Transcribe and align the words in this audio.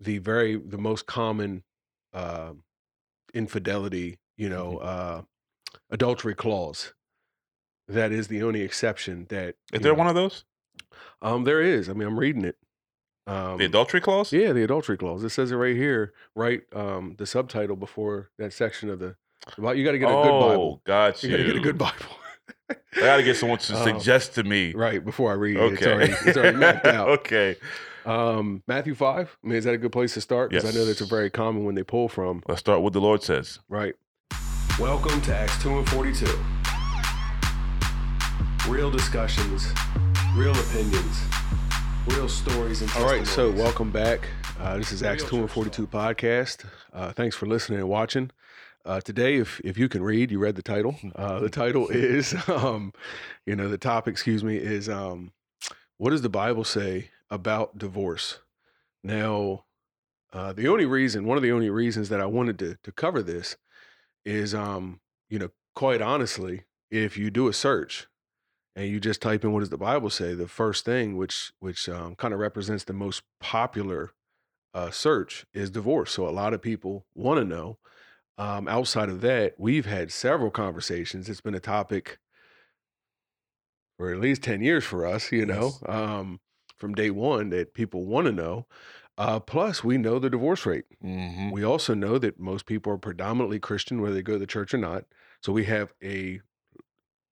the 0.00 0.18
very 0.18 0.56
the 0.56 0.78
most 0.78 1.06
common 1.06 1.62
uh, 2.12 2.52
infidelity, 3.34 4.18
you 4.36 4.48
know, 4.48 4.78
Mm-hmm. 4.82 5.18
uh, 5.18 5.22
adultery 5.90 6.34
clause. 6.34 6.92
That 7.88 8.10
is 8.10 8.26
the 8.28 8.42
only 8.42 8.62
exception 8.62 9.26
that 9.28 9.54
Is 9.72 9.80
there 9.80 9.92
know, 9.92 9.98
one 9.98 10.08
of 10.08 10.14
those? 10.16 10.44
Um, 11.22 11.44
there 11.44 11.62
is. 11.62 11.88
I 11.88 11.92
mean, 11.92 12.08
I'm 12.08 12.18
reading 12.18 12.44
it. 12.44 12.56
Um, 13.28 13.58
The 13.58 13.64
adultery 13.66 14.00
clause? 14.00 14.32
yeah, 14.32 14.52
the 14.52 14.64
adultery 14.64 14.96
clause. 14.96 15.22
It 15.22 15.30
says 15.30 15.52
it 15.52 15.56
right 15.56 15.76
here, 15.76 16.12
right? 16.34 16.62
Um, 16.74 17.14
the 17.18 17.26
subtitle 17.26 17.76
before 17.76 18.30
that 18.38 18.52
section 18.52 18.90
of 18.90 18.98
the. 18.98 19.16
Well, 19.58 19.74
you 19.74 19.84
got 19.84 19.92
to 19.92 19.98
get 19.98 20.08
a 20.10 20.16
oh, 20.16 20.22
good 20.24 20.40
Bible. 20.40 20.82
got 20.84 21.22
You 21.22 21.28
you. 21.30 21.36
got 21.36 21.42
to 21.42 21.48
get 21.48 21.56
a 21.56 21.60
good 21.60 21.78
Bible. 21.78 22.18
I 22.70 23.00
got 23.00 23.16
to 23.18 23.22
get 23.22 23.36
someone 23.36 23.58
to 23.58 23.76
Um, 23.76 23.84
suggest 23.84 24.34
to 24.34 24.42
me. 24.42 24.72
right 24.72 25.04
before 25.04 25.30
I 25.30 25.34
read 25.34 25.56
it. 25.56 25.72
It's 25.74 25.82
Okay. 25.82 25.92
already, 25.92 26.12
it's 26.24 26.36
already 26.36 26.56
mapped 26.56 26.86
out. 26.86 27.08
okay. 27.20 27.56
Um, 28.06 28.62
Matthew 28.68 28.94
five. 28.94 29.36
I 29.42 29.48
mean, 29.48 29.56
is 29.58 29.64
that 29.64 29.74
a 29.74 29.78
good 29.78 29.90
place 29.90 30.14
to 30.14 30.20
start? 30.20 30.50
Because 30.50 30.64
I 30.64 30.78
know 30.78 30.86
that's 30.86 31.00
a 31.00 31.06
very 31.06 31.28
common 31.28 31.64
when 31.64 31.74
they 31.74 31.82
pull 31.82 32.08
from. 32.08 32.40
Let's 32.46 32.60
start 32.60 32.80
with 32.80 32.92
the 32.92 33.00
Lord 33.00 33.24
says. 33.24 33.58
Right. 33.68 33.96
Welcome 34.78 35.20
to 35.22 35.34
Acts 35.34 35.60
two 35.60 35.76
and 35.76 35.88
forty 35.88 36.12
two. 36.14 36.38
Real 38.68 38.92
discussions, 38.92 39.66
real 40.36 40.52
opinions, 40.52 41.20
real 42.06 42.28
stories 42.28 42.80
and. 42.80 42.92
All 42.92 43.06
right, 43.06 43.26
so 43.26 43.50
welcome 43.50 43.90
back. 43.90 44.28
Uh, 44.60 44.76
this 44.76 44.92
is 44.92 45.02
Acts 45.02 45.22
Real 45.24 45.30
two 45.30 45.38
and 45.40 45.50
forty 45.50 45.70
two 45.70 45.88
podcast. 45.88 46.64
Uh, 46.92 47.10
thanks 47.10 47.34
for 47.34 47.46
listening 47.46 47.80
and 47.80 47.88
watching. 47.88 48.30
Uh, 48.84 49.00
today, 49.00 49.34
if 49.34 49.60
if 49.64 49.76
you 49.76 49.88
can 49.88 50.04
read, 50.04 50.30
you 50.30 50.38
read 50.38 50.54
the 50.54 50.62
title. 50.62 50.94
Uh, 51.16 51.40
the 51.40 51.50
title 51.50 51.88
is, 51.90 52.36
um, 52.48 52.92
you 53.46 53.56
know, 53.56 53.68
the 53.68 53.78
topic. 53.78 54.12
Excuse 54.12 54.44
me, 54.44 54.56
is 54.58 54.88
um, 54.88 55.32
what 55.98 56.10
does 56.10 56.22
the 56.22 56.28
Bible 56.28 56.62
say 56.62 57.10
about 57.30 57.78
divorce? 57.78 58.40
Now, 59.04 59.66
uh, 60.32 60.52
the 60.52 60.68
only 60.68 60.86
reason, 60.86 61.26
one 61.26 61.36
of 61.38 61.42
the 61.42 61.52
only 61.52 61.70
reasons 61.70 62.08
that 62.10 62.20
I 62.20 62.26
wanted 62.26 62.58
to 62.60 62.76
to 62.84 62.92
cover 62.92 63.22
this 63.22 63.56
is, 64.24 64.54
um, 64.54 65.00
you 65.28 65.38
know, 65.38 65.50
quite 65.74 66.02
honestly, 66.02 66.64
if 66.90 67.18
you 67.18 67.30
do 67.30 67.48
a 67.48 67.52
search 67.52 68.08
and 68.76 68.88
you 68.88 69.00
just 69.00 69.22
type 69.22 69.44
in 69.44 69.52
what 69.52 69.60
does 69.60 69.70
the 69.70 69.78
Bible 69.78 70.10
say, 70.10 70.34
the 70.34 70.48
first 70.48 70.84
thing, 70.84 71.16
which 71.16 71.52
which 71.60 71.88
um, 71.88 72.16
kind 72.16 72.34
of 72.34 72.40
represents 72.40 72.84
the 72.84 72.92
most 72.92 73.22
popular 73.40 74.12
uh, 74.74 74.90
search, 74.90 75.46
is 75.54 75.70
divorce. 75.70 76.12
So 76.12 76.28
a 76.28 76.30
lot 76.30 76.54
of 76.54 76.62
people 76.62 77.06
want 77.14 77.38
to 77.40 77.44
know. 77.44 77.78
Um, 78.38 78.68
outside 78.68 79.08
of 79.10 79.20
that, 79.22 79.54
we've 79.58 79.86
had 79.86 80.12
several 80.12 80.50
conversations. 80.50 81.28
It's 81.28 81.40
been 81.42 81.54
a 81.54 81.60
topic 81.60 82.18
for 83.96 84.12
at 84.12 84.20
least 84.20 84.42
ten 84.42 84.60
years 84.62 84.84
for 84.84 85.06
us. 85.06 85.32
You 85.32 85.46
know, 85.46 85.78
Yes. 85.78 85.82
um, 85.86 86.40
from 86.76 86.94
day 86.94 87.10
one 87.10 87.50
that 87.50 87.74
people 87.74 88.04
want 88.04 88.26
to 88.26 88.32
know. 88.32 88.66
Uh, 89.18 89.40
plus, 89.40 89.82
we 89.82 89.96
know 89.96 90.18
the 90.18 90.28
divorce 90.28 90.66
rate. 90.66 90.84
Mm-hmm. 91.02 91.50
We 91.50 91.64
also 91.64 91.94
know 91.94 92.18
that 92.18 92.38
most 92.38 92.66
people 92.66 92.92
are 92.92 92.98
predominantly 92.98 93.58
Christian, 93.58 94.02
whether 94.02 94.14
they 94.14 94.22
go 94.22 94.34
to 94.34 94.38
the 94.38 94.46
church 94.46 94.74
or 94.74 94.78
not. 94.78 95.04
So 95.42 95.52
we 95.52 95.64
have 95.64 95.92
a 96.02 96.40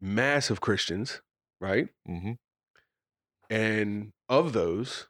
mass 0.01 0.51
of 0.51 0.61
Christians, 0.61 1.21
right? 1.61 1.89
Mm-hmm. 2.09 2.33
And 3.51 4.13
of 4.29 4.55
those, 4.55 5.09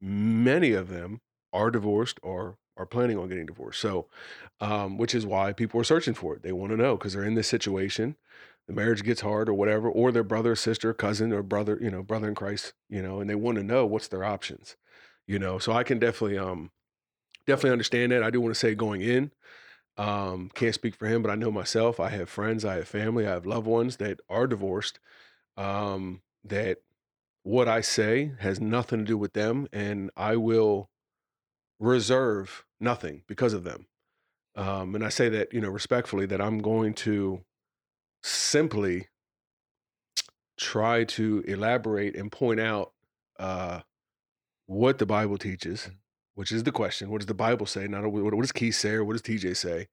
many 0.00 0.72
of 0.72 0.88
them 0.88 1.20
are 1.52 1.70
divorced 1.70 2.18
or 2.22 2.56
are 2.76 2.86
planning 2.86 3.18
on 3.18 3.28
getting 3.28 3.46
divorced. 3.46 3.80
So, 3.80 4.08
um, 4.60 4.98
which 4.98 5.14
is 5.14 5.26
why 5.26 5.52
people 5.52 5.80
are 5.80 5.84
searching 5.84 6.14
for 6.14 6.34
it. 6.34 6.42
They 6.42 6.52
want 6.52 6.70
to 6.70 6.76
know 6.76 6.96
because 6.96 7.12
they're 7.12 7.24
in 7.24 7.34
this 7.34 7.48
situation. 7.48 8.16
The 8.68 8.74
marriage 8.74 9.02
gets 9.02 9.20
hard 9.20 9.48
or 9.48 9.54
whatever, 9.54 9.90
or 9.90 10.12
their 10.12 10.22
brother, 10.22 10.54
sister, 10.54 10.94
cousin, 10.94 11.32
or 11.32 11.42
brother, 11.42 11.78
you 11.80 11.90
know, 11.90 12.02
brother 12.02 12.28
in 12.28 12.34
Christ, 12.34 12.74
you 12.88 13.02
know, 13.02 13.20
and 13.20 13.28
they 13.28 13.34
want 13.34 13.58
to 13.58 13.64
know 13.64 13.84
what's 13.84 14.08
their 14.08 14.24
options, 14.24 14.76
you 15.26 15.38
know. 15.38 15.58
So 15.58 15.72
I 15.72 15.82
can 15.82 15.98
definitely, 15.98 16.38
um, 16.38 16.70
definitely 17.46 17.72
understand 17.72 18.12
that. 18.12 18.22
I 18.22 18.30
do 18.30 18.40
want 18.40 18.54
to 18.54 18.58
say 18.58 18.74
going 18.74 19.02
in, 19.02 19.32
um, 19.96 20.50
can't 20.54 20.74
speak 20.74 20.94
for 20.94 21.06
him, 21.06 21.22
but 21.22 21.30
I 21.30 21.34
know 21.34 21.50
myself. 21.50 21.98
I 21.98 22.10
have 22.10 22.30
friends, 22.30 22.64
I 22.64 22.76
have 22.76 22.88
family, 22.88 23.26
I 23.26 23.30
have 23.30 23.46
loved 23.46 23.66
ones 23.66 23.96
that 23.96 24.20
are 24.30 24.46
divorced. 24.46 25.00
Um, 25.56 26.22
that 26.44 26.78
what 27.42 27.68
I 27.68 27.80
say 27.80 28.32
has 28.38 28.60
nothing 28.60 29.00
to 29.00 29.04
do 29.04 29.18
with 29.18 29.32
them, 29.32 29.68
and 29.72 30.10
I 30.16 30.36
will 30.36 30.88
reserve 31.78 32.64
nothing 32.80 33.22
because 33.26 33.52
of 33.52 33.64
them. 33.64 33.86
Um, 34.54 34.94
and 34.94 35.04
I 35.04 35.08
say 35.08 35.28
that, 35.30 35.52
you 35.52 35.60
know, 35.60 35.68
respectfully, 35.68 36.26
that 36.26 36.40
I'm 36.40 36.58
going 36.58 36.94
to 36.94 37.42
simply 38.52 39.08
try 40.58 41.04
to 41.04 41.42
elaborate 41.48 42.14
and 42.14 42.30
point 42.30 42.60
out 42.60 42.92
uh, 43.38 43.80
what 44.66 44.98
the 44.98 45.06
Bible 45.06 45.38
teaches, 45.38 45.90
which 46.34 46.52
is 46.52 46.62
the 46.62 46.70
question. 46.70 47.10
What 47.10 47.20
does 47.20 47.26
the 47.26 47.34
Bible 47.34 47.66
say? 47.66 47.88
Not 47.88 48.06
what, 48.12 48.22
what 48.22 48.40
does 48.40 48.52
Keith 48.52 48.74
say 48.76 48.90
or 48.90 49.04
what 49.04 49.14
does 49.14 49.22
TJ 49.22 49.56
say? 49.56 49.88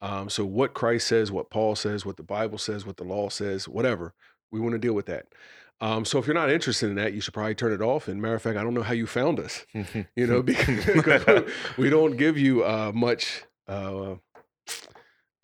Um, 0.00 0.30
so 0.30 0.44
what 0.44 0.74
Christ 0.74 1.08
says, 1.08 1.32
what 1.32 1.50
Paul 1.50 1.74
says, 1.74 2.06
what 2.06 2.16
the 2.16 2.22
Bible 2.22 2.58
says, 2.58 2.86
what 2.86 2.96
the 2.96 3.04
law 3.04 3.28
says, 3.28 3.68
whatever. 3.68 4.14
We 4.50 4.60
want 4.60 4.72
to 4.72 4.78
deal 4.78 4.94
with 4.94 5.06
that. 5.06 5.26
Um, 5.80 6.04
so 6.04 6.18
if 6.18 6.26
you're 6.26 6.34
not 6.34 6.50
interested 6.50 6.88
in 6.88 6.94
that, 6.96 7.14
you 7.14 7.20
should 7.20 7.34
probably 7.34 7.54
turn 7.56 7.72
it 7.72 7.82
off. 7.82 8.06
And 8.06 8.22
matter 8.22 8.36
of 8.36 8.42
fact, 8.42 8.56
I 8.56 8.62
don't 8.62 8.74
know 8.74 8.82
how 8.82 8.92
you 8.94 9.06
found 9.06 9.40
us. 9.40 9.66
You 10.16 10.26
know, 10.26 10.42
because 10.94 11.50
we 11.76 11.90
don't 11.90 12.16
give 12.16 12.38
you 12.38 12.64
uh, 12.64 12.92
much 12.94 13.42
uh, 13.66 14.14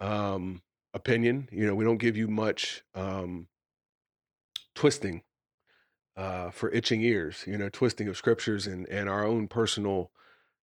um, 0.01 0.63
opinion. 0.95 1.49
You 1.53 1.67
know, 1.67 1.75
we 1.75 1.85
don't 1.85 1.99
give 1.99 2.17
you 2.17 2.29
much 2.29 2.83
um, 2.95 3.49
twisting 4.75 5.23
uh, 6.17 6.51
for 6.51 6.71
itching 6.71 7.03
ears. 7.03 7.45
You 7.47 7.59
know, 7.59 7.69
twisting 7.69 8.09
of 8.09 8.17
scriptures 8.17 8.67
and 8.67 8.89
and 8.89 9.09
our 9.09 9.25
own 9.25 9.49
personal, 9.49 10.11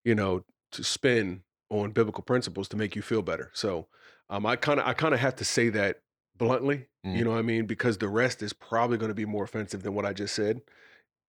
you 0.03 0.15
know, 0.15 0.43
to 0.71 0.83
spin 0.83 1.43
on 1.69 1.91
biblical 1.91 2.23
principles 2.23 2.67
to 2.69 2.77
make 2.77 2.95
you 2.95 3.01
feel 3.01 3.21
better. 3.21 3.51
So 3.53 3.87
um, 4.29 4.45
I 4.45 4.55
kind 4.55 4.79
of 4.79 4.87
I 4.87 4.93
kind 4.93 5.13
of 5.13 5.19
have 5.19 5.35
to 5.37 5.45
say 5.45 5.69
that 5.69 6.01
bluntly. 6.35 6.87
Mm. 7.05 7.17
You 7.17 7.25
know 7.25 7.31
what 7.31 7.39
I 7.39 7.43
mean? 7.43 7.65
Because 7.65 7.97
the 7.97 8.09
rest 8.09 8.41
is 8.41 8.53
probably 8.53 8.97
going 8.97 9.09
to 9.09 9.15
be 9.15 9.25
more 9.25 9.43
offensive 9.43 9.83
than 9.83 9.93
what 9.93 10.05
I 10.05 10.13
just 10.13 10.35
said. 10.35 10.61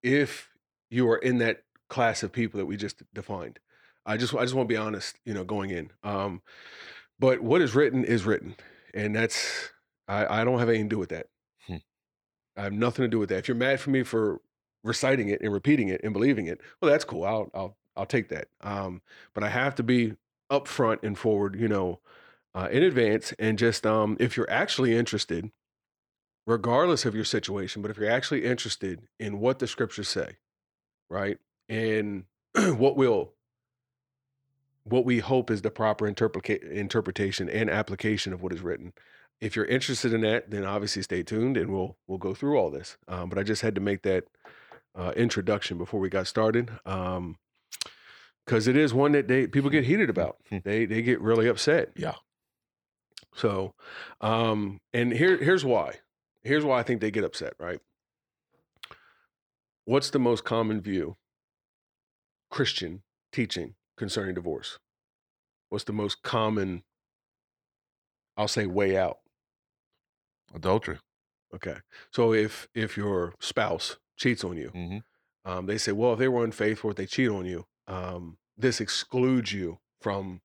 If 0.02 0.50
you 0.90 1.08
are 1.10 1.18
in 1.18 1.38
that 1.38 1.62
class 1.88 2.22
of 2.22 2.32
people 2.32 2.58
that 2.58 2.66
we 2.66 2.76
just 2.76 3.02
defined. 3.14 3.58
I 4.06 4.16
just 4.16 4.34
I 4.34 4.42
just 4.42 4.54
want 4.54 4.68
to 4.68 4.72
be 4.72 4.76
honest, 4.76 5.16
you 5.24 5.34
know, 5.34 5.44
going 5.44 5.70
in. 5.70 5.90
Um, 6.02 6.42
but 7.18 7.40
what 7.40 7.60
is 7.60 7.74
written 7.74 8.04
is 8.04 8.24
written, 8.24 8.54
and 8.94 9.14
that's 9.14 9.70
I, 10.06 10.40
I 10.40 10.44
don't 10.44 10.58
have 10.58 10.68
anything 10.68 10.88
to 10.88 10.94
do 10.94 10.98
with 10.98 11.10
that. 11.10 11.26
Hmm. 11.66 11.76
I 12.56 12.62
have 12.62 12.72
nothing 12.72 13.04
to 13.04 13.08
do 13.08 13.18
with 13.18 13.28
that. 13.28 13.38
If 13.38 13.48
you're 13.48 13.56
mad 13.56 13.80
for 13.80 13.90
me 13.90 14.02
for 14.02 14.40
reciting 14.84 15.28
it 15.28 15.40
and 15.40 15.52
repeating 15.52 15.88
it 15.88 16.00
and 16.02 16.12
believing 16.12 16.46
it, 16.46 16.60
well, 16.80 16.90
that's 16.90 17.04
cool. 17.04 17.24
I'll 17.24 17.50
I'll 17.54 17.76
I'll 17.96 18.06
take 18.06 18.28
that. 18.28 18.48
Um, 18.60 19.02
but 19.34 19.44
I 19.44 19.48
have 19.48 19.74
to 19.76 19.82
be 19.82 20.14
upfront 20.50 21.02
and 21.02 21.18
forward, 21.18 21.58
you 21.58 21.68
know, 21.68 22.00
uh, 22.54 22.68
in 22.70 22.82
advance, 22.82 23.32
and 23.38 23.58
just 23.58 23.86
um, 23.86 24.16
if 24.18 24.36
you're 24.36 24.50
actually 24.50 24.96
interested, 24.96 25.50
regardless 26.46 27.04
of 27.04 27.14
your 27.14 27.24
situation, 27.24 27.82
but 27.82 27.90
if 27.90 27.98
you're 27.98 28.10
actually 28.10 28.44
interested 28.44 29.02
in 29.18 29.38
what 29.40 29.58
the 29.58 29.66
scriptures 29.66 30.08
say, 30.08 30.36
right, 31.10 31.38
and 31.68 32.24
what 32.54 32.96
will 32.96 33.32
what 34.90 35.04
we 35.04 35.18
hope 35.18 35.50
is 35.50 35.62
the 35.62 35.70
proper 35.70 36.10
interpreca- 36.10 36.70
interpretation 36.70 37.48
and 37.48 37.70
application 37.70 38.32
of 38.32 38.42
what 38.42 38.52
is 38.52 38.60
written. 38.60 38.92
If 39.40 39.54
you're 39.54 39.66
interested 39.66 40.12
in 40.12 40.22
that, 40.22 40.50
then 40.50 40.64
obviously 40.64 41.02
stay 41.02 41.22
tuned, 41.22 41.56
and 41.56 41.72
we'll 41.72 41.96
we'll 42.06 42.18
go 42.18 42.34
through 42.34 42.58
all 42.58 42.70
this. 42.70 42.96
Um, 43.06 43.28
but 43.28 43.38
I 43.38 43.42
just 43.42 43.62
had 43.62 43.74
to 43.76 43.80
make 43.80 44.02
that 44.02 44.24
uh, 44.96 45.12
introduction 45.16 45.78
before 45.78 46.00
we 46.00 46.08
got 46.08 46.26
started, 46.26 46.70
because 46.84 48.66
it 48.66 48.76
is 48.76 48.92
one 48.92 49.12
that 49.12 49.28
they 49.28 49.46
people 49.46 49.70
get 49.70 49.84
heated 49.84 50.10
about. 50.10 50.38
they 50.64 50.86
they 50.86 51.02
get 51.02 51.20
really 51.20 51.46
upset. 51.46 51.90
Yeah. 51.96 52.14
So, 53.34 53.74
um, 54.20 54.80
and 54.92 55.12
here 55.12 55.36
here's 55.36 55.64
why. 55.64 55.96
Here's 56.42 56.64
why 56.64 56.80
I 56.80 56.82
think 56.82 57.00
they 57.00 57.12
get 57.12 57.24
upset. 57.24 57.54
Right. 57.60 57.80
What's 59.84 60.10
the 60.10 60.18
most 60.18 60.44
common 60.44 60.80
view? 60.80 61.16
Christian 62.50 63.02
teaching 63.32 63.74
concerning 63.98 64.34
divorce. 64.34 64.78
What's 65.68 65.84
the 65.84 65.92
most 65.92 66.22
common? 66.22 66.84
I'll 68.36 68.48
say 68.48 68.66
way 68.66 68.96
out. 68.96 69.18
Adultery. 70.54 70.98
Okay. 71.54 71.76
So 72.12 72.32
if 72.32 72.68
if 72.74 72.96
your 72.96 73.34
spouse 73.40 73.96
cheats 74.16 74.44
on 74.44 74.56
you, 74.56 74.70
Mhm. 74.70 75.02
um, 75.44 75.66
they 75.66 75.78
say, 75.78 75.92
well, 75.92 76.14
if 76.14 76.18
they 76.18 76.28
were 76.28 76.44
unfaithful, 76.44 76.90
if 76.90 76.96
they 76.96 77.06
cheat 77.06 77.28
on 77.28 77.46
you, 77.46 77.66
um, 77.86 78.38
this 78.56 78.80
excludes 78.80 79.52
you 79.52 79.78
from, 80.00 80.40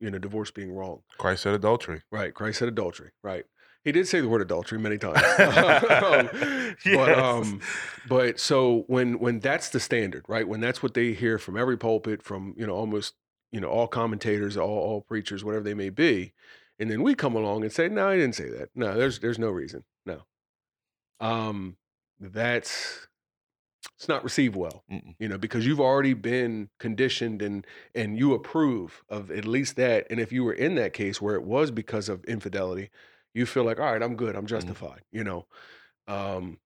you 0.00 0.10
know, 0.10 0.18
divorce 0.18 0.50
being 0.50 0.72
wrong. 0.72 1.02
Christ 1.18 1.42
said 1.42 1.54
adultery. 1.54 2.02
Right. 2.10 2.34
Christ 2.34 2.58
said 2.58 2.68
adultery. 2.68 3.12
Right. 3.22 3.46
He 3.84 3.92
did 3.92 4.06
say 4.06 4.20
the 4.20 4.28
word 4.28 4.42
adultery 4.42 4.78
many 4.78 4.98
times. 4.98 5.18
Um, 5.38 6.74
But 6.84 7.18
um, 7.18 7.60
but 8.08 8.40
so 8.40 8.84
when 8.86 9.18
when 9.18 9.40
that's 9.40 9.68
the 9.68 9.80
standard, 9.80 10.24
right? 10.28 10.46
When 10.46 10.60
that's 10.60 10.82
what 10.82 10.94
they 10.94 11.12
hear 11.12 11.38
from 11.38 11.56
every 11.56 11.76
pulpit, 11.76 12.22
from 12.22 12.54
you 12.56 12.66
know 12.66 12.74
almost 12.74 13.14
you 13.50 13.60
know 13.60 13.68
all 13.68 13.86
commentators, 13.86 14.56
all 14.56 14.68
all 14.70 15.00
preachers, 15.02 15.44
whatever 15.44 15.64
they 15.64 15.74
may 15.74 15.90
be, 15.90 16.32
and 16.78 16.90
then 16.90 17.02
we 17.02 17.14
come 17.14 17.36
along 17.36 17.62
and 17.62 17.72
say, 17.72 17.88
no, 17.88 18.08
I 18.08 18.16
didn't 18.16 18.34
say 18.34 18.48
that. 18.50 18.70
No, 18.74 18.96
there's 18.96 19.18
there's 19.18 19.38
no 19.38 19.50
reason. 19.50 19.84
No. 20.06 20.22
Um, 21.20 21.76
that's 22.18 23.06
it's 23.96 24.08
not 24.08 24.22
received 24.22 24.54
well 24.54 24.84
Mm-mm. 24.90 25.14
you 25.18 25.28
know 25.28 25.38
because 25.38 25.66
you've 25.66 25.80
already 25.80 26.14
been 26.14 26.68
conditioned 26.78 27.42
and 27.42 27.66
and 27.94 28.16
you 28.16 28.32
approve 28.32 29.02
of 29.08 29.30
at 29.30 29.44
least 29.44 29.76
that 29.76 30.06
and 30.08 30.20
if 30.20 30.32
you 30.32 30.44
were 30.44 30.52
in 30.52 30.76
that 30.76 30.92
case 30.92 31.20
where 31.20 31.34
it 31.34 31.42
was 31.42 31.70
because 31.70 32.08
of 32.08 32.24
infidelity 32.24 32.90
you 33.34 33.46
feel 33.46 33.64
like 33.64 33.78
all 33.80 33.92
right 33.92 34.02
i'm 34.02 34.16
good 34.16 34.36
i'm 34.36 34.46
justified 34.46 35.02
you 35.10 35.24
know 35.24 35.46
um 36.08 36.58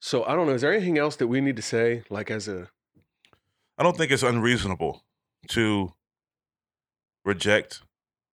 so 0.00 0.24
i 0.24 0.34
don't 0.34 0.46
know 0.46 0.54
is 0.54 0.62
there 0.62 0.72
anything 0.72 0.98
else 0.98 1.16
that 1.16 1.28
we 1.28 1.40
need 1.40 1.56
to 1.56 1.62
say 1.62 2.02
like 2.10 2.30
as 2.30 2.48
a 2.48 2.68
I 3.78 3.82
don't 3.82 3.96
think 3.96 4.12
it's 4.12 4.22
unreasonable 4.22 5.02
to 5.48 5.94
reject 7.24 7.82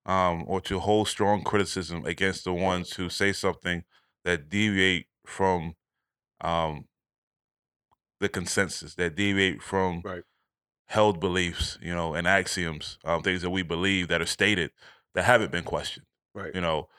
um, 0.06 0.44
or 0.48 0.62
to 0.62 0.80
hold 0.80 1.08
strong 1.08 1.44
criticism 1.44 2.06
against 2.06 2.44
the 2.44 2.54
ones 2.54 2.94
who 2.94 3.10
say 3.10 3.32
something 3.32 3.84
that 4.26 4.50
deviate 4.50 5.08
from 5.26 5.76
um, 6.42 6.86
the 8.20 8.30
consensus, 8.30 8.96
that 8.96 9.16
deviate 9.16 9.62
from 9.62 10.02
Right. 10.04 10.24
held 10.88 11.20
beliefs, 11.20 11.78
you 11.82 11.96
know, 11.96 12.14
and 12.14 12.28
axioms, 12.28 13.00
um, 13.06 13.22
things 13.22 13.42
that 13.42 13.50
we 13.50 13.64
believe 13.64 14.08
that 14.10 14.22
are 14.22 14.28
stated 14.28 14.72
that 15.14 15.24
haven't 15.24 15.52
been 15.52 15.64
questioned. 15.64 16.06
right 16.34 16.54
You 16.54 16.62
know, 16.62 16.90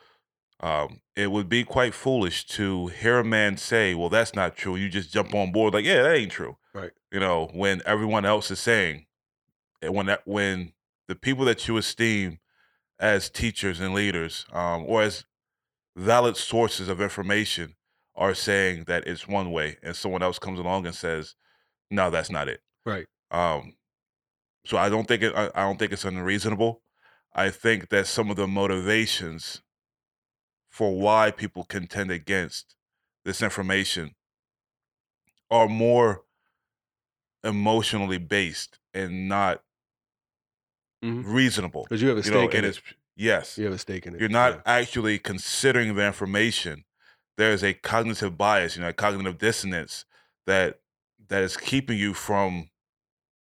um, 0.61 1.01
it 1.17 1.31
would 1.31 1.49
be 1.49 1.65
quite 1.65 1.95
foolish 1.95 2.47
to 2.47 2.89
hear 2.89 3.19
a 3.19 3.25
man 3.25 3.57
say, 3.57 3.95
"Well, 3.95 4.09
that's 4.11 4.35
not 4.35 4.57
true." 4.57 4.77
You 4.77 4.89
just 4.89 5.13
jump 5.13 5.35
on 5.35 5.53
board 5.53 5.75
like, 5.75 5.85
"Yeah, 5.85 6.03
that 6.03 6.17
ain't 6.17 6.33
true." 6.33 6.59
Right. 6.75 6.93
You 7.11 7.21
know, 7.21 7.49
when 7.53 7.83
everyone 7.87 8.25
else 8.25 8.51
is 8.51 8.61
saying, 8.61 9.07
and 9.81 9.95
when 9.95 10.07
that 10.07 10.27
when 10.27 10.73
the 11.09 11.15
people 11.15 11.45
that 11.47 11.67
you 11.67 11.77
esteem 11.77 12.41
as 12.99 13.31
teachers 13.31 13.81
and 13.81 13.95
leaders, 13.95 14.47
um, 14.53 14.85
or 14.87 15.03
as 15.03 15.25
valid 15.97 16.37
sources 16.37 16.89
of 16.89 17.01
information, 17.01 17.75
are 18.15 18.35
saying 18.35 18.85
that 18.85 19.07
it's 19.07 19.27
one 19.27 19.51
way, 19.51 19.79
and 19.83 19.97
someone 19.97 20.23
else 20.23 20.39
comes 20.39 20.59
along 20.59 20.87
and 20.87 20.95
says, 20.95 21.35
"No, 21.91 22.11
that's 22.11 22.31
not 22.31 22.49
it." 22.49 22.61
right 22.85 23.07
Um, 23.31 23.77
so 24.67 24.77
I 24.77 24.91
don't 24.91 25.09
think 25.09 25.23
it. 25.23 25.35
I, 25.35 25.51
I 25.55 25.63
don't 25.63 25.79
think 25.79 25.93
it's 25.93 26.05
unreasonable. 26.05 26.83
I 27.33 27.49
think 27.49 27.89
that 27.89 28.07
some 28.07 28.31
of 28.31 28.37
the 28.37 28.47
motivations 28.47 29.63
for 30.71 30.99
why 30.99 31.31
people 31.31 31.65
contend 31.65 32.11
against 32.11 32.77
this 33.25 33.43
information 33.43 34.15
are 35.51 35.69
more 35.69 36.23
emotionally 37.45 38.19
based 38.19 38.79
and 38.95 39.29
not 39.29 39.63
Mhm. 41.03 41.25
reasonable. 41.27 41.85
because 41.85 42.03
you 42.03 42.09
have 42.09 42.19
a 42.19 42.23
You 42.23 42.31
know, 42.31 42.47
stake 42.47 42.55
in 42.55 42.65
it 42.65 42.69
it's 42.69 42.83
yes, 43.17 43.57
you 43.59 43.65
have 43.65 43.75
a 43.75 43.79
stake 43.79 44.07
in 44.07 44.15
it 44.15 44.21
you're 44.21 44.29
not 44.29 44.57
Yeah. 44.57 44.63
actually 44.67 45.19
considering 45.19 45.95
the 45.95 46.07
information. 46.07 46.85
There's 47.37 47.63
a 47.65 47.73
cognitive 47.73 48.37
bias, 48.37 48.77
you 48.77 48.83
know, 48.83 48.89
a 48.91 48.93
cognitive 48.93 49.39
dissonance 49.39 50.05
that 50.47 50.81
that 51.29 51.43
is 51.43 51.57
keeping 51.57 51.97
you 51.99 52.13
from 52.13 52.71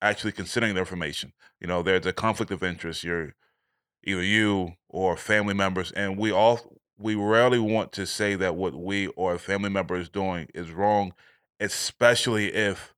actually 0.00 0.32
considering 0.32 0.74
the 0.74 0.80
information. 0.80 1.32
You 1.60 1.66
know, 1.66 1.82
there's 1.82 2.06
a 2.06 2.12
conflict 2.12 2.50
of 2.52 2.62
interest. 2.62 3.04
You're 3.04 3.34
either 4.04 4.22
you 4.22 4.76
or 4.88 5.16
family 5.16 5.54
members, 5.54 5.92
and 5.92 6.16
we 6.18 6.30
all 6.32 6.79
we 7.00 7.14
rarely 7.14 7.58
want 7.58 7.92
to 7.92 8.06
say 8.06 8.34
that 8.36 8.56
what 8.56 8.74
we 8.74 9.08
or 9.08 9.34
a 9.34 9.38
family 9.38 9.70
member 9.70 9.96
is 9.96 10.08
doing 10.08 10.48
is 10.54 10.70
wrong, 10.70 11.14
especially 11.60 12.52
if 12.54 12.94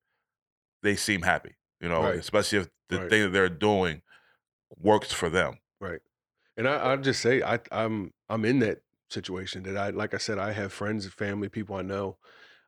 they 0.83 0.95
seem 0.95 1.23
happy. 1.23 1.55
You 1.81 1.89
know, 1.89 2.05
Right. 2.05 2.19
especially 2.19 2.59
if 2.59 2.69
the 2.89 2.99
Right. 2.99 3.09
thing 3.09 3.23
that 3.23 3.29
they're 3.29 3.49
doing 3.49 4.01
works 4.77 5.13
for 5.13 5.29
them. 5.29 5.59
Right. 5.79 6.01
And 6.57 6.67
I, 6.67 6.75
I'll 6.77 6.97
just 6.97 7.21
say 7.21 7.41
I, 7.43 7.59
I'm 7.71 8.13
I'm 8.29 8.45
in 8.45 8.59
that 8.59 8.83
situation 9.09 9.63
that 9.63 9.77
I 9.77 9.89
like 9.91 10.13
I 10.13 10.17
said, 10.17 10.39
I 10.39 10.53
have 10.53 10.73
friends 10.73 11.05
and 11.05 11.13
family, 11.13 11.49
people 11.49 11.75
I 11.75 11.83
know 11.83 12.17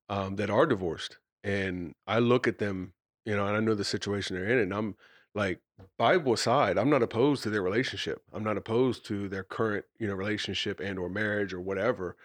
um, 0.09 0.37
that 0.37 0.49
are 0.49 0.65
divorced. 0.65 1.19
And 1.43 1.95
I 2.07 2.19
look 2.19 2.47
at 2.47 2.59
them, 2.59 2.93
you 3.25 3.35
know, 3.35 3.47
and 3.47 3.57
I 3.57 3.59
know 3.61 3.75
the 3.75 3.85
situation 3.85 4.35
they're 4.35 4.49
in, 4.49 4.59
and 4.59 4.73
I'm 4.73 4.97
like, 5.35 5.61
Bible 5.97 6.33
aside, 6.33 6.77
I'm 6.77 6.89
not 6.89 7.03
opposed 7.03 7.43
to 7.43 7.49
their 7.51 7.61
relationship. 7.61 8.23
I'm 8.33 8.43
not 8.43 8.57
opposed 8.57 9.05
to 9.07 9.29
their 9.29 9.43
current, 9.43 9.85
you 9.99 10.07
know, 10.07 10.15
relationship 10.15 10.79
and 10.81 10.99
or 10.99 11.09
marriage 11.09 11.53
or 11.53 11.61
whatever. 11.61 12.17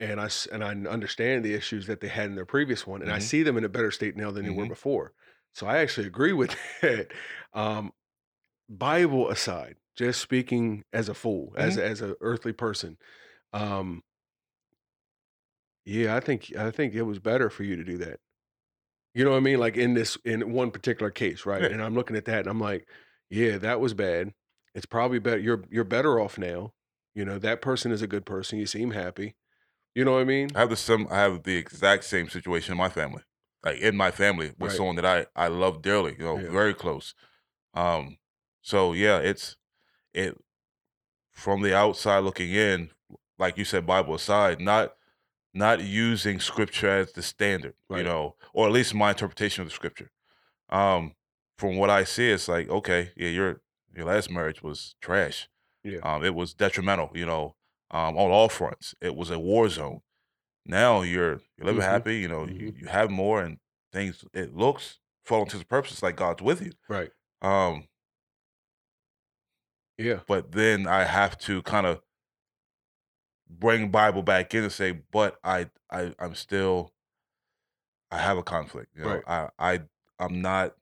And 0.00 0.20
i 0.20 0.28
and 0.52 0.64
I 0.64 0.70
understand 0.90 1.44
the 1.44 1.54
issues 1.54 1.86
that 1.88 2.00
they 2.00 2.08
had 2.08 2.26
in 2.26 2.34
their 2.36 2.46
previous 2.46 2.86
one, 2.86 3.02
and 3.02 3.10
I 3.12 3.18
Mhm. 3.18 3.20
see 3.20 3.42
them 3.44 3.56
in 3.56 3.64
a 3.64 3.70
better 3.70 3.90
state 3.92 4.16
now 4.16 4.30
than 4.30 4.44
they 4.44 4.50
were 4.50 4.66
Mhm. 4.66 4.68
before. 4.68 5.14
So 5.54 5.66
I 5.66 5.78
actually 5.78 6.06
agree 6.08 6.34
with 6.34 6.56
that. 6.82 7.12
Um, 7.54 7.92
Bible 8.68 9.30
aside, 9.30 9.76
just 9.96 10.20
speaking 10.20 10.84
as 10.92 11.08
a 11.08 11.14
fool, 11.14 11.54
as 11.56 11.78
as 11.78 12.00
a 12.02 12.16
earthly 12.20 12.52
person, 12.52 12.98
um, 13.52 14.02
yeah, 15.84 16.16
I 16.16 16.20
think 16.20 16.54
I 16.56 16.70
think 16.70 16.94
it 16.94 17.02
was 17.02 17.18
better 17.18 17.50
for 17.50 17.62
you 17.64 17.76
to 17.76 17.84
do 17.84 17.98
that. 17.98 18.20
You 19.14 19.24
know 19.24 19.30
what 19.30 19.36
I 19.36 19.40
mean? 19.40 19.58
Like 19.58 19.76
in 19.76 19.94
this 19.94 20.16
in 20.24 20.52
one 20.52 20.70
particular 20.70 21.10
case, 21.10 21.46
right? 21.46 21.62
Yeah. 21.62 21.68
And 21.68 21.82
I'm 21.82 21.94
looking 21.94 22.16
at 22.16 22.24
that 22.26 22.40
and 22.40 22.48
I'm 22.48 22.60
like, 22.60 22.88
yeah, 23.30 23.58
that 23.58 23.80
was 23.80 23.94
bad. 23.94 24.34
It's 24.74 24.86
probably 24.86 25.20
better. 25.20 25.38
You're 25.38 25.64
you're 25.70 25.84
better 25.84 26.20
off 26.20 26.36
now. 26.36 26.72
You 27.14 27.24
know 27.24 27.38
that 27.38 27.62
person 27.62 27.92
is 27.92 28.02
a 28.02 28.08
good 28.08 28.26
person. 28.26 28.58
You 28.58 28.66
seem 28.66 28.90
happy. 28.90 29.36
You 29.94 30.04
know 30.04 30.14
what 30.14 30.22
I 30.22 30.24
mean? 30.24 30.50
I 30.56 30.60
have 30.60 30.70
the 30.70 30.76
some. 30.76 31.06
I 31.10 31.18
have 31.20 31.44
the 31.44 31.56
exact 31.56 32.04
same 32.04 32.28
situation 32.28 32.72
in 32.72 32.78
my 32.78 32.88
family. 32.88 33.22
Like 33.64 33.78
in 33.78 33.96
my 33.96 34.10
family 34.10 34.48
with 34.58 34.70
Right. 34.70 34.76
someone 34.76 34.96
that 34.96 35.06
I 35.06 35.26
I 35.36 35.46
love 35.46 35.80
dearly. 35.80 36.16
You 36.18 36.24
know, 36.24 36.38
Yeah. 36.40 36.50
very 36.50 36.74
close. 36.74 37.14
Um. 37.72 38.18
So 38.62 38.92
yeah, 38.94 39.18
it's 39.18 39.56
it 40.12 40.36
from 41.30 41.62
the 41.62 41.76
outside 41.76 42.20
looking 42.20 42.50
in, 42.52 42.90
like 43.38 43.56
you 43.58 43.64
said, 43.64 43.86
Bible 43.86 44.14
aside, 44.14 44.60
not 44.60 44.94
not 45.54 45.82
using 45.82 46.40
scripture 46.40 46.88
as 46.88 47.12
the 47.12 47.22
standard, 47.22 47.74
you 47.90 48.02
know, 48.04 48.36
or 48.54 48.66
at 48.66 48.72
least 48.72 48.94
my 48.94 49.10
interpretation 49.10 49.62
of 49.62 49.68
the 49.68 49.74
scripture. 49.74 50.10
Um, 50.70 51.14
from 51.58 51.76
what 51.78 51.90
I 51.90 52.04
see, 52.04 52.30
it's 52.30 52.48
like, 52.48 52.68
okay, 52.68 53.12
yeah, 53.16 53.28
your 53.30 53.62
your 53.94 54.06
last 54.06 54.30
marriage 54.30 54.62
was 54.62 54.96
trash. 55.00 55.48
Yeah. 55.84 56.00
Um, 56.02 56.24
it 56.24 56.34
was 56.34 56.54
detrimental, 56.54 57.10
you 57.14 57.26
know, 57.26 57.56
um, 57.90 58.16
on 58.18 58.30
all 58.30 58.48
fronts. 58.50 58.94
It 59.00 59.16
was 59.16 59.30
a 59.30 59.38
war 59.38 59.68
zone. 59.68 60.00
Now 60.66 61.02
you're 61.02 61.42
you're 61.58 61.66
living 61.66 61.82
Mhm. 61.82 61.82
happy, 61.82 62.18
you 62.18 62.28
know, 62.28 62.46
you, 62.46 62.72
Mhm. 62.72 62.74
you 62.76 62.88
have 62.88 63.10
more 63.10 63.42
and 63.42 63.58
things 63.92 64.24
it 64.34 64.54
looks 64.54 65.00
falling 65.24 65.48
to 65.50 65.58
the 65.58 65.64
purpose 65.66 66.02
like 66.02 66.16
God's 66.16 66.42
with 66.42 66.62
you. 66.62 66.72
Right. 66.88 67.12
Um, 67.42 67.88
Yeah. 69.98 70.22
but 70.26 70.52
then 70.52 70.86
I 70.86 71.04
have 71.04 71.36
to 71.38 71.62
kind 71.62 71.86
of 71.86 72.02
bring 73.58 73.90
Bible 73.90 74.22
back 74.22 74.54
in 74.54 74.62
and 74.64 74.72
say, 74.72 75.00
but 75.12 75.38
I, 75.44 75.70
I 75.90 76.14
I'm 76.18 76.34
still 76.34 76.92
I 78.10 78.18
have 78.18 78.38
a 78.38 78.42
conflict. 78.42 78.90
You 78.96 79.04
know, 79.04 79.14
Right. 79.14 79.22
I 79.26 79.48
I 79.58 79.80
I'm 80.18 80.40
not 80.42 80.74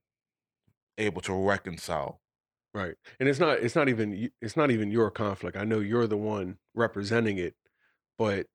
able 0.99 1.21
to 1.23 1.33
reconcile. 1.35 2.21
Right. 2.75 2.95
And 3.21 3.29
it's 3.29 3.39
not 3.39 3.59
it's 3.59 3.75
not 3.77 3.89
even 3.89 4.31
it's 4.41 4.57
not 4.57 4.71
even 4.71 4.91
your 4.91 5.11
conflict. 5.11 5.57
I 5.57 5.65
know 5.65 5.81
you're 5.81 6.07
the 6.07 6.17
one 6.17 6.59
representing 6.75 7.39
it, 7.39 7.55
but 8.19 8.47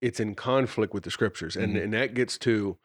it's 0.00 0.20
in 0.20 0.34
conflict 0.34 0.92
with 0.94 1.02
the 1.04 1.10
scriptures. 1.10 1.56
And 1.56 1.74
Mhm. 1.76 1.82
and 1.84 1.92
that 1.94 2.14
gets 2.14 2.38
to 2.38 2.76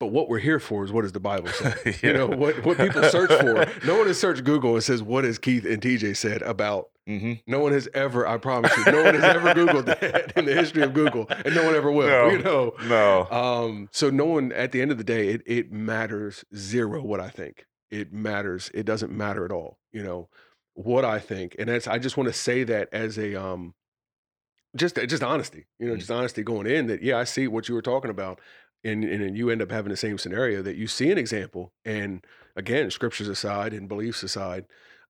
but 0.00 0.06
what 0.08 0.28
we're 0.28 0.38
here 0.40 0.58
for 0.58 0.84
is 0.84 0.90
what 0.90 1.02
does 1.02 1.12
the 1.12 1.20
Bible 1.20 1.48
say? 1.48 1.96
You 2.02 2.12
know, 2.12 2.26
what 2.26 2.64
what 2.64 2.76
people 2.78 3.02
search 3.04 3.30
for. 3.30 3.66
No 3.86 3.96
one 3.98 4.06
has 4.08 4.18
searched 4.18 4.42
Google 4.44 4.74
and 4.74 4.82
says, 4.82 5.02
what 5.02 5.24
has 5.24 5.38
Keith 5.38 5.64
and 5.64 5.80
TJ 5.80 6.16
said 6.16 6.42
about 6.42 6.88
hmm 7.06 7.32
no 7.46 7.58
one 7.60 7.72
has 7.72 7.88
ever, 7.94 8.26
I 8.26 8.38
promise 8.38 8.76
you, 8.76 8.84
no 8.92 9.04
one 9.04 9.14
has 9.14 9.24
ever 9.24 9.52
Googled 9.54 9.86
that 9.86 10.36
in 10.36 10.44
the 10.44 10.54
history 10.54 10.82
of 10.82 10.94
Google, 10.94 11.26
and 11.44 11.54
no 11.54 11.64
one 11.64 11.74
ever 11.74 11.90
will. 11.90 12.06
No. 12.08 12.30
You 12.30 12.38
know. 12.38 12.72
No. 12.84 13.28
Um, 13.30 13.88
so 13.92 14.10
no 14.10 14.26
one 14.26 14.52
at 14.52 14.72
the 14.72 14.80
end 14.80 14.90
of 14.92 14.98
the 14.98 15.04
day, 15.04 15.28
it 15.28 15.42
it 15.46 15.72
matters 15.72 16.44
zero 16.54 17.02
what 17.02 17.20
I 17.20 17.28
think. 17.28 17.66
It 17.90 18.12
matters. 18.12 18.70
It 18.72 18.84
doesn't 18.86 19.12
matter 19.12 19.44
at 19.44 19.52
all, 19.52 19.78
you 19.92 20.02
know, 20.02 20.28
what 20.74 21.04
I 21.04 21.18
think. 21.18 21.56
And 21.58 21.68
that's 21.68 21.86
I 21.86 21.98
just 21.98 22.16
want 22.16 22.28
to 22.28 22.32
say 22.32 22.64
that 22.64 22.88
as 22.92 23.18
a 23.18 23.34
um 23.34 23.74
just 24.76 24.96
just 24.96 25.22
honesty, 25.22 25.66
you 25.78 25.86
know, 25.88 25.94
Mm. 25.94 25.98
just 25.98 26.10
honesty 26.10 26.42
going 26.42 26.66
in 26.66 26.86
that 26.86 27.02
yeah, 27.02 27.18
I 27.18 27.24
see 27.24 27.46
what 27.48 27.68
you 27.68 27.74
were 27.74 27.82
talking 27.82 28.10
about. 28.10 28.40
And 28.84 29.04
and 29.04 29.36
you 29.36 29.50
end 29.50 29.62
up 29.62 29.70
having 29.70 29.90
the 29.90 29.96
same 29.96 30.18
scenario 30.18 30.62
that 30.62 30.76
you 30.76 30.86
see 30.86 31.10
an 31.10 31.18
example. 31.18 31.72
And 31.84 32.24
again, 32.56 32.90
scriptures 32.90 33.28
aside 33.28 33.72
and 33.72 33.88
beliefs 33.88 34.22
aside, 34.22 34.64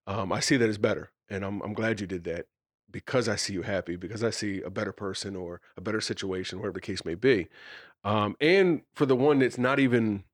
um, 0.06 0.32
I 0.32 0.40
see 0.40 0.56
that 0.56 0.68
as 0.68 0.78
better. 0.78 1.10
And 1.28 1.44
I'm 1.44 1.60
I'm 1.62 1.72
glad 1.74 2.00
you 2.00 2.06
did 2.06 2.24
that 2.24 2.46
because 2.90 3.28
I 3.28 3.36
see 3.36 3.54
you 3.54 3.62
happy, 3.62 3.96
because 3.96 4.22
I 4.22 4.30
see 4.30 4.60
a 4.62 4.70
better 4.70 4.92
person 4.92 5.34
or 5.36 5.60
a 5.76 5.80
better 5.80 6.00
situation, 6.00 6.58
whatever 6.58 6.74
the 6.74 6.80
case 6.80 7.04
may 7.04 7.14
be. 7.14 7.48
Um, 8.04 8.36
and 8.40 8.82
for 8.94 9.06
the 9.06 9.16
one 9.16 9.40
that's 9.40 9.58
not 9.58 9.78
even 9.80 10.24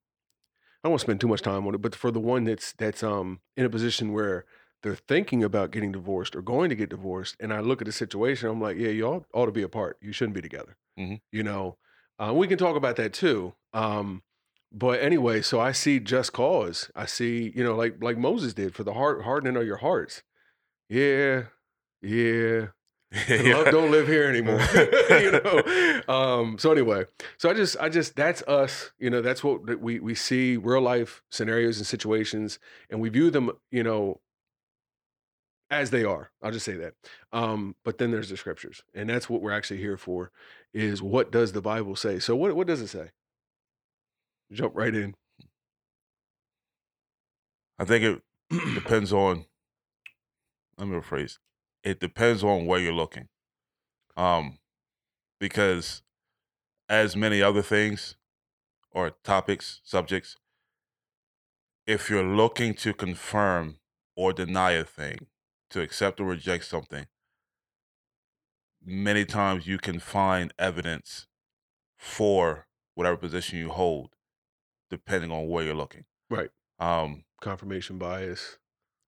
I 0.85 0.89
don't 0.89 0.93
want 0.93 1.01
to 1.01 1.07
spend 1.07 1.21
too 1.21 1.29
much 1.29 1.43
time 1.43 1.67
on 1.67 1.75
it, 1.75 1.83
but 1.83 1.95
for 1.95 2.11
the 2.11 2.21
one 2.21 2.45
that's 2.45 2.73
that's 2.73 3.03
um 3.03 3.41
in 3.57 3.65
a 3.65 3.71
position 3.71 4.13
where 4.13 4.45
they're 4.83 4.95
thinking 4.95 5.43
about 5.43 5.73
getting 5.73 5.91
divorced 5.93 6.37
or 6.37 6.43
going 6.43 6.71
to 6.71 6.77
get 6.77 6.91
divorced, 6.91 7.37
and 7.41 7.53
I 7.53 7.61
look 7.61 7.83
at 7.83 7.87
the 7.87 7.93
situation, 7.93 8.49
I'm 8.49 8.61
like, 8.61 8.77
yeah, 8.77 8.91
y'all 8.91 9.27
ought 9.35 9.47
to 9.47 9.53
be 9.53 9.63
apart. 9.63 9.99
You 10.01 10.13
shouldn't 10.13 10.35
be 10.35 10.43
together. 10.43 10.77
Mhm. 10.99 11.21
You 11.33 11.43
know, 11.43 11.79
uh, 12.19 12.33
we 12.35 12.47
can 12.47 12.59
talk 12.59 12.77
about 12.77 12.97
that 12.97 13.13
too. 13.13 13.55
Um, 13.73 14.23
but 14.73 15.01
anyway, 15.01 15.43
so 15.43 15.61
I 15.61 15.73
see 15.73 15.99
just 16.01 16.33
cause. 16.33 16.91
I 16.95 17.07
see, 17.07 17.53
you 17.55 17.65
know, 17.65 17.75
like 17.75 18.03
like 18.03 18.19
Moses 18.19 18.55
did 18.55 18.75
for 18.75 18.85
the 18.85 18.95
heart 18.95 19.23
hardening 19.25 19.57
of 19.57 19.67
your 19.67 19.79
hearts. 19.79 20.23
Yeah, 20.89 21.45
yeah. 22.03 22.67
Love 23.31 23.71
don't 23.71 23.91
live 23.91 24.07
here 24.07 24.29
anymore. 24.29 24.61
you 25.11 25.31
know. 25.33 26.03
Um, 26.15 26.59
so 26.59 26.71
anyway, 26.71 27.07
so 27.39 27.49
I 27.49 27.55
just, 27.55 27.79
I 27.81 27.89
just, 27.89 28.17
that's 28.17 28.43
us. 28.43 28.93
You 28.99 29.09
know, 29.09 29.23
that's 29.23 29.43
what 29.43 29.81
we 29.81 29.99
we 29.99 30.15
see 30.15 30.59
real 30.59 30.83
life 30.83 31.23
scenarios 31.31 31.79
and 31.79 31.87
situations, 31.87 32.59
and 32.91 33.01
we 33.01 33.09
view 33.09 33.31
them. 33.31 33.53
You 33.71 33.83
know, 33.83 34.21
as 35.71 35.91
they 35.91 36.05
are. 36.05 36.31
I'll 36.43 36.51
just 36.51 36.67
say 36.67 36.77
that. 36.77 36.95
Um, 37.33 37.77
but 37.85 37.99
then 37.99 38.11
there's 38.11 38.29
the 38.29 38.37
scriptures, 38.37 38.83
and 38.95 39.09
that's 39.09 39.29
what 39.29 39.41
we're 39.41 39.53
actually 39.53 39.81
here 39.81 39.97
for. 39.97 40.31
Is 40.75 41.03
what 41.03 41.31
does 41.33 41.53
the 41.53 41.63
Bible 41.63 41.97
say? 41.97 42.19
So 42.19 42.37
what 42.37 42.55
what 42.55 42.67
does 42.67 42.81
it 42.81 42.89
say? 42.89 43.11
Jump 44.53 44.75
right 44.75 44.95
in. 44.95 45.15
I 47.79 47.85
think 47.85 48.05
it 48.05 48.23
depends 48.75 49.13
on. 49.13 49.45
Let 50.79 50.89
me 50.89 50.97
rephrase. 50.97 51.39
It 51.85 52.01
depends 52.01 52.43
on 52.43 52.67
where 52.67 52.81
you're 52.81 52.93
looking, 52.93 53.29
um, 54.17 54.59
because 55.39 56.03
as 56.89 57.17
many 57.17 57.43
other 57.43 57.63
things 57.63 58.17
or 58.91 59.11
topics, 59.23 59.81
subjects, 59.85 60.37
if 61.87 62.11
you're 62.11 62.25
looking 62.25 62.75
to 62.75 62.93
confirm 62.93 63.77
or 64.17 64.33
deny 64.33 64.73
a 64.73 64.85
thing, 64.85 65.27
to 65.71 65.81
accept 65.81 66.21
or 66.21 66.25
reject 66.27 66.65
something, 66.65 67.07
many 68.85 69.25
times 69.25 69.67
you 69.67 69.79
can 69.79 69.99
find 69.99 70.53
evidence 70.59 71.27
for 71.97 72.67
whatever 72.95 73.17
position 73.17 73.59
you 73.59 73.69
hold, 73.69 74.11
depending 74.91 75.31
on 75.31 75.49
where 75.49 75.65
you're 75.65 75.75
looking. 75.75 76.05
Right. 76.31 76.51
Um, 76.79 77.25
Confirmation 77.41 77.99
bias. 77.99 78.59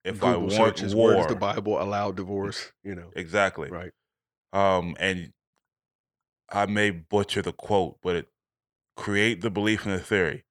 if 0.04 0.22
I 0.22 0.32
Google 0.34 0.40
want 0.42 0.52
searches 0.52 0.94
where 0.94 1.16
does 1.16 1.26
the 1.26 1.34
Bible 1.36 1.80
allow 1.80 2.10
divorce? 2.12 2.72
You 2.82 2.94
know. 2.94 3.10
exactly. 3.14 3.70
Right. 3.70 3.92
Um, 4.52 4.96
and 4.98 5.32
I 6.50 6.66
may 6.66 6.90
butcher 6.90 7.42
the 7.42 7.52
quote, 7.52 7.98
but 8.02 8.16
it 8.16 8.28
create 8.96 9.40
the 9.40 9.50
belief 9.50 9.86
in 9.86 9.92
the 9.92 10.00
theory, 10.00 10.44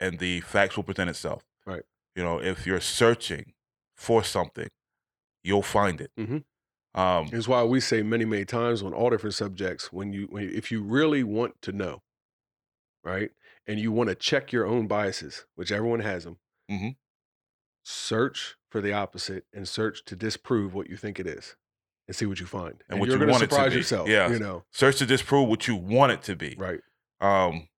and 0.00 0.18
the 0.18 0.40
facts 0.40 0.76
will 0.76 0.82
present 0.84 1.08
itself. 1.10 1.44
Right. 1.64 1.82
You 2.16 2.22
know, 2.24 2.40
if 2.40 2.66
you're 2.66 2.80
searching 2.80 3.52
for 3.96 4.24
something, 4.24 4.68
you'll 5.44 5.62
find 5.62 6.00
it. 6.00 6.10
Mhm. 6.18 6.44
Um, 6.94 7.28
It's 7.32 7.46
why 7.46 7.62
we 7.62 7.78
say 7.80 8.02
many, 8.02 8.24
many 8.24 8.44
times 8.44 8.82
on 8.82 8.92
all 8.92 9.10
different 9.10 9.34
subjects 9.34 9.92
when 9.92 10.12
you 10.12 10.26
when 10.30 10.48
if 10.50 10.72
you 10.72 10.82
really 10.82 11.22
want 11.22 11.60
to 11.62 11.72
know, 11.72 12.02
right, 13.04 13.30
and 13.68 13.78
you 13.78 13.92
want 13.92 14.08
to 14.08 14.14
check 14.16 14.50
your 14.50 14.66
own 14.66 14.86
biases, 14.88 15.46
which 15.54 15.70
everyone 15.70 16.00
has 16.00 16.24
them, 16.24 16.38
Mhm. 16.70 16.96
search 17.84 18.56
for 18.70 18.80
the 18.80 18.92
opposite 18.92 19.46
and 19.52 19.68
search 19.68 20.04
to 20.06 20.16
disprove 20.16 20.74
what 20.74 20.90
you 20.90 20.96
think 20.96 21.20
it 21.20 21.26
is, 21.26 21.54
and 22.06 22.16
see 22.16 22.26
what 22.26 22.40
you 22.40 22.46
find. 22.46 22.82
And 22.88 22.98
what 22.98 23.08
you're 23.08 23.18
you 23.18 23.24
it 23.24 23.32
to 23.32 23.38
surprise 23.38 23.74
yourself. 23.74 24.08
Yeah. 24.08 24.28
you 24.30 24.38
know, 24.38 24.64
search 24.72 24.96
to 24.98 25.06
disprove 25.06 25.48
what 25.48 25.68
you 25.68 25.76
want 25.76 26.12
it 26.12 26.22
to 26.22 26.34
be. 26.36 26.54
right, 26.58 26.80
Um, 27.20 27.68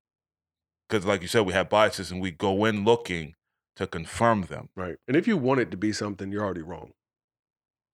because 0.89 1.05
like 1.05 1.23
you 1.23 1.29
said, 1.29 1.41
we 1.43 1.53
have 1.53 1.69
biases, 1.69 2.11
and 2.11 2.21
we 2.21 2.31
go 2.31 2.65
in 2.65 2.85
looking 2.85 3.35
to 3.77 3.87
confirm 3.87 4.43
them. 4.43 4.69
right. 4.75 4.99
And 5.09 5.17
if 5.17 5.27
you 5.29 5.37
want 5.37 5.61
it 5.61 5.71
to 5.71 5.77
be 5.77 5.93
something, 5.93 6.31
you're 6.33 6.45
already 6.45 6.63
wrong. 6.63 6.95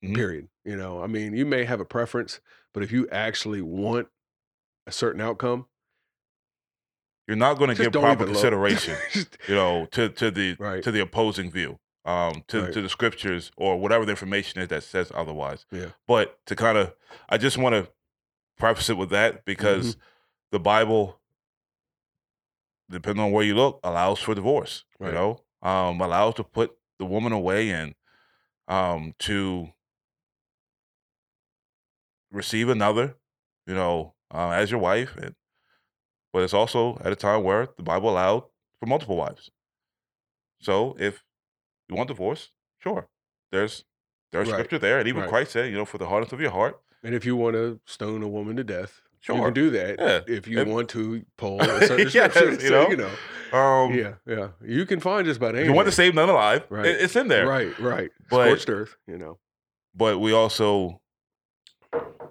Mhm. 0.03 0.15
Period. 0.15 0.49
You 0.65 0.77
know, 0.77 1.03
I 1.03 1.07
mean, 1.07 1.35
you 1.35 1.47
may 1.47 1.65
have 1.65 1.81
a 1.81 1.85
preference, 1.85 2.41
but 2.73 2.83
if 2.83 2.93
you 2.93 3.09
actually 3.11 3.63
want 3.63 4.09
a 4.87 4.93
certain 4.93 5.21
outcome, 5.21 5.69
You're 7.27 7.37
not 7.37 7.59
going 7.59 7.75
to 7.75 7.83
give 7.83 7.93
proper 7.93 8.25
consideration, 8.25 8.97
you 9.49 9.55
know, 9.55 9.87
to 9.93 10.09
to 10.11 10.31
the 10.31 10.57
Right. 10.59 10.83
to 10.83 10.91
the 10.93 11.01
opposing 11.01 11.51
view, 11.51 11.79
um, 12.05 12.45
to 12.49 12.63
Right. 12.63 12.73
to 12.73 12.81
the 12.83 12.89
scriptures 12.89 13.51
or 13.57 13.79
whatever 13.81 14.05
the 14.05 14.11
information 14.13 14.61
is 14.61 14.69
that 14.69 14.83
says 14.85 15.11
otherwise. 15.15 15.67
Yeah. 15.73 15.91
But 16.07 16.39
to 16.47 16.55
kind 16.57 16.79
of, 16.79 16.95
I 17.29 17.37
just 17.39 17.59
want 17.59 17.75
to 17.75 17.91
preface 18.59 18.89
it 18.91 18.97
with 18.97 19.11
that 19.11 19.45
because 19.45 19.97
Mm-hmm. 19.97 20.01
the 20.53 20.61
Bible, 20.61 21.21
depending 22.89 23.25
on 23.25 23.33
where 23.33 23.45
you 23.45 23.55
look, 23.57 23.81
allows 23.83 24.21
for 24.21 24.35
divorce. 24.35 24.85
Right. 25.01 25.09
You 25.09 25.15
know, 25.15 25.41
um, 25.63 26.01
allows 26.01 26.35
to 26.35 26.45
put 26.45 26.77
the 26.99 27.05
woman 27.07 27.33
away 27.33 27.71
and 27.71 27.95
um, 28.69 29.15
to 29.21 29.69
receive 32.31 32.69
another, 32.69 33.17
you 33.67 33.75
know, 33.75 34.15
uh, 34.33 34.51
as 34.51 34.71
your 34.71 34.81
wife, 34.81 35.17
and 35.17 35.35
but 36.33 36.43
it's 36.43 36.55
also 36.55 36.99
at 37.05 37.13
a 37.13 37.17
time 37.17 37.43
where 37.43 37.69
the 37.77 37.83
Bible 37.83 38.11
allowed 38.11 38.45
for 38.81 38.87
multiple 38.87 39.17
wives. 39.17 39.51
So 40.61 40.97
if 40.99 41.23
you 41.89 41.95
want 41.97 42.09
divorce, 42.09 42.51
sure, 42.79 43.09
there's 43.53 43.85
there's 44.33 44.49
Right. 44.49 44.55
scripture 44.57 44.79
there, 44.79 44.99
and 44.99 45.09
even 45.09 45.23
Right. 45.23 45.31
Christ 45.31 45.53
said, 45.53 45.71
you 45.71 45.77
know, 45.77 45.85
for 45.85 45.99
the 45.99 46.07
hardness 46.09 46.33
of 46.33 46.41
your 46.41 46.51
heart, 46.51 46.81
And 47.03 47.15
if 47.15 47.25
you 47.25 47.37
want 47.37 47.55
to 47.55 47.81
stone 47.87 48.23
a 48.23 48.29
woman 48.29 48.57
to 48.57 48.65
death, 48.65 49.01
sure. 49.21 49.37
you 49.37 49.43
can 49.45 49.53
do 49.55 49.71
that. 49.71 49.99
Yeah. 50.01 50.21
If 50.27 50.49
you 50.49 50.65
want 50.65 50.89
to 50.91 51.25
pull 51.37 51.61
a 51.61 51.67
certain 51.87 52.09
Yes, 52.13 52.35
scripture, 52.35 52.51
you 52.63 52.69
so, 52.69 52.83
know. 52.85 52.91
you 52.91 52.97
know, 52.97 53.57
um, 53.59 53.95
yeah, 53.95 54.15
yeah, 54.27 54.49
you 54.65 54.85
can 54.85 54.99
find 55.01 55.25
just 55.27 55.39
about 55.39 55.51
if 55.55 55.61
anything. 55.61 55.71
you 55.71 55.77
want 55.77 55.87
to 55.87 55.93
save 55.93 56.15
none 56.15 56.29
alive, 56.29 56.67
Right. 56.69 56.87
it- 56.87 57.01
it's 57.01 57.15
in 57.17 57.29
there. 57.29 57.47
right, 57.47 57.79
right, 57.79 58.11
But- 58.29 58.47
scorched 58.47 58.69
earth, 58.69 58.97
you 59.07 59.17
know, 59.17 59.39
But 59.95 60.19
we 60.19 60.33
also 60.33 61.01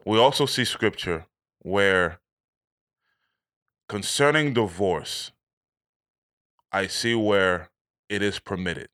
we 0.05 0.19
also 0.19 0.45
see 0.45 0.65
scripture 0.65 1.25
where 1.59 2.19
concerning 3.87 4.53
divorce, 4.53 5.31
I 6.71 6.87
see 6.87 7.15
where 7.15 7.69
it 8.09 8.21
is 8.21 8.39
permitted. 8.39 8.89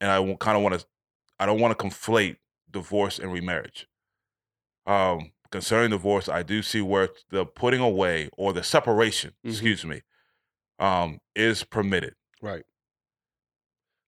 And 0.00 0.10
I 0.10 0.34
kind 0.36 0.56
of 0.56 0.62
want 0.62 0.78
to, 0.80 0.86
I 1.38 1.46
don't 1.46 1.60
want 1.60 1.76
to 1.78 1.84
conflate 1.84 2.36
divorce 2.70 3.18
and 3.18 3.32
remarriage. 3.32 3.88
Um, 4.86 5.32
concerning 5.50 5.90
divorce, 5.90 6.28
I 6.28 6.42
do 6.42 6.62
see 6.62 6.80
where 6.82 7.08
the 7.30 7.46
putting 7.46 7.80
away 7.80 8.28
or 8.36 8.52
the 8.52 8.62
separation, 8.62 9.34
Mhm. 9.44 9.50
excuse 9.50 9.84
me, 9.84 10.02
um, 10.78 11.20
is 11.34 11.64
permitted. 11.64 12.14
right. 12.42 12.64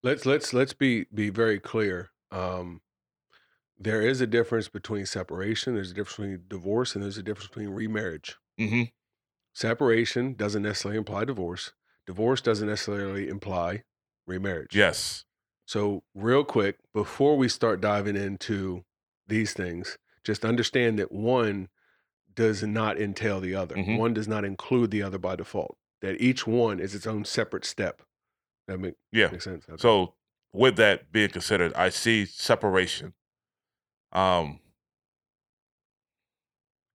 Let's 0.02 0.25
let's 0.25 0.52
let's 0.55 0.75
be 0.75 1.07
be 1.12 1.28
very 1.28 1.59
clear. 1.59 2.11
Um, 2.31 2.83
there 3.76 4.00
is 4.00 4.21
a 4.21 4.26
difference 4.28 4.69
between 4.69 5.07
separation. 5.07 5.75
There's 5.75 5.90
a 5.90 5.95
difference 5.95 6.17
between 6.17 6.45
divorce, 6.47 6.95
and 6.95 7.02
there's 7.02 7.19
a 7.19 7.23
difference 7.23 7.49
between 7.49 7.71
remarriage. 7.71 8.37
Hmm 8.59 8.83
Separation 9.55 10.35
doesn't 10.35 10.62
necessarily 10.62 10.99
imply 10.99 11.25
divorce. 11.25 11.73
Divorce 12.07 12.41
doesn't 12.41 12.69
necessarily 12.69 13.29
imply 13.29 13.83
remarriage. 14.27 14.75
Yes. 14.77 15.25
So, 15.67 16.05
real 16.15 16.45
quick, 16.45 16.79
before 16.95 17.37
we 17.37 17.49
start 17.49 17.81
diving 17.81 18.17
into 18.17 18.85
these 19.27 19.53
things, 19.53 19.99
just 20.25 20.45
understand 20.45 20.99
that 20.99 21.11
one 21.12 21.69
does 22.35 22.62
not 22.62 22.99
entail 23.00 23.41
the 23.41 23.55
other. 23.55 23.75
Mhm. 23.75 23.99
One 23.99 24.15
does 24.15 24.29
not 24.29 24.45
include 24.45 24.91
the 24.91 25.03
other 25.03 25.19
by 25.19 25.37
default. 25.37 25.77
That 26.00 26.21
each 26.21 26.47
one 26.47 26.79
is 26.79 26.95
its 26.95 27.07
own 27.07 27.25
separate 27.25 27.65
step. 27.65 28.03
That 28.69 28.79
make, 28.79 28.95
Yeah. 29.12 29.31
makes 29.31 29.45
sense. 29.45 29.65
Okay. 29.69 29.77
So 29.81 30.15
with 30.53 30.77
that 30.77 31.11
being 31.11 31.31
considered, 31.31 31.73
I 31.75 31.88
see 31.88 32.25
separation. 32.27 33.15
Um 34.12 34.61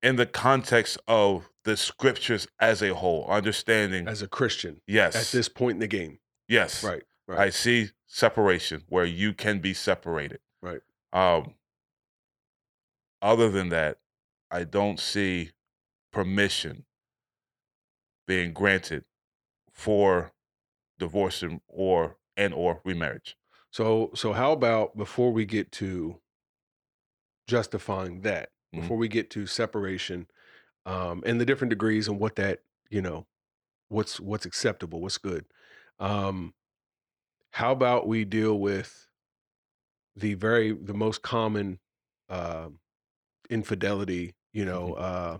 in 0.03 0.17
the 0.17 0.25
context 0.25 0.97
of 1.07 1.49
the 1.63 1.77
scriptures 1.77 2.47
as 2.59 2.83
a 2.83 2.93
whole, 2.93 3.25
understanding 3.27 4.07
as 4.07 4.21
a 4.21 4.27
Christian 4.27 4.81
yes. 4.85 5.15
at 5.15 5.35
this 5.35 5.49
point 5.49 5.75
in 5.75 5.79
the 5.79 5.87
game, 5.87 6.19
yes. 6.47 6.83
right? 6.83 7.03
Right. 7.25 7.39
I 7.39 7.49
see 7.49 7.89
separation 8.05 8.83
where 8.89 9.05
you 9.05 9.33
can 9.33 9.59
be 9.59 9.73
separated. 9.73 10.39
Right. 10.61 10.81
Um 11.11 11.55
other 13.21 13.49
than 13.49 13.69
that, 13.69 13.99
I 14.51 14.65
don't 14.65 14.99
see 14.99 15.51
permission 16.11 16.83
being 18.27 18.51
granted 18.51 19.05
for 19.71 20.33
divorce 20.99 21.41
and 21.41 21.61
or 21.67 22.17
and 22.35 22.53
or 22.53 22.81
remarriage. 22.83 23.37
So, 23.71 24.11
so 24.13 24.33
how 24.33 24.51
about 24.51 24.97
before 24.97 25.31
we 25.31 25.45
get 25.45 25.71
to 25.73 26.19
justifying 27.47 28.21
that, 28.21 28.49
Mhm. 28.73 28.81
before 28.81 28.97
we 28.97 29.07
get 29.07 29.29
to 29.31 29.45
separation, 29.47 30.27
um, 30.85 31.23
and 31.25 31.41
the 31.41 31.45
different 31.45 31.69
degrees 31.69 32.07
and 32.07 32.19
what 32.19 32.35
that 32.37 32.61
you 32.89 33.01
know, 33.01 33.27
what's 33.89 34.19
what's 34.19 34.45
acceptable, 34.45 35.01
what's 35.01 35.17
good. 35.19 35.45
Um, 35.99 36.53
how 37.51 37.71
about 37.71 38.07
we 38.07 38.25
deal 38.25 38.59
with 38.59 39.07
the 40.15 40.33
very 40.35 40.71
the 40.71 40.93
most 40.93 41.21
common 41.21 41.79
uh, 42.29 42.69
infidelity, 43.49 44.35
you 44.53 44.65
know, 44.65 44.93
uh, 44.93 45.39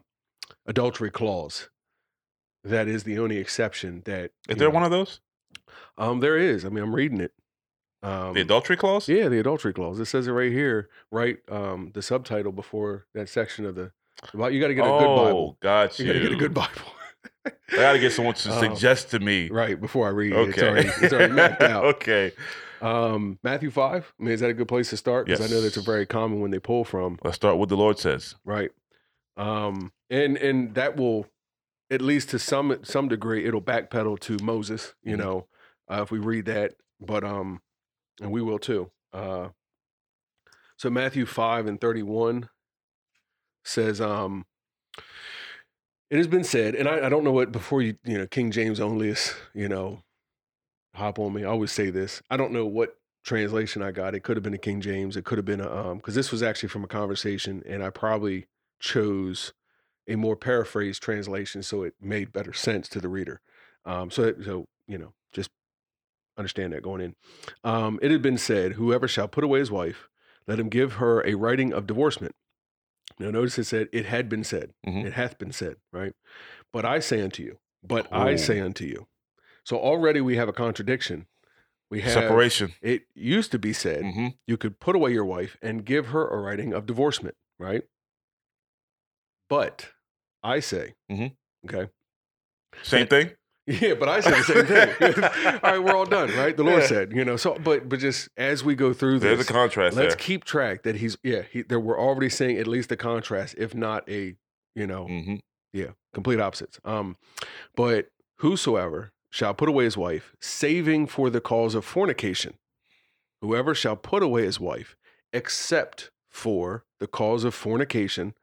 adultery 0.65 1.11
clause. 1.11 1.69
That 2.63 2.87
is 2.87 3.03
the 3.03 3.19
only 3.19 3.37
exception 3.37 4.01
that 4.05 4.31
Is 4.47 4.57
there 4.57 4.69
know, 4.69 4.73
one 4.73 4.83
of 4.83 4.91
those? 4.91 5.19
Um, 5.97 6.19
there 6.19 6.37
is. 6.37 6.65
I 6.65 6.69
mean, 6.69 6.83
I'm 6.83 6.95
reading 6.95 7.19
it. 7.21 7.33
Um, 8.03 8.33
The 8.33 8.41
adultery 8.41 8.75
clause? 8.77 9.07
yeah, 9.07 9.29
the 9.29 9.39
adultery 9.39 9.73
clause. 9.73 9.99
It 9.99 10.05
says 10.05 10.27
it 10.27 10.31
right 10.31 10.51
here, 10.51 10.89
right? 11.11 11.37
Um, 11.49 11.91
the 11.93 12.01
subtitle 12.01 12.51
before 12.51 13.05
that 13.13 13.29
section 13.29 13.65
of 13.65 13.75
the 13.75 13.91
you 14.33 14.59
got 14.59 14.67
to 14.67 14.73
get 14.75 14.85
a 14.85 14.89
oh, 14.89 14.99
good 14.99 15.15
Bible. 15.15 15.57
got 15.61 15.97
You 15.99 16.05
you. 16.05 16.11
got 16.11 16.19
to 16.19 16.23
get 16.23 16.31
a 16.33 16.35
good 16.35 16.53
Bible. 16.53 16.93
I 17.45 17.51
got 17.77 17.93
to 17.93 17.99
get 17.99 18.11
someone 18.13 18.35
to 18.35 18.49
Um, 18.51 18.59
suggest 18.59 19.09
to 19.11 19.19
me. 19.19 19.49
right 19.49 19.79
before 19.79 20.07
I 20.07 20.11
read 20.11 20.33
it. 20.33 20.49
It's 20.49 20.57
Okay. 20.59 20.67
already, 20.67 20.89
it's 21.01 21.13
already 21.13 21.33
mapped 21.33 21.61
out. 21.63 21.85
okay. 21.85 22.31
Um, 22.81 23.39
Matthew 23.43 23.71
five. 23.71 24.13
I 24.19 24.23
mean, 24.23 24.33
is 24.33 24.39
that 24.41 24.49
a 24.49 24.53
good 24.53 24.67
place 24.67 24.89
to 24.89 24.97
start? 24.97 25.27
Because 25.27 25.41
I 25.41 25.47
know 25.47 25.61
that's 25.61 25.77
a 25.77 25.81
very 25.81 26.05
common 26.05 26.41
one 26.41 26.51
they 26.51 26.59
pull 26.59 26.83
from. 26.83 27.19
Let's 27.23 27.35
start 27.37 27.57
with 27.57 27.69
the 27.69 27.77
Lord 27.77 27.99
says. 27.99 28.35
right 28.43 28.71
um 29.35 29.91
and 30.11 30.37
and 30.37 30.75
that 30.75 30.95
will 30.95 31.25
at 31.89 32.01
least 32.01 32.29
to 32.29 32.37
some 32.37 32.77
some 32.83 33.07
degree 33.07 33.45
it'll 33.45 33.59
backpedal 33.61 34.19
to 34.19 34.37
moses 34.43 34.93
you 35.03 35.15
Mhm. 35.15 35.19
know 35.19 35.47
uh, 35.89 36.03
if 36.03 36.11
we 36.11 36.19
read 36.19 36.45
that 36.45 36.75
but 37.01 37.23
um 37.23 37.59
and 38.21 38.31
we 38.31 38.41
will 38.41 38.59
too 38.59 38.89
uh 39.13 39.49
so 40.77 40.89
matthew 40.89 41.25
5 41.25 41.67
and 41.67 41.79
31 41.79 42.49
says 43.63 44.01
um 44.01 44.45
it 46.09 46.17
has 46.17 46.27
been 46.27 46.43
said 46.43 46.75
and 46.75 46.87
i, 46.87 47.05
I 47.05 47.09
don't 47.09 47.23
know 47.23 47.31
what 47.31 47.51
before 47.51 47.81
you 47.81 47.95
you 48.03 48.17
know 48.17 48.27
king 48.27 48.51
james 48.51 48.79
only 48.79 49.09
is 49.09 49.33
you 49.53 49.69
know 49.69 50.03
hop 50.95 51.19
on 51.19 51.33
me 51.33 51.43
i 51.43 51.47
always 51.47 51.71
say 51.71 51.89
this 51.89 52.21
i 52.29 52.37
don't 52.37 52.51
know 52.51 52.65
what 52.65 52.97
translation 53.23 53.81
i 53.81 53.91
got 53.91 54.13
it 54.13 54.19
could 54.21 54.35
have 54.35 54.43
been 54.43 54.53
a 54.53 54.59
king 54.59 54.81
james 54.81 55.15
it 55.15 55.23
could 55.23 55.37
have 55.37 55.45
been 55.45 55.61
a 55.61 55.71
um 55.71 55.97
because 55.97 56.13
this 56.13 56.31
was 56.31 56.43
actually 56.43 56.69
from 56.69 56.83
a 56.83 56.87
conversation 56.87 57.63
and 57.65 57.81
i 57.81 57.89
probably 57.89 58.47
chose 58.79 59.53
a 60.07 60.15
more 60.15 60.35
paraphrased 60.35 61.01
translation 61.01 61.63
so 61.63 61.83
it 61.83 61.93
made 62.01 62.33
better 62.33 62.53
sense 62.53 62.87
to 62.89 62.99
the 62.99 63.07
reader. 63.07 63.41
Um, 63.85 64.11
so, 64.11 64.33
so 64.43 64.65
you 64.87 64.97
know, 64.97 65.13
just 65.31 65.49
understand 66.37 66.73
that 66.73 66.83
going 66.83 67.01
in. 67.01 67.15
Um, 67.63 67.99
it 68.01 68.11
had 68.11 68.21
been 68.21 68.37
said, 68.37 68.73
"Whoever 68.73 69.07
shall 69.07 69.27
put 69.27 69.43
away 69.43 69.59
his 69.59 69.71
wife, 69.71 70.09
let 70.47 70.59
him 70.59 70.69
give 70.69 70.93
her 70.93 71.25
a 71.25 71.35
writing 71.35 71.73
of 71.73 71.87
divorcement." 71.87 72.35
Now, 73.19 73.29
notice 73.31 73.57
it 73.59 73.65
said, 73.65 73.89
"It 73.91 74.05
had 74.05 74.29
been 74.29 74.43
said, 74.43 74.73
Mhm. 74.85 75.05
it 75.05 75.13
hath 75.13 75.37
been 75.37 75.51
said." 75.51 75.77
Right? 75.91 76.13
But 76.71 76.85
I 76.85 76.99
say 76.99 77.21
unto 77.21 77.43
you, 77.43 77.59
but 77.83 78.07
I 78.11 78.35
say 78.35 78.59
unto 78.59 78.85
you. 78.85 79.07
So 79.63 79.77
already 79.77 80.19
we 80.21 80.35
have 80.35 80.49
a 80.49 80.53
contradiction. 80.53 81.27
We 81.89 82.01
have 82.01 82.13
Separation. 82.13 82.73
It 82.81 83.03
used 83.13 83.51
to 83.51 83.59
be 83.59 83.71
said 83.71 84.03
hmm 84.03 84.27
you 84.47 84.57
could 84.57 84.79
put 84.79 84.95
away 84.95 85.13
your 85.13 85.23
wife 85.25 85.55
and 85.61 85.85
give 85.85 86.07
her 86.07 86.27
a 86.27 86.37
writing 86.41 86.73
of 86.73 86.85
divorcement, 86.85 87.35
right? 87.59 87.83
But 89.49 89.91
I 90.41 90.59
say, 90.59 90.95
Mhm. 91.09 91.35
okay, 91.65 91.91
Same 92.81 93.07
thing. 93.07 93.31
Yeah, 93.67 93.93
but 93.93 94.09
I 94.09 94.19
said 94.19 94.35
the 94.35 94.43
same 94.43 94.65
thing. 94.65 95.23
all 95.63 95.71
right, 95.71 95.79
we're 95.83 95.95
all 95.95 96.05
done, 96.05 96.31
right? 96.31 96.55
The 96.55 96.63
Lord 96.63 96.81
Yeah. 96.81 96.87
said, 96.87 97.13
you 97.13 97.23
know. 97.23 97.37
So, 97.37 97.57
but 97.63 97.87
but 97.87 97.99
just 97.99 98.29
as 98.37 98.63
we 98.63 98.75
go 98.75 98.93
through 98.93 99.19
There's 99.19 99.39
this, 99.39 99.49
a 99.49 99.53
contrast 99.53 99.95
let's 99.95 100.15
there. 100.15 100.19
keep 100.19 100.43
track 100.43 100.83
that 100.83 100.95
he's 100.97 101.17
yeah. 101.23 101.43
He, 101.51 101.61
there 101.61 101.79
we're 101.79 101.99
already 101.99 102.29
seeing 102.29 102.57
at 102.57 102.67
least 102.67 102.89
the 102.89 102.97
contrast, 102.97 103.55
if 103.57 103.73
not 103.73 104.07
a 104.09 104.35
you 104.75 104.87
know 104.87 105.05
hmm 105.07 105.35
yeah 105.71 105.91
complete 106.13 106.39
opposites. 106.39 106.79
Um, 106.83 107.15
but 107.75 108.07
whosoever 108.39 109.11
shall 109.29 109.53
put 109.53 109.69
away 109.69 109.85
his 109.85 109.97
wife, 109.97 110.35
saving 110.41 111.07
for 111.07 111.29
the 111.29 111.41
cause 111.41 111.73
of 111.73 111.85
fornication, 111.85 112.55
whoever 113.41 113.73
shall 113.73 113.95
put 113.95 114.21
away 114.23 114.43
his 114.43 114.59
wife, 114.59 114.95
except 115.31 116.11
for 116.29 116.83
the 116.99 117.07
cause 117.07 117.43
of 117.43 117.53
fornication, 117.55 118.33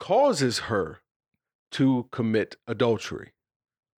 causes 0.00 0.58
her 0.60 1.00
to 1.70 2.08
commit 2.12 2.56
adultery. 2.66 3.32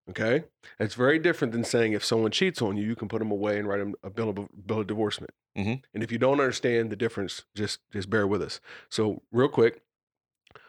Okay, 0.09 0.45
it's 0.79 0.95
very 0.95 1.19
different 1.19 1.53
than 1.53 1.63
saying 1.63 1.93
if 1.93 2.03
someone 2.03 2.31
cheats 2.31 2.61
on 2.61 2.75
you, 2.75 2.83
you 2.85 2.95
can 2.95 3.07
put 3.07 3.19
them 3.19 3.31
away 3.31 3.59
and 3.59 3.67
write 3.67 3.77
them 3.77 3.93
a 4.03 4.09
bill 4.09 4.29
of 4.29 4.49
bill 4.65 4.79
of 4.79 4.87
divorcement. 4.87 5.31
Mhm. 5.55 5.83
And 5.93 6.03
if 6.03 6.11
you 6.11 6.17
don't 6.17 6.39
understand 6.39 6.91
the 6.91 6.95
difference, 6.95 7.45
just 7.55 7.79
just 7.91 8.09
bear 8.09 8.25
with 8.25 8.41
us. 8.41 8.59
So, 8.89 9.23
real 9.31 9.47
quick, 9.49 9.83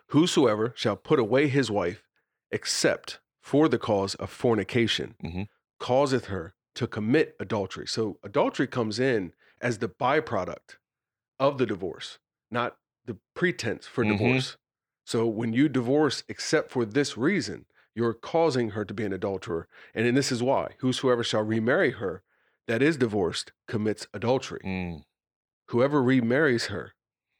whosoever 0.08 0.72
shall 0.76 0.96
put 0.96 1.18
away 1.18 1.48
his 1.48 1.70
wife, 1.70 2.04
except 2.50 3.20
for 3.40 3.68
the 3.68 3.78
cause 3.78 4.14
of 4.16 4.30
fornication, 4.30 5.16
Mhm. 5.22 5.48
causeth 5.80 6.26
her 6.26 6.54
to 6.76 6.86
commit 6.86 7.36
adultery. 7.40 7.86
So, 7.88 8.18
adultery 8.22 8.66
comes 8.68 9.00
in 9.00 9.34
as 9.60 9.78
the 9.78 9.88
byproduct 9.88 10.76
of 11.40 11.58
the 11.58 11.66
divorce, 11.66 12.18
not 12.50 12.78
the 13.06 13.18
pretense 13.34 13.86
for 13.86 14.04
Mhm. 14.04 14.08
divorce. 14.18 14.58
So, 15.06 15.26
when 15.26 15.52
you 15.52 15.68
divorce, 15.68 16.24
except 16.28 16.70
for 16.70 16.84
this 16.84 17.16
reason, 17.18 17.66
you're 17.94 18.14
causing 18.14 18.70
her 18.70 18.84
to 18.84 18.94
be 18.94 19.04
an 19.04 19.12
adulterer. 19.12 19.68
And 19.94 20.06
then 20.06 20.14
this 20.14 20.32
is 20.32 20.42
why 20.42 20.76
whosoever 20.80 21.22
shall 21.22 21.42
remarry 21.42 21.92
her 21.92 22.22
that 22.68 22.80
is 22.82 22.96
divorced 22.96 23.52
commits 23.68 24.06
adultery 24.14 24.60
Mm. 24.64 25.04
whoever 25.68 26.02
remarries 26.02 26.66
her 26.66 26.94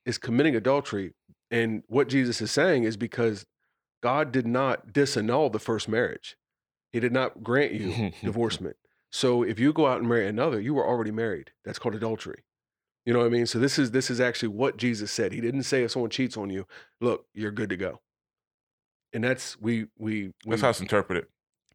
is 0.04 0.18
committing 0.18 0.56
adultery. 0.56 1.12
And 1.50 1.82
what 1.86 2.08
Jesus 2.08 2.40
is 2.40 2.50
saying 2.50 2.84
is 2.84 2.96
because 2.96 3.46
God 4.02 4.32
did 4.32 4.46
not 4.46 4.88
disannul 4.88 5.52
the 5.52 5.58
first 5.58 5.88
marriage, 5.88 6.36
He 6.92 7.00
did 7.00 7.12
not 7.12 7.42
grant 7.42 7.72
you 7.72 8.10
divorcement. 8.22 8.76
So 9.10 9.42
if 9.42 9.58
you 9.60 9.72
go 9.72 9.86
out 9.86 9.98
and 10.00 10.08
marry 10.08 10.26
another, 10.26 10.58
you 10.60 10.74
were 10.74 10.86
already 10.86 11.10
married. 11.10 11.52
That's 11.64 11.78
called 11.78 11.94
adultery. 11.94 12.44
You 13.04 13.12
know 13.12 13.18
what 13.20 13.26
I 13.26 13.30
mean? 13.30 13.46
So 13.46 13.58
this 13.58 13.78
is 13.78 13.90
this 13.90 14.10
is 14.10 14.20
actually 14.20 14.48
what 14.48 14.76
Jesus 14.76 15.10
said. 15.12 15.32
He 15.32 15.40
didn't 15.40 15.64
say 15.64 15.82
if 15.82 15.90
someone 15.90 16.10
cheats 16.10 16.36
on 16.36 16.50
you, 16.50 16.66
look, 17.00 17.26
you're 17.34 17.50
good 17.50 17.68
to 17.70 17.76
go. 17.76 18.00
And 19.12 19.22
that's 19.24 19.60
we 19.60 19.86
we, 19.98 20.32
we 20.44 20.50
That's 20.50 20.62
how 20.62 20.70
it's 20.70 20.80
interpreted. 20.80 21.26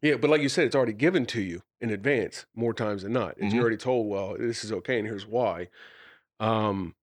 yeah, 0.02 0.16
but 0.16 0.30
like 0.30 0.40
you 0.42 0.48
said, 0.48 0.64
it's 0.66 0.76
already 0.76 0.92
given 0.92 1.24
to 1.26 1.40
you 1.40 1.62
in 1.80 1.90
advance 1.90 2.46
more 2.54 2.74
times 2.74 3.02
than 3.02 3.12
not. 3.12 3.34
It's 3.36 3.46
Mhm. 3.46 3.52
You're 3.54 3.62
already 3.62 3.76
told, 3.76 4.08
well, 4.08 4.36
this 4.38 4.64
is 4.64 4.72
okay, 4.72 4.98
and 4.98 5.06
here's 5.06 5.26
why. 5.26 5.68
Um, 6.40 6.94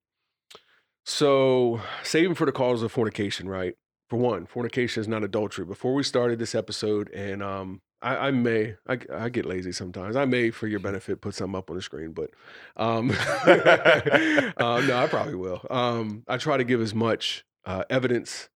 so 1.06 1.82
saving 2.04 2.36
for 2.36 2.46
the 2.46 2.52
cause 2.52 2.82
of 2.82 2.92
fornication, 2.92 3.48
right? 3.48 3.76
For 4.10 4.18
one, 4.18 4.46
fornication 4.46 5.02
is 5.02 5.08
not 5.08 5.24
adultery. 5.24 5.66
Before 5.66 5.94
we 5.94 6.04
started 6.04 6.40
this 6.40 6.54
episode, 6.56 7.10
and 7.12 7.42
um, 7.42 7.82
I, 8.02 8.28
I 8.28 8.32
may, 8.32 8.76
I, 8.88 9.00
I 9.12 9.30
get 9.30 9.46
lazy 9.46 9.72
sometimes. 9.72 10.16
I 10.16 10.26
may, 10.26 10.52
for 10.52 10.68
your 10.68 10.80
benefit, 10.80 11.22
put 11.22 11.34
something 11.36 11.58
up 11.58 11.70
on 11.70 11.76
the 11.76 11.82
screen, 11.82 12.12
but 12.12 12.30
um, 12.76 13.12
uh, 13.46 14.82
no, 14.86 14.98
I 14.98 15.08
probably 15.10 15.36
will. 15.36 15.66
Um, 15.70 16.24
I 16.28 16.38
try 16.38 16.58
to 16.58 16.64
give 16.64 16.82
as 16.82 16.94
much 16.94 17.46
uh, 17.66 17.84
evidence, 17.90 18.50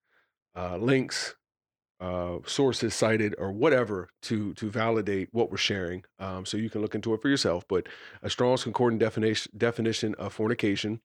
uh, 0.56 0.76
links, 0.76 1.34
uh, 2.00 2.38
sources 2.46 2.94
cited 2.94 3.34
or 3.38 3.52
whatever 3.52 4.08
to 4.22 4.54
to 4.54 4.70
validate 4.70 5.28
what 5.32 5.50
we're 5.50 5.56
sharing. 5.56 6.04
Um, 6.18 6.46
so 6.46 6.56
you 6.56 6.70
can 6.70 6.80
look 6.80 6.94
into 6.94 7.12
it 7.14 7.22
for 7.22 7.28
yourself. 7.28 7.64
But 7.68 7.88
a 8.22 8.30
Strong's 8.30 8.64
concordant 8.64 9.00
definition 9.00 9.52
definition 9.56 10.14
of 10.16 10.32
fornication 10.32 11.00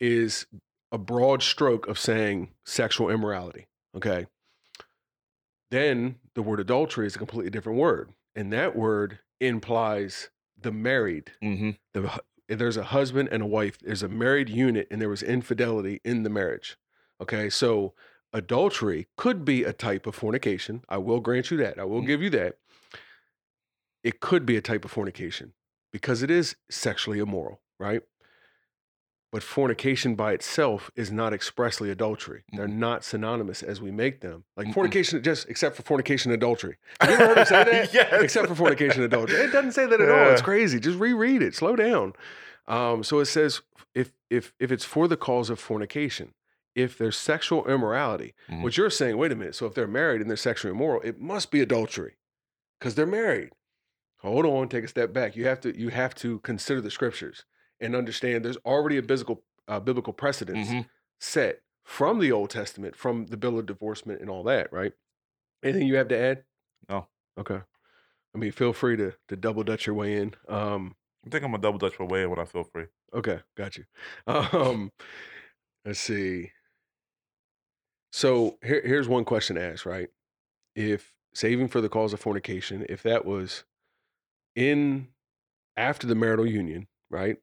is 0.00 0.46
a 0.92 0.98
broad 0.98 1.42
stroke 1.42 1.88
of 1.88 1.98
saying 1.98 2.50
sexual 2.64 3.10
immorality. 3.10 3.66
Okay. 3.96 4.26
Then 5.70 6.16
the 6.34 6.42
word 6.42 6.60
adultery 6.60 7.06
is 7.06 7.16
a 7.16 7.18
completely 7.18 7.50
different 7.50 7.78
word, 7.78 8.10
and 8.34 8.52
that 8.52 8.76
word 8.76 9.18
implies 9.40 10.30
the 10.60 10.72
married. 10.72 11.32
hmm 11.42 11.70
The 11.94 12.20
there's 12.48 12.76
a 12.76 12.84
husband 12.84 13.28
and 13.32 13.42
a 13.42 13.46
wife. 13.46 13.78
There's 13.78 14.04
a 14.04 14.08
married 14.08 14.48
unit, 14.48 14.86
and 14.90 15.00
there 15.00 15.08
was 15.08 15.22
infidelity 15.22 16.00
in 16.04 16.22
the 16.22 16.30
marriage. 16.30 16.76
Okay, 17.20 17.50
so 17.50 17.94
adultery 18.32 19.06
could 19.16 19.44
be 19.44 19.64
a 19.64 19.72
type 19.72 20.06
of 20.06 20.14
fornication. 20.14 20.82
I 20.88 20.98
will 20.98 21.20
grant 21.20 21.50
you 21.50 21.56
that. 21.58 21.78
I 21.78 21.84
will 21.84 22.02
Mhm. 22.02 22.06
give 22.06 22.22
you 22.22 22.30
that. 22.30 22.58
It 24.02 24.20
could 24.20 24.46
be 24.46 24.56
a 24.56 24.60
type 24.60 24.84
of 24.84 24.90
fornication 24.90 25.52
because 25.92 26.22
it 26.22 26.30
is 26.30 26.56
sexually 26.70 27.18
immoral, 27.18 27.60
right? 27.78 28.02
But 29.32 29.42
fornication 29.42 30.14
by 30.14 30.32
itself 30.32 30.90
is 30.94 31.10
not 31.10 31.32
expressly 31.34 31.90
adultery. 31.90 32.44
They're 32.52 32.68
not 32.68 33.04
synonymous 33.04 33.62
as 33.62 33.80
we 33.80 33.90
make 33.90 34.20
them. 34.20 34.44
Like 34.56 34.72
fornication, 34.72 35.22
just 35.22 35.48
except 35.48 35.76
for 35.76 35.82
fornication 35.82 36.30
and 36.32 36.40
adultery. 36.40 36.76
Have 37.00 37.10
you 37.10 37.16
ever 37.16 37.26
heard 37.26 37.38
him 37.38 37.44
say 37.46 37.64
that? 37.64 37.92
yes. 37.94 38.22
except 38.22 38.48
for 38.48 38.54
fornication 38.54 39.02
and 39.02 39.12
adultery. 39.12 39.38
It 39.40 39.52
doesn't 39.52 39.72
say 39.72 39.86
that 39.86 40.00
at 40.00 40.08
all. 40.08 40.30
It's 40.30 40.40
crazy. 40.42 40.78
Just 40.78 40.98
reread 40.98 41.42
it. 41.42 41.54
Slow 41.54 41.74
down. 41.76 42.12
Um, 42.68 43.02
so 43.02 43.18
it 43.18 43.26
says 43.26 43.62
if 43.94 44.12
if 44.30 44.52
if 44.60 44.70
it's 44.72 44.84
for 44.84 45.08
the 45.08 45.16
cause 45.16 45.50
of 45.50 45.58
fornication, 45.58 46.32
if 46.76 46.96
there's 46.96 47.16
sexual 47.16 47.66
immorality, 47.66 48.34
Mhm. 48.48 48.62
what 48.62 48.76
you're 48.76 48.90
saying, 48.90 49.16
wait 49.16 49.32
a 49.32 49.34
minute. 49.34 49.54
So 49.56 49.66
if 49.66 49.74
they're 49.74 49.88
married 49.88 50.20
and 50.20 50.30
they're 50.30 50.36
sexually 50.36 50.72
immoral, 50.72 51.00
it 51.00 51.18
must 51.18 51.50
be 51.50 51.60
adultery 51.60 52.18
because 52.78 52.94
they're 52.94 53.06
married. 53.06 53.50
Hold 54.18 54.46
on, 54.46 54.68
take 54.68 54.84
a 54.84 54.88
step 54.88 55.12
back. 55.12 55.34
You 55.36 55.46
have 55.46 55.60
to 55.62 55.76
you 55.76 55.88
have 55.88 56.14
to 56.16 56.38
consider 56.40 56.80
the 56.80 56.90
scriptures 56.90 57.44
and 57.80 57.96
understand 57.96 58.44
there's 58.44 58.56
already 58.58 58.96
a 58.98 59.02
biblical 59.02 59.42
uh, 59.68 59.80
biblical 59.80 60.12
precedence 60.12 60.68
Mhm. 60.68 60.88
set 61.18 61.62
from 61.82 62.20
the 62.20 62.30
Old 62.30 62.50
Testament, 62.50 62.94
from 62.94 63.26
the 63.26 63.36
bill 63.36 63.58
of 63.58 63.66
divorcement 63.66 64.20
and 64.20 64.30
all 64.30 64.44
that, 64.44 64.72
right? 64.72 64.92
Anything 65.62 65.88
you 65.88 65.96
have 65.96 66.08
to 66.08 66.16
add? 66.18 66.44
No. 66.88 67.08
Okay. 67.38 67.62
I 68.34 68.38
mean, 68.38 68.52
feel 68.52 68.72
free 68.72 68.96
to 68.98 69.12
to 69.28 69.36
double 69.36 69.64
dutch 69.64 69.86
your 69.86 69.96
way 69.96 70.16
in. 70.16 70.34
Um, 70.48 70.94
I 71.26 71.30
think 71.30 71.42
I'm 71.44 71.54
a 71.54 71.58
double 71.58 71.78
dutch 71.78 71.98
away 71.98 72.26
when 72.26 72.38
I 72.38 72.44
feel 72.44 72.64
free. 72.64 72.86
okay, 73.14 73.40
got 73.56 73.76
you. 73.78 73.84
Um, 74.26 74.92
let's 75.84 76.00
see. 76.00 76.52
So 78.16 78.56
here, 78.64 78.80
here's 78.82 79.08
one 79.08 79.26
question 79.26 79.56
to 79.56 79.62
ask, 79.62 79.84
right? 79.84 80.08
If 80.74 81.12
saving 81.34 81.68
for 81.68 81.82
the 81.82 81.90
cause 81.90 82.14
of 82.14 82.20
fornication, 82.20 82.86
if 82.88 83.02
that 83.02 83.26
was 83.26 83.64
in 84.54 85.08
after 85.76 86.06
the 86.06 86.14
marital 86.14 86.46
union, 86.46 86.86
right? 87.10 87.36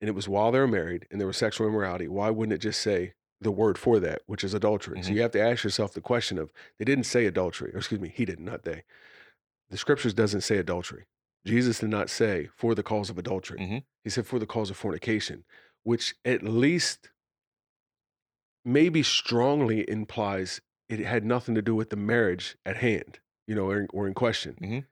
And 0.00 0.08
it 0.08 0.16
was 0.16 0.28
while 0.28 0.50
they 0.50 0.58
were 0.58 0.66
married 0.66 1.06
and 1.12 1.20
there 1.20 1.28
was 1.28 1.36
sexual 1.36 1.68
immorality, 1.68 2.08
why 2.08 2.30
wouldn't 2.30 2.54
it 2.54 2.58
just 2.58 2.82
say 2.82 3.14
the 3.40 3.52
word 3.52 3.78
for 3.78 4.00
that, 4.00 4.22
which 4.26 4.42
is 4.42 4.52
adultery? 4.52 5.00
So 5.00 5.10
Mhm. 5.10 5.14
you 5.14 5.22
have 5.22 5.30
to 5.30 5.40
ask 5.40 5.62
yourself 5.62 5.94
the 5.94 6.00
question 6.00 6.38
of 6.38 6.52
they 6.78 6.84
didn't 6.84 7.04
say 7.04 7.26
adultery, 7.26 7.72
or 7.72 7.78
excuse 7.78 8.00
me, 8.00 8.08
he 8.08 8.24
did 8.24 8.40
not 8.40 8.64
they. 8.64 8.82
The 9.70 9.76
scriptures 9.76 10.12
doesn't 10.12 10.40
say 10.40 10.58
adultery. 10.58 11.06
Jesus 11.44 11.78
did 11.78 11.90
not 11.90 12.10
say 12.10 12.48
for 12.56 12.74
the 12.74 12.82
cause 12.82 13.10
of 13.10 13.16
adultery. 13.16 13.60
Mhm. 13.60 13.84
He 14.02 14.10
said 14.10 14.26
for 14.26 14.40
the 14.40 14.46
cause 14.46 14.70
of 14.70 14.76
fornication, 14.76 15.44
which 15.84 16.16
at 16.24 16.42
least 16.42 17.10
maybe 18.66 19.02
strongly 19.02 19.88
implies 19.88 20.60
it 20.88 20.98
had 20.98 21.24
nothing 21.24 21.54
to 21.54 21.62
do 21.62 21.74
with 21.74 21.90
the 21.90 21.96
marriage 21.96 22.56
at 22.66 22.76
hand, 22.76 23.20
you 23.46 23.54
know, 23.54 23.70
or, 23.70 23.86
or 23.92 24.06
in 24.06 24.12
question. 24.14 24.56
Mhm. 24.60 24.86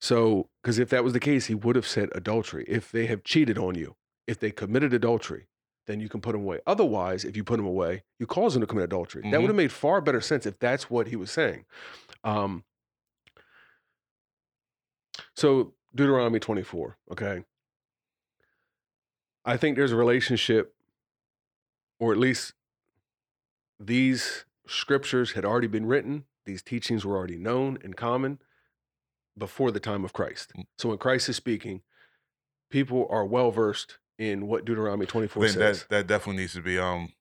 So, 0.00 0.48
because 0.62 0.78
if 0.78 0.88
that 0.90 1.02
was 1.02 1.12
the 1.12 1.20
case, 1.20 1.46
he 1.46 1.54
would 1.54 1.74
have 1.76 1.86
said 1.86 2.08
adultery. 2.14 2.64
If 2.68 2.92
they 2.92 3.06
have 3.06 3.24
cheated 3.24 3.58
on 3.58 3.74
you, 3.74 3.96
if 4.28 4.38
they 4.38 4.52
committed 4.52 4.94
adultery, 4.94 5.48
then 5.88 5.98
you 6.00 6.08
can 6.08 6.20
put 6.20 6.32
them 6.32 6.42
away. 6.42 6.60
Otherwise, 6.66 7.24
if 7.24 7.36
you 7.36 7.42
put 7.42 7.56
them 7.56 7.66
away, 7.66 8.04
you 8.20 8.26
cause 8.26 8.54
them 8.54 8.60
to 8.60 8.66
commit 8.66 8.84
adultery. 8.84 9.22
That 9.22 9.32
Mhm. 9.38 9.40
would 9.40 9.48
have 9.48 9.56
made 9.56 9.72
far 9.72 10.00
better 10.00 10.20
sense 10.20 10.46
if 10.46 10.58
that's 10.60 10.88
what 10.88 11.08
he 11.08 11.16
was 11.16 11.30
saying. 11.32 11.64
Um, 12.22 12.64
so 15.34 15.74
Deuteronomy 15.94 16.38
24, 16.38 16.98
okay. 17.12 17.44
I 19.44 19.56
think 19.56 19.76
there's 19.76 19.92
a 19.92 19.96
relationship, 19.96 20.74
or 21.98 22.12
at 22.12 22.18
least 22.18 22.52
these 23.80 24.44
scriptures 24.66 25.32
had 25.32 25.44
already 25.44 25.66
been 25.66 25.86
written, 25.86 26.24
these 26.46 26.62
teachings 26.62 27.04
were 27.04 27.16
already 27.16 27.38
known 27.38 27.78
and 27.82 27.96
common 27.96 28.38
before 29.36 29.70
the 29.70 29.80
time 29.80 30.04
of 30.04 30.12
Christ. 30.12 30.52
Mm. 30.56 30.64
So 30.78 30.88
when 30.90 30.98
Christ 30.98 31.28
is 31.28 31.36
speaking, 31.36 31.82
people 32.70 33.06
are 33.10 33.24
well 33.24 33.50
versed 33.50 33.98
in 34.18 34.46
what 34.46 34.64
Deuteronomy 34.64 35.06
24 35.06 35.42
Then 35.44 35.52
says. 35.52 35.80
that 35.82 35.88
that 35.90 36.06
definitely 36.06 36.42
needs 36.42 36.54
to 36.54 36.62
be 36.62 36.78
um 36.78 37.12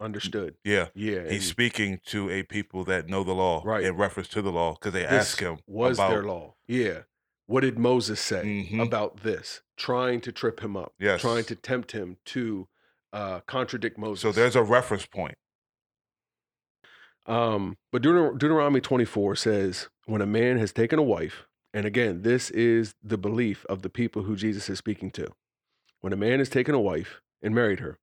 Understood. 0.00 0.56
yeah. 0.64 0.88
Yeah. 0.94 1.18
and 1.20 1.30
He's 1.32 1.46
speaking 1.48 2.00
to 2.06 2.28
a 2.30 2.42
people 2.42 2.84
that 2.84 3.08
know 3.08 3.24
the 3.24 3.32
law 3.32 3.62
Right. 3.64 3.84
in 3.84 3.96
reference 3.96 4.28
to 4.30 4.42
the 4.42 4.52
law 4.52 4.74
because 4.74 4.92
they 4.92 5.04
ask 5.06 5.40
him 5.40 5.58
was 5.66 5.98
about 5.98 6.10
their 6.10 6.22
law. 6.24 6.54
Yeah. 6.66 7.02
What 7.46 7.60
did 7.60 7.78
Moses 7.78 8.20
say 8.20 8.66
Mhm. 8.70 8.82
about 8.82 9.22
this? 9.22 9.62
Trying 9.76 10.20
to 10.22 10.32
trip 10.32 10.60
him 10.60 10.76
up. 10.76 10.94
Trying 11.18 11.44
to 11.44 11.54
tempt 11.56 11.92
him 11.92 12.18
to 12.26 12.68
uh, 13.12 13.40
contradict 13.42 13.96
Moses. 13.96 14.22
So 14.22 14.32
there's 14.32 14.56
a 14.56 14.62
reference 14.62 15.06
point. 15.06 15.38
Um, 17.26 17.76
but 17.90 18.02
Deuter- 18.02 18.38
Deuteronomy 18.38 18.80
24 18.80 19.36
says, 19.36 19.88
when 20.06 20.20
a 20.20 20.26
man 20.26 20.58
has 20.58 20.72
taken 20.72 20.98
a 20.98 21.02
wife, 21.02 21.46
and 21.72 21.86
again, 21.86 22.22
this 22.22 22.50
is 22.50 22.94
the 23.02 23.18
belief 23.18 23.64
of 23.68 23.82
the 23.82 23.88
people 23.88 24.22
who 24.22 24.36
Jesus 24.36 24.68
is 24.68 24.78
speaking 24.78 25.10
to. 25.12 25.28
When 26.00 26.12
a 26.12 26.16
man 26.16 26.38
has 26.38 26.48
taken 26.48 26.74
a 26.74 26.80
wife 26.80 27.20
and 27.42 27.54
married 27.54 27.80
her, 27.80 27.98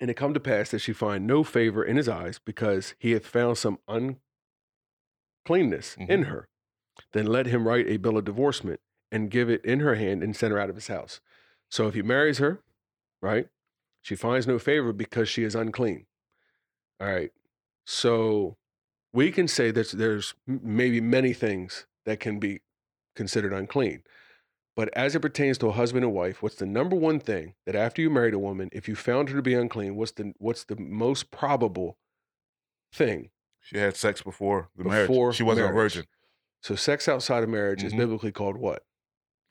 and 0.00 0.10
it 0.10 0.14
come 0.14 0.34
to 0.34 0.40
pass 0.40 0.70
that 0.70 0.80
she 0.80 0.92
find 0.92 1.26
no 1.26 1.42
favor 1.42 1.82
in 1.82 1.96
his 1.96 2.08
eyes 2.08 2.38
because 2.44 2.94
he 2.98 3.12
hath 3.12 3.26
found 3.26 3.56
some 3.56 3.78
uncleanness 5.46 5.96
in 5.98 6.24
her, 6.24 6.48
then 7.12 7.26
let 7.26 7.46
him 7.46 7.66
write 7.66 7.86
a 7.86 7.96
bill 7.96 8.18
of 8.18 8.24
divorcement 8.24 8.80
and 9.10 9.30
give 9.30 9.48
it 9.48 9.64
in 9.64 9.80
her 9.80 9.94
hand 9.94 10.22
and 10.22 10.36
send 10.36 10.52
her 10.52 10.58
out 10.58 10.68
of 10.68 10.74
his 10.74 10.88
house. 10.88 11.20
So 11.70 11.86
if 11.86 11.94
he 11.94 12.02
marries 12.02 12.38
her, 12.38 12.60
right, 13.22 13.48
she 14.02 14.16
finds 14.16 14.46
no 14.46 14.58
favor 14.58 14.92
because 14.92 15.28
she 15.28 15.44
is 15.44 15.54
unclean. 15.54 16.06
All 17.00 17.06
right. 17.08 17.30
So 17.84 18.56
we 19.12 19.30
can 19.30 19.48
say 19.48 19.70
that 19.70 19.90
there's 19.92 20.34
maybe 20.46 21.00
many 21.00 21.32
things 21.32 21.86
that 22.04 22.20
can 22.20 22.38
be 22.38 22.60
considered 23.14 23.52
unclean. 23.52 24.02
But 24.76 24.90
as 24.94 25.14
it 25.14 25.20
pertains 25.20 25.56
to 25.58 25.68
a 25.68 25.72
husband 25.72 26.04
and 26.04 26.12
wife, 26.12 26.42
what's 26.42 26.56
the 26.56 26.66
number 26.66 26.96
one 26.96 27.18
thing 27.18 27.54
that 27.64 27.74
after 27.74 28.02
you 28.02 28.10
married 28.10 28.34
a 28.34 28.38
woman, 28.38 28.68
if 28.72 28.88
you 28.88 28.94
found 28.94 29.30
her 29.30 29.36
to 29.36 29.42
be 29.42 29.54
unclean, 29.54 29.96
what's 29.96 30.12
the 30.12 30.34
what's 30.38 30.64
the 30.64 30.76
most 30.76 31.30
probable 31.30 31.96
thing? 32.92 33.30
She 33.60 33.78
had 33.78 33.96
sex 33.96 34.20
before 34.22 34.68
the 34.76 34.84
Before 34.84 35.06
marriage. 35.24 35.36
She 35.36 35.42
wasn't 35.42 35.66
marriage. 35.72 35.92
a 35.94 35.98
virgin. 36.00 36.04
So 36.62 36.74
sex 36.74 37.08
outside 37.08 37.42
of 37.42 37.48
marriage 37.48 37.82
is 37.84 37.94
Mhm. 37.94 37.98
biblically 37.98 38.32
called 38.32 38.56
what? 38.58 38.84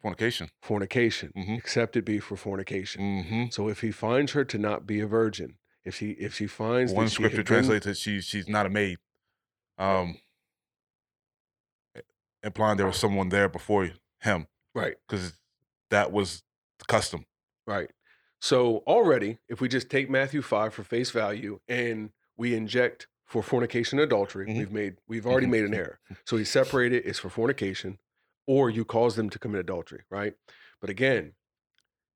Fornication. 0.02 0.50
Fornication. 0.62 1.32
Mhm. 1.36 1.58
Except 1.58 1.96
it 1.98 2.06
be 2.06 2.20
for 2.20 2.36
fornication. 2.38 3.02
Mm-hmm. 3.02 3.44
So 3.50 3.68
if 3.68 3.82
he 3.82 3.92
finds 3.92 4.34
her 4.34 4.46
to 4.46 4.58
not 4.60 4.86
be 4.86 5.00
a 5.00 5.08
virgin, 5.08 5.58
if 5.86 5.96
she 5.96 6.12
if 6.12 6.34
she 6.34 6.48
finds 6.48 6.92
One 6.92 7.08
scripture 7.10 7.44
translates 7.44 7.86
that 7.86 7.98
she 7.98 8.20
she's 8.22 8.50
not 8.50 8.66
a 8.66 8.70
maid. 8.70 8.98
Um 9.78 10.18
implying 12.44 12.78
there 12.78 12.86
was 12.88 12.98
someone 12.98 13.30
there 13.30 13.50
before 13.50 13.90
him 14.22 14.48
right, 14.74 14.96
because 15.08 15.34
that 15.90 16.12
was 16.12 16.44
the 16.80 16.86
custom. 16.86 17.26
Right. 17.66 17.90
So 18.42 18.84
already, 18.86 19.40
if 19.50 19.62
we 19.62 19.68
just 19.68 19.90
take 19.90 20.10
Matthew 20.10 20.42
five 20.42 20.74
for 20.74 20.84
face 20.84 21.10
value 21.12 21.60
and 21.68 22.12
we 22.38 22.54
inject 22.54 23.08
for 23.26 23.42
fornication 23.42 23.98
and 23.98 24.06
adultery, 24.06 24.46
Mhm. 24.48 24.58
we've 24.58 24.72
made 24.72 24.98
we've 25.08 25.26
already 25.26 25.48
made 25.48 25.64
an 25.66 25.74
error. 25.74 26.00
So 26.26 26.38
he 26.38 26.44
separated 26.46 27.04
it's 27.06 27.18
for 27.20 27.30
fornication, 27.30 27.98
or 28.46 28.70
you 28.70 28.86
cause 28.86 29.16
them 29.16 29.30
to 29.32 29.40
commit 29.40 29.62
adultery, 29.62 30.04
right? 30.12 30.36
But 30.80 30.90
again, 30.92 31.34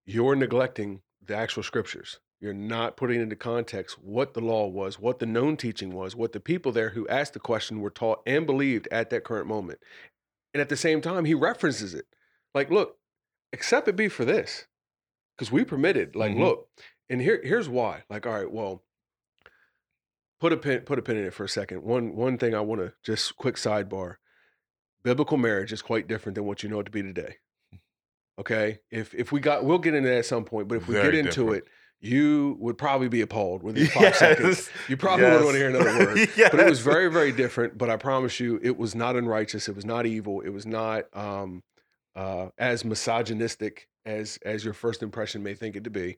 you're 0.05 0.35
neglecting 0.35 1.01
the 1.21 1.35
actual 1.35 1.63
scriptures. 1.63 2.19
You're 2.41 2.53
not 2.53 2.95
putting 2.95 3.19
into 3.19 3.35
context 3.35 3.97
what 4.01 4.33
the 4.33 4.39
law 4.41 4.67
was, 4.67 4.97
what 4.99 5.19
the 5.19 5.25
known 5.25 5.57
teaching 5.57 5.91
was, 5.93 6.15
what 6.15 6.31
the 6.31 6.39
people 6.39 6.71
there 6.71 6.91
who 6.91 7.07
asked 7.09 7.33
the 7.33 7.39
question 7.39 7.81
were 7.81 7.89
taught 7.89 8.21
and 8.25 8.45
believed 8.45 8.87
at 8.91 9.09
that 9.09 9.25
current 9.25 9.47
moment. 9.47 9.79
And 10.53 10.61
at 10.61 10.69
the 10.69 10.77
same 10.77 11.01
time, 11.01 11.25
he 11.25 11.33
references 11.33 11.93
it. 11.93 12.05
Like, 12.55 12.69
look, 12.71 12.97
except 13.51 13.87
it 13.87 13.95
be 13.95 14.07
for 14.07 14.23
this. 14.25 14.67
Because 15.37 15.51
we 15.51 15.63
permitted, 15.63 16.15
like, 16.15 16.31
Mhm. 16.33 16.39
look, 16.39 16.69
and 17.09 17.21
here 17.21 17.41
here's 17.43 17.69
why. 17.69 18.03
Like, 18.09 18.25
all 18.25 18.33
right, 18.33 18.51
well, 18.51 18.83
put 20.39 20.53
a 20.53 20.57
pin 20.57 20.81
put 20.81 20.99
a 20.99 21.01
pin 21.01 21.17
in 21.17 21.25
it 21.25 21.33
for 21.33 21.43
a 21.43 21.49
second. 21.49 21.83
One 21.83 22.15
one 22.15 22.37
thing 22.37 22.53
I 22.53 22.61
want 22.61 22.81
to 22.81 22.93
just 23.03 23.35
quick 23.37 23.55
sidebar. 23.55 24.17
Biblical 25.03 25.37
marriage 25.37 25.71
is 25.71 25.81
quite 25.81 26.07
different 26.07 26.35
than 26.35 26.45
what 26.45 26.61
you 26.63 26.69
know 26.69 26.79
it 26.81 26.85
to 26.85 26.91
be 26.91 27.01
today. 27.01 27.37
Okay? 28.37 28.79
If 28.91 29.13
if 29.13 29.31
we 29.31 29.39
got 29.39 29.63
we'll 29.65 29.77
get 29.79 29.93
into 29.93 30.09
that 30.09 30.19
at 30.19 30.25
some 30.25 30.45
point, 30.45 30.67
but 30.67 30.75
if 30.75 30.87
we 30.87 30.95
Very 30.95 31.11
get 31.11 31.15
into 31.15 31.29
different. 31.43 31.63
it, 31.65 31.69
you 32.01 32.55
would 32.59 32.77
probably 32.77 33.09
be 33.09 33.21
appalled 33.21 33.63
within 33.63 33.87
five 33.93 34.15
seconds. 34.15 34.69
You 34.87 34.97
probably 34.97 35.25
wouldn't 35.25 35.45
want 35.45 35.55
to 35.55 35.59
hear 35.59 35.69
another 35.69 36.05
word. 36.05 36.29
But 36.51 36.59
it 36.61 36.69
was 36.69 36.79
very, 36.79 37.11
very 37.11 37.31
different. 37.31 37.77
But 37.77 37.89
I 37.89 37.97
promise 37.97 38.39
you, 38.39 38.59
it 38.63 38.77
was 38.77 38.95
not 38.95 39.15
unrighteous. 39.15 39.67
It 39.67 39.75
was 39.75 39.85
not 39.85 40.05
evil. 40.05 40.41
It 40.41 40.49
was 40.49 40.65
not 40.65 41.05
um, 41.13 41.63
uh, 42.15 42.49
as 42.57 42.85
misogynistic 42.85 43.87
as 44.05 44.39
as 44.45 44.63
your 44.63 44.73
first 44.73 45.03
impression 45.03 45.43
may 45.43 45.53
think 45.53 45.75
it 45.75 45.83
to 45.83 45.89
be. 45.89 46.17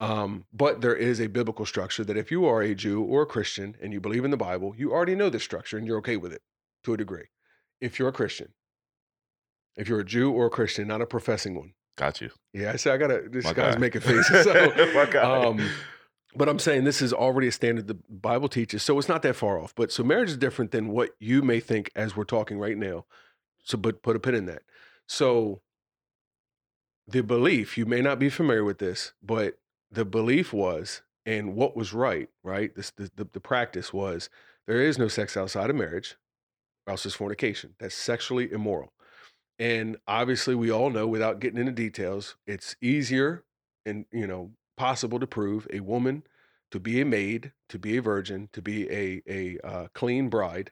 Um, 0.00 0.46
but 0.52 0.80
there 0.80 0.96
is 0.96 1.20
a 1.20 1.26
biblical 1.26 1.66
structure 1.66 2.04
that 2.04 2.16
if 2.16 2.30
you 2.30 2.46
are 2.46 2.62
a 2.62 2.74
Jew 2.74 3.02
or 3.02 3.22
a 3.22 3.26
Christian 3.26 3.76
and 3.82 3.92
you 3.92 4.00
believe 4.00 4.24
in 4.24 4.30
the 4.30 4.36
Bible, 4.36 4.74
you 4.76 4.92
already 4.92 5.14
know 5.14 5.28
this 5.28 5.44
structure 5.44 5.76
and 5.76 5.86
you're 5.86 5.98
okay 5.98 6.16
with 6.16 6.32
it 6.32 6.42
to 6.84 6.94
a 6.94 6.96
degree. 6.96 7.26
If 7.80 7.98
you're 7.98 8.08
a 8.08 8.12
Christian, 8.12 8.54
if 9.76 9.88
you're 9.88 10.00
a 10.00 10.04
Jew 10.04 10.32
or 10.32 10.46
a 10.46 10.50
Christian, 10.50 10.88
not 10.88 11.02
a 11.02 11.06
professing 11.06 11.54
one. 11.54 11.74
Got 12.00 12.22
you. 12.22 12.30
Yeah, 12.54 12.72
I 12.72 12.76
say 12.76 12.90
I 12.92 12.96
gotta. 12.96 13.24
This 13.28 13.44
My 13.44 13.52
guy's 13.52 13.74
guy. 13.74 13.80
making 13.80 14.00
faces. 14.00 14.44
So, 14.44 15.12
um, 15.22 15.60
but 16.34 16.48
I'm 16.48 16.58
saying 16.58 16.84
this 16.84 17.02
is 17.02 17.12
already 17.12 17.48
a 17.48 17.52
standard 17.52 17.88
the 17.88 17.98
Bible 18.08 18.48
teaches, 18.48 18.82
so 18.82 18.98
it's 18.98 19.08
not 19.08 19.20
that 19.20 19.36
far 19.36 19.60
off. 19.60 19.74
But 19.74 19.92
so 19.92 20.02
marriage 20.02 20.30
is 20.30 20.38
different 20.38 20.70
than 20.70 20.88
what 20.88 21.10
you 21.20 21.42
may 21.42 21.60
think 21.60 21.90
as 21.94 22.16
we're 22.16 22.24
talking 22.24 22.58
right 22.58 22.78
now. 22.78 23.04
So, 23.64 23.76
but 23.76 24.02
put 24.02 24.16
a 24.16 24.18
pin 24.18 24.34
in 24.34 24.46
that. 24.46 24.62
So, 25.06 25.60
the 27.06 27.22
belief 27.22 27.76
you 27.76 27.84
may 27.84 28.00
not 28.00 28.18
be 28.18 28.30
familiar 28.30 28.64
with 28.64 28.78
this, 28.78 29.12
but 29.22 29.58
the 29.90 30.06
belief 30.06 30.54
was, 30.54 31.02
and 31.26 31.54
what 31.54 31.76
was 31.76 31.92
right, 31.92 32.30
right? 32.42 32.74
This 32.74 32.92
the, 32.92 33.10
the, 33.14 33.28
the 33.30 33.40
practice 33.40 33.92
was 33.92 34.30
there 34.66 34.80
is 34.80 34.98
no 34.98 35.08
sex 35.08 35.36
outside 35.36 35.68
of 35.68 35.76
marriage, 35.76 36.16
or 36.86 36.92
else 36.92 37.04
it's 37.04 37.14
fornication. 37.14 37.74
That's 37.78 37.94
sexually 37.94 38.50
immoral. 38.50 38.94
And 39.60 39.98
obviously, 40.08 40.54
we 40.54 40.72
all 40.72 40.88
know, 40.88 41.06
without 41.06 41.38
getting 41.38 41.60
into 41.60 41.72
details, 41.72 42.36
it's 42.46 42.74
easier 42.80 43.44
and 43.86 44.06
you 44.10 44.26
know 44.26 44.52
possible 44.76 45.20
to 45.20 45.26
prove 45.26 45.68
a 45.72 45.80
woman 45.80 46.22
to 46.70 46.80
be 46.80 47.00
a 47.00 47.04
maid, 47.04 47.52
to 47.68 47.78
be 47.78 47.96
a 47.96 48.02
virgin, 48.02 48.48
to 48.52 48.62
be 48.62 48.90
a 48.90 49.22
a 49.28 49.58
uh, 49.66 49.88
clean 49.94 50.28
bride 50.28 50.70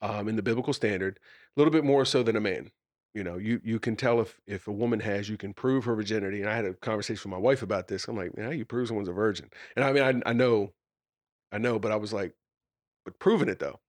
um, 0.00 0.28
in 0.28 0.36
the 0.36 0.42
biblical 0.42 0.72
standard, 0.72 1.18
a 1.56 1.60
little 1.60 1.72
bit 1.72 1.84
more 1.84 2.04
so 2.04 2.22
than 2.22 2.36
a 2.36 2.40
man. 2.40 2.70
You 3.14 3.24
know, 3.24 3.36
you 3.36 3.60
you 3.64 3.78
can 3.78 3.96
tell 3.96 4.20
if 4.20 4.40
if 4.46 4.68
a 4.68 4.72
woman 4.72 5.00
has, 5.00 5.28
you 5.28 5.36
can 5.36 5.54
prove 5.54 5.84
her 5.84 5.94
virginity. 5.94 6.40
And 6.40 6.50
I 6.50 6.54
had 6.54 6.64
a 6.64 6.74
conversation 6.74 7.30
with 7.30 7.36
my 7.36 7.42
wife 7.42 7.62
about 7.62 7.88
this. 7.88 8.06
I'm 8.06 8.16
like, 8.16 8.38
how 8.38 8.50
you 8.50 8.64
prove 8.64 8.88
someone's 8.88 9.08
a 9.08 9.12
virgin? 9.12 9.50
And 9.76 9.84
I 9.84 9.92
mean, 9.92 10.22
I, 10.24 10.30
I 10.30 10.32
know, 10.32 10.72
I 11.52 11.58
know, 11.58 11.78
but 11.78 11.92
I 11.92 11.96
was 11.96 12.12
like, 12.12 12.34
but 13.04 13.18
proving 13.18 13.48
it 13.48 13.60
though, 13.60 13.80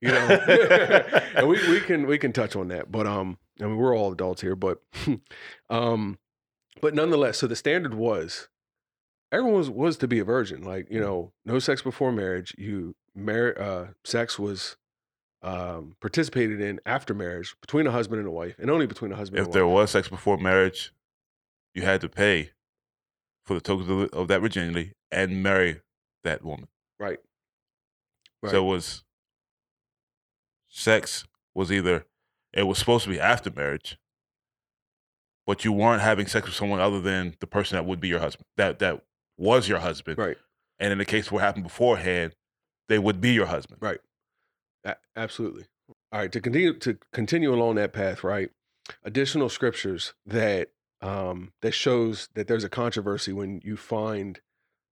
you 0.00 0.08
know. 0.08 0.16
and 1.36 1.48
we 1.48 1.60
we 1.68 1.80
can 1.80 2.06
we 2.06 2.18
can 2.18 2.32
touch 2.32 2.56
on 2.56 2.68
that, 2.68 2.90
but 2.90 3.06
um, 3.06 3.38
I 3.60 3.64
mean, 3.64 3.76
we're 3.76 3.96
all 3.96 4.12
adults 4.12 4.40
here, 4.42 4.56
but 4.56 4.82
um, 5.70 6.18
but 6.80 6.94
nonetheless, 6.94 7.38
so 7.38 7.46
the 7.46 7.56
standard 7.56 7.94
was 7.94 8.48
everyone 9.32 9.54
was 9.58 9.70
was 9.70 9.96
to 9.98 10.08
be 10.08 10.18
a 10.18 10.24
virgin. 10.24 10.62
Like 10.62 10.88
you 10.90 11.00
know, 11.00 11.32
no 11.44 11.58
sex 11.58 11.82
before 11.82 12.12
marriage. 12.12 12.54
You 12.56 12.94
marry. 13.14 13.56
Uh, 13.56 13.86
sex 14.04 14.38
was 14.38 14.76
um, 15.42 15.96
participated 16.00 16.60
in 16.60 16.80
after 16.86 17.14
marriage 17.14 17.56
between 17.60 17.86
a 17.86 17.90
husband 17.90 18.20
and 18.20 18.28
a 18.28 18.32
wife, 18.32 18.54
and 18.58 18.70
only 18.70 18.86
between 18.86 19.12
a 19.12 19.16
husband 19.16 19.40
if 19.40 19.46
and 19.46 19.54
a 19.54 19.58
there 19.58 19.66
wife. 19.66 19.74
was 19.74 19.90
sex 19.90 20.08
before 20.08 20.38
marriage, 20.38 20.92
you 21.74 21.82
had 21.82 22.00
to 22.00 22.08
pay 22.08 22.50
for 23.44 23.54
the 23.54 23.60
token 23.60 23.90
of- 24.02 24.10
of 24.10 24.28
that 24.28 24.40
virginity 24.40 24.92
and 25.10 25.42
marry 25.42 25.80
that 26.22 26.44
woman. 26.44 26.68
Right. 26.98 27.18
Right. 28.42 28.50
So 28.52 28.64
it 28.64 28.68
was 28.68 29.04
sex 30.68 31.26
was 31.54 31.72
either 31.72 32.06
it 32.52 32.62
was 32.64 32.78
supposed 32.78 33.04
to 33.04 33.10
be 33.10 33.20
after 33.20 33.50
marriage, 33.50 33.98
but 35.46 35.64
you 35.64 35.72
weren't 35.72 36.02
having 36.02 36.26
sex 36.26 36.46
with 36.46 36.54
someone 36.54 36.80
other 36.80 37.00
than 37.00 37.36
the 37.40 37.46
person 37.46 37.76
that 37.76 37.84
would 37.86 38.00
be 38.00 38.08
your 38.08 38.20
husband, 38.20 38.46
that 38.56 38.78
that 38.80 39.02
was 39.36 39.68
your 39.68 39.78
husband, 39.78 40.18
Right. 40.18 40.36
and 40.78 40.92
in 40.92 40.98
the 40.98 41.04
case 41.04 41.30
what 41.30 41.42
happened 41.42 41.64
beforehand, 41.64 42.34
they 42.88 42.98
would 42.98 43.20
be 43.20 43.32
your 43.32 43.46
husband. 43.46 43.80
Right. 43.80 44.00
A- 44.84 44.96
absolutely. 45.16 45.66
All 46.12 46.20
right. 46.20 46.32
To 46.32 46.40
continue 46.40 46.74
to 46.78 46.98
continue 47.12 47.52
along 47.54 47.76
that 47.76 47.92
path, 47.92 48.24
right? 48.24 48.50
Additional 49.04 49.48
scriptures 49.48 50.14
that 50.26 50.70
um, 51.00 51.52
that 51.62 51.72
shows 51.72 52.28
that 52.34 52.48
there's 52.48 52.64
a 52.64 52.68
controversy 52.68 53.32
when 53.32 53.60
you 53.62 53.76
find 53.76 54.40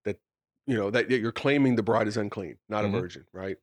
that 0.05 0.19
you 0.67 0.77
know 0.77 0.91
that, 0.91 1.11
you're 1.11 1.33
claiming 1.33 1.75
the 1.77 1.83
bride 1.83 2.07
is 2.07 2.17
unclean, 2.17 2.59
not 2.69 2.85
Mhm. 2.85 2.89
a 2.95 3.01
virgin, 3.01 3.25
right? 3.33 3.57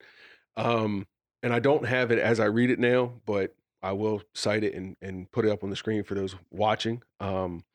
Um, 0.57 1.07
and 1.41 1.53
I 1.53 1.59
don't 1.59 1.85
have 1.85 2.11
it 2.11 2.19
as 2.19 2.39
I 2.39 2.45
read 2.45 2.69
it 2.69 2.79
now, 2.79 3.21
but 3.25 3.55
I 3.83 3.91
will 3.91 4.23
cite 4.33 4.63
it 4.63 4.73
and, 4.73 4.95
and 5.01 5.29
put 5.31 5.45
it 5.45 5.51
up 5.51 5.63
on 5.63 5.69
the 5.69 5.75
screen 5.75 6.03
for 6.03 6.15
those 6.15 6.35
watching. 6.49 7.03
Um, 7.19 7.65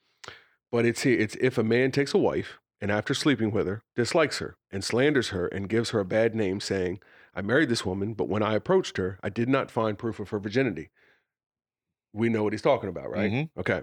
but 0.73 0.85
it's. 0.85 1.07
It's 1.07 1.37
if 1.41 1.59
a 1.59 1.63
man 1.63 1.93
takes 1.93 2.15
a 2.15 2.19
wife 2.19 2.59
and 2.81 2.91
after 2.91 3.15
sleeping 3.15 3.51
with 3.51 3.67
her 3.67 3.83
dislikes 3.95 4.39
her 4.39 4.57
and 4.71 4.83
slanders 4.83 5.29
her 5.29 5.47
and 5.47 5.69
gives 5.69 5.91
her 5.91 6.01
a 6.01 6.05
bad 6.05 6.35
name, 6.35 6.61
saying, 6.61 7.01
"I 7.35 7.43
married 7.43 7.69
this 7.69 7.87
woman, 7.87 8.15
but 8.15 8.29
when 8.29 8.43
I 8.43 8.55
approached 8.55 8.97
her, 8.97 9.19
I 9.23 9.29
did 9.29 9.49
not 9.49 9.71
find 9.71 9.97
proof 9.99 10.19
of 10.19 10.31
her 10.31 10.39
virginity." 10.39 10.91
We 12.13 12.29
know 12.31 12.43
what 12.43 12.53
he's 12.55 12.63
talking 12.63 12.89
about, 12.89 13.11
right? 13.11 13.31
Mhm. 13.31 13.51
Okay. 13.59 13.83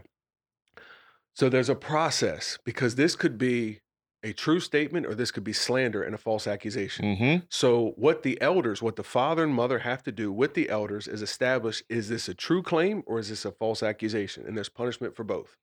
So 1.34 1.50
there's 1.50 1.70
a 1.70 1.76
process 1.76 2.58
because 2.64 2.96
this 2.96 3.16
could 3.16 3.38
be 3.38 3.82
a 4.26 4.34
true 4.34 4.60
statement 4.60 5.06
or 5.06 5.14
this 5.14 5.30
could 5.30 5.44
be 5.44 5.54
slander 5.54 6.02
and 6.02 6.16
a 6.16 6.18
false 6.18 6.48
accusation. 6.48 7.06
Mm-hmm. 7.06 7.46
So, 7.48 7.94
what 7.96 8.24
the 8.24 8.42
elders, 8.42 8.82
what 8.82 8.96
the 8.96 9.04
father 9.04 9.44
and 9.44 9.54
mother 9.54 9.80
have 9.80 10.02
to 10.04 10.12
do 10.12 10.32
with 10.32 10.56
the 10.56 10.68
elders 10.68 11.08
is 11.08 11.22
establish 11.22 11.84
is 11.90 12.10
this 12.10 12.28
a 12.28 12.34
true 12.34 12.64
claim 12.64 13.04
or 13.06 13.20
is 13.20 13.30
this 13.30 13.46
a 13.46 13.52
false 13.52 13.84
accusation? 13.84 14.44
And 14.48 14.58
there's 14.58 14.68
punishment 14.68 15.16
for 15.16 15.24
both. 15.24 15.56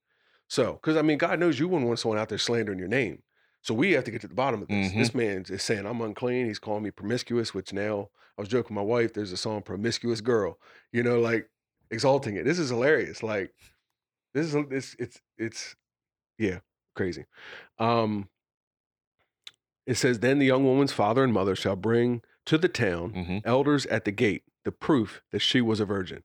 So, 0.49 0.75
because 0.75 0.97
I 0.97 1.03
mean, 1.03 1.19
God 1.19 1.41
knows 1.41 1.59
you 1.59 1.67
wouldn't 1.67 1.89
want 1.89 1.99
someone 1.99 2.19
out 2.19 2.29
there 2.29 2.39
slandering 2.39 2.79
your 2.79 2.89
name. 2.89 3.25
So, 3.63 3.75
we 3.75 3.93
have 3.93 4.05
to 4.05 4.13
get 4.13 4.21
to 4.21 4.29
the 4.29 4.35
bottom 4.35 4.63
of 4.63 4.69
this. 4.69 4.93
Mhm. 4.93 4.97
This 4.97 5.15
man 5.15 5.45
is 5.49 5.63
saying, 5.63 5.85
I'm 5.85 6.01
unclean. 6.01 6.47
He's 6.47 6.61
calling 6.61 6.85
me 6.85 6.93
promiscuous, 6.93 7.53
which 7.53 7.73
now 7.73 8.11
I 8.39 8.43
was 8.43 8.49
joking 8.49 8.77
with 8.77 8.85
my 8.85 8.89
wife. 8.89 9.13
There's 9.13 9.33
a 9.33 9.37
song, 9.37 9.63
Promiscuous 9.63 10.21
Girl, 10.21 10.59
you 10.93 11.03
know, 11.03 11.19
like 11.19 11.51
exalting 11.91 12.37
it. 12.37 12.45
This 12.45 12.61
is 12.61 12.71
hilarious. 12.71 13.25
Like, 13.25 13.53
this 14.35 14.47
is, 14.47 14.55
it's, 14.71 14.97
it's, 15.01 15.21
it's, 15.37 15.77
yeah, 16.39 16.61
crazy. 16.95 17.27
Um, 17.79 18.29
it 19.93 19.97
says, 19.99 20.19
Then 20.21 20.39
the 20.39 20.47
young 20.47 20.65
woman's 20.65 20.93
father 20.93 21.23
and 21.23 21.33
mother 21.33 21.55
shall 21.55 21.77
bring 21.77 22.23
to 22.47 22.59
the 22.59 22.69
town 22.69 23.13
Mm-hmm. 23.13 23.39
elders 23.45 23.87
at 23.87 24.05
the 24.05 24.11
gate 24.13 24.43
the 24.65 24.73
proof 24.73 25.23
that 25.33 25.41
she 25.41 25.61
was 25.61 25.81
a 25.81 25.85
virgin. 25.85 26.23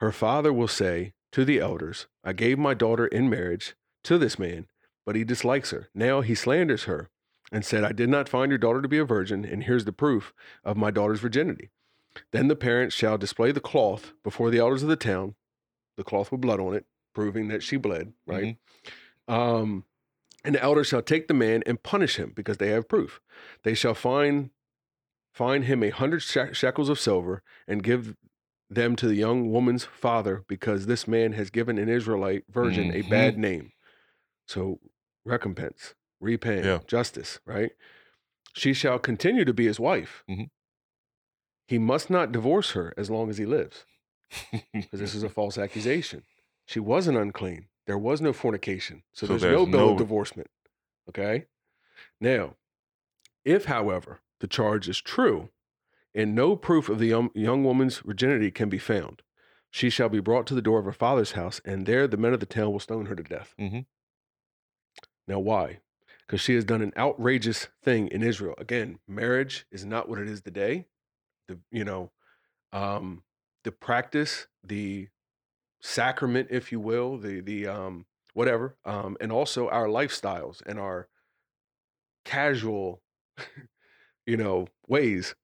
Her 0.00 0.12
father 0.12 0.52
will 0.52 0.68
say 0.68 1.12
to 1.32 1.44
the 1.44 1.58
elders, 1.60 2.06
I 2.22 2.32
gave 2.32 2.58
my 2.58 2.74
daughter 2.74 3.06
in 3.06 3.28
marriage 3.30 3.74
to 4.04 4.18
this 4.18 4.38
man, 4.38 4.66
but 5.06 5.16
he 5.16 5.24
dislikes 5.24 5.70
her. 5.70 5.88
Now 5.94 6.20
he 6.20 6.34
slanders 6.34 6.84
her 6.84 7.10
and 7.52 7.64
said, 7.64 7.84
I 7.84 7.92
did 7.92 8.08
not 8.08 8.28
find 8.28 8.50
your 8.50 8.58
daughter 8.58 8.80
to 8.82 8.88
be 8.88 8.98
a 8.98 9.04
virgin, 9.04 9.44
and 9.44 9.64
here's 9.64 9.84
the 9.84 9.92
proof 9.92 10.32
of 10.64 10.76
my 10.76 10.90
daughter's 10.90 11.20
virginity. 11.20 11.70
Then 12.32 12.48
the 12.48 12.56
parents 12.56 12.94
shall 12.94 13.18
display 13.18 13.50
the 13.52 13.60
cloth 13.60 14.12
before 14.22 14.50
the 14.50 14.58
elders 14.58 14.82
of 14.84 14.88
the 14.88 14.96
town, 14.96 15.34
the 15.96 16.04
cloth 16.04 16.30
with 16.32 16.40
blood 16.40 16.60
on 16.60 16.74
it, 16.74 16.86
proving 17.14 17.48
that 17.48 17.62
she 17.62 17.76
bled, 17.76 18.12
right? 18.26 18.56
Um, 19.28 19.84
and 20.44 20.54
the 20.54 20.62
elders 20.62 20.86
shall 20.86 21.02
take 21.02 21.26
the 21.28 21.34
man 21.34 21.62
and 21.66 21.82
punish 21.82 22.16
him 22.16 22.32
because 22.34 22.58
they 22.58 22.68
have 22.68 22.88
proof. 22.88 23.20
They 23.62 23.74
shall 23.74 23.94
fine 23.94 24.50
fine 25.32 25.62
him 25.62 25.82
a 25.82 25.90
hundred 25.90 26.20
shekels 26.20 26.88
of 26.88 27.00
silver 27.00 27.42
and 27.66 27.82
give 27.82 28.14
them 28.70 28.94
to 28.96 29.08
the 29.08 29.16
young 29.16 29.50
woman's 29.50 29.84
father 29.84 30.44
because 30.48 30.86
this 30.86 31.08
man 31.08 31.32
has 31.32 31.50
given 31.50 31.76
an 31.78 31.88
Israelite 31.88 32.44
virgin 32.48 32.92
a 32.94 33.02
bad 33.02 33.36
name. 33.36 33.72
So 34.46 34.78
recompense, 35.24 35.94
repaying, 36.20 36.64
Yeah. 36.64 36.78
justice, 36.86 37.40
right? 37.46 37.72
She 38.54 38.72
shall 38.72 38.98
continue 39.00 39.44
to 39.44 39.52
be 39.52 39.66
his 39.66 39.80
wife. 39.80 40.22
Mhm. 40.30 40.50
He 41.66 41.78
must 41.78 42.10
not 42.10 42.30
divorce 42.30 42.70
her 42.72 42.94
as 42.96 43.10
long 43.10 43.28
as 43.30 43.38
he 43.38 43.46
lives 43.46 43.84
because 44.72 45.00
this 45.00 45.14
is 45.14 45.22
a 45.24 45.28
false 45.38 45.58
accusation. 45.58 46.22
She 46.66 46.78
wasn't 46.78 47.18
unclean. 47.18 47.66
There 47.86 47.98
was 47.98 48.20
no 48.20 48.32
fornication. 48.32 49.02
So, 49.12 49.26
So 49.26 49.32
there's, 49.32 49.42
there's 49.42 49.56
no 49.56 49.66
bill 49.66 49.86
no- 49.86 49.92
of 49.92 49.98
divorcement. 49.98 50.48
Okay. 51.08 51.46
Now, 52.20 52.56
if, 53.44 53.66
however, 53.66 54.20
the 54.40 54.46
charge 54.46 54.88
is 54.88 55.00
true 55.00 55.50
and 56.14 56.34
no 56.34 56.56
proof 56.56 56.88
of 56.88 56.98
the 56.98 57.06
young, 57.06 57.30
young 57.34 57.64
woman's 57.64 57.98
virginity 57.98 58.50
can 58.50 58.68
be 58.68 58.78
found, 58.78 59.22
she 59.70 59.90
shall 59.90 60.08
be 60.08 60.20
brought 60.20 60.46
to 60.46 60.54
the 60.54 60.62
door 60.62 60.78
of 60.78 60.84
her 60.84 60.92
father's 60.92 61.32
house, 61.32 61.60
and 61.64 61.84
there 61.84 62.06
the 62.06 62.16
men 62.16 62.32
of 62.32 62.40
the 62.40 62.46
town 62.46 62.72
will 62.72 62.80
stone 62.80 63.06
her 63.06 63.16
to 63.16 63.22
death. 63.22 63.54
Mm-hmm. 63.60 63.80
Now, 65.26 65.40
why? 65.40 65.80
Because 66.26 66.40
she 66.40 66.54
has 66.54 66.64
done 66.64 66.80
an 66.80 66.92
outrageous 66.96 67.68
thing 67.82 68.08
in 68.08 68.22
Israel. 68.22 68.54
Again, 68.58 68.98
marriage 69.08 69.66
is 69.70 69.84
not 69.84 70.08
what 70.08 70.18
it 70.20 70.28
is 70.28 70.40
today. 70.40 70.86
The 71.48 71.58
you 71.70 71.84
know, 71.84 72.12
um, 72.72 73.24
the 73.64 73.72
practice, 73.72 74.46
the 74.62 75.08
sacrament, 75.84 76.48
if 76.50 76.72
you 76.72 76.80
will, 76.80 77.18
the 77.18 77.40
the 77.40 77.66
um, 77.66 78.06
whatever, 78.32 78.76
um, 78.84 79.16
and 79.20 79.30
also 79.30 79.68
our 79.68 79.86
lifestyles 79.86 80.62
and 80.66 80.80
our 80.80 81.08
casual, 82.24 83.02
you 84.26 84.36
know, 84.36 84.66
ways 84.88 85.34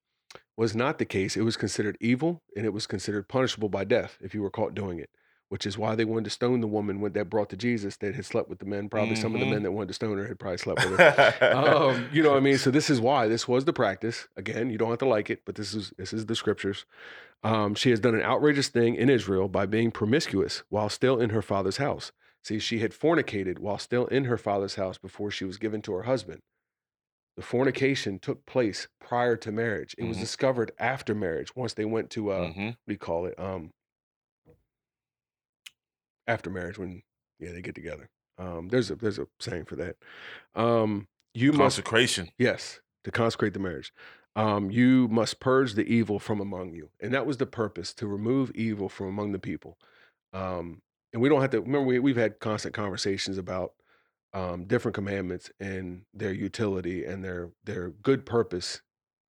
was 0.57 0.75
not 0.75 0.99
the 0.99 1.05
case. 1.05 1.37
It 1.37 1.43
was 1.43 1.57
considered 1.57 1.97
evil 2.01 2.43
and 2.57 2.65
it 2.65 2.73
was 2.73 2.87
considered 2.87 3.29
punishable 3.29 3.69
by 3.69 3.85
death 3.85 4.17
if 4.21 4.35
you 4.35 4.43
were 4.43 4.51
caught 4.51 4.75
doing 4.75 4.99
it. 4.99 5.11
Which 5.51 5.67
is 5.67 5.77
why 5.77 5.95
they 5.97 6.05
wanted 6.05 6.25
to 6.25 6.31
stone 6.31 6.61
the 6.61 6.67
woman 6.69 7.01
when 7.01 7.13
that 7.13 7.29
brought 7.29 7.51
to 7.51 7.57
Jesus 7.57 7.97
that 7.99 8.15
had 8.15 8.25
slept 8.25 8.49
with 8.49 8.61
the 8.61 8.65
men. 8.65 8.89
Probably 8.89 9.17
some 9.17 9.35
of 9.35 9.41
the 9.41 9.47
Mhm. 9.47 9.51
men 9.51 9.63
that 9.65 9.73
wanted 9.73 9.89
to 9.89 9.95
stone 9.95 10.17
her 10.17 10.27
had 10.27 10.39
probably 10.39 10.59
slept 10.59 10.85
with 10.89 10.99
her 10.99 11.57
um, 11.57 12.09
you 12.13 12.23
know 12.23 12.31
what 12.31 12.37
I 12.37 12.41
mean? 12.41 12.57
So 12.57 12.71
this 12.71 12.89
is 12.89 13.01
why 13.01 13.27
this 13.29 13.47
was 13.49 13.65
the 13.65 13.73
practice. 13.73 14.29
Again, 14.37 14.71
you 14.71 14.79
don't 14.79 14.91
have 14.91 15.01
to 15.01 15.09
like 15.09 15.29
it, 15.29 15.43
but 15.45 15.57
this 15.57 15.75
is 15.75 15.93
this 15.99 16.13
is 16.13 16.27
the 16.27 16.37
scriptures. 16.37 16.87
Um, 17.43 17.75
she 17.75 17.91
has 17.91 17.99
done 18.01 18.15
an 18.15 18.23
outrageous 18.23 18.69
thing 18.69 18.95
in 18.95 19.11
Israel 19.11 19.49
by 19.49 19.67
being 19.67 19.91
promiscuous 19.91 20.63
while 20.69 20.89
still 20.89 21.21
in 21.21 21.31
her 21.31 21.43
father's 21.43 21.79
house. 21.79 22.13
See, 22.45 22.59
she 22.59 22.79
had 22.79 22.93
fornicated 22.95 23.59
while 23.59 23.79
still 23.79 24.07
in 24.07 24.25
her 24.27 24.39
father's 24.39 24.77
house 24.77 24.99
before 24.99 25.31
she 25.31 25.45
was 25.45 25.59
given 25.59 25.83
to 25.83 25.93
her 25.95 26.03
husband. 26.05 26.41
The 27.37 27.43
fornication 27.43 28.19
took 28.19 28.47
place 28.47 28.89
prior 29.01 29.37
to 29.39 29.51
marriage. 29.51 29.95
It 29.99 30.05
was 30.05 30.19
Mhm. 30.19 30.21
discovered 30.21 30.73
after 30.79 31.15
marriage. 31.15 31.57
Once 31.57 31.75
they 31.75 31.85
went 31.87 32.11
to 32.11 32.31
uh, 32.31 32.47
Mhm. 32.51 32.67
what 32.67 32.77
do 32.87 32.93
you 32.93 32.99
call 32.99 33.27
it? 33.27 33.39
Um, 33.39 33.73
after 36.31 36.51
marriage, 36.51 36.79
when 36.79 37.03
yeah 37.39 37.53
they 37.53 37.63
get 37.63 37.75
together. 37.75 38.09
Um, 38.39 38.69
there's 38.69 38.91
a 38.91 38.97
there's 38.97 39.19
a 39.19 39.27
saying 39.39 39.67
for 39.67 39.77
that. 39.77 39.97
Um, 40.55 41.09
you 41.35 41.53
must 41.53 41.77
Consecration. 41.77 42.31
Yes, 42.39 42.81
to 43.05 43.11
consecrate 43.11 43.55
the 43.55 43.61
marriage. 43.61 43.93
Um, 44.37 44.71
you 44.71 45.09
must 45.09 45.41
purge 45.41 45.75
the 45.75 45.83
evil 45.83 46.19
from 46.19 46.41
among 46.41 46.73
you. 46.73 46.91
And 47.01 47.13
that 47.13 47.27
was 47.27 47.39
the 47.39 47.47
purpose 47.47 47.93
to 47.95 48.07
remove 48.07 48.53
evil 48.55 48.89
from 48.89 49.09
among 49.09 49.33
the 49.33 49.39
people. 49.39 49.77
Um, 50.33 50.83
and 51.13 51.21
we 51.21 51.29
don't 51.29 51.41
have 51.41 51.51
to 51.51 51.61
remember, 51.61 51.87
we, 51.87 51.99
we've 51.99 52.17
had 52.17 52.39
constant 52.39 52.75
conversations 52.75 53.39
about 53.39 53.73
um, 54.33 54.67
different 54.67 54.95
commandments 54.95 55.51
and 55.59 56.03
their 56.15 56.33
utility 56.33 57.05
and 57.05 57.25
their, 57.25 57.51
their 57.65 57.91
good 57.91 58.25
purpose 58.25 58.83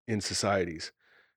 in 0.08 0.20
societies. 0.20 0.92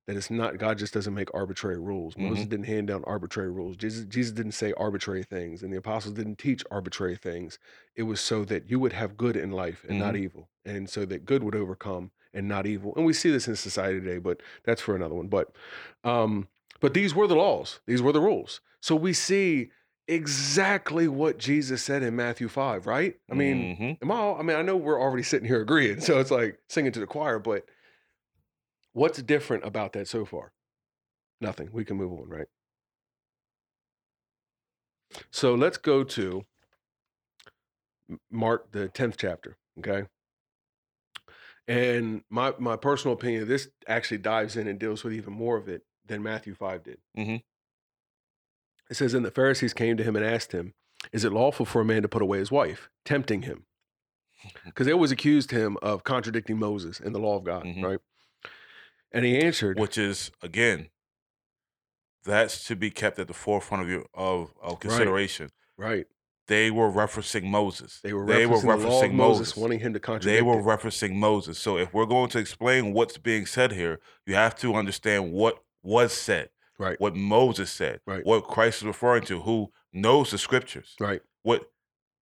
That 0.08 0.16
it's 0.16 0.30
not, 0.30 0.58
God 0.58 0.78
just 0.78 0.92
doesn't 0.92 1.14
make 1.14 1.32
arbitrary 1.32 1.78
rules. 1.78 2.16
Moses 2.18 2.46
didn't 2.46 2.66
hand 2.66 2.88
down 2.88 3.04
arbitrary 3.06 3.50
rules. 3.52 3.76
Jesus, 3.76 4.04
Jesus 4.06 4.32
didn't 4.32 4.52
say 4.52 4.72
arbitrary 4.76 5.22
things, 5.22 5.62
and 5.62 5.72
the 5.72 5.76
apostles 5.78 6.14
didn't 6.14 6.38
teach 6.38 6.64
arbitrary 6.72 7.14
things. 7.14 7.58
It 7.94 8.02
was 8.02 8.20
so 8.20 8.44
that 8.46 8.68
you 8.68 8.80
would 8.80 8.92
have 8.94 9.16
good 9.16 9.36
in 9.36 9.52
life 9.52 9.84
and 9.88 9.98
not 10.00 10.16
evil, 10.16 10.48
and 10.64 10.90
so 10.90 11.04
that 11.04 11.24
good 11.24 11.44
would 11.44 11.54
overcome 11.54 12.10
and 12.34 12.48
not 12.48 12.66
evil. 12.66 12.92
And 12.96 13.04
we 13.06 13.12
see 13.12 13.30
this 13.30 13.46
in 13.46 13.54
society 13.54 14.00
today, 14.00 14.18
but 14.18 14.40
that's 14.64 14.80
for 14.82 14.96
another 14.96 15.14
one. 15.14 15.28
But 15.28 15.54
um, 16.02 16.48
but 16.80 16.94
these 16.94 17.14
were 17.14 17.28
the 17.28 17.36
laws, 17.36 17.78
these 17.86 18.02
were 18.02 18.10
the 18.12 18.20
rules. 18.20 18.60
So 18.80 18.96
we 18.96 19.12
see 19.12 19.70
exactly 20.08 21.08
what 21.08 21.38
Jesus 21.38 21.82
said 21.82 22.02
in 22.02 22.16
Matthew 22.16 22.48
5, 22.48 22.86
right? 22.86 23.16
I 23.30 23.34
mean, 23.34 23.76
Mhm. 23.76 23.98
am 24.02 24.10
I, 24.10 24.14
all- 24.16 24.38
I 24.38 24.42
mean, 24.42 24.56
I 24.56 24.62
know 24.62 24.76
we're 24.76 25.00
already 25.00 25.22
sitting 25.22 25.46
here 25.46 25.60
agreeing, 25.60 26.00
so 26.00 26.18
it's 26.18 26.30
like 26.30 26.58
singing 26.68 26.92
to 26.92 27.00
the 27.00 27.06
choir, 27.06 27.38
but 27.38 27.66
what's 28.92 29.22
different 29.22 29.64
about 29.64 29.92
that 29.94 30.09
so 30.09 30.24
far? 30.24 30.52
Nothing. 31.40 31.70
We 31.72 31.85
can 31.85 31.96
move 31.96 32.12
on, 32.12 32.28
right? 32.28 32.46
So 35.31 35.55
let's 35.55 35.76
go 35.78 36.05
to 36.05 36.42
Mark, 38.31 38.72
the 38.72 38.88
10th 38.88 39.16
chapter, 39.18 39.57
okay? 39.78 40.07
And 41.68 42.22
my 42.31 42.55
my 42.59 42.76
personal 42.76 43.14
opinion, 43.14 43.46
this 43.48 43.68
actually 43.87 44.18
dives 44.18 44.57
in 44.57 44.66
and 44.66 44.78
deals 44.78 45.05
with 45.05 45.12
even 45.12 45.33
more 45.33 45.57
of 45.57 45.68
it 45.68 45.83
than 46.07 46.22
Matthew 46.22 46.55
5 46.55 46.83
did. 46.83 46.98
Mhm. 47.16 47.42
It 48.90 48.94
says, 48.94 49.14
And 49.14 49.24
the 49.24 49.31
Pharisees 49.31 49.72
came 49.72 49.96
to 49.96 50.02
him 50.02 50.16
and 50.16 50.24
asked 50.24 50.52
him, 50.52 50.74
Is 51.12 51.24
it 51.24 51.33
lawful 51.33 51.64
for 51.66 51.81
a 51.81 51.85
man 51.85 52.02
to 52.02 52.09
put 52.09 52.22
away 52.22 52.38
his 52.38 52.50
wife? 52.50 52.88
Tempting 53.05 53.42
him. 53.42 53.66
Because 54.64 54.87
they 54.87 54.92
always 54.92 55.12
accused 55.12 55.50
him 55.52 55.76
of 55.83 56.02
contradicting 56.05 56.59
Moses 56.59 56.98
and 56.98 57.14
the 57.14 57.20
law 57.20 57.37
of 57.37 57.44
God, 57.44 57.64
Mhm. 57.64 57.83
right? 57.85 58.00
And 59.14 59.25
he 59.25 59.38
answered, 59.38 59.79
which 59.79 59.98
is 59.98 60.31
again 60.42 60.88
that's 62.25 62.64
to 62.68 62.77
be 62.77 62.90
kept 62.90 63.18
at 63.18 63.27
the 63.27 63.35
forefront 63.35 63.83
of 63.83 63.88
your 63.90 64.05
of, 64.14 64.53
of 64.62 64.81
consideration. 64.81 65.51
Right. 65.77 66.07
They 66.48 66.70
were 66.70 66.90
referencing 66.90 67.44
Moses. 67.44 68.01
They 68.03 68.12
were 68.12 68.27
They 68.27 68.46
were 68.46 68.57
referencing, 68.57 69.09
the 69.11 69.14
Moses, 69.14 69.48
Moses. 69.48 69.57
wanting 69.57 69.81
him 69.81 69.92
to 69.94 70.01
contradict. 70.01 70.25
They 70.37 70.42
were 70.42 70.59
it. 70.59 70.64
referencing 70.64 71.14
Moses. 71.14 71.59
So 71.59 71.79
if 71.79 71.94
we're 71.94 72.07
going 72.07 72.31
to 72.31 72.38
explain 72.38 72.92
what's 72.92 73.16
being 73.16 73.46
said 73.46 73.72
here, 73.72 74.01
you 74.27 74.35
have 74.35 74.57
to 74.57 74.75
understand 74.75 75.33
what 75.33 75.62
was 75.83 76.12
said, 76.12 76.51
right. 76.79 77.01
what 77.01 77.14
Moses 77.16 77.70
said, 77.70 78.01
Right. 78.07 78.25
what 78.27 78.44
Christ 78.44 78.79
is 78.83 78.85
referring 78.87 79.22
to, 79.25 79.40
who 79.40 79.72
knows 79.92 80.31
the 80.33 80.38
scriptures, 80.38 80.94
Right. 81.01 81.22
what 81.42 81.68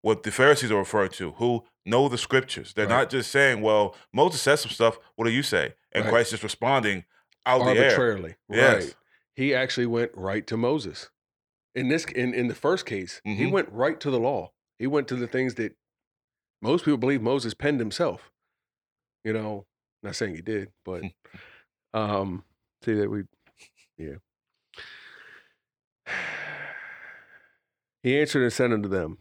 what 0.03 0.23
the 0.23 0.31
Pharisees 0.31 0.71
are 0.71 0.79
referring 0.79 1.11
to, 1.11 1.33
who 1.33 1.63
know 1.85 2.09
the 2.09 2.17
scriptures. 2.17 2.73
They're 2.73 2.87
Right. 2.87 3.01
not 3.01 3.11
just 3.11 3.31
saying, 3.31 3.61
"Well, 3.61 3.95
Moses 4.15 4.41
said 4.41 4.57
some 4.57 4.71
stuff. 4.71 4.99
What 5.17 5.27
do 5.27 5.31
you 5.31 5.43
say?" 5.43 5.75
And 5.93 6.05
Right. 6.05 6.11
Christ 6.11 6.33
is 6.33 6.43
responding 6.43 7.05
out 7.47 7.59
the 7.65 7.71
air. 7.73 7.85
Arbitrarily. 7.91 8.37
Yes. 8.49 8.85
Right. 8.85 8.95
He 9.35 9.55
actually 9.55 9.87
went 9.87 10.13
right 10.15 10.47
to 10.47 10.57
Moses. 10.57 11.11
In 11.75 11.89
this 11.89 12.05
in, 12.05 12.35
in 12.35 12.49
the 12.49 12.55
first 12.55 12.85
case, 12.87 13.21
he 13.25 13.45
Mhm. 13.47 13.53
went 13.53 13.69
right 13.71 13.99
to 14.01 14.11
the 14.11 14.19
law. 14.21 14.53
He 14.79 14.87
went 14.87 15.09
to 15.09 15.17
the 15.17 15.27
things 15.27 15.55
that 15.57 15.77
most 16.63 16.85
people 16.85 16.99
believe 16.99 17.23
Moses 17.23 17.55
penned 17.55 17.81
himself. 17.81 18.31
You 19.25 19.33
know, 19.33 19.67
not 20.03 20.17
saying 20.17 20.35
he 20.35 20.43
did, 20.43 20.73
but 20.85 21.03
um 21.95 22.45
see 22.85 22.95
that 22.95 23.11
we 23.11 23.25
yeah. 23.97 24.17
He 28.03 28.19
answered 28.19 28.43
and 28.43 28.53
said 28.53 28.73
unto 28.73 28.89
them, 28.89 29.19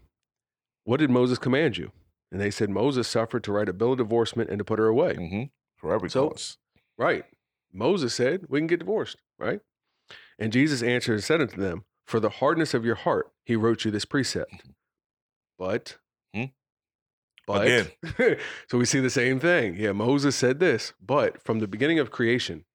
What 0.85 0.97
did 1.01 1.09
Moses 1.09 1.37
command 1.37 1.77
you? 1.77 1.91
And 2.31 2.39
they 2.39 2.49
said, 2.51 2.69
Moses 2.69 3.07
suffered 3.07 3.43
to 3.43 3.51
write 3.51 3.67
a 3.67 3.73
bill 3.73 3.91
of 3.91 3.97
divorcement 3.97 4.49
and 4.49 4.57
to 4.59 4.63
put 4.65 4.79
her 4.79 4.87
away. 4.87 5.15
hmm 5.15 5.43
For 5.79 5.93
every 5.93 6.09
So- 6.09 6.29
cause. 6.29 6.57
Right. 6.97 7.25
Moses 7.71 8.13
said, 8.13 8.45
We 8.49 8.59
can 8.59 8.67
get 8.67 8.79
divorced, 8.79 9.17
right? 9.37 9.61
And 10.37 10.51
Jesus 10.51 10.81
answered 10.83 11.13
and 11.13 11.23
said 11.23 11.39
unto 11.41 11.57
them, 11.61 11.85
For 12.05 12.19
the 12.19 12.29
hardness 12.29 12.73
of 12.73 12.83
your 12.85 12.95
heart, 12.95 13.31
he 13.45 13.55
wrote 13.55 13.85
you 13.85 13.91
this 13.91 14.05
precept. 14.05 14.53
But, 15.57 15.97
Hmm? 16.33 16.45
but, 17.45 17.65
Again. 17.67 18.37
so 18.69 18.77
we 18.77 18.85
see 18.85 18.99
the 18.99 19.09
same 19.09 19.39
thing. 19.39 19.75
Yeah, 19.75 19.91
Moses 19.91 20.35
said 20.35 20.59
this, 20.59 20.93
but 21.01 21.41
from 21.43 21.59
the 21.59 21.67
beginning 21.67 21.99
of 21.99 22.11
creation, 22.11 22.65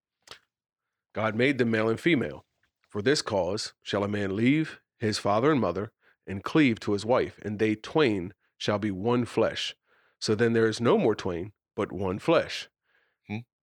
God 1.14 1.34
made 1.34 1.58
them 1.58 1.70
male 1.70 1.88
and 1.88 1.98
female. 2.00 2.44
For 2.88 3.02
this 3.02 3.22
cause 3.22 3.72
shall 3.82 4.04
a 4.04 4.08
man 4.08 4.36
leave 4.36 4.80
his 4.98 5.18
father 5.18 5.50
and 5.50 5.60
mother 5.60 5.92
and 6.26 6.42
cleave 6.44 6.78
to 6.80 6.92
his 6.92 7.04
wife, 7.04 7.38
and 7.42 7.58
they 7.58 7.74
twain 7.74 8.32
shall 8.56 8.78
be 8.78 8.90
one 8.90 9.24
flesh. 9.24 9.74
So 10.20 10.34
then 10.34 10.52
there 10.52 10.68
is 10.68 10.80
no 10.80 10.96
more 10.96 11.14
twain, 11.14 11.52
but 11.76 11.92
one 11.92 12.18
flesh. 12.18 12.68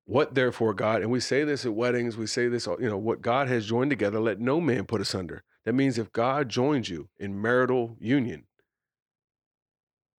What 0.05 0.33
therefore 0.35 0.73
God, 0.73 1.01
and 1.01 1.11
we 1.11 1.19
say 1.19 1.43
this 1.43 1.65
at 1.65 1.73
weddings, 1.73 2.17
we 2.17 2.27
say 2.27 2.47
this, 2.47 2.65
you 2.67 2.89
know, 2.89 2.97
what 2.97 3.21
God 3.21 3.47
has 3.47 3.65
joined 3.65 3.91
together, 3.91 4.19
let 4.19 4.39
no 4.39 4.59
man 4.59 4.85
put 4.85 4.99
asunder. 5.01 5.43
That 5.65 5.73
means 5.73 5.97
if 5.97 6.11
God 6.11 6.49
joins 6.49 6.89
you 6.89 7.09
in 7.19 7.39
marital 7.41 7.95
union, 7.99 8.45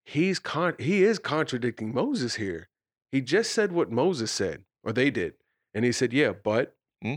he's 0.05 0.39
con- 0.39 0.75
he 0.79 1.03
is 1.03 1.19
contradicting 1.19 1.93
Moses 1.93 2.35
here. 2.35 2.69
He 3.11 3.21
just 3.21 3.51
said 3.51 3.71
what 3.71 3.91
Moses 3.91 4.31
said, 4.31 4.63
or 4.83 4.93
they 4.93 5.09
did. 5.09 5.33
And 5.73 5.83
he 5.85 5.91
said, 5.91 6.13
Yeah, 6.13 6.31
but 6.31 6.75
Hmm. 7.01 7.15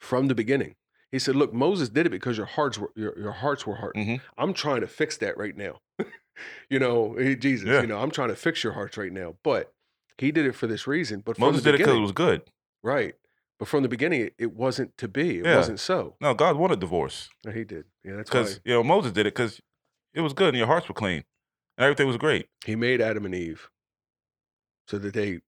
from 0.00 0.28
the 0.28 0.34
beginning. 0.34 0.74
He 1.12 1.18
said, 1.18 1.36
Look, 1.36 1.52
Moses 1.52 1.88
did 1.88 2.06
it 2.06 2.10
because 2.10 2.36
your 2.36 2.46
hearts 2.46 2.78
were 2.78 2.90
your, 2.96 3.16
your 3.18 3.32
hearts 3.32 3.66
were 3.66 3.76
hardened. 3.76 4.06
Mhm. 4.08 4.20
I'm 4.38 4.54
trying 4.54 4.80
to 4.80 4.86
fix 4.86 5.16
that 5.18 5.36
right 5.36 5.56
now. 5.56 5.80
you 6.70 6.78
know, 6.78 7.16
Jesus, 7.36 7.68
Yeah. 7.68 7.82
you 7.82 7.86
know, 7.86 7.98
I'm 7.98 8.10
trying 8.10 8.28
to 8.30 8.36
fix 8.36 8.64
your 8.64 8.72
hearts 8.72 8.96
right 8.96 9.12
now. 9.12 9.36
But 9.42 9.72
he 10.18 10.32
did 10.32 10.46
it 10.46 10.52
for 10.54 10.66
this 10.66 10.86
reason. 10.86 11.20
But 11.24 11.36
from 11.36 11.46
Moses 11.48 11.62
did 11.62 11.74
it 11.74 11.78
because 11.78 11.96
it 11.96 12.00
was 12.00 12.12
good. 12.12 12.42
right. 12.82 13.14
But 13.58 13.68
from 13.68 13.82
the 13.82 13.88
beginning, 13.88 14.20
it, 14.20 14.34
it 14.38 14.52
wasn't 14.52 14.94
to 14.98 15.08
be. 15.08 15.38
It 15.38 15.46
Yeah. 15.46 15.56
wasn't 15.56 15.80
so. 15.80 16.16
No, 16.20 16.34
God 16.34 16.56
wanted 16.56 16.78
divorce 16.78 17.30
No, 17.44 17.52
he 17.52 17.64
did. 17.64 17.86
Yeah, 18.04 18.16
that's 18.16 18.28
because 18.28 18.60
you 18.66 18.74
know 18.74 18.82
Moses 18.84 19.12
did 19.12 19.22
it 19.26 19.34
because 19.34 19.62
it 20.12 20.20
was 20.20 20.34
good 20.34 20.48
and 20.48 20.58
your 20.58 20.66
hearts 20.66 20.88
were 20.88 20.94
clean 20.94 21.24
and 21.78 21.84
everything 21.84 22.06
was 22.06 22.18
great. 22.18 22.48
he 22.66 22.76
made 22.76 23.00
Adam 23.00 23.24
and 23.24 23.34
Eve 23.34 23.70
so 24.88 24.98
that 24.98 25.14
they 25.14 25.40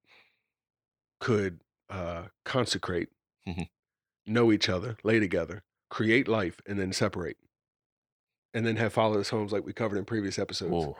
could 1.20 1.60
uh, 1.90 2.28
consecrate, 2.44 3.08
Mhm. 3.46 3.68
know 4.26 4.52
each 4.52 4.68
other, 4.68 4.96
lay 5.02 5.18
together, 5.20 5.62
create 5.90 6.28
life, 6.28 6.60
and 6.66 6.78
then 6.78 6.92
separate. 6.92 7.36
And 8.54 8.66
then 8.66 8.76
have 8.76 8.92
fatherless 8.92 9.28
homes 9.30 9.52
like 9.52 9.64
we 9.66 9.72
covered 9.72 9.98
in 9.98 10.04
previous 10.06 10.38
episodes. 10.38 10.70
Whoa. 10.72 10.96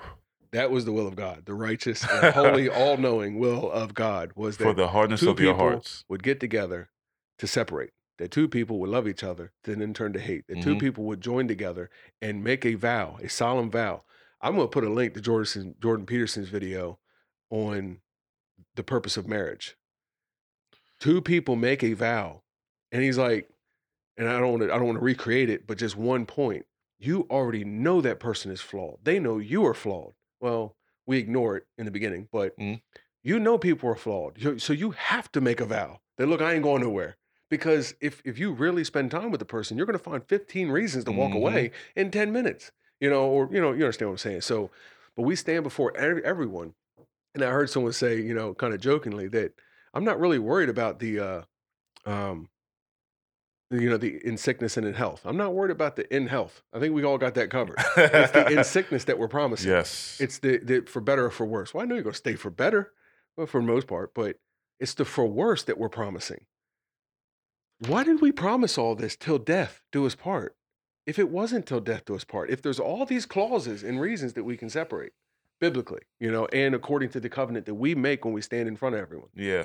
That 0.52 0.70
was 0.70 0.84
the 0.84 0.92
will 0.92 1.06
of 1.06 1.16
God. 1.16 1.44
The 1.44 1.54
righteous 1.54 2.02
and 2.10 2.32
holy, 2.34 2.68
all 2.68 2.96
knowing 2.96 3.38
will 3.38 3.70
of 3.70 3.94
God 3.94 4.32
was 4.34 4.56
that 4.58 4.64
For 4.64 4.72
the 4.74 4.88
hardness 4.88 5.20
two 5.20 5.30
of 5.30 5.40
your 5.40 5.52
people 5.54 5.68
hearts. 5.70 6.04
would 6.08 6.22
get 6.22 6.40
together 6.40 6.90
to 7.38 7.46
separate. 7.46 7.90
That 8.18 8.30
two 8.32 8.48
people 8.48 8.80
would 8.80 8.90
love 8.90 9.06
each 9.06 9.22
other, 9.22 9.52
then 9.62 9.94
turn 9.94 10.12
to 10.14 10.18
hate. 10.20 10.46
That 10.48 10.60
two 10.60 10.74
Mhm. 10.74 10.80
people 10.80 11.04
would 11.04 11.20
join 11.20 11.46
together 11.46 11.88
and 12.20 12.42
make 12.42 12.64
a 12.66 12.74
vow, 12.74 13.16
a 13.22 13.28
solemn 13.28 13.70
vow. 13.70 14.02
I'm 14.40 14.54
going 14.56 14.66
to 14.66 14.70
put 14.72 14.84
a 14.84 14.88
link 14.90 15.14
to 15.14 15.20
Jordan, 15.20 15.76
Jordan 15.80 16.06
Peterson's 16.06 16.48
video 16.48 16.98
on 17.50 18.00
the 18.74 18.82
purpose 18.82 19.16
of 19.16 19.28
marriage. 19.28 19.76
Two 21.00 21.20
people 21.20 21.54
make 21.54 21.84
a 21.84 21.92
vow, 21.92 22.42
and 22.90 23.02
he's 23.02 23.18
like, 23.18 23.48
and 24.16 24.28
I 24.28 24.40
don't 24.40 24.50
want 24.50 24.62
to, 24.64 24.74
I 24.74 24.78
don't 24.78 24.86
want 24.86 24.98
to 24.98 25.04
recreate 25.04 25.48
it, 25.48 25.66
but 25.66 25.78
just 25.78 25.96
one 25.96 26.26
point. 26.26 26.66
You 26.98 27.28
already 27.30 27.62
know 27.64 28.00
that 28.00 28.18
person 28.18 28.50
is 28.50 28.60
flawed. 28.60 28.98
They 29.04 29.20
know 29.20 29.38
you 29.38 29.64
are 29.64 29.74
flawed. 29.74 30.14
Well, 30.40 30.76
we 31.06 31.18
ignore 31.18 31.56
it 31.56 31.66
in 31.78 31.84
the 31.84 31.90
beginning, 31.90 32.28
but 32.32 32.56
Mhm. 32.58 32.82
you 33.22 33.38
know 33.38 33.58
people 33.58 33.88
are 33.90 33.96
flawed. 33.96 34.60
So 34.60 34.72
you 34.72 34.92
have 34.92 35.30
to 35.32 35.40
make 35.40 35.60
a 35.60 35.66
vow 35.66 36.00
that 36.16 36.26
look, 36.26 36.40
I 36.40 36.54
ain't 36.54 36.62
going 36.62 36.82
nowhere. 36.82 37.16
Because 37.50 37.94
if 38.00 38.20
if 38.26 38.38
you 38.38 38.52
really 38.52 38.84
spend 38.84 39.10
time 39.10 39.30
with 39.30 39.40
the 39.40 39.46
person, 39.46 39.76
you're 39.78 39.86
going 39.86 39.98
to 39.98 40.04
find 40.04 40.22
15 40.28 40.68
reasons 40.70 41.04
to 41.04 41.12
walk 41.12 41.32
Mhm. 41.32 41.36
away 41.36 41.70
in 41.96 42.10
10 42.10 42.30
minutes. 42.32 42.72
You 43.00 43.08
know, 43.10 43.26
or 43.28 43.48
you 43.52 43.60
know, 43.60 43.72
you 43.72 43.84
understand 43.84 44.10
what 44.10 44.14
I'm 44.14 44.18
saying. 44.18 44.40
So, 44.42 44.70
but 45.16 45.22
we 45.22 45.34
stand 45.36 45.64
before 45.64 45.96
every, 45.96 46.22
everyone, 46.24 46.74
and 47.34 47.44
I 47.44 47.50
heard 47.50 47.70
someone 47.70 47.92
say, 47.92 48.20
you 48.20 48.34
know, 48.34 48.54
kind 48.54 48.74
of 48.74 48.80
jokingly 48.80 49.28
that 49.28 49.54
I'm 49.94 50.04
not 50.04 50.20
really 50.20 50.38
worried 50.38 50.68
about 50.68 50.98
the, 51.00 51.20
uh, 51.20 51.42
um, 52.06 52.48
you 53.70 53.90
know, 53.90 53.98
the 53.98 54.24
in 54.26 54.36
sickness 54.38 54.76
and 54.76 54.86
in 54.86 54.94
health. 54.94 55.20
I'm 55.24 55.36
not 55.36 55.54
worried 55.54 55.70
about 55.70 55.96
the 55.96 56.14
in 56.14 56.26
health. 56.26 56.62
I 56.72 56.78
think 56.78 56.94
we 56.94 57.04
all 57.04 57.18
got 57.18 57.34
that 57.34 57.50
covered. 57.50 57.76
It's 57.96 58.32
the 58.32 58.46
in 58.46 58.64
sickness 58.64 59.04
that 59.04 59.18
we're 59.18 59.28
promising. 59.28 59.70
yes. 59.70 60.16
It's 60.20 60.38
the, 60.38 60.58
the 60.58 60.80
for 60.82 61.00
better 61.00 61.26
or 61.26 61.30
for 61.30 61.44
worse. 61.44 61.74
Well, 61.74 61.82
I 61.82 61.86
know 61.86 61.94
you're 61.94 62.04
going 62.04 62.14
to 62.14 62.18
stay 62.18 62.34
for 62.34 62.50
better, 62.50 62.92
well, 63.36 63.46
for 63.46 63.60
the 63.60 63.66
most 63.66 63.86
part, 63.86 64.14
but 64.14 64.36
it's 64.80 64.94
the 64.94 65.04
for 65.04 65.26
worse 65.26 65.62
that 65.64 65.78
we're 65.78 65.88
promising. 65.90 66.46
Why 67.86 68.04
did 68.04 68.20
we 68.20 68.32
promise 68.32 68.78
all 68.78 68.94
this 68.94 69.16
till 69.16 69.38
death 69.38 69.82
do 69.92 70.06
us 70.06 70.14
part? 70.14 70.56
If 71.06 71.18
it 71.18 71.30
wasn't 71.30 71.66
till 71.66 71.80
death 71.80 72.04
do 72.06 72.16
us 72.16 72.24
part, 72.24 72.50
if 72.50 72.60
there's 72.62 72.80
all 72.80 73.06
these 73.06 73.26
clauses 73.26 73.82
and 73.82 74.00
reasons 74.00 74.32
that 74.34 74.44
we 74.44 74.56
can 74.56 74.68
separate 74.68 75.12
biblically, 75.60 76.02
you 76.20 76.30
know, 76.30 76.46
and 76.46 76.74
according 76.74 77.10
to 77.10 77.20
the 77.20 77.28
covenant 77.28 77.66
that 77.66 77.74
we 77.74 77.94
make 77.94 78.24
when 78.24 78.34
we 78.34 78.42
stand 78.42 78.68
in 78.68 78.76
front 78.76 78.94
of 78.94 79.00
everyone, 79.00 79.28
yeah. 79.34 79.64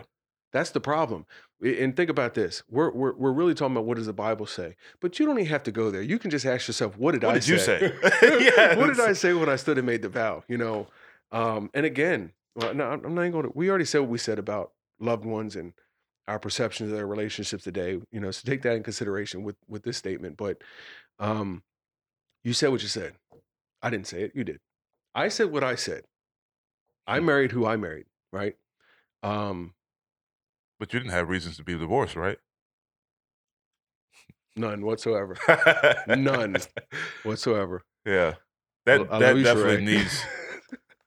That's 0.54 0.70
the 0.70 0.80
problem. 0.80 1.26
And 1.62 1.96
think 1.96 2.10
about 2.10 2.34
this: 2.36 2.63
we're 2.70 2.92
we're, 2.92 3.13
we're 3.13 3.32
really 3.32 3.54
talking 3.54 3.76
about 3.76 3.86
what 3.86 3.98
does 3.98 4.06
the 4.06 4.13
Bible 4.13 4.46
say, 4.46 4.76
but 5.02 5.20
you 5.20 5.26
don't 5.26 5.39
even 5.39 5.50
have 5.50 5.63
to 5.63 5.72
go 5.72 5.92
there. 5.92 6.02
You 6.02 6.20
can 6.20 6.30
just 6.32 6.46
ask 6.46 6.68
yourself, 6.68 6.98
what 6.98 7.13
did 7.13 7.24
I? 7.24 7.28
What 7.28 7.36
I 7.36 7.39
did 7.39 7.48
you 7.48 7.58
say? 7.60 7.80
say? 8.22 8.76
What 8.78 8.88
did 8.88 9.00
I 9.00 9.13
say 9.13 9.34
when 9.34 9.50
I 9.50 9.56
stood 9.56 9.78
and 9.78 9.86
made 9.88 10.02
the 10.02 10.10
vow? 10.10 10.44
You 10.48 10.58
know, 10.58 10.88
um, 11.32 11.70
and 11.74 11.86
again, 11.86 12.32
well, 12.56 12.74
no, 12.74 12.86
I'm 12.86 13.16
not 13.16 13.22
even 13.22 13.32
going 13.32 13.46
to. 13.46 13.52
We 13.56 13.70
already 13.70 13.86
said 13.86 14.00
what 14.02 14.10
we 14.10 14.18
said 14.18 14.39
about 14.39 14.72
loved 15.00 15.26
ones 15.26 15.56
and 15.56 15.74
our 16.28 16.39
perceptions 16.39 16.92
of 16.92 16.96
their 16.98 17.08
relationships 17.08 17.63
today. 17.63 18.00
You 18.12 18.20
know, 18.20 18.32
so 18.32 18.42
take 18.46 18.62
that 18.63 18.76
in 18.76 18.84
consideration 18.84 19.44
with 19.44 19.56
with 19.68 19.84
this 19.84 19.98
statement. 19.98 20.38
But 20.38 20.62
um, 21.20 21.63
you 22.44 22.54
said 22.54 22.70
what 22.70 22.82
you 22.82 22.89
said. 22.89 23.13
I 23.82 23.89
didn't 23.89 24.08
say 24.08 24.24
it. 24.24 24.34
You 24.36 24.44
did. 24.44 24.60
I 25.16 25.30
said 25.30 25.52
what 25.52 25.63
I 25.63 25.76
said. 25.76 26.04
I 27.08 27.20
Hmm. 27.20 27.26
married 27.26 27.52
who 27.52 27.66
I 27.66 27.76
married. 27.78 28.06
Right. 28.32 28.56
Um, 29.24 29.74
But 30.79 30.93
you 30.93 30.99
didn't 30.99 31.12
have 31.13 31.29
reasons 31.29 31.57
to 31.57 31.63
be 31.63 31.77
divorced, 31.77 32.15
right? 32.15 32.38
none 34.55 34.86
whatsoever. 34.86 35.36
None. 36.07 36.57
Whatsoever. 37.23 37.83
Yeah. 38.05 38.36
That 38.86 39.09
that 39.09 39.41
definitely 39.41 39.86
needs 39.86 40.23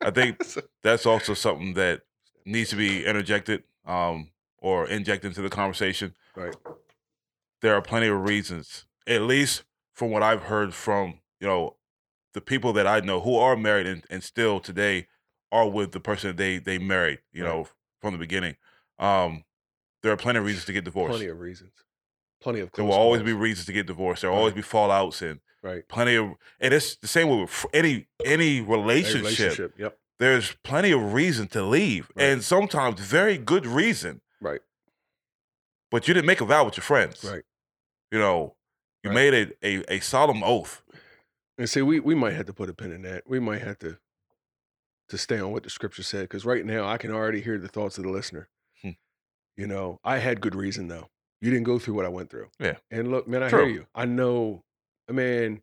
I 0.02 0.10
think 0.14 0.38
that's 0.82 1.06
also 1.06 1.34
something 1.34 1.74
that 1.74 2.02
needs 2.44 2.70
to 2.70 2.76
be 2.76 3.04
interjected 3.04 3.64
um, 3.84 4.30
or 4.58 4.88
injected 4.88 5.28
into 5.28 5.42
the 5.42 5.50
conversation. 5.50 6.14
right. 6.34 6.56
There 7.62 7.74
are 7.74 7.82
plenty 7.82 8.06
of 8.08 8.20
reasons, 8.22 8.86
at 9.06 9.22
least 9.22 9.64
from 9.94 10.10
what 10.10 10.22
I've 10.22 10.42
heard 10.44 10.74
from 10.74 11.20
you 11.40 11.46
know 11.46 11.76
the 12.34 12.40
people 12.40 12.72
that 12.74 12.86
I 12.86 13.00
know 13.00 13.20
who 13.20 13.36
are 13.36 13.56
married 13.56 13.86
and, 13.86 14.04
and 14.10 14.22
still 14.22 14.60
today 14.60 15.06
are 15.52 15.68
with 15.68 15.92
the 15.92 16.00
person 16.00 16.28
that 16.28 16.36
they 16.36 16.58
they 16.58 16.78
married. 16.78 17.20
You 17.32 17.44
Right. 17.44 17.50
know 17.50 17.68
from 18.00 18.12
the 18.12 18.18
beginning. 18.18 18.56
Um, 18.98 19.44
there 20.02 20.12
are 20.12 20.16
plenty 20.16 20.38
of 20.38 20.44
reasons 20.44 20.64
to 20.66 20.72
get 20.72 20.84
divorced. 20.84 21.10
Plenty 21.12 21.26
of 21.28 21.40
reasons. 21.40 21.72
Plenty 22.40 22.60
of. 22.60 22.70
there 22.72 22.84
will 22.84 22.92
always 22.92 23.22
be 23.22 23.32
reasons 23.32 23.66
to 23.66 23.72
get 23.72 23.86
divorced. 23.86 24.22
There 24.22 24.30
will 24.30 24.38
always 24.38 24.54
be 24.54 24.62
fallouts 24.62 25.22
and 25.28 25.40
right. 25.62 25.86
plenty 25.88 26.14
of 26.16 26.34
and 26.60 26.72
it's 26.74 26.96
the 26.96 27.08
same 27.08 27.28
with 27.28 27.66
any 27.72 28.06
any 28.24 28.60
relationship. 28.60 29.22
relationship. 29.22 29.74
Yep. 29.78 29.98
There's 30.18 30.54
plenty 30.64 30.92
of 30.92 31.12
reason 31.12 31.46
to 31.48 31.62
leave, 31.62 32.10
Right. 32.14 32.24
and 32.24 32.42
sometimes 32.44 33.00
very 33.00 33.36
good 33.38 33.66
reason. 33.66 34.20
Right. 34.40 34.60
But 35.90 36.08
you 36.08 36.14
didn't 36.14 36.26
make 36.26 36.40
a 36.40 36.44
vow 36.44 36.64
with 36.64 36.76
your 36.76 36.84
friends. 36.84 37.24
Right. 37.24 37.42
You 38.10 38.18
know, 38.18 38.56
You 39.02 39.10
Right. 39.10 39.30
made 39.30 39.54
a, 39.62 39.66
a 39.90 39.94
a 39.96 40.00
solemn 40.00 40.42
oath. 40.42 40.82
And 41.58 41.68
see, 41.70 41.80
we 41.82 42.00
we 42.00 42.14
might 42.14 42.34
have 42.34 42.46
to 42.46 42.52
put 42.52 42.68
a 42.68 42.74
pin 42.74 42.92
in 42.92 43.02
that. 43.02 43.24
We 43.26 43.40
might 43.40 43.62
have 43.62 43.78
to 43.80 43.98
to 45.08 45.18
stay 45.18 45.38
on 45.38 45.52
what 45.52 45.62
the 45.62 45.70
scripture 45.70 46.02
said 46.02 46.22
because 46.22 46.44
right 46.44 46.64
now 46.66 46.86
I 46.86 46.98
can 46.98 47.10
already 47.12 47.40
hear 47.40 47.58
the 47.58 47.68
thoughts 47.68 47.96
of 47.98 48.04
the 48.04 48.10
listener. 48.10 48.48
You 49.56 49.66
know, 49.66 50.00
I 50.04 50.18
had 50.18 50.40
good 50.40 50.54
reason 50.54 50.88
though. 50.88 51.08
You 51.40 51.50
didn't 51.50 51.64
go 51.64 51.78
through 51.78 51.94
what 51.94 52.04
I 52.04 52.08
went 52.08 52.30
through. 52.30 52.48
Yeah. 52.58 52.76
And 52.90 53.10
look, 53.10 53.28
man, 53.28 53.42
I 53.42 53.48
True. 53.48 53.64
hear 53.66 53.68
you. 53.74 53.86
I 53.94 54.04
know, 54.06 54.64
man, 55.10 55.62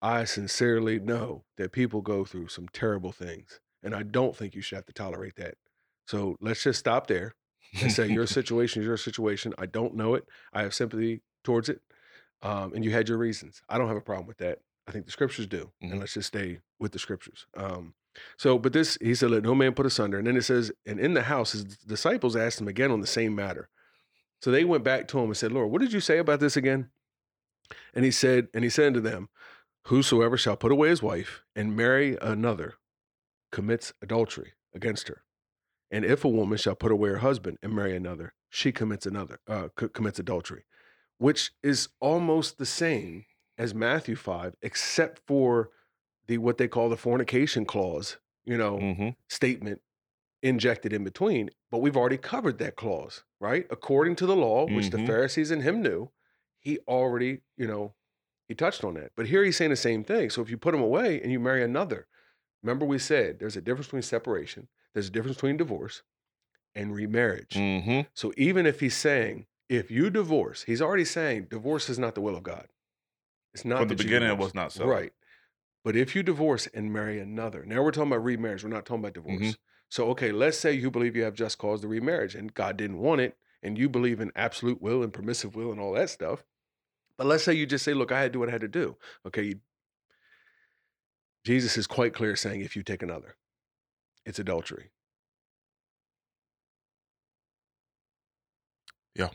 I 0.00 0.24
sincerely 0.24 0.98
know 0.98 1.44
that 1.58 1.72
people 1.72 2.00
go 2.00 2.24
through 2.24 2.48
some 2.48 2.68
terrible 2.68 3.12
things, 3.12 3.60
and 3.82 3.94
I 3.94 4.02
don't 4.02 4.36
think 4.36 4.54
you 4.54 4.62
should 4.62 4.76
have 4.76 4.86
to 4.86 4.92
tolerate 4.92 5.36
that. 5.36 5.54
So 6.06 6.36
let's 6.40 6.62
just 6.62 6.78
stop 6.80 7.06
there 7.06 7.34
and 7.80 7.92
say 7.92 8.08
your 8.08 8.26
situation 8.38 8.82
is 8.82 8.86
your 8.86 8.96
situation. 8.96 9.54
I 9.58 9.66
don't 9.66 9.94
know 9.94 10.14
it. 10.14 10.24
I 10.52 10.62
have 10.62 10.74
sympathy 10.74 11.22
towards 11.44 11.68
it, 11.68 11.80
um, 12.42 12.72
and 12.74 12.84
you 12.84 12.90
had 12.90 13.08
your 13.08 13.18
reasons. 13.18 13.62
I 13.68 13.78
don't 13.78 13.88
have 13.88 13.96
a 13.96 14.00
problem 14.02 14.26
with 14.26 14.38
that. 14.38 14.58
I 14.88 14.92
think 14.92 15.04
the 15.06 15.12
scriptures 15.12 15.46
do, 15.46 15.70
Mhm. 15.82 15.92
and 15.92 16.00
let's 16.00 16.14
just 16.14 16.28
stay 16.28 16.58
with 16.80 16.90
the 16.92 16.98
scriptures. 16.98 17.46
Um, 17.56 17.94
so, 18.36 18.58
but 18.58 18.72
this, 18.72 18.98
he 19.00 19.14
said, 19.14 19.30
"Let 19.30 19.42
no 19.42 19.54
man 19.54 19.74
put 19.74 19.86
asunder." 19.86 20.18
And 20.18 20.26
then 20.26 20.36
it 20.36 20.42
says, 20.42 20.72
"And 20.86 21.00
in 21.00 21.14
the 21.14 21.22
house, 21.22 21.52
his 21.52 21.64
disciples 21.64 22.36
asked 22.36 22.60
him 22.60 22.68
again 22.68 22.90
on 22.90 23.00
the 23.00 23.06
same 23.06 23.34
matter." 23.34 23.68
So 24.40 24.50
they 24.50 24.64
went 24.64 24.84
back 24.84 25.08
to 25.08 25.18
him 25.18 25.26
and 25.26 25.36
said, 25.36 25.52
"Lord, 25.52 25.70
what 25.70 25.80
did 25.80 25.92
you 25.92 26.00
say 26.00 26.18
about 26.18 26.40
this 26.40 26.56
again?" 26.56 26.90
And 27.94 28.04
he 28.04 28.10
said, 28.10 28.48
and 28.52 28.64
he 28.64 28.70
said 28.70 28.88
unto 28.88 29.00
them, 29.00 29.28
"Whosoever 29.86 30.36
shall 30.36 30.56
put 30.56 30.72
away 30.72 30.88
his 30.88 31.02
wife 31.02 31.42
and 31.54 31.76
marry 31.76 32.18
another 32.20 32.74
commits 33.50 33.92
adultery 34.02 34.52
against 34.74 35.08
her." 35.08 35.24
And 35.90 36.04
if 36.04 36.24
a 36.24 36.28
woman 36.28 36.58
shall 36.58 36.74
put 36.74 36.92
away 36.92 37.10
her 37.10 37.18
husband 37.18 37.58
and 37.62 37.74
marry 37.74 37.94
another, 37.94 38.34
she 38.50 38.72
commits 38.72 39.06
another 39.06 39.38
uh, 39.46 39.68
co- 39.76 39.88
commits 39.88 40.18
adultery, 40.18 40.64
which 41.18 41.52
is 41.62 41.88
almost 42.00 42.58
the 42.58 42.66
same 42.66 43.26
as 43.56 43.74
Matthew 43.74 44.16
five, 44.16 44.54
except 44.62 45.20
for 45.26 45.70
the 46.26 46.38
what 46.38 46.58
they 46.58 46.68
call 46.68 46.88
the 46.88 46.96
fornication 46.96 47.64
clause. 47.64 48.18
You 48.44 48.56
know, 48.56 48.78
hmm 48.78 49.08
statement 49.28 49.80
injected 50.42 50.92
in 50.92 51.04
between. 51.04 51.50
But 51.70 51.78
we've 51.78 51.96
already 51.96 52.18
covered 52.18 52.58
that 52.58 52.76
clause, 52.76 53.22
right? 53.40 53.66
According 53.70 54.16
to 54.16 54.26
the 54.26 54.36
law, 54.36 54.66
which 54.66 54.90
the 54.90 54.98
Mhm. 54.98 55.06
Pharisees 55.06 55.50
and 55.50 55.62
him 55.62 55.80
knew, 55.80 56.10
he 56.58 56.78
already, 56.80 57.40
you 57.56 57.66
know, 57.66 57.94
he 58.48 58.54
touched 58.54 58.84
on 58.84 58.94
that. 58.94 59.12
But 59.14 59.28
here 59.28 59.44
he's 59.44 59.56
saying 59.56 59.70
the 59.70 59.76
same 59.76 60.04
thing. 60.04 60.30
So 60.30 60.42
if 60.42 60.50
you 60.50 60.58
put 60.58 60.74
him 60.74 60.82
away 60.82 61.20
and 61.22 61.30
you 61.32 61.38
marry 61.40 61.62
another, 61.62 62.08
remember 62.62 62.84
we 62.84 62.98
said 62.98 63.38
there's 63.38 63.56
a 63.56 63.60
difference 63.62 63.86
between 63.86 64.02
separation, 64.02 64.68
there's 64.92 65.08
a 65.08 65.10
difference 65.12 65.36
between 65.36 65.56
divorce 65.56 66.02
and 66.74 66.94
remarriage. 66.94 67.54
hmm 67.54 68.00
So 68.12 68.32
even 68.36 68.66
if 68.66 68.80
he's 68.80 68.96
saying, 68.96 69.46
if 69.68 69.90
you 69.90 70.10
divorce, 70.10 70.64
he's 70.64 70.82
already 70.82 71.04
saying 71.04 71.44
divorce 71.44 71.88
is 71.88 71.98
not 71.98 72.14
the 72.14 72.20
will 72.20 72.36
of 72.36 72.42
God. 72.42 72.68
It's 73.54 73.64
not 73.64 73.78
From 73.78 73.88
the 73.88 73.94
beginning, 73.94 74.28
it 74.28 74.38
was 74.38 74.54
not 74.54 74.72
so. 74.72 74.86
Right. 74.86 75.12
But 75.84 75.96
if 75.96 76.14
you 76.14 76.22
divorce 76.22 76.68
and 76.68 76.92
marry 76.92 77.18
another, 77.18 77.64
now 77.64 77.82
we're 77.82 77.90
talking 77.90 78.12
about 78.12 78.24
remarriage. 78.24 78.62
We're 78.62 78.70
not 78.70 78.86
talking 78.86 79.02
about 79.02 79.14
divorce. 79.14 79.40
Mhm. 79.40 79.56
So, 79.88 80.08
okay, 80.10 80.32
let's 80.32 80.56
say 80.58 80.72
you 80.72 80.90
believe 80.90 81.16
you 81.16 81.24
have 81.24 81.34
just 81.34 81.58
cause 81.58 81.80
to 81.82 81.88
remarriage 81.88 82.34
and 82.34 82.54
God 82.54 82.76
didn't 82.76 82.98
want 82.98 83.20
it, 83.20 83.36
and 83.62 83.76
you 83.76 83.88
believe 83.88 84.20
in 84.20 84.32
absolute 84.36 84.80
will 84.80 85.02
and 85.02 85.12
permissive 85.12 85.54
will 85.54 85.70
and 85.72 85.80
all 85.80 85.92
that 85.92 86.08
stuff. 86.10 86.44
But 87.16 87.26
let's 87.26 87.44
say 87.44 87.52
you 87.52 87.66
just 87.66 87.84
say, 87.84 87.94
look, 87.94 88.10
I 88.10 88.20
had 88.20 88.32
to 88.32 88.36
do 88.36 88.38
what 88.40 88.48
I 88.48 88.52
had 88.52 88.60
to 88.62 88.68
do. 88.68 88.96
Okay. 89.26 89.56
Jesus 91.44 91.76
is 91.76 91.86
quite 91.86 92.14
clear 92.14 92.36
saying, 92.36 92.60
if 92.62 92.76
you 92.76 92.82
take 92.82 93.02
another, 93.02 93.36
it's 94.24 94.38
adultery. 94.38 94.90
Yeah. 99.14 99.30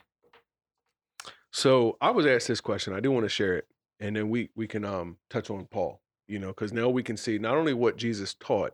So 1.52 1.98
I 2.02 2.12
was 2.12 2.26
asked 2.26 2.48
this 2.48 2.62
question. 2.62 2.94
I 2.94 3.00
do 3.00 3.12
want 3.12 3.26
to 3.26 3.30
share 3.30 3.56
it, 3.58 3.68
and 4.00 4.16
then 4.16 4.30
we 4.30 4.50
we 4.56 4.68
can 4.68 4.84
um 4.86 5.18
touch 5.30 5.50
on 5.50 5.66
Paul. 5.66 6.02
You 6.28 6.40
know, 6.40 6.48
because 6.50 6.74
now 6.74 6.90
we 6.90 7.04
can 7.04 7.18
see 7.18 7.38
not 7.38 7.56
only 7.58 7.74
what 7.74 7.98
Jesus 7.98 8.34
taught, 8.34 8.74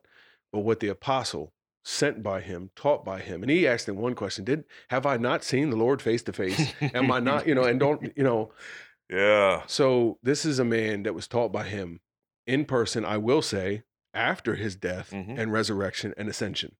but 0.52 0.60
what 0.60 0.80
the 0.80 0.88
apostle 0.88 1.54
sent 1.86 2.24
by 2.24 2.42
him, 2.42 2.72
taught 2.76 3.04
by 3.04 3.20
him. 3.20 3.44
And 3.44 3.52
he 3.52 3.68
asked 3.68 3.88
him 3.88 3.98
one 3.98 4.16
question: 4.16 4.44
Did 4.44 4.64
have 4.90 5.06
I 5.06 5.18
not 5.18 5.44
seen 5.44 5.70
the 5.70 5.76
Lord 5.76 6.02
face 6.02 6.24
to 6.24 6.34
face? 6.34 6.74
Am 6.94 7.12
I 7.12 7.20
not? 7.20 7.48
You 7.48 7.56
know, 7.56 7.64
and 7.66 7.80
don't 7.80 8.12
you 8.18 8.24
know? 8.24 8.52
Yeah. 9.10 9.64
So 9.68 10.18
this 10.24 10.46
is 10.46 10.58
a 10.60 10.64
man 10.66 11.04
that 11.04 11.14
was 11.14 11.28
taught 11.28 11.52
by 11.52 11.66
him 11.66 12.00
in 12.48 12.66
person. 12.66 13.06
I 13.06 13.18
will 13.18 13.42
say 13.44 13.84
after 14.14 14.56
his 14.56 14.76
death 14.76 15.12
Mhm. 15.12 15.38
and 15.38 15.52
resurrection 15.52 16.14
and 16.18 16.30
ascension. 16.30 16.76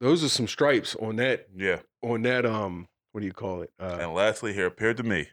Those 0.00 0.22
are 0.24 0.28
some 0.28 0.48
stripes 0.48 0.94
on 0.96 1.16
that 1.16 1.46
Yeah. 1.54 1.80
on 2.02 2.22
that 2.22 2.44
um 2.44 2.88
what 3.12 3.20
do 3.20 3.26
you 3.26 3.32
call 3.32 3.62
it 3.62 3.72
uh 3.78 3.98
And 4.00 4.12
lastly, 4.12 4.52
here 4.52 4.66
appeared 4.66 4.96
to 4.98 5.02
me. 5.04 5.28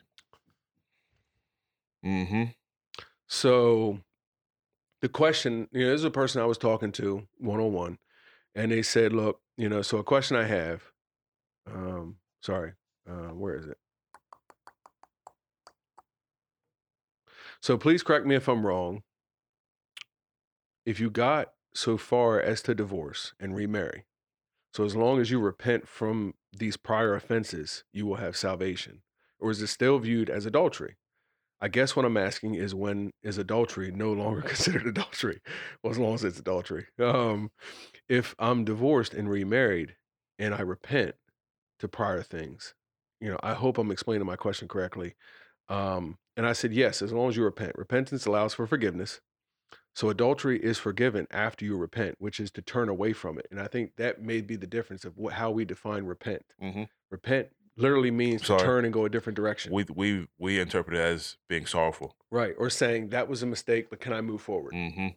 hmm 2.04 2.44
so 3.32 3.98
the 5.02 5.08
question 5.08 5.70
you 5.72 5.80
know 5.80 5.88
there's 5.88 6.04
a 6.04 6.12
person 6.12 6.42
i 6.42 6.46
was 6.46 6.58
talking 6.58 6.92
to 6.92 7.26
one-on-one 7.38 7.98
and 8.56 8.74
they 8.74 8.82
said 8.82 9.14
look 9.14 9.40
you 9.56 9.70
know 9.70 9.82
so 9.82 9.98
a 9.98 10.04
question 10.04 10.36
i 10.36 10.44
have 10.44 10.92
um 11.66 12.18
sorry 12.42 12.74
uh 13.10 13.34
where 13.34 13.56
is 13.56 13.68
it? 13.68 13.78
So 17.62 17.78
please 17.78 18.04
correct 18.04 18.26
me 18.26 18.36
if 18.36 18.50
i'm 18.50 18.66
wrong. 18.66 19.04
If 20.86 21.00
you 21.00 21.10
got 21.10 21.54
so 21.74 21.96
far 21.96 22.38
as 22.42 22.62
to 22.64 22.76
divorce 22.76 23.34
and 23.40 23.56
remarry 23.56 24.04
so 24.74 24.84
as 24.84 24.94
long 24.94 25.22
as 25.22 25.32
you 25.32 25.40
repent 25.40 25.88
from 25.88 26.34
these 26.52 26.76
prior 26.76 27.16
offenses 27.16 27.86
you 27.94 28.06
will 28.06 28.18
have 28.18 28.36
salvation 28.36 29.04
or 29.40 29.52
is 29.52 29.62
it 29.62 29.68
still 29.68 30.00
viewed 30.00 30.30
as 30.30 30.46
adultery 30.46 30.98
I 31.62 31.68
guess 31.68 31.96
what 31.96 32.06
I'm 32.06 32.18
asking 32.18 32.56
is 32.56 32.74
when 32.74 33.12
is 33.24 33.38
adultery 33.38 33.92
no 33.92 34.12
longer 34.14 34.42
considered 34.48 34.88
adultery? 34.88 35.40
Well, 35.84 35.92
as 35.92 36.00
long 36.00 36.16
as 36.16 36.24
it's 36.24 36.40
adultery. 36.40 36.88
Um, 37.00 37.52
if 38.10 38.36
I'm 38.40 38.66
divorced 38.66 39.14
and 39.14 39.30
remarried 39.30 39.96
and 40.40 40.54
I 40.56 40.62
repent 40.62 41.16
to 41.80 41.88
prior 41.88 42.24
things, 42.24 42.74
you 43.20 43.30
know, 43.30 43.40
I 43.44 43.54
hope 43.54 43.78
I'm 43.78 43.92
explaining 43.92 44.26
my 44.26 44.36
question 44.36 44.68
correctly. 44.68 45.16
Um, 45.70 46.18
and 46.38 46.46
I 46.46 46.54
said, 46.54 46.74
yes, 46.74 47.02
as 47.02 47.14
long 47.14 47.30
as 47.30 47.38
you 47.38 47.44
repent. 47.44 47.74
Repentance 47.78 48.26
allows 48.26 48.54
for 48.54 48.68
forgiveness. 48.68 49.22
So 49.96 50.10
adultery 50.10 50.58
is 50.64 50.78
forgiven 50.78 51.28
after 51.32 51.66
you 51.66 51.78
repent, 51.78 52.16
which 52.20 52.40
is 52.40 52.50
to 52.52 52.62
turn 52.62 52.90
away 52.90 53.14
from 53.14 53.38
it. 53.38 53.48
And 53.52 53.60
I 53.60 53.68
think 53.68 53.96
that 53.98 54.22
may 54.22 54.42
be 54.42 54.56
the 54.56 54.68
difference 54.68 55.04
of 55.06 55.18
what, 55.18 55.34
how 55.34 55.52
we 55.52 55.66
define 55.66 56.06
repent. 56.06 56.44
hmm 56.60 56.84
Repent 57.10 57.50
literally 57.78 58.12
means 58.12 58.46
Sorry. 58.46 58.60
to 58.60 58.66
turn 58.66 58.86
and 58.86 58.94
go 58.94 59.06
a 59.06 59.10
different 59.10 59.36
direction. 59.36 59.74
We 59.74 59.86
we 59.94 60.28
we 60.38 60.60
interpret 60.60 60.98
it 60.98 61.02
as 61.02 61.38
being 61.48 61.66
sorrowful. 61.66 62.16
Right. 62.30 62.56
Or 62.58 62.70
saying 62.70 63.10
that 63.10 63.28
was 63.28 63.44
a 63.44 63.46
mistake, 63.46 63.90
but 63.90 64.00
can 64.00 64.14
I 64.14 64.22
move 64.22 64.42
forward? 64.42 64.74
hmm 64.74 65.08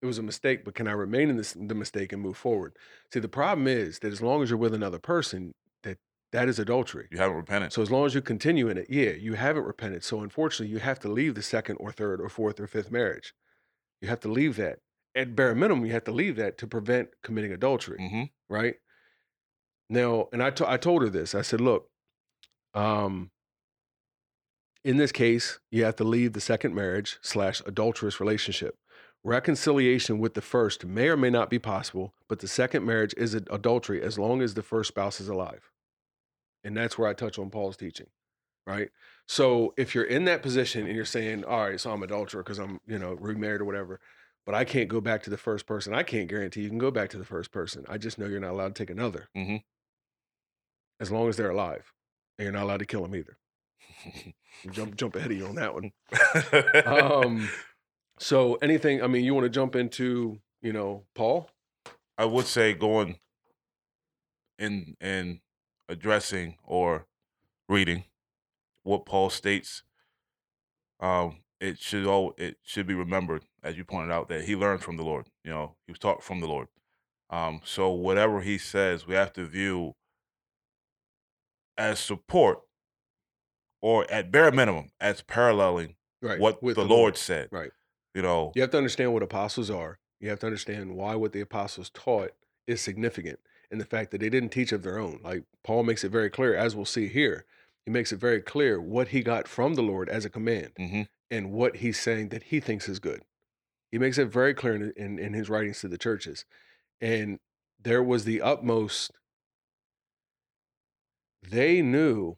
It 0.00 0.06
was 0.06 0.18
a 0.18 0.22
mistake, 0.22 0.64
but 0.64 0.74
can 0.74 0.88
I 0.88 0.92
remain 0.92 1.30
in 1.30 1.36
this 1.36 1.52
the 1.52 1.74
mistake 1.74 2.12
and 2.12 2.22
move 2.22 2.36
forward? 2.36 2.76
See, 3.12 3.20
the 3.20 3.28
problem 3.28 3.66
is 3.66 4.00
that 4.00 4.12
as 4.12 4.22
long 4.22 4.42
as 4.42 4.50
you're 4.50 4.58
with 4.58 4.74
another 4.74 4.98
person, 4.98 5.54
that 5.82 5.98
that 6.32 6.48
is 6.48 6.58
adultery. 6.58 7.08
You 7.10 7.18
haven't 7.18 7.36
repented. 7.36 7.72
So 7.72 7.82
as 7.82 7.90
long 7.90 8.06
as 8.06 8.14
you 8.14 8.22
continue 8.22 8.68
in 8.68 8.78
it, 8.78 8.88
yeah, 8.90 9.10
you 9.10 9.34
haven't 9.34 9.64
repented. 9.64 10.04
So 10.04 10.20
unfortunately, 10.20 10.72
you 10.72 10.78
have 10.80 10.98
to 11.00 11.08
leave 11.08 11.34
the 11.34 11.42
second 11.42 11.76
or 11.76 11.92
third 11.92 12.20
or 12.20 12.28
fourth 12.28 12.58
or 12.60 12.66
fifth 12.66 12.90
marriage. 12.90 13.34
You 14.00 14.08
have 14.08 14.20
to 14.20 14.28
leave 14.28 14.56
that. 14.56 14.78
At 15.14 15.36
bare 15.36 15.54
minimum, 15.54 15.84
you 15.84 15.92
have 15.92 16.04
to 16.04 16.12
leave 16.12 16.36
that 16.36 16.56
to 16.58 16.66
prevent 16.66 17.10
committing 17.22 17.52
adultery 17.52 17.98
hmm 18.08 18.24
right? 18.48 18.76
Now, 19.88 20.28
and 20.32 20.42
I 20.42 20.52
I 20.66 20.76
told 20.76 21.02
her 21.02 21.08
this. 21.08 21.34
I 21.34 21.42
said, 21.42 21.60
look, 21.60 21.88
um, 22.74 23.30
in 24.84 24.96
this 24.96 25.12
case, 25.12 25.60
you 25.70 25.84
have 25.84 25.96
to 25.96 26.04
leave 26.04 26.32
the 26.32 26.40
second 26.40 26.74
marriage 26.74 27.18
slash 27.22 27.62
adulterous 27.66 28.18
relationship. 28.20 28.76
Reconciliation 29.24 30.18
with 30.18 30.34
the 30.34 30.40
first 30.42 30.84
may 30.84 31.08
or 31.08 31.16
may 31.16 31.30
not 31.30 31.48
be 31.48 31.58
possible, 31.60 32.12
but 32.28 32.40
the 32.40 32.48
second 32.48 32.84
marriage 32.84 33.14
is 33.16 33.34
ad- 33.36 33.46
adultery 33.50 34.02
as 34.02 34.18
long 34.18 34.42
as 34.42 34.54
the 34.54 34.62
first 34.62 34.88
spouse 34.88 35.20
is 35.20 35.28
alive. 35.28 35.70
And 36.64 36.76
that's 36.76 36.98
where 36.98 37.08
I 37.08 37.12
touch 37.14 37.38
on 37.38 37.48
Paul's 37.50 37.76
teaching, 37.76 38.08
right? 38.66 38.90
So 39.28 39.74
if 39.76 39.94
you're 39.94 40.02
in 40.04 40.24
that 40.24 40.42
position 40.42 40.86
and 40.86 40.96
you're 40.96 41.04
saying, 41.04 41.44
all 41.44 41.68
right, 41.68 41.80
so 41.80 41.92
I'm 41.92 42.02
adulterer 42.02 42.42
because 42.42 42.58
I'm, 42.58 42.80
you 42.86 42.98
know, 42.98 43.12
remarried 43.14 43.60
or 43.60 43.64
whatever, 43.64 44.00
but 44.44 44.56
I 44.56 44.64
can't 44.64 44.88
go 44.88 45.00
back 45.00 45.22
to 45.22 45.30
the 45.30 45.36
first 45.36 45.66
person. 45.66 45.94
I 45.94 46.02
can't 46.02 46.28
guarantee 46.28 46.62
you 46.62 46.68
can 46.68 46.78
go 46.78 46.90
back 46.90 47.10
to 47.10 47.18
the 47.18 47.24
first 47.24 47.52
person. 47.52 47.84
I 47.88 47.98
just 47.98 48.18
know 48.18 48.26
you're 48.26 48.40
not 48.40 48.50
allowed 48.50 48.74
to 48.74 48.82
take 48.82 48.90
another 48.90 49.28
Mhm. 49.36 49.62
as 50.98 51.12
long 51.12 51.28
as 51.28 51.36
they're 51.36 51.50
alive. 51.50 51.92
And 52.42 52.46
you're 52.46 52.60
not 52.60 52.64
allowed 52.64 52.78
to 52.78 52.86
kill 52.86 53.04
him 53.04 53.14
either. 53.14 53.38
Jump 54.72 54.96
jump 54.96 55.14
ahead 55.14 55.30
of 55.30 55.36
you 55.36 55.46
on 55.46 55.54
that 55.54 55.74
one. 55.74 55.92
Um, 56.84 57.48
so 58.18 58.54
anything, 58.56 59.00
I 59.02 59.06
mean, 59.06 59.24
you 59.24 59.32
want 59.32 59.44
to 59.44 59.50
jump 59.50 59.76
into, 59.76 60.40
you 60.60 60.72
know, 60.72 61.04
Paul? 61.14 61.50
I 62.18 62.24
would 62.24 62.46
say 62.46 62.72
going 62.74 63.18
in 64.58 64.96
in 65.00 65.40
addressing 65.88 66.58
or 66.64 67.06
reading 67.68 68.04
what 68.82 69.06
Paul 69.06 69.30
states, 69.30 69.82
um, 71.00 71.38
it 71.60 71.78
should 71.78 72.06
all 72.06 72.34
it 72.38 72.56
should 72.64 72.88
be 72.88 72.94
remembered, 72.94 73.44
as 73.62 73.76
you 73.76 73.84
pointed 73.84 74.12
out, 74.12 74.28
that 74.28 74.44
he 74.44 74.56
learned 74.56 74.82
from 74.82 74.96
the 74.96 75.04
Lord. 75.04 75.26
You 75.44 75.50
know, 75.50 75.76
he 75.86 75.92
was 75.92 75.98
taught 76.00 76.22
from 76.24 76.40
the 76.40 76.48
Lord. 76.48 76.68
Um, 77.30 77.60
so 77.64 77.90
whatever 77.90 78.40
he 78.40 78.58
says, 78.58 79.06
we 79.06 79.14
have 79.14 79.32
to 79.34 79.46
view 79.46 79.94
as 81.82 81.98
support 81.98 82.60
or 83.80 84.10
at 84.10 84.30
bare 84.30 84.52
minimum, 84.52 84.90
as 85.00 85.22
paralleling 85.22 85.96
right 86.20 86.38
what 86.38 86.62
with 86.62 86.76
the, 86.76 86.84
Lord, 86.84 87.16
said. 87.16 87.48
right. 87.50 87.70
You 88.14 88.22
know, 88.22 88.52
you 88.54 88.62
have 88.62 88.70
to 88.72 88.76
understand 88.78 89.12
what 89.12 89.22
apostles 89.22 89.70
are. 89.70 89.98
You 90.20 90.28
have 90.30 90.38
to 90.40 90.46
understand 90.46 90.94
why 90.94 91.14
what 91.16 91.32
the 91.32 91.40
apostles 91.40 91.90
taught 91.90 92.30
is 92.66 92.80
significant 92.80 93.40
and 93.70 93.80
the 93.80 93.84
fact 93.84 94.10
that 94.12 94.18
they 94.20 94.28
didn't 94.28 94.50
teach 94.50 94.70
of 94.70 94.82
their 94.82 94.98
own. 94.98 95.18
Like 95.24 95.44
paul 95.64 95.82
makes 95.82 96.04
it 96.04 96.10
very 96.12 96.30
clear 96.30 96.54
as 96.54 96.76
we'll 96.76 96.84
see 96.84 97.08
here 97.08 97.44
he 97.84 97.90
makes 97.90 98.12
it 98.12 98.20
very 98.20 98.40
clear 98.40 98.80
what 98.80 99.08
he 99.08 99.22
got 99.22 99.48
from 99.48 99.74
the 99.74 99.82
lord 99.82 100.08
as 100.08 100.24
a 100.24 100.30
command 100.30 100.72
Mhm. 100.78 101.08
and 101.30 101.50
what 101.50 101.76
he's 101.76 101.98
saying 101.98 102.28
that 102.28 102.44
he 102.44 102.60
thinks 102.60 102.88
is 102.88 103.00
good. 103.00 103.22
He 103.90 103.98
makes 103.98 104.18
it 104.18 104.26
very 104.26 104.54
clear 104.54 104.74
in, 104.76 104.92
in, 104.96 105.18
in 105.18 105.32
his 105.32 105.48
writings 105.50 105.80
to 105.80 105.88
the 105.88 105.98
churches. 105.98 106.44
And 107.00 107.40
there 107.82 108.02
was 108.02 108.24
the 108.24 108.40
utmost 108.40 109.10
they 111.42 111.82
knew 111.82 112.36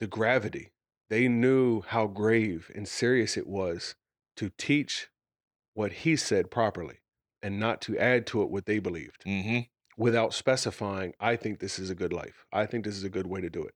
the 0.00 0.06
gravity. 0.06 0.72
They 1.10 1.28
knew 1.28 1.82
how 1.82 2.06
grave 2.06 2.70
and 2.74 2.88
serious 2.88 3.36
it 3.36 3.46
was 3.46 3.94
to 4.36 4.50
teach 4.58 5.08
what 5.74 5.92
he 5.92 6.16
said 6.16 6.50
properly 6.50 6.98
and 7.42 7.58
not 7.60 7.80
to 7.82 7.98
add 7.98 8.26
to 8.28 8.42
it 8.42 8.50
what 8.50 8.66
they 8.66 8.78
believed 8.78 9.22
hmm 9.24 9.60
without 9.96 10.34
specifying 10.34 11.14
i 11.20 11.36
think 11.36 11.60
this 11.60 11.78
is 11.78 11.88
a 11.88 11.94
good 11.94 12.12
life. 12.12 12.44
I 12.52 12.66
think 12.66 12.84
this 12.84 12.96
is 12.96 13.04
a 13.04 13.08
good 13.08 13.28
way 13.28 13.40
to 13.40 13.48
do 13.50 13.62
it. 13.62 13.74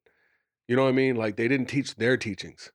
You 0.66 0.74
know 0.74 0.82
what 0.82 0.88
i 0.88 0.92
mean? 0.92 1.14
Like 1.14 1.36
they 1.36 1.46
didn't 1.46 1.68
teach 1.68 1.94
their 1.94 2.16
teachings. 2.16 2.72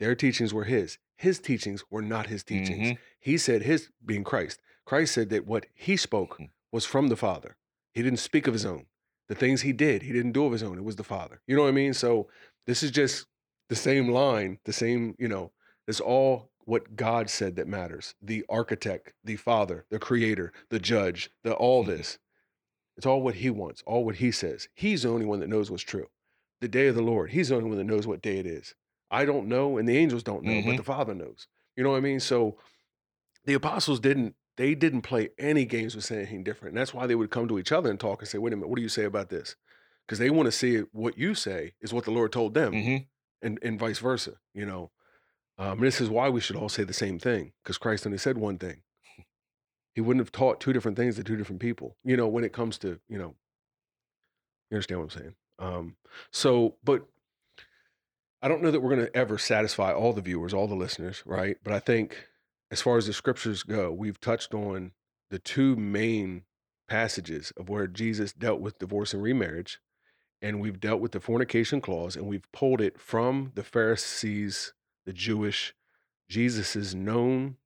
Their 0.00 0.16
teachings 0.16 0.52
were 0.52 0.64
his. 0.64 0.98
His 1.16 1.38
teachings 1.38 1.84
were 1.90 2.02
not 2.02 2.26
his 2.26 2.42
teachings. 2.42 2.88
Mhm. 2.90 2.98
he 3.20 3.38
said 3.38 3.62
his 3.62 3.90
being 4.04 4.24
christ. 4.24 4.60
Christ 4.84 5.14
said 5.14 5.28
that 5.30 5.46
what 5.46 5.66
he 5.74 5.96
spoke 5.96 6.38
Mhm. 6.38 6.50
was 6.72 6.84
from 6.84 7.06
the 7.08 7.16
father. 7.16 7.56
He 7.94 8.02
didn't 8.02 8.18
speak 8.18 8.48
of 8.48 8.54
his 8.54 8.66
own 8.66 8.86
the 9.32 9.38
things 9.38 9.62
he 9.62 9.72
did 9.72 10.02
he 10.02 10.12
didn't 10.12 10.32
do 10.32 10.44
of 10.44 10.52
his 10.52 10.62
own 10.62 10.76
it 10.76 10.84
was 10.84 10.96
the 10.96 11.02
father 11.02 11.40
you 11.46 11.56
know 11.56 11.62
what 11.62 11.68
i 11.68 11.72
mean 11.72 11.94
so 11.94 12.28
this 12.66 12.82
is 12.82 12.90
just 12.90 13.24
the 13.70 13.74
same 13.74 14.08
line 14.10 14.58
the 14.66 14.72
same 14.74 15.14
you 15.18 15.26
know 15.26 15.50
it's 15.88 16.00
all 16.00 16.50
what 16.66 16.96
god 16.96 17.30
said 17.30 17.56
that 17.56 17.66
matters 17.66 18.14
the 18.20 18.44
architect 18.50 19.14
the 19.24 19.36
father 19.36 19.86
the 19.90 19.98
creator 19.98 20.52
the 20.68 20.78
judge 20.78 21.30
the 21.44 21.54
all 21.54 21.82
Mhm. 21.82 21.86
this 21.86 22.18
it's 22.98 23.06
all 23.06 23.22
what 23.22 23.36
he 23.36 23.48
wants, 23.48 23.82
all 23.86 24.04
what 24.04 24.16
he 24.16 24.30
says. 24.30 24.68
He's 24.74 25.02
the 25.02 25.08
only 25.08 25.24
one 25.24 25.40
that 25.40 25.48
knows 25.48 25.70
what's 25.70 25.82
true. 25.82 26.08
The 26.60 26.68
day 26.68 26.88
of 26.88 26.94
the 26.94 27.00
Lord, 27.02 27.30
he's 27.30 27.48
the 27.48 27.54
only 27.56 27.70
one 27.70 27.78
that 27.78 27.84
knows 27.84 28.06
what 28.06 28.20
day 28.20 28.36
it 28.36 28.46
is. 28.46 28.74
I 29.10 29.24
don't 29.24 29.48
know, 29.48 29.78
and 29.78 29.88
the 29.88 29.96
angels 29.96 30.22
don't 30.22 30.44
know, 30.44 30.60
but 30.60 30.74
Mhm. 30.74 30.76
the 30.76 30.82
Father 30.82 31.14
knows. 31.14 31.48
You 31.74 31.84
know 31.84 31.92
what 31.92 31.96
I 31.96 32.00
mean? 32.00 32.20
So 32.20 32.58
the 33.46 33.54
apostles 33.54 33.98
didn't 33.98 34.36
they 34.56 34.74
didn't 34.74 35.02
play 35.02 35.30
any 35.38 35.64
games 35.64 35.94
with 35.94 36.04
saying 36.04 36.22
anything 36.22 36.44
different. 36.44 36.72
And 36.72 36.80
that's 36.80 36.94
why 36.94 37.06
they 37.06 37.14
would 37.14 37.30
come 37.30 37.48
to 37.48 37.58
each 37.58 37.72
other 37.72 37.90
and 37.90 37.98
talk 37.98 38.20
and 38.20 38.28
say, 38.28 38.38
wait 38.38 38.52
a 38.52 38.56
minute, 38.56 38.68
what 38.68 38.76
do 38.76 38.82
you 38.82 38.88
say 38.88 39.04
about 39.04 39.28
this? 39.28 39.56
Because 40.06 40.18
they 40.18 40.30
want 40.30 40.46
to 40.46 40.52
see 40.52 40.82
what 40.92 41.16
you 41.16 41.34
say 41.34 41.72
is 41.80 41.92
what 41.92 42.04
the 42.04 42.10
Lord 42.10 42.32
told 42.32 42.54
them 42.54 42.72
hmm 42.72 42.96
and, 43.44 43.58
and 43.60 43.78
vice 43.78 43.98
versa, 43.98 44.34
you 44.54 44.64
know. 44.64 44.92
Um, 45.58 45.72
and 45.72 45.82
this 45.82 46.00
is 46.00 46.08
why 46.08 46.28
we 46.28 46.40
should 46.40 46.54
all 46.54 46.68
say 46.68 46.84
the 46.84 46.92
same 46.92 47.18
thing, 47.18 47.52
because 47.62 47.76
Christ 47.76 48.06
only 48.06 48.18
said 48.18 48.38
one 48.38 48.56
thing. 48.56 48.82
He 49.94 50.00
wouldn't 50.00 50.24
have 50.24 50.32
taught 50.32 50.60
two 50.60 50.72
different 50.72 50.96
things 50.96 51.16
to 51.16 51.24
two 51.24 51.36
different 51.36 51.60
people, 51.60 51.96
you 52.04 52.16
know, 52.16 52.28
when 52.28 52.44
it 52.44 52.52
comes 52.52 52.78
to, 52.78 53.00
you 53.08 53.18
know, 53.18 53.34
you 54.70 54.76
understand 54.76 55.00
what 55.00 55.04
I'm 55.12 55.20
saying? 55.20 55.34
Um, 55.58 55.96
so, 56.30 56.76
but 56.82 57.04
I 58.40 58.48
don't 58.48 58.62
know 58.62 58.70
that 58.70 58.80
we're 58.80 58.94
going 58.94 59.06
to 59.06 59.16
ever 59.16 59.38
satisfy 59.38 59.92
all 59.92 60.12
the 60.12 60.22
viewers, 60.22 60.54
all 60.54 60.66
the 60.66 60.74
listeners, 60.74 61.22
right? 61.26 61.56
But 61.62 61.72
I 61.72 61.78
think 61.78 62.26
as 62.72 62.80
far 62.80 62.96
as 62.96 63.06
the 63.06 63.12
scriptures 63.12 63.62
go, 63.62 63.92
we've 63.92 64.18
touched 64.18 64.54
on 64.54 64.92
the 65.30 65.38
two 65.38 65.76
main 65.76 66.42
passages 66.88 67.52
of 67.58 67.68
where 67.68 67.86
Jesus 67.86 68.32
dealt 68.32 68.60
with 68.60 68.78
divorce 68.78 69.12
and 69.12 69.22
remarriage, 69.22 69.78
and 70.40 70.58
we've 70.58 70.80
dealt 70.80 71.00
with 71.02 71.12
the 71.12 71.20
fornication 71.20 71.82
clause, 71.82 72.16
and 72.16 72.26
we've 72.26 72.50
pulled 72.50 72.80
it 72.80 72.98
from 72.98 73.52
the 73.54 73.62
Pharisees, 73.62 74.72
the 75.04 75.12
Jewish, 75.12 75.74
Jesus's 76.30 76.94
known 76.94 77.58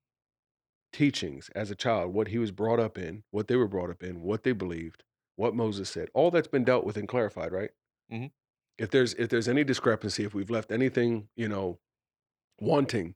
teachings 0.93 1.51
as 1.55 1.71
a 1.71 1.77
child, 1.77 2.13
what 2.13 2.29
he 2.29 2.39
was 2.39 2.51
brought 2.51 2.81
up 2.81 2.99
in, 2.99 3.23
what 3.31 3.47
they 3.47 3.55
were 3.57 3.69
brought 3.69 3.91
up 3.91 4.03
in, 4.03 4.23
what 4.23 4.43
they 4.43 4.53
believed, 4.53 5.05
what 5.37 5.55
Moses 5.55 5.89
said. 5.89 6.09
All 6.15 6.33
that's 6.33 6.49
been 6.49 6.65
dealt 6.65 6.85
with 6.85 6.97
and 6.97 7.07
clarified, 7.09 7.53
right? 7.53 7.71
Mhm. 8.11 8.33
If 8.77 8.91
there's 8.91 9.15
if 9.15 9.29
there's 9.29 9.49
any 9.49 9.63
discrepancy, 9.63 10.25
if 10.25 10.35
we've 10.35 10.51
left 10.51 10.73
anything, 10.73 11.29
you 11.37 11.49
know, 11.49 11.79
wanting 12.61 13.15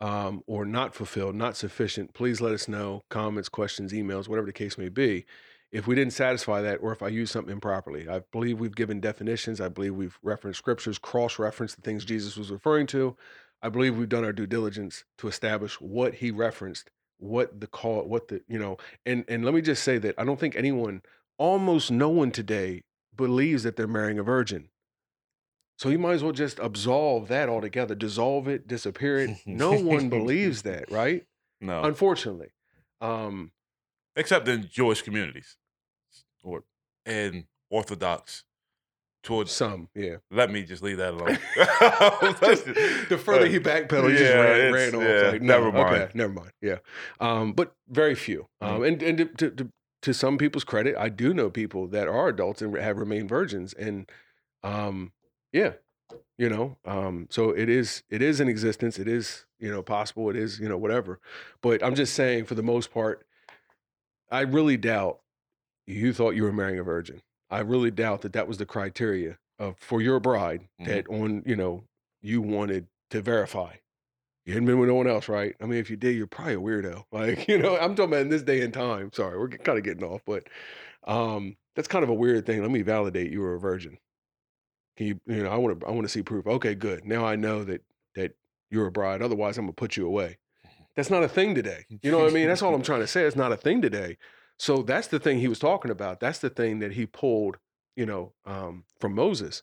um, 0.00 0.42
or 0.46 0.64
not 0.64 0.94
fulfilled, 0.94 1.34
not 1.34 1.56
sufficient, 1.56 2.14
please 2.14 2.40
let 2.40 2.52
us 2.52 2.68
know. 2.68 3.02
Comments, 3.08 3.48
questions, 3.48 3.92
emails, 3.92 4.28
whatever 4.28 4.46
the 4.46 4.52
case 4.52 4.76
may 4.76 4.88
be. 4.88 5.24
If 5.72 5.86
we 5.86 5.94
didn't 5.94 6.12
satisfy 6.12 6.62
that, 6.62 6.76
or 6.76 6.92
if 6.92 7.02
I 7.02 7.08
used 7.08 7.32
something 7.32 7.52
improperly, 7.52 8.08
I 8.08 8.20
believe 8.30 8.60
we've 8.60 8.74
given 8.76 9.00
definitions. 9.00 9.60
I 9.60 9.68
believe 9.68 9.94
we've 9.94 10.18
referenced 10.22 10.58
scriptures, 10.58 10.98
cross-referenced 10.98 11.76
the 11.76 11.82
things 11.82 12.04
Jesus 12.04 12.36
was 12.36 12.50
referring 12.50 12.86
to. 12.88 13.16
I 13.62 13.68
believe 13.68 13.96
we've 13.96 14.08
done 14.08 14.24
our 14.24 14.32
due 14.32 14.46
diligence 14.46 15.04
to 15.18 15.28
establish 15.28 15.80
what 15.80 16.14
he 16.14 16.30
referenced, 16.30 16.90
what 17.18 17.60
the 17.60 17.66
call, 17.66 18.02
what 18.04 18.28
the 18.28 18.42
you 18.46 18.58
know, 18.58 18.76
and 19.04 19.24
and 19.28 19.44
let 19.44 19.54
me 19.54 19.60
just 19.62 19.82
say 19.82 19.98
that 19.98 20.14
I 20.18 20.24
don't 20.24 20.38
think 20.38 20.54
anyone, 20.54 21.02
almost 21.38 21.90
no 21.90 22.10
one 22.10 22.30
today, 22.30 22.82
believes 23.16 23.62
that 23.64 23.76
they're 23.76 23.88
marrying 23.88 24.18
a 24.18 24.22
virgin. 24.22 24.68
So 25.78 25.90
you 25.90 25.98
might 25.98 26.14
as 26.14 26.22
well 26.22 26.32
just 26.32 26.58
absolve 26.58 27.28
that 27.28 27.48
altogether, 27.48 27.94
dissolve 27.94 28.48
it, 28.48 28.66
disappear 28.66 29.18
it. 29.18 29.30
No 29.46 29.72
one 29.72 30.08
believes 30.08 30.62
that, 30.62 30.90
right? 30.90 31.24
No, 31.60 31.82
Unfortunately. 31.82 32.48
Um, 33.00 33.52
except 34.14 34.48
in 34.48 34.68
Jewish 34.70 35.02
communities 35.02 35.56
or 36.42 36.64
and 37.04 37.44
Orthodox. 37.70 38.44
Towards 39.22 39.50
some, 39.50 39.88
yeah. 39.92 40.18
let 40.30 40.52
me 40.52 40.62
just 40.62 40.84
leave 40.84 40.98
that 40.98 41.14
alone. 41.14 41.36
Just 42.46 42.64
the 43.08 43.20
further 43.20 43.48
he 43.48 43.58
backpedaled, 43.58 44.12
he 44.12 44.18
just 44.18 44.32
ran, 44.32 44.72
ran 44.72 44.94
off. 44.94 45.02
yeah, 45.02 45.30
like, 45.32 45.42
no, 45.42 45.54
never 45.54 45.72
mind. 45.72 45.94
Okay, 45.96 46.10
never 46.14 46.32
mind. 46.32 46.52
Yeah, 46.62 46.76
um, 47.18 47.52
but 47.52 47.72
very 47.88 48.14
few. 48.14 48.46
Um, 48.60 48.84
and 48.84 49.02
and 49.02 49.18
to, 49.18 49.24
to, 49.24 49.50
to 49.50 49.68
to 50.02 50.14
some 50.14 50.38
people's 50.38 50.62
credit, 50.62 50.94
I 50.96 51.08
do 51.08 51.34
know 51.34 51.50
people 51.50 51.88
that 51.88 52.06
are 52.06 52.28
adults 52.28 52.62
and 52.62 52.76
have 52.76 52.98
remained 52.98 53.28
virgins, 53.28 53.74
and 53.74 54.08
um, 54.62 55.10
yeah, 55.52 55.72
you 56.38 56.48
know, 56.48 56.76
um, 56.84 57.26
so 57.30 57.50
it 57.50 57.68
is 57.68 58.02
it 58.10 58.22
is 58.22 58.40
in 58.40 58.48
existence. 58.48 58.98
It 58.98 59.08
is 59.08 59.46
you 59.58 59.70
know 59.70 59.82
possible. 59.82 60.28
It 60.30 60.36
is 60.36 60.58
you 60.60 60.68
know 60.68 60.78
whatever. 60.78 61.20
But 61.62 61.82
I'm 61.82 61.94
just 61.94 62.14
saying, 62.14 62.44
for 62.46 62.54
the 62.54 62.62
most 62.62 62.92
part, 62.92 63.26
I 64.30 64.40
really 64.40 64.76
doubt 64.76 65.20
you 65.86 66.12
thought 66.12 66.30
you 66.34 66.42
were 66.42 66.52
marrying 66.52 66.78
a 66.78 66.82
virgin. 66.82 67.22
I 67.50 67.60
really 67.60 67.90
doubt 67.90 68.22
that 68.22 68.32
that 68.32 68.48
was 68.48 68.58
the 68.58 68.66
criteria 68.66 69.38
of 69.58 69.76
for 69.78 70.02
your 70.02 70.20
bride 70.20 70.68
Mhm. 70.80 70.86
that 70.86 71.08
on 71.08 71.42
you 71.46 71.56
know 71.56 71.84
you 72.22 72.40
wanted 72.42 72.86
to 73.10 73.22
verify. 73.22 73.74
You 74.44 74.52
hadn't 74.52 74.66
been 74.66 74.78
with 74.78 74.88
no 74.88 74.94
one 74.94 75.08
else, 75.08 75.28
right? 75.28 75.56
I 75.60 75.66
mean, 75.66 75.78
if 75.80 75.90
you 75.90 75.96
did, 75.96 76.16
you're 76.16 76.26
probably 76.28 76.54
a 76.54 76.58
weirdo. 76.60 77.04
Like, 77.12 77.48
you 77.48 77.58
know, 77.58 77.76
I'm 77.76 77.94
talking 77.96 78.12
about 78.12 78.20
in 78.22 78.28
this 78.28 78.42
day 78.42 78.60
and 78.62 78.72
time. 78.72 79.10
Sorry, 79.12 79.36
we're 79.38 79.48
kind 79.48 79.76
of 79.78 79.84
getting 79.84 80.04
off, 80.04 80.22
but 80.24 80.48
um, 81.04 81.56
that's 81.74 81.88
kind 81.88 82.04
of 82.04 82.10
a 82.10 82.14
weird 82.14 82.46
thing. 82.46 82.62
Let 82.62 82.70
me 82.70 82.82
validate 82.82 83.32
you 83.32 83.40
were 83.40 83.54
a 83.54 83.60
virgin. 83.60 83.98
Can 84.96 85.06
you, 85.08 85.20
you 85.26 85.42
know, 85.42 85.50
I 85.50 85.56
want 85.56 85.80
to, 85.80 85.86
I 85.86 85.90
want 85.90 86.04
to 86.04 86.08
see 86.08 86.22
proof. 86.22 86.46
Okay, 86.46 86.74
good. 86.74 87.04
Now 87.04 87.24
I 87.24 87.36
know 87.36 87.64
that 87.64 87.82
that 88.14 88.32
you're 88.70 88.86
a 88.86 88.92
bride. 88.92 89.22
Otherwise, 89.22 89.58
I'm 89.58 89.64
gonna 89.66 89.72
put 89.74 89.96
you 89.96 90.06
away. 90.06 90.38
That's 90.94 91.10
not 91.10 91.22
a 91.22 91.28
thing 91.28 91.54
today. 91.54 91.84
You 92.02 92.10
know 92.10 92.18
what 92.18 92.30
I 92.30 92.34
mean? 92.34 92.48
That's 92.48 92.62
all 92.62 92.74
I'm 92.74 92.82
trying 92.82 93.00
to 93.00 93.06
say. 93.06 93.22
It's 93.24 93.36
not 93.36 93.52
a 93.52 93.56
thing 93.56 93.82
today. 93.82 94.16
So 94.58 94.82
that's 94.82 95.08
the 95.08 95.18
thing 95.20 95.38
he 95.38 95.48
was 95.48 95.58
talking 95.58 95.90
about. 95.90 96.20
That's 96.20 96.38
the 96.38 96.48
thing 96.48 96.78
that 96.78 96.92
he 96.92 97.04
pulled, 97.04 97.58
you 97.94 98.06
know, 98.06 98.32
um, 98.46 98.84
from 99.00 99.14
Moses 99.14 99.62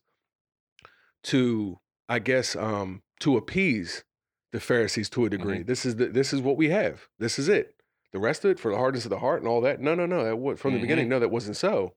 to, 1.23 1.79
I 2.09 2.19
guess, 2.19 2.55
um, 2.55 3.01
to 3.21 3.37
appease 3.37 4.03
the 4.51 4.59
Pharisees 4.59 5.09
to 5.11 5.25
a 5.25 5.29
degree. 5.29 5.63
This 5.63 5.85
is 5.85 5.95
the, 5.95 6.07
this 6.07 6.33
is 6.33 6.41
what 6.41 6.57
we 6.57 6.69
have. 6.69 7.07
This 7.17 7.39
is 7.39 7.49
it. 7.49 7.75
The 8.11 8.19
rest 8.19 8.45
of 8.45 8.51
it 8.51 8.59
for 8.59 8.69
the 8.71 8.77
hardness 8.77 9.05
of 9.05 9.09
the 9.09 9.17
heart 9.19 9.39
and 9.39 9.47
all 9.47 9.61
that. 9.61 9.79
No, 9.81 9.95
no, 9.95 10.05
no. 10.05 10.23
That 10.23 10.35
wa- 10.37 10.55
from 10.55 10.73
the 10.73 10.77
Mhm. 10.77 10.81
beginning, 10.81 11.09
no, 11.09 11.19
that 11.19 11.29
wasn't 11.31 11.57
so. 11.57 11.95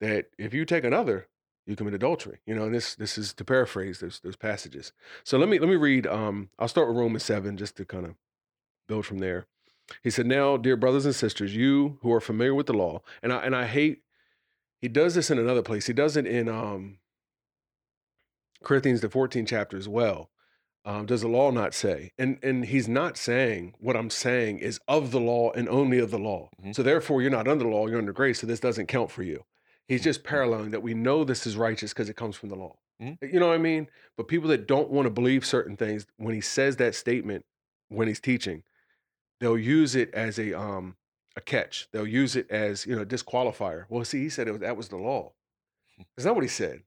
That 0.00 0.26
if 0.38 0.54
you 0.54 0.64
take 0.64 0.84
another, 0.84 1.26
you 1.66 1.76
commit 1.76 1.94
adultery. 1.94 2.38
You 2.46 2.54
know, 2.54 2.64
and 2.64 2.74
this 2.74 2.94
this 2.94 3.18
is 3.18 3.32
to 3.34 3.44
paraphrase 3.44 4.00
those 4.00 4.20
those 4.20 4.36
passages. 4.36 4.92
So 5.24 5.38
let 5.38 5.48
me 5.48 5.58
let 5.58 5.68
me 5.68 5.76
read. 5.76 6.06
Um, 6.06 6.50
I'll 6.58 6.68
start 6.68 6.88
with 6.88 6.96
Romans 6.96 7.24
seven 7.24 7.56
just 7.56 7.76
to 7.76 7.84
kind 7.84 8.06
of 8.06 8.14
build 8.88 9.06
from 9.06 9.18
there. 9.18 9.46
He 10.02 10.10
said, 10.10 10.26
"Now, 10.26 10.56
dear 10.56 10.76
brothers 10.76 11.04
and 11.04 11.14
sisters, 11.14 11.54
you 11.54 11.98
who 12.02 12.12
are 12.12 12.20
familiar 12.20 12.54
with 12.54 12.66
the 12.66 12.72
law, 12.74 13.02
and 13.22 13.32
I 13.32 13.38
and 13.44 13.54
I 13.54 13.66
hate 13.66 14.02
he 14.80 14.88
does 14.88 15.14
this 15.14 15.30
in 15.30 15.38
another 15.38 15.62
place. 15.62 15.86
He 15.86 15.92
does 15.92 16.16
it 16.16 16.26
in 16.26 16.48
um, 16.48 16.98
Corinthians 18.62 19.00
the 19.00 19.08
14th 19.08 19.48
chapter 19.48 19.76
as 19.76 19.88
well. 19.88 20.30
Um, 20.84 21.06
does 21.06 21.22
the 21.22 21.28
law 21.28 21.50
not 21.50 21.74
say? 21.74 22.12
And 22.16 22.38
and 22.44 22.66
he's 22.66 22.86
not 22.86 23.16
saying 23.16 23.74
what 23.80 23.96
I'm 23.96 24.10
saying 24.10 24.60
is 24.60 24.78
of 24.86 25.10
the 25.10 25.18
law 25.18 25.50
and 25.50 25.68
only 25.68 25.98
of 25.98 26.12
the 26.12 26.18
law. 26.18 26.50
Mhm. 26.62 26.74
So 26.76 26.84
therefore, 26.84 27.20
you're 27.20 27.30
not 27.30 27.48
under 27.48 27.64
the 27.64 27.70
law, 27.70 27.88
you're 27.88 27.98
under 27.98 28.12
grace. 28.12 28.40
So 28.40 28.46
this 28.46 28.60
doesn't 28.60 28.86
count 28.86 29.10
for 29.10 29.24
you. 29.24 29.44
He's 29.88 30.02
just 30.02 30.24
paralleling 30.24 30.70
that 30.72 30.82
we 30.82 30.94
know 30.94 31.22
this 31.24 31.46
is 31.46 31.56
righteous 31.56 31.92
because 31.92 32.08
it 32.08 32.16
comes 32.16 32.36
from 32.36 32.48
the 32.48 32.56
law. 32.56 32.76
Mhm. 33.00 33.18
You 33.22 33.38
know 33.38 33.48
what 33.48 33.54
I 33.54 33.58
mean? 33.58 33.88
But 34.16 34.26
people 34.28 34.48
that 34.48 34.66
don't 34.66 34.90
want 34.90 35.06
to 35.06 35.10
believe 35.10 35.44
certain 35.44 35.76
things, 35.76 36.06
when 36.16 36.34
he 36.34 36.40
says 36.40 36.76
that 36.76 36.94
statement, 36.94 37.44
when 37.88 38.08
he's 38.08 38.20
teaching, 38.20 38.64
they'll 39.40 39.58
use 39.58 39.94
it 39.94 40.12
as 40.14 40.38
a 40.38 40.58
um 40.58 40.96
a 41.36 41.40
catch. 41.40 41.88
They'll 41.92 42.06
use 42.06 42.34
it 42.34 42.50
as 42.50 42.86
you 42.86 42.96
know 42.96 43.02
a 43.02 43.06
disqualifier. 43.06 43.84
Well, 43.88 44.04
see, 44.04 44.22
he 44.22 44.28
said 44.30 44.48
it 44.48 44.52
was, 44.52 44.60
that 44.62 44.76
was 44.76 44.88
the 44.88 44.96
law. 44.96 45.34
That's 46.16 46.24
not 46.26 46.34
what 46.34 46.44
he 46.44 46.48
said. 46.48 46.82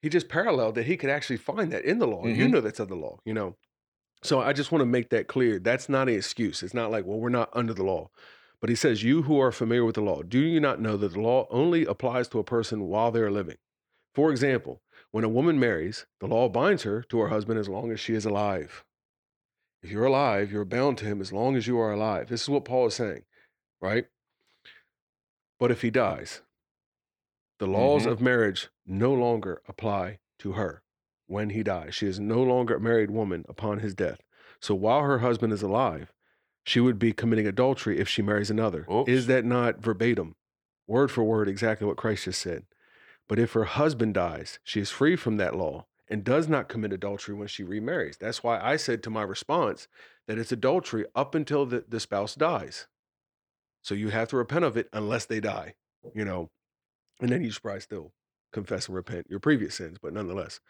he 0.00 0.08
just 0.08 0.28
paralleled 0.28 0.76
that 0.76 0.86
he 0.86 0.96
could 0.96 1.10
actually 1.10 1.36
find 1.38 1.72
that 1.72 1.84
in 1.84 1.98
the 1.98 2.06
law. 2.06 2.24
You 2.24 2.46
Mhm. 2.46 2.50
know 2.52 2.60
that's 2.60 2.78
of 2.78 2.88
the 2.88 2.94
law, 2.94 3.18
you 3.24 3.34
know. 3.34 3.56
So 4.22 4.40
I 4.40 4.52
just 4.52 4.70
want 4.70 4.80
to 4.82 4.86
make 4.86 5.08
that 5.10 5.26
clear. 5.26 5.58
That's 5.58 5.88
not 5.88 6.08
an 6.08 6.14
excuse. 6.14 6.62
It's 6.62 6.72
not 6.72 6.92
like, 6.92 7.04
well, 7.04 7.18
we're 7.18 7.30
not 7.30 7.50
under 7.52 7.74
the 7.74 7.82
law. 7.82 8.10
But 8.60 8.70
he 8.70 8.76
says, 8.76 9.02
You 9.02 9.22
who 9.22 9.38
are 9.38 9.52
familiar 9.52 9.84
with 9.84 9.94
the 9.94 10.00
law, 10.02 10.22
do 10.22 10.38
you 10.38 10.60
not 10.60 10.80
know 10.80 10.96
that 10.96 11.12
the 11.12 11.20
law 11.20 11.46
only 11.50 11.84
applies 11.84 12.28
to 12.28 12.38
a 12.38 12.44
person 12.44 12.88
while 12.88 13.10
they're 13.10 13.30
living? 13.30 13.56
For 14.14 14.30
example, 14.30 14.82
when 15.10 15.24
a 15.24 15.28
woman 15.28 15.60
marries, 15.60 16.06
the 16.20 16.26
law 16.26 16.48
binds 16.48 16.82
her 16.82 17.02
to 17.04 17.18
her 17.20 17.28
husband 17.28 17.58
as 17.60 17.68
long 17.68 17.92
as 17.92 18.00
she 18.00 18.14
is 18.14 18.24
alive. 18.24 18.84
If 19.82 19.90
you're 19.92 20.06
alive, 20.06 20.50
you're 20.50 20.64
bound 20.64 20.98
to 20.98 21.04
him 21.04 21.20
as 21.20 21.32
long 21.32 21.54
as 21.54 21.66
you 21.68 21.78
are 21.78 21.92
alive. 21.92 22.28
This 22.28 22.42
is 22.42 22.48
what 22.48 22.64
Paul 22.64 22.88
is 22.88 22.94
saying, 22.94 23.24
right? 23.80 24.06
But 25.60 25.70
if 25.70 25.82
he 25.82 25.90
dies, 25.90 26.42
the 27.58 27.66
laws 27.66 28.06
Mhm. 28.06 28.10
of 28.10 28.20
marriage 28.20 28.70
no 28.84 29.12
longer 29.14 29.62
apply 29.68 30.18
to 30.40 30.52
her 30.52 30.82
when 31.26 31.50
he 31.50 31.62
dies. 31.62 31.94
She 31.94 32.06
is 32.06 32.18
no 32.18 32.42
longer 32.42 32.76
a 32.76 32.80
married 32.80 33.10
woman 33.10 33.44
upon 33.48 33.80
his 33.80 33.94
death. 33.94 34.20
So 34.60 34.74
while 34.74 35.02
her 35.02 35.18
husband 35.18 35.52
is 35.52 35.62
alive, 35.62 36.12
she 36.68 36.80
would 36.80 36.98
be 36.98 37.12
committing 37.12 37.46
adultery 37.46 37.98
if 37.98 38.08
she 38.08 38.20
marries 38.20 38.50
another. 38.50 38.86
Oops. 38.92 39.10
Is 39.10 39.26
that 39.26 39.44
not 39.44 39.80
verbatim, 39.80 40.36
word 40.86 41.10
for 41.10 41.24
word, 41.24 41.48
exactly 41.48 41.86
what 41.86 41.96
Christ 41.96 42.24
just 42.24 42.42
said? 42.42 42.64
But 43.26 43.38
if 43.38 43.52
her 43.52 43.64
husband 43.64 44.14
dies, 44.14 44.58
she 44.64 44.80
is 44.80 44.90
free 44.90 45.16
from 45.16 45.38
that 45.38 45.56
law 45.56 45.86
and 46.08 46.24
does 46.24 46.46
not 46.46 46.68
commit 46.68 46.92
adultery 46.92 47.34
when 47.34 47.48
she 47.48 47.62
remarries. 47.62 48.18
That's 48.18 48.42
why 48.42 48.60
I 48.60 48.76
said 48.76 49.02
to 49.02 49.10
my 49.10 49.22
response 49.22 49.88
that 50.26 50.38
it's 50.38 50.52
adultery 50.52 51.06
up 51.14 51.34
until 51.34 51.64
the, 51.64 51.84
the 51.88 52.00
spouse 52.00 52.34
dies. 52.34 52.86
So 53.82 53.94
you 53.94 54.10
have 54.10 54.28
to 54.28 54.36
repent 54.36 54.64
of 54.66 54.76
it 54.76 54.88
unless 54.92 55.24
they 55.24 55.40
die, 55.40 55.74
you 56.14 56.24
know, 56.24 56.50
and 57.20 57.30
then 57.30 57.42
you 57.42 57.50
should 57.50 57.62
probably 57.62 57.80
still 57.80 58.12
confess 58.52 58.88
and 58.88 58.94
repent 58.94 59.26
your 59.30 59.40
previous 59.40 59.76
sins, 59.76 59.98
but 60.02 60.12
nonetheless. 60.12 60.60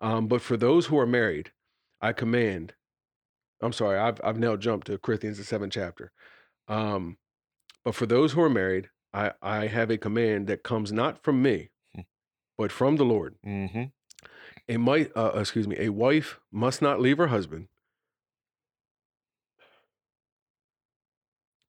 Um, 0.00 0.28
but 0.28 0.40
for 0.40 0.56
those 0.56 0.86
who 0.86 0.98
are 0.98 1.06
married, 1.06 1.52
I 2.00 2.12
command. 2.12 2.74
I'm 3.62 3.72
sorry, 3.72 3.98
I've 3.98 4.20
I've 4.24 4.38
now 4.38 4.56
jumped 4.56 4.86
to 4.88 4.98
Corinthians 4.98 5.38
the 5.38 5.44
seventh 5.44 5.72
chapter. 5.72 6.12
Um, 6.68 7.16
but 7.84 7.94
for 7.94 8.06
those 8.06 8.32
who 8.32 8.42
are 8.42 8.50
married, 8.50 8.90
I 9.12 9.32
I 9.40 9.66
have 9.66 9.90
a 9.90 9.98
command 9.98 10.46
that 10.48 10.62
comes 10.62 10.92
not 10.92 11.22
from 11.22 11.42
me, 11.42 11.70
Hmm. 11.94 12.02
but 12.58 12.72
from 12.72 12.96
the 12.96 13.04
Lord. 13.04 13.36
hmm 13.44 13.84
A 14.68 14.76
might, 14.76 15.10
uh, 15.16 15.32
excuse 15.36 15.66
me, 15.68 15.76
a 15.78 15.88
wife 15.90 16.40
must 16.50 16.82
not 16.82 17.00
leave 17.00 17.18
her 17.18 17.28
husband. 17.28 17.68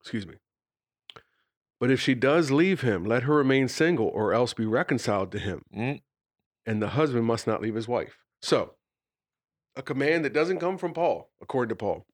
Excuse 0.01 0.27
me. 0.27 0.35
But 1.79 1.91
if 1.91 1.99
she 1.99 2.13
does 2.15 2.51
leave 2.51 2.81
him, 2.81 3.05
let 3.05 3.23
her 3.23 3.35
remain 3.35 3.67
single 3.67 4.07
or 4.07 4.33
else 4.33 4.53
be 4.53 4.65
reconciled 4.65 5.31
to 5.33 5.39
him. 5.39 5.63
Mm. 5.75 6.01
And 6.65 6.81
the 6.81 6.89
husband 6.89 7.25
must 7.25 7.45
not 7.47 7.61
leave 7.61 7.75
his 7.75 7.87
wife. 7.87 8.17
So, 8.41 8.75
a 9.75 9.81
command 9.81 10.23
that 10.25 10.33
doesn't 10.33 10.59
come 10.59 10.77
from 10.77 10.93
Paul, 10.93 11.29
according 11.41 11.69
to 11.69 11.75
Paul. 11.75 12.05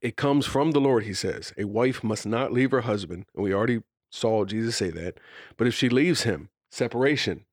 It 0.00 0.16
comes 0.16 0.44
from 0.44 0.72
the 0.72 0.80
Lord, 0.80 1.04
he 1.04 1.14
says. 1.14 1.52
A 1.56 1.64
wife 1.64 2.04
must 2.04 2.26
not 2.26 2.52
leave 2.52 2.72
her 2.72 2.82
husband. 2.82 3.24
And 3.34 3.42
we 3.42 3.54
already 3.54 3.82
saw 4.10 4.44
Jesus 4.44 4.76
say 4.76 4.90
that. 4.90 5.18
But 5.56 5.66
if 5.66 5.74
she 5.74 5.88
leaves 5.88 6.24
him, 6.24 6.50
separation. 6.70 7.46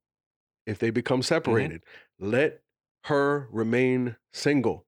If 0.65 0.77
they 0.77 0.89
become 0.89 1.19
mm-hmm. 1.19 1.33
separated, 1.33 1.83
let 2.19 2.61
her 3.05 3.47
remain 3.51 4.17
single. 4.33 4.85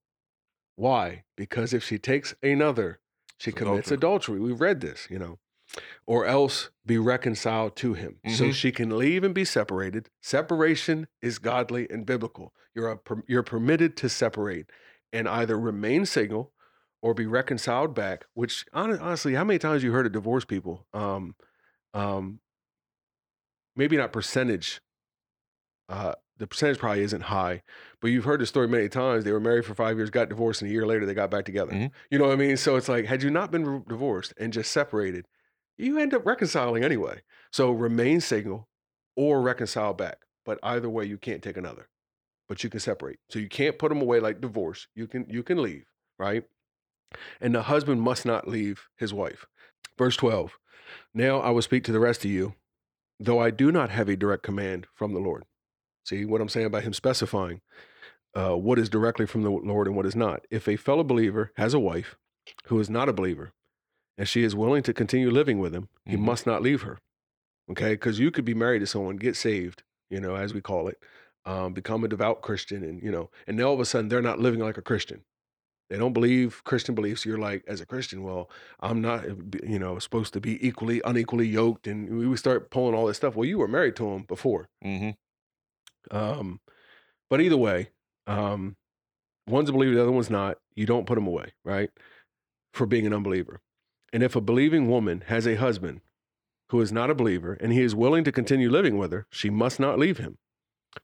Why? 0.76 1.24
Because 1.38 1.74
if 1.74 1.84
she 1.84 1.97
takes 1.97 2.36
another, 2.43 2.99
she 3.38 3.51
It's 3.51 3.58
commits 3.58 3.91
adultery. 3.91 4.39
We've 4.39 4.62
read 4.62 4.82
this, 4.82 5.08
you 5.10 5.20
know, 5.20 5.39
or 6.05 6.26
else 6.26 6.69
be 6.86 6.97
reconciled 6.97 7.76
to 7.78 7.93
him. 7.93 8.19
So 8.28 8.45
Mhm. 8.45 8.53
she 8.53 8.71
can 8.71 8.97
leave 8.97 9.24
and 9.24 9.34
be 9.34 9.45
separated. 9.45 10.09
Separation 10.21 11.07
is 11.21 11.39
godly 11.39 11.89
and 11.89 12.05
biblical. 12.05 12.53
You're 12.76 12.91
a, 12.91 12.99
you're 13.28 13.43
permitted 13.43 13.95
to 13.97 14.09
separate 14.09 14.69
and 15.11 15.28
either 15.28 15.57
remain 15.59 16.05
single 16.05 16.53
or 17.01 17.13
be 17.13 17.26
reconciled 17.26 17.93
back. 17.95 18.26
Which 18.34 18.65
honestly, 18.74 19.34
how 19.34 19.43
many 19.43 19.59
times 19.59 19.84
you 19.84 19.91
heard 19.91 20.05
of 20.05 20.11
divorced 20.11 20.47
people? 20.47 20.86
Um, 20.93 21.36
um, 21.93 22.39
maybe 23.76 23.97
not 23.97 24.11
percentage. 24.11 24.82
Uh, 25.89 26.13
the 26.38 26.47
percentage 26.47 26.80
probably 26.80 27.03
isn't 27.03 27.21
high, 27.21 27.61
but 28.01 28.07
you've 28.09 28.24
heard 28.26 28.39
the 28.39 28.45
story 28.45 28.67
many 28.67 28.89
times. 28.89 29.24
They 29.24 29.32
were 29.32 29.39
married 29.39 29.65
for 29.65 29.76
five 29.76 29.97
years, 29.97 30.09
got 30.09 30.30
divorced, 30.30 30.61
and 30.61 30.69
a 30.69 30.74
year 30.74 30.86
later 30.86 31.05
they 31.05 31.13
got 31.13 31.30
back 31.30 31.45
together. 31.45 31.71
Mhm. 31.71 31.91
You 32.09 32.17
know 32.17 32.26
what 32.26 32.34
I 32.34 32.38
mean? 32.38 32.57
So 32.57 32.76
it's 32.76 32.89
like, 32.89 33.05
had 33.05 33.21
you 33.21 33.30
not 33.30 33.51
been 33.51 33.84
divorced 33.88 34.34
and 34.38 34.51
just 34.51 34.71
separated, 34.71 35.28
you 35.78 35.99
end 35.99 36.13
up 36.13 36.26
reconciling 36.26 36.84
anyway. 36.84 37.21
So 37.51 37.71
remain 37.71 38.21
single 38.21 38.67
or 39.15 39.41
reconcile 39.41 39.93
back. 39.93 40.19
But 40.45 40.59
either 40.63 40.89
way, 40.89 41.05
you 41.05 41.17
can't 41.17 41.41
take 41.41 41.57
another. 41.57 41.88
But 42.49 42.63
you 42.63 42.69
can 42.69 42.80
separate. 42.80 43.19
So 43.30 43.39
you 43.39 43.47
can't 43.47 43.80
put 43.80 43.89
them 43.89 44.01
away 44.01 44.19
like 44.19 44.41
divorce. 44.41 44.88
You 44.95 45.07
can 45.07 45.26
you 45.30 45.43
can 45.43 45.61
leave, 45.61 45.86
right? 46.19 46.43
And 47.39 47.55
the 47.55 47.63
husband 47.63 48.01
must 48.01 48.26
not 48.26 48.47
leave 48.47 48.89
his 48.97 49.13
wife. 49.13 49.45
Verse 49.97 50.17
12. 50.17 50.57
Now 51.13 51.39
I 51.39 51.51
will 51.51 51.61
speak 51.61 51.84
to 51.86 51.91
the 51.91 51.99
rest 51.99 52.26
of 52.26 52.32
you, 52.32 52.55
though 53.19 53.39
I 53.39 53.49
do 53.49 53.71
not 53.71 53.91
have 53.91 54.09
a 54.09 54.17
direct 54.17 54.43
command 54.43 54.88
from 54.93 55.13
the 55.13 55.19
Lord. 55.19 55.45
See 56.05 56.26
what 56.26 56.41
I'm 56.41 56.49
saying 56.49 56.65
about 56.65 56.84
him 56.84 56.93
specifying 56.93 57.61
uh, 58.36 58.57
what 58.57 58.80
is 58.80 58.89
directly 58.89 59.26
from 59.26 59.43
the 59.43 59.49
Lord 59.49 59.88
and 59.88 59.95
what 59.95 60.05
is 60.05 60.15
not. 60.15 60.45
If 60.49 60.67
a 60.67 60.76
fellow 60.76 61.03
believer 61.03 61.51
has 61.55 61.74
a 61.74 61.80
wife 61.80 62.17
who 62.65 62.80
is 62.80 62.89
not 62.89 63.09
a 63.09 63.13
believer 63.13 63.53
and 64.18 64.28
she 64.28 64.43
is 64.43 64.55
willing 64.55 64.84
to 64.84 64.93
continue 64.93 65.30
living 65.30 65.59
with 65.59 65.74
him, 65.74 65.89
he 66.05 66.16
Mhm. 66.16 66.22
must 66.22 66.45
not 66.45 66.61
leave 66.61 66.84
her. 66.84 66.99
Okay. 67.70 67.93
Because 67.93 68.20
you 68.20 68.32
could 68.32 68.45
be 68.45 68.53
married 68.53 68.80
to 68.80 68.88
someone, 68.88 69.16
get 69.16 69.36
saved, 69.36 69.84
you 70.09 70.20
know, 70.20 70.36
as 70.36 70.53
we 70.53 70.61
call 70.61 70.88
it, 70.88 71.01
um, 71.45 71.74
become 71.74 72.03
a 72.03 72.07
devout 72.07 72.41
Christian, 72.41 72.84
and, 72.84 73.01
you 73.01 73.11
know, 73.11 73.30
and 73.47 73.57
then 73.57 73.66
all 73.66 73.74
of 73.74 73.80
a 73.80 73.86
sudden 73.86 74.09
they're 74.09 74.22
not 74.22 74.39
living 74.39 74.59
like 74.59 74.78
a 74.78 74.82
Christian. 74.82 75.24
They 75.89 75.97
don't 75.97 76.14
believe 76.14 76.64
Christian 76.64 76.95
beliefs. 76.95 77.26
You're 77.26 77.38
like, 77.38 77.64
as 77.68 77.82
a 77.82 77.86
Christian, 77.86 78.24
well, 78.24 78.49
I'm 78.80 79.01
not, 79.01 79.26
uh, 79.26 79.36
you 79.64 79.78
know, 79.78 79.99
supposed 79.99 80.34
to 80.34 80.39
be 80.41 80.66
equally, 80.66 81.01
unequally 81.05 81.47
yoked. 81.47 81.88
And 81.88 82.30
we 82.30 82.36
start 82.38 82.72
pulling 82.72 82.95
all 82.95 83.05
this 83.05 83.18
stuff. 83.18 83.36
Well, 83.36 83.45
you 83.45 83.59
were 83.59 83.68
married 83.68 83.95
to 83.97 84.07
him 84.09 84.24
before. 84.24 84.70
hmm 84.82 85.11
Um, 86.09 86.61
but 87.30 87.41
either 87.41 87.57
way, 87.57 87.89
um, 88.28 88.76
one's 89.47 89.70
a 89.70 89.74
believer, 89.74 89.95
the 89.95 90.01
other 90.01 90.11
one's 90.11 90.30
not. 90.30 90.57
You 90.76 90.86
don't 90.86 91.05
put 91.05 91.16
them 91.16 91.28
away, 91.28 91.53
right? 91.64 91.91
For 92.74 92.86
being 92.86 93.05
an 93.05 93.14
unbeliever. 93.14 93.61
And 94.14 94.22
if 94.22 94.36
a 94.36 94.41
believing 94.41 94.88
woman 94.88 95.24
has 95.28 95.47
a 95.47 95.55
husband 95.55 96.01
who 96.70 96.80
is 96.80 96.91
not 96.91 97.09
a 97.09 97.16
believer 97.16 97.57
and 97.59 97.74
he 97.74 97.82
is 97.82 97.95
willing 97.95 98.24
to 98.24 98.32
continue 98.32 98.70
living 98.70 98.97
with 98.97 99.11
her, 99.11 99.26
she 99.32 99.49
must 99.49 99.80
not 99.80 99.97
leave 99.97 100.20
him. 100.20 100.38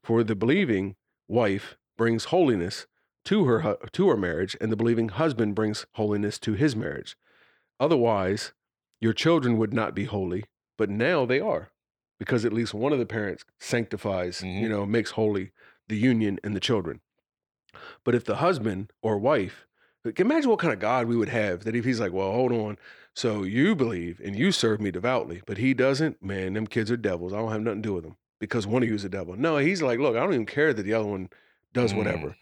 For 0.04 0.24
the 0.24 0.36
believing 0.36 0.96
wife 1.28 1.76
brings 1.98 2.26
holiness 2.26 2.86
to 3.26 3.46
her 3.46 3.78
to 3.92 4.10
her 4.10 4.16
marriage, 4.16 4.56
and 4.62 4.72
the 4.72 4.78
believing 4.78 5.10
husband 5.10 5.56
brings 5.56 5.86
holiness 5.96 6.40
to 6.40 6.54
his 6.54 6.76
marriage. 6.76 7.18
Otherwise, 7.80 8.54
your 9.02 9.14
children 9.14 9.58
would 9.58 9.74
not 9.74 9.96
be 9.96 10.06
holy, 10.06 10.46
but 10.78 10.90
now 10.90 11.26
they 11.26 11.40
are, 11.40 11.72
because 12.20 12.46
at 12.46 12.54
least 12.54 12.74
one 12.74 12.94
of 12.94 13.00
the 13.00 13.06
parents 13.06 13.44
sanctifies, 13.60 14.42
you 14.42 14.68
Mhm. 14.68 14.70
know, 14.70 14.86
makes 14.86 15.12
holy 15.12 15.52
the 15.88 15.98
union 15.98 16.40
and 16.44 16.56
the 16.56 16.60
children. 16.60 17.02
But 18.04 18.16
if 18.16 18.24
the 18.24 18.38
husband 18.38 18.94
or 19.02 19.18
wife, 19.18 19.68
imagine 20.18 20.50
what 20.50 20.60
kind 20.60 20.74
of 20.74 20.80
God 20.80 21.08
we 21.08 21.18
would 21.18 21.30
have 21.30 21.66
that 21.66 21.76
if 21.76 21.86
he's 21.86 22.00
like, 22.00 22.14
well, 22.14 22.32
hold 22.32 22.52
on, 22.52 22.78
so 23.20 23.44
you 23.44 23.76
believe 23.76 24.22
and 24.24 24.34
you 24.34 24.54
serve 24.54 24.80
me 24.80 24.92
devoutly, 24.92 25.42
but 25.46 25.58
he 25.58 25.74
doesn't, 25.74 26.24
man, 26.24 26.54
them 26.54 26.66
kids 26.66 26.90
are 26.90 26.96
devils. 26.96 27.34
I 27.34 27.40
don't 27.40 27.52
have 27.52 27.60
nothing 27.60 27.82
to 27.82 27.90
do 27.90 27.94
with 27.96 28.06
them 28.06 28.16
because 28.40 28.66
one 28.66 28.82
of 28.82 28.88
you 28.88 28.96
is 28.96 29.04
a 29.04 29.10
devil. 29.10 29.36
No, 29.36 29.58
he's 29.58 29.82
like, 29.82 30.00
look, 30.00 30.16
I 30.16 30.22
don't 30.22 30.34
even 30.34 30.46
care 30.46 30.74
that 30.74 30.84
the 30.84 30.94
other 30.94 31.10
one 31.10 31.30
does 31.74 31.92
mm. 31.92 31.98
whatever. 31.98 32.38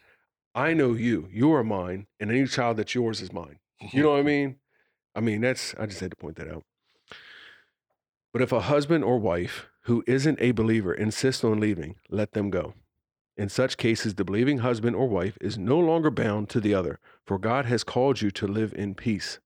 I 0.53 0.75
know 0.75 0.93
you. 0.93 1.29
You 1.31 1.51
are 1.53 1.63
mine, 1.63 2.05
and 2.19 2.29
any 2.29 2.45
child 2.45 2.77
that's 2.77 2.93
yours 2.93 3.21
is 3.21 3.33
mine. 3.33 3.57
You 3.91 4.03
know 4.03 4.11
what 4.11 4.19
I 4.19 4.21
mean? 4.35 4.57
I 5.15 5.19
mean, 5.19 5.41
that's, 5.41 5.73
I 5.79 5.87
just 5.87 5.99
had 5.99 6.11
to 6.11 6.15
point 6.15 6.35
that 6.35 6.47
out. 6.47 6.63
But 8.31 8.43
if 8.43 8.51
a 8.51 8.61
husband 8.61 9.03
or 9.03 9.17
wife 9.17 9.65
who 9.85 10.03
isn't 10.05 10.37
a 10.39 10.51
believer 10.51 10.93
insists 10.93 11.43
on 11.43 11.59
leaving, 11.59 11.95
let 12.07 12.33
them 12.33 12.51
go. 12.51 12.75
In 13.35 13.49
such 13.49 13.77
cases, 13.77 14.13
the 14.13 14.23
believing 14.23 14.59
husband 14.59 14.95
or 14.95 15.09
wife 15.09 15.39
is 15.41 15.57
no 15.57 15.79
longer 15.79 16.11
bound 16.11 16.49
to 16.49 16.59
the 16.59 16.75
other, 16.75 16.99
for 17.25 17.39
God 17.39 17.65
has 17.65 17.83
called 17.83 18.21
you 18.21 18.29
to 18.29 18.45
live 18.45 18.75
in 18.75 18.93
peace. 18.93 19.39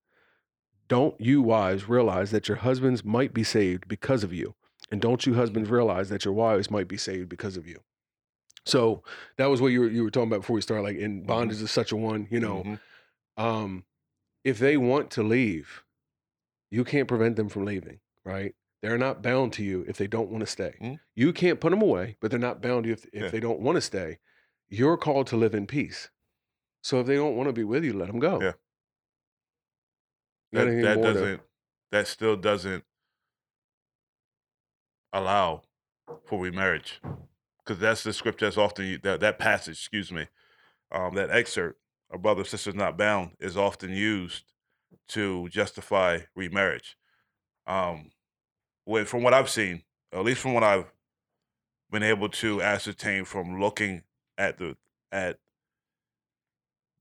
Don't 0.91 1.15
you 1.21 1.41
wives 1.41 1.87
realize 1.87 2.31
that 2.31 2.49
your 2.49 2.57
husbands 2.57 3.05
might 3.05 3.33
be 3.33 3.45
saved 3.45 3.87
because 3.87 4.25
of 4.25 4.33
you? 4.33 4.55
And 4.91 4.99
don't 4.99 5.25
you 5.25 5.35
husbands 5.35 5.69
realize 5.69 6.09
that 6.09 6.25
your 6.25 6.33
wives 6.33 6.69
might 6.69 6.89
be 6.89 6.97
saved 6.97 7.29
because 7.29 7.55
of 7.55 7.65
you? 7.65 7.79
So 8.65 9.01
that 9.37 9.45
was 9.45 9.61
what 9.61 9.69
you 9.69 9.79
were, 9.79 9.87
you 9.87 10.03
were 10.03 10.11
talking 10.11 10.27
about 10.27 10.41
before 10.41 10.55
we 10.55 10.61
started. 10.61 10.83
Like, 10.83 10.97
in 10.97 11.23
bondage 11.23 11.61
is 11.61 11.71
such 11.71 11.93
a 11.93 11.95
one, 11.95 12.27
you 12.29 12.41
know, 12.41 12.63
Mhm. 12.63 12.79
um, 13.37 13.85
if 14.43 14.59
they 14.59 14.75
want 14.75 15.11
to 15.11 15.23
leave, 15.23 15.81
you 16.69 16.83
can't 16.83 17.07
prevent 17.07 17.37
them 17.37 17.47
from 17.47 17.63
leaving, 17.63 18.01
right? 18.25 18.53
They're 18.81 18.97
not 18.97 19.21
bound 19.21 19.53
to 19.53 19.63
you 19.63 19.85
if 19.87 19.95
they 19.95 20.07
don't 20.07 20.29
want 20.29 20.41
to 20.41 20.45
stay. 20.47 20.75
Mhm. 20.81 20.99
You 21.15 21.31
can't 21.31 21.61
put 21.61 21.69
them 21.69 21.81
away, 21.81 22.17
but 22.19 22.31
they're 22.31 22.37
not 22.39 22.61
bound 22.61 22.83
to 22.83 22.87
you 22.89 22.93
if, 22.95 23.05
if 23.13 23.23
Yeah. 23.23 23.29
they 23.29 23.39
don't 23.39 23.61
want 23.61 23.77
to 23.77 23.81
stay. 23.81 24.19
You're 24.67 24.97
called 24.97 25.27
to 25.27 25.37
live 25.37 25.55
in 25.55 25.67
peace. 25.67 26.09
So 26.83 26.99
if 26.99 27.07
they 27.07 27.15
don't 27.15 27.37
want 27.37 27.47
to 27.47 27.53
be 27.53 27.63
with 27.63 27.85
you, 27.85 27.93
let 27.93 28.07
them 28.07 28.19
go. 28.19 28.41
Yeah. 28.41 28.53
That, 30.53 30.81
that 30.81 31.01
doesn't 31.01 31.41
that 31.91 32.07
still 32.07 32.35
doesn't 32.35 32.83
allow 35.13 35.63
for 36.25 36.41
remarriage 36.41 37.01
because 37.59 37.79
that's 37.79 38.03
the 38.03 38.13
scripture 38.13 38.45
that's 38.45 38.57
often 38.57 38.99
that 39.03 39.19
that 39.21 39.39
passage, 39.39 39.77
excuse 39.77 40.11
me, 40.11 40.27
um, 40.91 41.15
that 41.15 41.29
excerpt, 41.29 41.79
"A 42.11 42.17
brother 42.17 42.43
sister's 42.43 42.75
not 42.75 42.97
bound," 42.97 43.35
is 43.39 43.57
often 43.57 43.91
used 43.91 44.53
to 45.09 45.49
justify 45.49 46.19
remarriage. 46.35 46.97
Um, 47.67 48.11
with 48.85 49.07
from 49.09 49.23
what 49.23 49.33
I've 49.33 49.49
seen, 49.49 49.83
at 50.11 50.23
least 50.23 50.41
from 50.41 50.53
what 50.53 50.63
I've 50.63 50.91
been 51.91 52.03
able 52.03 52.29
to 52.29 52.61
ascertain 52.61 53.25
from 53.25 53.59
looking 53.59 54.03
at 54.37 54.57
the 54.57 54.77
at 55.11 55.39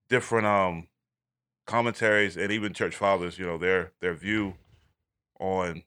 different 0.09 0.47
um 0.47 0.89
commentaries 1.71 2.37
and 2.37 2.51
even 2.51 2.73
church 2.73 2.97
fathers, 2.97 3.39
you 3.39 3.47
know, 3.47 3.57
their 3.57 3.93
their 4.01 4.14
view 4.14 4.55
on 5.39 5.85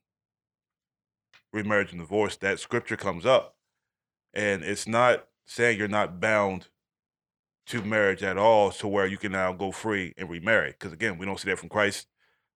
remarriage 1.51 1.91
and 1.91 1.99
divorce, 1.99 2.38
that 2.38 2.59
scripture 2.59 2.95
comes 2.95 3.25
up. 3.25 3.55
And 4.34 4.63
it's 4.63 4.88
not 4.88 5.27
saying 5.45 5.77
you're 5.77 5.88
not 5.89 6.19
bound 6.21 6.67
to 7.67 7.81
marriage 7.84 8.23
at 8.23 8.38
all 8.38 8.71
to 8.71 8.88
where 8.88 9.05
you 9.05 9.17
can 9.17 9.34
now 9.34 9.51
go 9.53 9.71
free 9.71 10.13
and 10.17 10.29
remarry. 10.29 10.71
Because 10.71 10.93
again, 10.93 11.17
we 11.17 11.25
don't 11.25 11.39
see 11.39 11.49
that 11.49 11.59
from 11.59 11.69
Christ. 11.69 12.07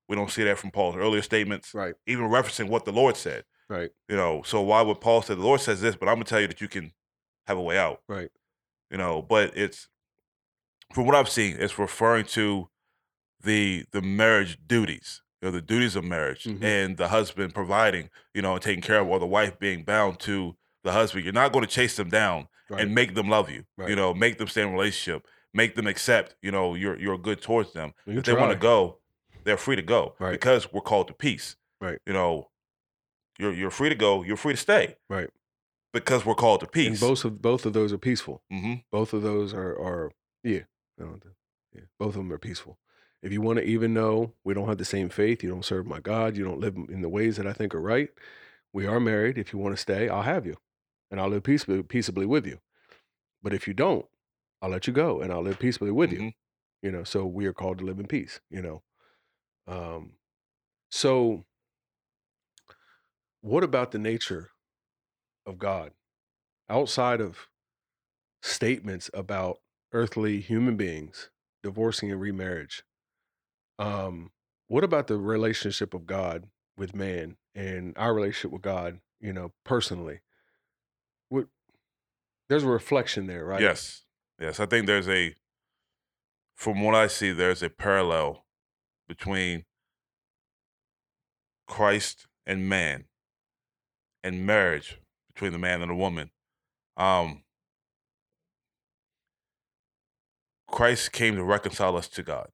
We 0.08 0.16
don't 0.16 0.32
see 0.32 0.44
that 0.46 0.58
from 0.58 0.72
Paul's 0.72 0.96
earlier 0.96 1.22
statements, 1.22 1.74
Right. 1.74 1.96
even 2.08 2.26
referencing 2.30 2.70
what 2.70 2.86
the 2.86 2.94
Lord 2.94 3.18
said. 3.18 3.44
Right. 3.70 3.92
You 4.08 4.16
know, 4.16 4.42
so 4.44 4.62
why 4.62 4.82
would 4.82 5.02
Paul 5.02 5.22
say 5.22 5.36
the 5.36 5.42
Lord 5.42 5.60
says 5.60 5.82
this, 5.82 5.98
but 5.98 6.08
I'm 6.08 6.16
gonna 6.16 6.26
tell 6.26 6.40
you 6.40 6.48
that 6.48 6.62
you 6.62 6.70
can 6.70 6.94
have 7.46 7.58
a 7.58 7.62
way 7.62 7.78
out? 7.78 8.02
Right. 8.08 8.32
You 8.90 8.98
know, 8.98 9.22
but 9.22 9.56
it's 9.58 9.90
from 10.94 11.06
what 11.06 11.16
I've 11.16 11.28
seen, 11.30 11.58
it's 11.60 11.78
referring 11.78 12.26
to 12.28 12.70
the 13.44 13.86
the 13.92 14.02
marriage 14.02 14.58
duties, 14.66 15.22
you 15.42 15.48
know, 15.48 15.52
the 15.52 15.62
duties 15.62 15.96
of 15.96 16.04
marriage 16.04 16.44
Mhm. 16.46 16.64
and 16.64 16.98
the 16.98 17.10
husband 17.10 17.54
providing, 17.54 18.10
you 18.34 18.42
know, 18.42 18.54
and 18.54 18.62
taking 18.62 18.82
care 18.82 19.00
of, 19.00 19.08
or 19.08 19.20
the 19.20 19.28
wife 19.28 19.60
being 19.60 19.84
bound 19.84 20.20
to 20.22 20.58
the 20.84 20.92
husband. 20.94 21.24
You're 21.24 21.34
not 21.34 21.52
going 21.52 21.66
to 21.66 21.70
chase 21.72 21.96
them 21.96 22.10
down 22.10 22.48
Right. 22.70 22.82
and 22.82 22.94
make 22.96 23.14
them 23.16 23.30
love 23.30 23.50
you. 23.50 23.66
Right. 23.78 23.90
You 23.90 23.96
know, 23.96 24.14
make 24.14 24.38
them 24.38 24.48
stay 24.48 24.62
in 24.64 24.70
a 24.70 24.72
relationship, 24.72 25.26
make 25.54 25.76
them 25.76 25.88
accept, 25.88 26.36
you 26.42 26.52
know, 26.52 26.76
you're 26.76 27.00
you're 27.00 27.18
good 27.18 27.42
towards 27.42 27.74
them. 27.74 27.94
Well, 28.06 28.18
if 28.18 28.24
they 28.26 28.34
want 28.34 28.52
to 28.52 28.58
go, 28.58 29.00
they're 29.44 29.58
free 29.58 29.76
to 29.76 29.82
go 29.82 30.16
Right. 30.20 30.32
because 30.32 30.72
we're 30.74 30.82
called 30.82 31.08
to 31.08 31.14
peace. 31.14 31.56
Right. 31.80 32.00
You 32.06 32.14
know, 32.14 32.50
you're 33.38 33.54
you're 33.54 33.72
free 33.72 33.90
to 33.90 33.96
go. 33.96 34.24
You're 34.24 34.38
free 34.38 34.54
to 34.54 34.58
stay. 34.58 34.98
Right. 35.10 35.30
Because 35.94 36.26
we're 36.26 36.36
called 36.36 36.60
to 36.62 36.66
And 36.66 36.72
peace. 36.74 37.00
both 37.00 37.24
of 37.24 37.42
both 37.42 37.66
of 37.66 37.74
those 37.74 37.94
are 37.94 37.98
peaceful. 37.98 38.44
hmm 38.50 38.76
Both 38.92 39.14
of 39.14 39.22
those 39.22 39.54
are 39.54 39.74
are 39.80 40.12
yeah. 40.44 40.64
Yeah. 41.00 41.82
Both 42.00 42.10
of 42.10 42.14
them 42.16 42.32
are 42.34 42.38
peaceful. 42.40 42.80
If 43.22 43.32
you 43.32 43.42
want 43.42 43.60
to 43.60 43.66
even 43.66 43.94
know 43.94 44.34
we 44.44 44.54
don't 44.54 44.68
have 44.68 44.78
the 44.78 44.86
same 44.86 45.10
faith, 45.10 45.44
you 45.44 45.50
don't 45.50 45.66
serve 45.66 45.88
my 45.88 46.00
God, 46.00 46.38
you 46.38 46.44
don't 46.44 46.60
live 46.60 46.76
in 46.76 47.02
the 47.02 47.10
ways 47.10 47.38
that 47.38 47.48
I 47.48 47.54
think 47.54 47.74
are 47.76 47.82
right. 47.82 48.10
We 48.74 48.86
are 48.86 49.00
married. 49.00 49.38
If 49.38 49.54
you 49.54 49.60
want 49.60 49.76
to 49.76 49.82
stay, 49.82 50.10
I'll 50.10 50.22
have 50.24 50.46
you, 50.46 50.58
and 51.12 51.20
I'll 51.20 51.30
live 51.30 51.44
peaceably 51.44 51.84
peaceably 51.84 52.26
with 52.26 52.46
you. 52.46 52.60
But 53.44 53.54
if 53.54 53.68
you 53.68 53.74
don't, 53.74 54.06
I'll 54.62 54.70
let 54.70 54.88
you 54.88 54.94
go, 54.94 55.22
and 55.22 55.32
I'll 55.34 55.42
live 55.42 55.60
peaceably 55.60 55.92
with 55.92 56.12
you. 56.12 56.20
Mhm. 56.20 56.34
You 56.84 56.92
know. 56.92 57.04
So 57.04 57.26
we 57.26 57.46
are 57.48 57.54
called 57.54 57.80
to 57.80 57.86
live 57.86 58.00
in 58.00 58.08
peace. 58.08 58.40
You 58.50 58.62
know. 58.62 58.84
Um. 59.68 60.14
So, 60.92 61.46
what 63.42 63.64
about 63.64 63.92
the 63.92 64.00
nature 64.00 64.52
of 65.46 65.58
God 65.58 65.94
outside 66.70 67.22
of 67.22 67.48
statements 68.42 69.10
about 69.14 69.62
earthly 69.94 70.42
human 70.42 70.78
beings 70.78 71.30
divorcing 71.64 72.12
and 72.12 72.22
remarriage? 72.22 72.84
Um, 73.80 74.32
what 74.68 74.84
about 74.84 75.08
the 75.08 75.18
relationship 75.18 75.94
of 75.94 76.06
God 76.06 76.48
with 76.78 76.96
man 76.96 77.38
and 77.56 77.94
our 77.98 78.14
relationship 78.14 78.52
with 78.52 78.62
God? 78.62 79.00
You 79.20 79.34
know, 79.34 79.54
personally, 79.64 80.20
what 81.30 81.48
there's 82.50 82.64
a 82.64 82.68
reflection 82.68 83.28
there, 83.28 83.46
right? 83.46 83.62
Yes. 83.62 84.04
Yes. 84.40 84.60
I 84.60 84.66
think 84.66 84.88
there's 84.88 85.10
a, 85.10 85.36
from 86.56 86.82
what 86.82 86.96
I 86.96 87.08
see, 87.08 87.32
there's 87.32 87.64
a 87.64 87.70
parallel 87.70 88.46
between 89.08 89.66
Christ 91.68 92.28
and 92.46 92.70
man 92.70 93.06
and 94.24 94.46
marriage 94.46 95.00
between 95.34 95.52
the 95.52 95.60
man 95.60 95.82
and 95.82 95.92
the 95.92 95.96
woman. 95.96 96.32
Um, 96.96 97.44
Christ 100.68 101.12
came 101.12 101.36
to 101.36 101.44
reconcile 101.44 101.96
us 101.96 102.08
to 102.10 102.24
God. 102.24 102.50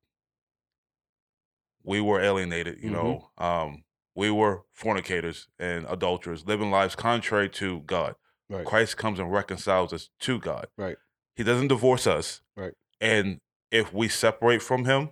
We 1.84 2.00
were 2.02 2.22
alienated, 2.22 2.82
you 2.82 2.90
Mhm. 2.90 2.94
know, 2.94 3.32
um, 3.38 3.84
we 4.16 4.30
were 4.32 4.64
fornicators 4.74 5.48
and 5.60 5.86
adulterers, 5.88 6.46
living 6.46 6.72
lives 6.72 6.96
contrary 6.96 7.50
to 7.50 7.82
God. 7.82 8.16
Right. 8.50 8.66
Christ 8.66 8.98
comes 8.98 9.20
and 9.20 9.32
reconciles 9.32 9.92
us 9.94 10.10
to 10.20 10.40
God. 10.40 10.68
Right. 10.78 10.98
He 11.36 11.44
doesn't 11.44 11.68
divorce 11.70 12.06
us. 12.08 12.42
Right. 12.56 12.74
And 13.02 13.40
if 13.72 13.92
we 13.94 14.08
separate 14.08 14.62
from 14.62 14.86
him, 14.86 15.12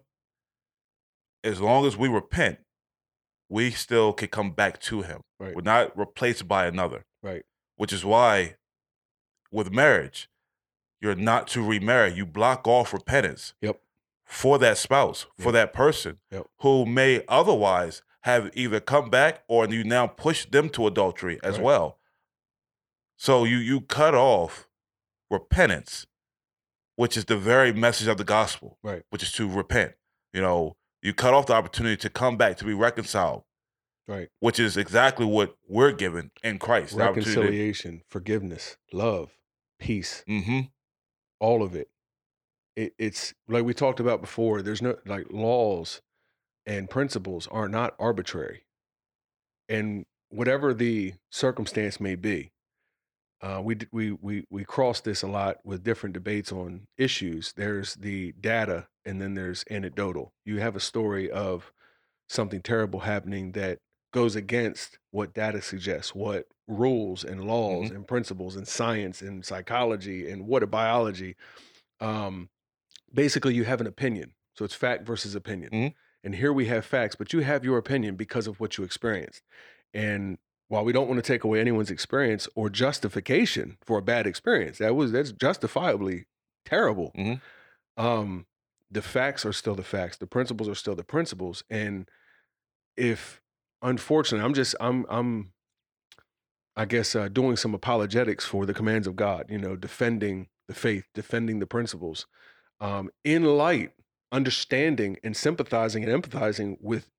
as 1.43 1.59
long 1.59 1.85
as 1.85 1.97
we 1.97 2.07
repent, 2.07 2.59
we 3.49 3.71
still 3.71 4.13
can 4.13 4.27
come 4.29 4.51
back 4.51 4.79
to 4.81 5.01
him. 5.01 5.21
Right. 5.39 5.55
We're 5.55 5.61
not 5.63 5.97
replaced 5.97 6.47
by 6.47 6.67
another. 6.67 7.05
Right. 7.23 7.43
Which 7.75 7.91
is 7.91 8.05
why 8.05 8.57
with 9.51 9.71
marriage, 9.71 10.29
you're 11.01 11.15
not 11.15 11.47
to 11.49 11.65
remarry. 11.67 12.13
You 12.13 12.25
block 12.25 12.67
off 12.67 12.93
repentance 12.93 13.55
Yep. 13.61 13.81
For 14.31 14.57
that 14.57 14.77
spouse, 14.77 15.25
for 15.37 15.45
Yep. 15.51 15.53
that 15.53 15.73
person 15.73 16.19
Yep. 16.31 16.47
who 16.59 16.85
may 16.85 17.23
otherwise 17.27 18.01
have 18.21 18.49
either 18.55 18.79
come 18.79 19.09
back 19.09 19.43
or 19.49 19.67
you 19.67 19.83
now 19.83 20.07
push 20.07 20.45
them 20.45 20.69
to 20.69 20.87
adultery 20.87 21.37
as 21.43 21.55
Right. 21.55 21.63
well. 21.63 21.99
So 23.17 23.43
you 23.43 23.57
you 23.57 23.81
cut 23.81 24.15
off 24.15 24.67
repentance, 25.29 26.07
which 26.95 27.17
is 27.17 27.25
the 27.25 27.37
very 27.37 27.73
message 27.73 28.07
of 28.07 28.17
the 28.17 28.23
gospel, 28.23 28.77
Right. 28.81 29.03
which 29.09 29.21
is 29.23 29.31
to 29.33 29.49
repent. 29.49 29.95
You 30.33 30.41
know, 30.41 30.77
you 31.01 31.13
cut 31.13 31.33
off 31.33 31.47
the 31.47 31.53
opportunity 31.53 31.97
to 31.97 32.09
come 32.09 32.37
back 32.37 32.57
to 32.57 32.65
be 32.65 32.73
reconciled, 32.73 33.43
Right. 34.07 34.29
which 34.39 34.59
is 34.59 34.77
exactly 34.77 35.25
what 35.25 35.57
we're 35.67 35.91
given 35.91 36.31
in 36.41 36.57
Christ. 36.57 36.95
the 36.95 37.03
opportunity 37.03 37.33
to- 37.33 37.39
Reconciliation, 37.41 38.03
forgiveness, 38.07 38.77
love, 38.93 39.37
peace, 39.77 40.23
Mhm. 40.27 40.71
all 41.39 41.63
of 41.63 41.75
it. 41.75 41.90
It. 42.75 42.93
It's 42.97 43.33
like 43.47 43.63
we 43.63 43.73
talked 43.73 43.99
about 43.99 44.21
before. 44.21 44.61
There's 44.61 44.81
no 44.81 44.95
like 45.05 45.27
laws 45.31 46.01
and 46.65 46.89
principles 46.89 47.47
are 47.47 47.67
not 47.67 47.95
arbitrary, 47.99 48.65
and 49.69 50.05
whatever 50.29 50.73
the 50.73 51.13
circumstance 51.31 51.99
may 51.99 52.15
be, 52.15 52.51
uh, 53.41 53.61
we 53.63 53.77
we 53.91 54.11
we 54.11 54.45
we 54.49 54.63
cross 54.63 55.01
this 55.01 55.23
a 55.23 55.27
lot 55.27 55.57
with 55.63 55.83
different 55.83 56.13
debates 56.13 56.51
on 56.51 56.87
issues. 56.97 57.53
There's 57.53 57.95
the 57.95 58.33
data, 58.39 58.87
and 59.05 59.21
then 59.21 59.33
there's 59.33 59.65
anecdotal. 59.69 60.31
You 60.45 60.59
have 60.59 60.75
a 60.75 60.79
story 60.81 61.29
of 61.31 61.71
something 62.29 62.61
terrible 62.61 63.01
happening 63.01 63.53
that 63.53 63.79
goes 64.13 64.35
against 64.35 64.99
what 65.11 65.33
data 65.33 65.61
suggests, 65.61 66.13
what 66.13 66.45
rules 66.67 67.23
and 67.23 67.43
laws 67.45 67.91
and 67.91 68.07
principles 68.07 68.55
and 68.55 68.67
science 68.67 69.21
and 69.21 69.43
psychology 69.43 70.29
and 70.29 70.45
what 70.47 70.63
a 70.63 70.67
biology. 70.67 71.35
Um, 71.99 72.49
basically, 73.13 73.53
you 73.53 73.63
have 73.65 73.81
an 73.81 73.87
opinion. 73.87 74.33
So 74.55 74.65
it's 74.65 74.75
fact 74.75 75.05
versus 75.05 75.35
opinion. 75.35 75.71
Mhm. 75.71 75.93
And 76.23 76.35
here 76.35 76.53
we 76.53 76.65
have 76.67 76.85
facts, 76.85 77.15
but 77.15 77.33
you 77.33 77.39
have 77.39 77.63
your 77.65 77.77
opinion 77.77 78.15
because 78.15 78.47
of 78.47 78.59
what 78.59 78.77
you 78.77 78.83
experienced. 78.83 79.41
And 79.93 80.37
while 80.67 80.85
we 80.85 80.93
don't 80.93 81.07
want 81.07 81.17
to 81.23 81.27
take 81.27 81.43
away 81.43 81.59
anyone's 81.59 81.91
experience 81.91 82.47
or 82.55 82.69
justification 82.69 83.77
for 83.81 83.97
a 83.97 84.01
bad 84.01 84.27
experience, 84.27 84.77
that 84.77 84.95
was 84.95 85.11
that's 85.11 85.31
justifiably 85.31 86.25
terrible. 86.65 87.11
Mhm. 87.17 87.41
Um, 87.97 88.45
the 88.89 89.01
facts 89.01 89.45
are 89.45 89.53
still 89.53 89.75
the 89.75 89.83
facts. 89.83 90.17
The 90.17 90.27
principles 90.27 90.69
are 90.69 90.75
still 90.75 90.95
the 90.95 91.03
principles. 91.03 91.63
And 91.69 92.09
if 92.97 93.41
unfortunately, 93.81 94.45
I'm 94.45 94.53
just 94.53 94.75
I'm 94.79 95.05
I'm 95.09 95.53
I 96.75 96.85
guess 96.85 97.15
uh, 97.15 97.27
doing 97.27 97.57
some 97.57 97.73
apologetics 97.73 98.45
for 98.45 98.65
the 98.65 98.73
commands 98.73 99.07
of 99.07 99.15
God. 99.15 99.45
You 99.49 99.57
know, 99.57 99.75
defending 99.75 100.47
the 100.67 100.73
faith, 100.73 101.05
defending 101.13 101.59
the 101.59 101.67
principles, 101.67 102.27
um, 102.81 103.09
in 103.23 103.45
light, 103.45 103.91
understanding 104.31 105.17
and 105.23 105.37
sympathizing 105.37 106.03
and 106.03 106.23
empathizing 106.23 106.77
with 106.81 107.09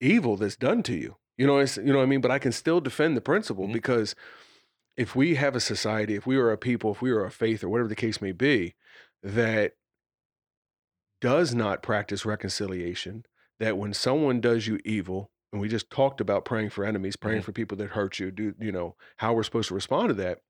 evil 0.00 0.36
that's 0.36 0.56
done 0.56 0.82
to 0.84 0.94
you. 0.94 1.16
You 1.36 1.46
know, 1.46 1.58
it's 1.58 1.76
you 1.76 1.84
know 1.84 1.96
what 1.96 2.02
I 2.04 2.06
mean. 2.06 2.20
But 2.20 2.30
I 2.30 2.38
can 2.38 2.52
still 2.52 2.80
defend 2.80 3.16
the 3.16 3.20
principle 3.20 3.66
Mhm. 3.66 3.72
because 3.72 4.14
if 4.96 5.16
we 5.16 5.36
have 5.36 5.56
a 5.56 5.60
society, 5.60 6.14
if 6.14 6.26
we 6.26 6.36
are 6.36 6.50
a 6.50 6.58
people, 6.58 6.92
if 6.92 7.02
we 7.02 7.10
are 7.10 7.24
a 7.24 7.30
faith, 7.30 7.64
or 7.64 7.68
whatever 7.68 7.88
the 7.88 7.94
case 7.96 8.20
may 8.20 8.32
be, 8.32 8.74
that 9.22 9.74
does 11.20 11.54
not 11.54 11.82
practice 11.82 12.24
reconciliation, 12.24 13.24
that 13.58 13.76
when 13.76 13.92
someone 13.92 14.40
does 14.40 14.66
you 14.66 14.78
evil, 14.84 15.32
and 15.52 15.60
we 15.60 15.68
just 15.68 15.90
talked 15.90 16.20
about 16.20 16.44
praying 16.44 16.70
for 16.70 16.84
enemies, 16.84 17.16
praying 17.16 17.40
Mhm. 17.42 17.44
for 17.44 17.52
people 17.52 17.76
that 17.78 17.90
hurt 17.90 18.18
you, 18.18 18.30
do 18.30 18.54
you 18.60 18.70
know 18.70 18.96
how 19.16 19.32
we're 19.32 19.42
supposed 19.42 19.68
to 19.68 19.74
respond 19.74 20.08
to 20.08 20.14
that? 20.14 20.42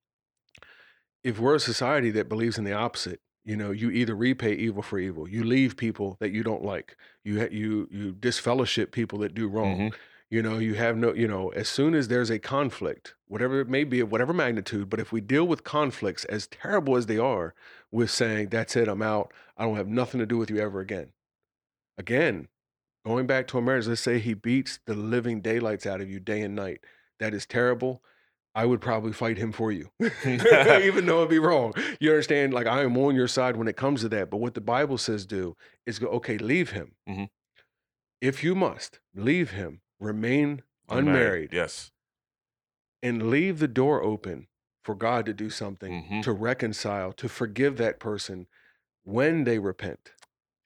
If 1.22 1.38
we're 1.38 1.54
a 1.54 1.60
society 1.60 2.10
that 2.12 2.28
believes 2.28 2.58
in 2.58 2.64
the 2.64 2.72
opposite, 2.72 3.20
you 3.48 3.56
know, 3.56 3.70
you 3.72 3.90
either 3.90 4.14
repay 4.14 4.52
evil 4.54 4.82
for 4.82 4.98
evil, 4.98 5.28
you 5.28 5.42
leave 5.44 5.76
people 5.76 6.16
that 6.20 6.30
you 6.36 6.42
don't 6.42 6.64
like, 6.64 6.96
you 7.24 7.34
you 7.50 7.88
you 7.90 8.12
disfellowship 8.12 8.92
people 8.92 9.18
that 9.20 9.34
do 9.34 9.48
wrong, 9.48 9.78
Mhm. 9.78 9.94
You 10.30 10.42
know, 10.42 10.58
you 10.58 10.74
have 10.74 10.96
no, 10.98 11.14
you 11.14 11.26
know, 11.26 11.48
as 11.62 11.68
soon 11.70 11.94
as 11.94 12.08
there's 12.08 12.30
a 12.30 12.38
conflict, 12.38 13.14
whatever 13.28 13.60
it 13.60 13.68
may 13.68 13.84
be, 13.84 14.00
of 14.00 14.12
whatever 14.12 14.34
magnitude, 14.34 14.90
but 14.90 15.00
if 15.00 15.10
we 15.12 15.20
deal 15.22 15.46
with 15.48 15.64
conflicts 15.64 16.24
as 16.26 16.46
terrible 16.48 16.96
as 16.96 17.06
they 17.06 17.16
are, 17.18 17.54
with 17.90 18.10
saying, 18.10 18.50
that's 18.50 18.76
it, 18.76 18.88
I'm 18.88 19.00
out, 19.02 19.32
I 19.56 19.64
don't 19.64 19.76
have 19.76 19.88
nothing 19.88 20.20
to 20.20 20.26
do 20.26 20.36
with 20.36 20.50
you 20.50 20.58
ever 20.58 20.80
again. 20.80 21.12
Again, 21.98 22.48
going 23.06 23.26
back 23.26 23.46
to 23.48 23.58
a 23.58 23.62
marriage, 23.62 23.86
let's 23.88 24.00
say 24.02 24.18
he 24.18 24.34
beats 24.34 24.80
the 24.86 24.94
living 24.94 25.40
daylights 25.40 25.86
out 25.86 26.00
of 26.02 26.10
you 26.10 26.20
day 26.20 26.42
and 26.42 26.54
night. 26.54 26.84
That 27.20 27.34
is 27.34 27.46
terrible. 27.46 28.02
I 28.54 28.64
would 28.64 28.80
probably 28.80 29.12
fight 29.12 29.38
him 29.38 29.52
for 29.52 29.70
you, 29.70 29.90
even 30.24 31.06
though 31.06 31.18
it'd 31.18 31.28
be 31.30 31.38
wrong. 31.38 31.74
You 32.00 32.10
understand? 32.10 32.52
Like 32.52 32.66
I 32.66 32.82
am 32.82 32.96
on 32.96 33.14
your 33.14 33.28
side 33.28 33.56
when 33.56 33.68
it 33.68 33.76
comes 33.76 34.00
to 34.00 34.08
that. 34.10 34.30
But 34.30 34.38
what 34.38 34.54
the 34.54 34.60
Bible 34.60 34.98
says 34.98 35.26
do 35.26 35.56
is 35.86 35.98
go, 35.98 36.08
okay, 36.08 36.38
leave 36.38 36.70
him. 36.70 36.96
Mhm. 37.08 37.28
If 38.20 38.42
you 38.42 38.54
must, 38.56 38.98
leave 39.14 39.52
him, 39.52 39.80
remain 40.00 40.62
unmarried, 40.88 41.52
Yes. 41.52 41.92
and 43.02 43.30
leave 43.30 43.58
the 43.60 43.68
door 43.68 44.02
open 44.02 44.48
for 44.82 44.94
God 44.94 45.26
to 45.26 45.32
do 45.34 45.50
something 45.50 46.04
Mhm. 46.04 46.22
to 46.24 46.32
reconcile, 46.32 47.12
to 47.12 47.28
forgive 47.28 47.76
that 47.76 48.00
person 48.00 48.46
when 49.04 49.44
they 49.44 49.58
repent. 49.58 50.14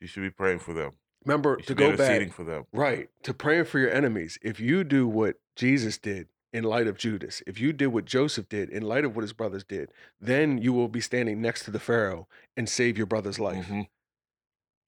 You 0.01 0.07
should 0.07 0.23
be 0.23 0.31
praying 0.31 0.61
for 0.61 0.73
them. 0.73 0.93
Remember 1.25 1.57
to 1.57 1.75
go 1.75 1.97
back 1.97 2.33
for 2.33 2.43
them. 2.45 2.65
Right. 2.73 3.11
To 3.25 3.35
praying 3.35 3.67
for 3.67 3.79
your 3.79 3.91
enemies. 3.91 4.39
If 4.43 4.59
you 4.61 4.83
do 4.83 5.07
what 5.07 5.37
Jesus 5.57 5.99
did 5.99 6.29
in 6.53 6.65
light 6.65 6.87
of 6.87 6.99
Judas, 6.99 7.43
if 7.47 7.59
you 7.59 7.73
did 7.73 7.89
what 7.89 8.05
Joseph 8.05 8.49
did 8.49 8.69
in 8.69 8.83
light 8.83 9.05
of 9.05 9.17
what 9.17 9.23
his 9.23 9.33
brothers 9.33 9.65
did, 9.65 9.91
then 10.21 10.59
you 10.59 10.73
will 10.73 10.89
be 10.89 11.01
standing 11.01 11.41
next 11.41 11.65
to 11.65 11.71
the 11.71 11.81
Pharaoh 11.81 12.29
and 12.57 12.69
save 12.69 12.99
your 12.99 13.07
brother's 13.07 13.39
life. 13.39 13.67
Mhm. 13.67 13.89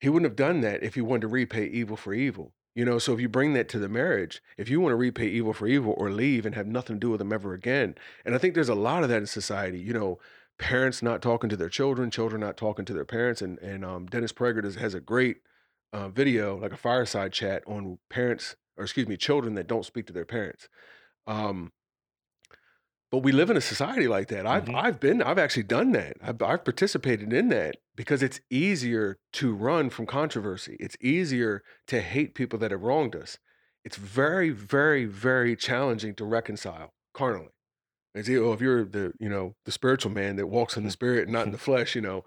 He 0.01 0.09
wouldn't 0.09 0.31
have 0.31 0.37
done 0.37 0.61
that 0.61 0.83
if 0.83 0.95
he 0.95 1.01
wanted 1.01 1.23
to 1.23 1.29
repay 1.29 1.67
evil 1.67 1.97
for 1.97 2.13
evil. 2.13 2.53
You 2.75 2.85
know, 2.85 2.99
so 2.99 3.15
if 3.15 3.21
you 3.21 3.29
bring 3.29 3.53
that 3.55 3.69
to 3.71 3.79
the 3.79 3.89
marriage, 3.89 4.43
if 4.59 4.69
you 4.69 4.81
want 4.81 4.91
to 4.93 4.97
repay 4.97 5.29
evil 5.29 5.53
for 5.53 5.69
evil 5.69 5.95
or 5.97 6.11
leave 6.11 6.45
and 6.45 6.57
have 6.57 6.67
nothing 6.67 6.97
to 6.97 7.01
do 7.01 7.11
with 7.11 7.21
them 7.21 7.33
ever 7.33 7.55
again, 7.55 7.95
and 8.25 8.35
I 8.35 8.39
think 8.39 8.55
there's 8.55 8.69
a 8.69 8.75
lot 8.75 9.05
of 9.05 9.09
that 9.11 9.21
in 9.21 9.27
society. 9.27 9.79
You 9.79 9.93
know, 9.93 10.19
parents 10.59 11.01
not 11.01 11.23
talking 11.23 11.49
to 11.51 11.57
their 11.57 11.69
children, 11.69 12.11
children 12.11 12.41
not 12.41 12.57
talking 12.57 12.85
to 12.87 12.93
their 12.93 13.05
parents, 13.05 13.41
and 13.41 13.59
and 13.61 13.85
um, 13.85 14.07
Dennis 14.07 14.33
Prager 14.33 14.61
does, 14.63 14.75
has 14.75 14.93
a 14.93 15.01
great 15.01 15.39
uh, 15.93 16.09
video, 16.09 16.57
like 16.59 16.73
a 16.73 16.77
fireside 16.77 17.33
chat 17.33 17.63
on 17.67 17.99
parents, 18.11 18.57
or 18.77 18.85
excuse 18.85 19.07
me, 19.07 19.17
children 19.17 19.55
that 19.55 19.69
don't 19.69 19.87
speak 19.87 20.07
to 20.09 20.13
their 20.13 20.25
parents. 20.25 20.69
Um, 21.27 21.73
but 23.11 23.19
we 23.19 23.33
live 23.33 23.51
in 23.51 23.57
a 23.57 23.61
society 23.61 24.09
like 24.09 24.29
that. 24.29 24.47
I've 24.47 24.65
Mhm. 24.65 24.75
I've 24.75 24.99
been 25.01 25.23
I've 25.23 25.39
actually 25.39 25.63
done 25.65 25.93
that. 25.93 26.17
I've 26.21 26.43
I've 26.43 26.65
participated 26.65 27.33
in 27.33 27.49
that 27.51 27.77
because 27.95 28.23
it's 28.23 28.41
easier 28.51 29.19
to 29.35 29.55
run 29.55 29.91
from 29.91 30.07
controversy. 30.07 30.77
It's 30.81 30.97
easier 31.01 31.63
to 31.89 32.01
hate 32.01 32.35
people 32.35 32.59
that 32.61 32.73
have 32.73 32.83
wronged 32.83 33.15
us. 33.15 33.39
It's 33.85 33.97
very 33.97 34.51
very 34.51 35.05
very 35.05 35.55
challenging 35.57 36.15
to 36.17 36.25
reconcile 36.25 36.93
carnally. 37.13 37.51
As 38.15 38.29
you, 38.29 38.53
if 38.53 38.61
you're 38.61 38.85
the 38.85 39.13
you 39.21 39.29
know 39.29 39.57
the 39.65 39.73
spiritual 39.73 40.13
man 40.13 40.37
that 40.37 40.49
walks 40.49 40.77
in 40.77 40.85
the 40.85 40.91
spirit, 40.91 41.25
and 41.25 41.33
not 41.33 41.47
in 41.47 41.53
the 41.59 41.59
flesh, 41.59 41.95
you 41.97 42.03
know, 42.03 42.25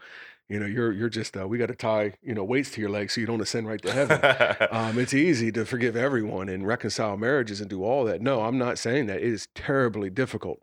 you 0.49 0.59
know 0.59 0.65
you're 0.65 0.93
you're 0.93 1.09
just 1.09 1.35
uh, 1.35 1.47
we 1.47 1.57
got 1.57 1.67
to 1.67 1.75
tie 1.75 2.13
you 2.21 2.33
know 2.33 2.43
weights 2.43 2.71
to 2.71 2.81
your 2.81 2.89
legs 2.89 3.13
so 3.13 3.21
you 3.21 3.27
don't 3.27 3.41
ascend 3.41 3.67
right 3.67 3.81
to 3.81 3.91
heaven. 3.91 4.67
Um, 4.77 4.99
it's 4.99 5.13
easy 5.13 5.51
to 5.53 5.65
forgive 5.65 5.95
everyone 5.95 6.49
and 6.49 6.65
reconcile 6.67 7.17
marriages 7.17 7.61
and 7.61 7.69
do 7.69 7.83
all 7.83 8.05
that. 8.05 8.21
No, 8.21 8.41
I'm 8.41 8.57
not 8.57 8.77
saying 8.77 9.07
that. 9.07 9.17
It 9.17 9.23
is 9.23 9.47
terribly 9.55 10.09
difficult. 10.09 10.61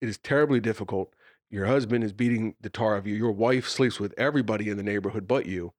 It 0.00 0.08
is 0.08 0.18
terribly 0.18 0.60
difficult. 0.60 1.14
Your 1.50 1.66
husband 1.66 2.04
is 2.04 2.12
beating 2.12 2.54
the 2.60 2.70
tar 2.70 2.96
of 2.96 3.06
you. 3.06 3.14
Your 3.14 3.32
wife 3.32 3.68
sleeps 3.68 3.98
with 3.98 4.14
everybody 4.16 4.68
in 4.68 4.76
the 4.76 4.82
neighborhood 4.82 5.26
but 5.26 5.46
you. 5.46 5.72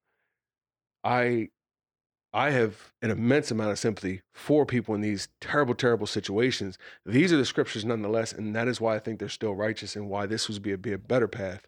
I 1.02 1.48
I 2.32 2.50
have 2.50 2.92
an 3.02 3.10
immense 3.10 3.50
amount 3.50 3.72
of 3.72 3.78
sympathy 3.78 4.22
for 4.32 4.64
people 4.64 4.94
in 4.94 5.00
these 5.00 5.28
terrible, 5.40 5.74
terrible 5.74 6.06
situations. 6.06 6.78
These 7.04 7.32
are 7.32 7.36
the 7.36 7.44
scriptures 7.44 7.84
nonetheless, 7.84 8.32
and 8.32 8.54
that 8.56 8.68
is 8.68 8.80
why 8.80 8.96
I 8.96 8.98
think 8.98 9.18
they're 9.18 9.28
still 9.28 9.54
righteous 9.54 9.96
and 9.96 10.08
why 10.08 10.26
this 10.26 10.48
would 10.48 10.62
be 10.62 10.72
a, 10.72 10.78
be 10.78 10.92
a 10.92 10.98
better 10.98 11.28
path 11.28 11.66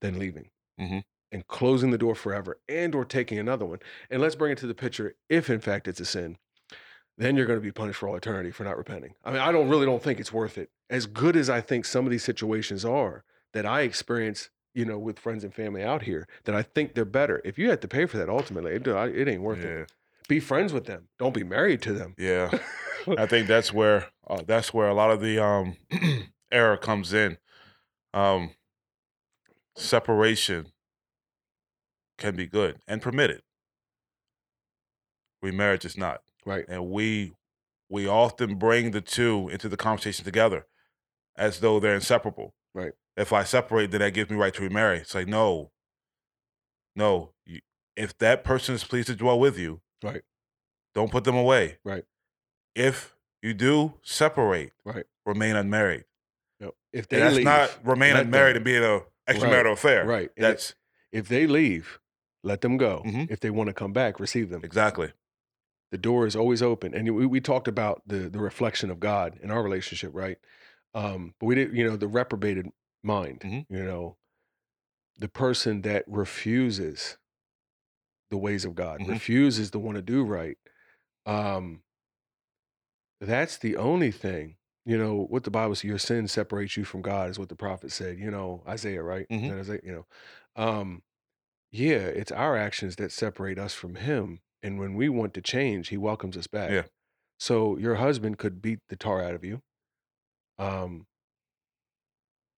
than 0.00 0.18
leaving 0.18 0.50
Mhm. 0.80 1.04
and 1.30 1.46
closing 1.46 1.90
the 1.90 1.98
door 1.98 2.14
forever 2.14 2.58
and 2.68 2.94
or 2.94 3.04
taking 3.04 3.38
another 3.38 3.64
one. 3.64 3.78
And 4.10 4.20
let's 4.20 4.34
bring 4.34 4.52
it 4.52 4.58
to 4.58 4.66
the 4.66 4.74
picture 4.74 5.14
if 5.28 5.48
in 5.48 5.60
fact 5.60 5.88
it's 5.88 6.00
a 6.00 6.04
sin, 6.04 6.36
then 7.18 7.36
you're 7.36 7.46
going 7.46 7.58
to 7.58 7.64
be 7.64 7.72
punished 7.72 7.98
for 7.98 8.08
all 8.08 8.16
eternity 8.16 8.50
for 8.50 8.64
not 8.64 8.76
repenting. 8.76 9.14
I 9.24 9.30
mean, 9.30 9.40
I 9.40 9.52
don't 9.52 9.68
really 9.68 9.86
don't 9.86 10.02
think 10.02 10.20
it's 10.20 10.32
worth 10.32 10.58
it. 10.58 10.70
As 10.90 11.06
good 11.06 11.36
as 11.36 11.48
I 11.48 11.60
think 11.60 11.84
some 11.84 12.04
of 12.04 12.10
these 12.10 12.24
situations 12.24 12.84
are 12.84 13.24
that 13.52 13.66
I 13.66 13.82
experience, 13.82 14.50
you 14.74 14.84
know, 14.84 14.98
with 14.98 15.18
friends 15.18 15.44
and 15.44 15.54
family 15.54 15.82
out 15.82 16.02
here, 16.02 16.26
that 16.44 16.54
I 16.54 16.62
think 16.62 16.94
they're 16.94 17.04
better. 17.04 17.40
If 17.44 17.58
you 17.58 17.70
have 17.70 17.80
to 17.80 17.88
pay 17.88 18.06
for 18.06 18.18
that 18.18 18.28
ultimately, 18.28 18.72
it, 18.72 18.86
it 18.86 19.28
ain't 19.28 19.42
worth 19.42 19.62
yeah. 19.62 19.70
it. 19.70 19.92
Be 20.28 20.40
friends 20.40 20.72
with 20.72 20.86
them. 20.86 21.08
Don't 21.18 21.34
be 21.34 21.44
married 21.44 21.82
to 21.82 21.92
them. 21.92 22.14
Yeah. 22.16 22.50
I 23.18 23.26
think 23.26 23.48
that's 23.48 23.72
where 23.72 24.08
uh, 24.26 24.42
that's 24.46 24.72
where 24.72 24.88
a 24.88 24.94
lot 24.94 25.10
of 25.10 25.20
the 25.20 25.42
um 25.42 25.76
error 26.52 26.76
comes 26.76 27.12
in. 27.12 27.38
Um 28.14 28.52
separation 29.76 30.66
can 32.18 32.36
be 32.36 32.46
good 32.46 32.78
and 32.86 33.00
permitted. 33.02 33.42
Remarriage 35.42 35.84
is 35.84 35.96
not. 35.96 36.22
right. 36.46 36.64
And 36.68 36.90
we 36.90 37.34
we 37.88 38.06
often 38.06 38.54
bring 38.56 38.92
the 38.92 39.00
two 39.00 39.48
into 39.50 39.68
the 39.68 39.76
conversation 39.76 40.24
together 40.24 40.66
as 41.36 41.60
though 41.60 41.78
they're 41.80 41.94
inseparable. 41.94 42.54
Right. 42.74 42.92
If 43.16 43.32
I 43.32 43.44
separate, 43.44 43.90
then 43.90 44.00
that 44.00 44.14
gives 44.14 44.30
me 44.30 44.36
right 44.36 44.54
to 44.54 44.62
remarry. 44.62 44.98
It's 44.98 45.14
like 45.14 45.26
no. 45.28 45.70
No. 46.96 47.32
You, 47.44 47.60
if 47.96 48.16
that 48.18 48.44
person 48.44 48.74
is 48.74 48.84
pleased 48.84 49.08
to 49.08 49.16
dwell 49.16 49.38
with 49.38 49.58
you, 49.58 49.80
Right. 50.02 50.22
don't 50.94 51.10
put 51.10 51.24
them 51.24 51.36
away. 51.36 51.78
Right. 51.84 52.04
If 52.74 53.14
you 53.42 53.52
do 53.52 53.94
separate, 54.02 54.72
Right. 54.84 55.04
remain 55.26 55.56
unmarried. 55.56 56.04
Yep. 56.60 56.74
If 56.92 57.06
And 57.10 57.10
they 57.10 57.18
that's 57.20 57.36
leave, 57.36 57.44
not 57.44 57.78
remain 57.84 58.16
unmarried 58.16 58.54
them. 58.56 58.60
and 58.60 58.64
being 58.64 58.82
a 58.84 59.00
extramarital 59.28 59.72
affair. 59.72 60.04
right. 60.06 60.30
That's 60.36 60.74
if 61.12 61.28
they 61.28 61.46
leave, 61.46 62.00
let 62.42 62.60
them 62.60 62.76
go. 62.76 63.02
Mhm. 63.04 63.30
If 63.30 63.40
they 63.40 63.50
want 63.50 63.68
to 63.68 63.74
come 63.74 63.92
back, 63.92 64.18
receive 64.20 64.48
them. 64.50 64.62
exactly. 64.64 65.12
the 65.90 65.98
door 65.98 66.26
is 66.26 66.34
always 66.34 66.62
open 66.62 66.94
and 66.94 67.14
we, 67.14 67.26
we 67.26 67.38
talked 67.40 67.68
about 67.68 68.00
the 68.06 68.30
the 68.30 68.38
reflection 68.38 68.90
of 68.90 68.98
god 68.98 69.38
in 69.42 69.50
our 69.50 69.62
relationship 69.62 70.10
right 70.14 70.38
um 70.94 71.34
but 71.38 71.44
we 71.44 71.54
did 71.54 71.76
you 71.76 71.84
know 71.84 71.96
the 71.96 72.08
reprobated 72.08 72.66
mind 73.02 73.40
Mhm. 73.40 73.66
you 73.68 73.84
know 73.84 74.16
the 75.18 75.28
person 75.28 75.82
that 75.82 76.02
refuses 76.06 77.18
the 78.30 78.38
ways 78.38 78.64
of 78.64 78.74
god 78.74 79.00
Mhm. 79.00 79.08
refuses 79.10 79.70
to 79.72 79.78
want 79.78 79.96
to 79.96 80.02
do 80.02 80.24
right 80.24 80.56
um 81.26 81.82
that's 83.20 83.58
the 83.58 83.76
only 83.76 84.10
thing 84.10 84.56
you 84.84 84.98
know 84.98 85.26
what 85.28 85.44
the 85.44 85.50
bible 85.50 85.74
says 85.74 85.84
your 85.84 85.98
sin 85.98 86.26
separates 86.28 86.76
you 86.76 86.84
from 86.84 87.02
god 87.02 87.30
is 87.30 87.38
what 87.38 87.48
the 87.48 87.56
prophet 87.56 87.92
said 87.92 88.18
you 88.18 88.30
know 88.30 88.62
isaiah 88.66 89.02
right 89.02 89.26
Is 89.30 89.40
Mhm. 89.42 89.48
that 89.48 89.58
Isaiah? 89.58 89.80
you 89.84 89.92
know 89.92 90.06
um 90.56 91.02
yeah 91.70 91.98
it's 92.20 92.32
our 92.32 92.56
actions 92.56 92.96
that 92.96 93.12
separate 93.12 93.58
us 93.58 93.74
from 93.74 93.94
him 93.96 94.40
and 94.62 94.78
when 94.78 94.94
we 94.94 95.08
want 95.08 95.34
to 95.34 95.40
change 95.42 95.88
he 95.88 95.96
welcomes 95.96 96.36
us 96.36 96.46
back 96.46 96.70
Yeah. 96.70 96.84
so 97.38 97.76
your 97.78 97.96
husband 97.96 98.38
could 98.38 98.60
beat 98.62 98.80
the 98.88 98.96
tar 98.96 99.22
out 99.22 99.34
of 99.34 99.44
you 99.44 99.62
um 100.58 101.06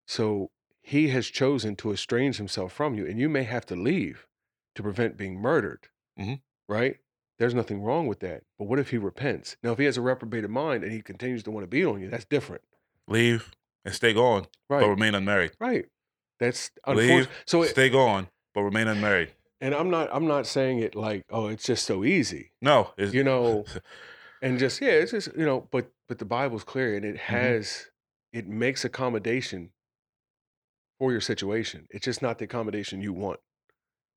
so 0.07 0.51
he 0.81 1.09
has 1.09 1.27
chosen 1.27 1.75
to 1.77 1.91
estrange 1.91 2.37
himself 2.37 2.71
from 2.71 2.95
you 2.95 3.05
and 3.07 3.19
you 3.19 3.29
may 3.29 3.43
have 3.43 3.65
to 3.65 3.75
leave 3.75 4.27
to 4.75 4.83
prevent 4.83 5.17
being 5.17 5.39
murdered 5.39 5.87
Mhm. 6.19 6.41
right 6.67 6.97
there's 7.39 7.53
nothing 7.53 7.81
wrong 7.81 8.07
with 8.07 8.19
that 8.19 8.43
but 8.57 8.65
what 8.65 8.79
if 8.79 8.89
he 8.91 8.97
repents 8.97 9.57
now 9.63 9.71
if 9.71 9.77
he 9.79 9.85
has 9.85 9.97
a 9.97 10.01
reprobated 10.01 10.49
mind 10.49 10.83
and 10.83 10.91
he 10.91 11.01
continues 11.01 11.43
to 11.43 11.51
want 11.51 11.63
to 11.63 11.67
be 11.67 11.83
on 11.85 12.01
you 12.01 12.09
that's 12.09 12.25
different 12.25 12.61
Leave 13.07 13.51
and 13.83 13.93
stay 13.93 14.13
gone, 14.13 14.47
right. 14.69 14.81
but 14.81 14.89
remain 14.89 15.13
unmarried. 15.13 15.51
right 15.59 15.85
that's 16.39 16.71
Leave, 16.87 17.29
so 17.45 17.61
it, 17.61 17.69
stay 17.69 17.89
gone, 17.89 18.27
but 18.53 18.63
remain 18.63 18.87
unmarried. 18.87 19.29
and 19.61 19.73
i'm 19.75 19.89
not 19.89 20.09
i'm 20.11 20.27
not 20.27 20.45
saying 20.47 20.79
it 20.79 20.95
like 20.95 21.23
oh 21.29 21.47
it's 21.47 21.65
just 21.65 21.85
so 21.85 22.03
easy 22.03 22.51
No, 22.61 22.91
it's, 22.97 23.13
you 23.13 23.23
know 23.23 23.65
and 24.41 24.57
just 24.59 24.81
yeah 24.81 24.89
it's 24.89 25.11
just 25.11 25.29
you 25.37 25.45
know 25.45 25.67
but 25.71 25.91
but 26.07 26.19
the 26.19 26.25
bible's 26.25 26.63
clear 26.63 26.95
and 26.95 27.05
it 27.05 27.15
Mm-hmm. 27.15 27.35
has 27.35 27.89
it 28.33 28.47
makes 28.47 28.83
accommodation 28.83 29.69
for 30.99 31.11
your 31.11 31.21
situation 31.21 31.87
it's 31.89 32.05
just 32.05 32.21
not 32.21 32.37
the 32.39 32.45
accommodation 32.45 33.01
you 33.01 33.13
want 33.13 33.39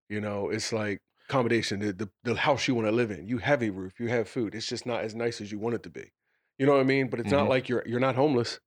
you 0.09 0.21
know 0.21 0.49
it's 0.51 0.73
like 0.73 1.01
accommodation 1.29 1.81
the, 1.81 1.93
the, 1.93 2.09
the 2.25 2.35
house 2.35 2.67
you 2.67 2.75
want 2.75 2.87
to 2.87 2.93
live 2.93 3.11
in 3.11 3.27
you 3.27 3.39
have 3.39 3.63
a 3.63 3.71
roof 3.71 4.01
you 4.01 4.09
have 4.09 4.29
food 4.29 4.55
it's 4.55 4.67
just 4.67 4.87
not 4.87 5.03
as 5.03 5.15
nice 5.15 5.41
as 5.41 5.53
you 5.53 5.59
want 5.59 5.75
it 5.75 5.83
to 5.83 5.91
be 5.91 6.13
you 6.59 6.65
know 6.67 6.73
what 6.73 6.81
i 6.81 6.85
mean 6.85 7.09
but 7.09 7.21
it's 7.21 7.31
not 7.33 7.47
Mhm. 7.47 7.49
like 7.49 7.69
you're 7.69 7.83
you're 7.87 8.01
not 8.01 8.15
homeless 8.17 8.61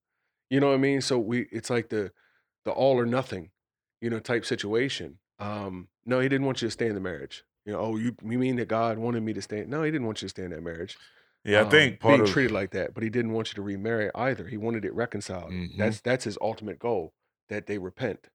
you 0.50 0.60
know 0.60 0.68
what 0.68 0.76
i 0.76 0.78
mean 0.78 1.02
so 1.02 1.18
we 1.18 1.48
it's 1.52 1.70
like 1.70 1.90
the 1.90 2.12
the 2.66 2.72
all 2.72 3.00
or 3.00 3.06
nothing 3.06 3.52
you 4.02 4.10
know 4.10 4.20
type 4.20 4.46
situation 4.46 5.18
um 5.40 5.88
no 6.06 6.20
he 6.20 6.30
didn't 6.30 6.46
want 6.46 6.62
you 6.62 6.68
to 6.68 6.72
stay 6.72 6.88
in 6.88 6.94
the 6.96 7.02
marriage 7.02 7.44
you 7.66 7.74
know 7.74 7.80
oh 7.80 7.98
you, 7.98 8.16
you 8.24 8.38
mean 8.38 8.58
that 8.58 8.68
god 8.68 8.98
wanted 9.00 9.24
me 9.24 9.34
to 9.34 9.42
stay 9.42 9.66
no 9.66 9.82
he 9.84 9.90
didn't 9.92 10.06
want 10.06 10.22
you 10.22 10.28
to 10.28 10.30
stay 10.30 10.44
in 10.44 10.52
that 10.52 10.62
marriage 10.64 10.98
yeah, 11.44 11.62
I 11.62 11.64
um, 11.64 11.70
think 11.72 12.00
part 12.00 12.14
being 12.14 12.22
of 12.22 12.28
treated 12.30 12.52
like 12.52 12.70
that, 12.72 12.94
but 12.94 13.02
he 13.02 13.10
didn't 13.10 13.32
want 13.32 13.50
you 13.50 13.56
to 13.56 13.64
remarry 13.64 14.12
either. 14.14 14.46
He 14.48 14.58
wanted 14.58 14.86
it 14.86 14.94
reconciled. 14.94 15.50
Mhm. 15.50 15.76
That's 15.76 16.00
that's 16.00 16.26
his 16.26 16.38
ultimate 16.40 16.78
goal 16.78 17.14
that 17.50 17.66
they 17.66 17.80
repent. 17.80 18.30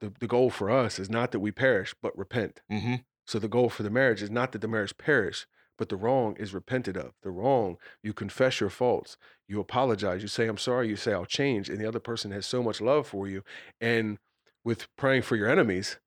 The 0.00 0.12
the 0.18 0.26
goal 0.26 0.50
for 0.50 0.68
us 0.70 0.98
is 0.98 1.08
not 1.08 1.30
that 1.32 1.38
we 1.40 1.52
perish, 1.52 1.94
but 2.02 2.16
repent. 2.18 2.62
hmm 2.68 2.96
So 3.26 3.38
the 3.38 3.48
goal 3.48 3.68
for 3.68 3.82
the 3.82 3.90
marriage 3.90 4.22
is 4.22 4.30
not 4.30 4.52
that 4.52 4.60
the 4.60 4.68
marriage 4.68 4.96
perish, 4.98 5.46
but 5.78 5.88
the 5.88 5.96
wrong 5.96 6.36
is 6.38 6.54
repented 6.54 6.96
of. 6.96 7.12
The 7.22 7.30
wrong, 7.30 7.76
you 8.02 8.12
confess 8.12 8.60
your 8.60 8.70
faults, 8.70 9.16
you 9.48 9.60
apologize, 9.60 10.22
you 10.22 10.28
say, 10.28 10.46
I'm 10.46 10.58
sorry, 10.58 10.88
you 10.88 10.96
say, 10.96 11.12
I'll 11.12 11.26
change. 11.26 11.68
And 11.68 11.78
the 11.80 11.86
other 11.88 12.00
person 12.00 12.30
has 12.30 12.46
so 12.46 12.62
much 12.62 12.80
love 12.80 13.06
for 13.06 13.28
you. 13.28 13.42
And 13.80 14.18
with 14.64 14.88
praying 14.96 15.22
for 15.22 15.36
your 15.36 15.48
enemies, 15.48 15.98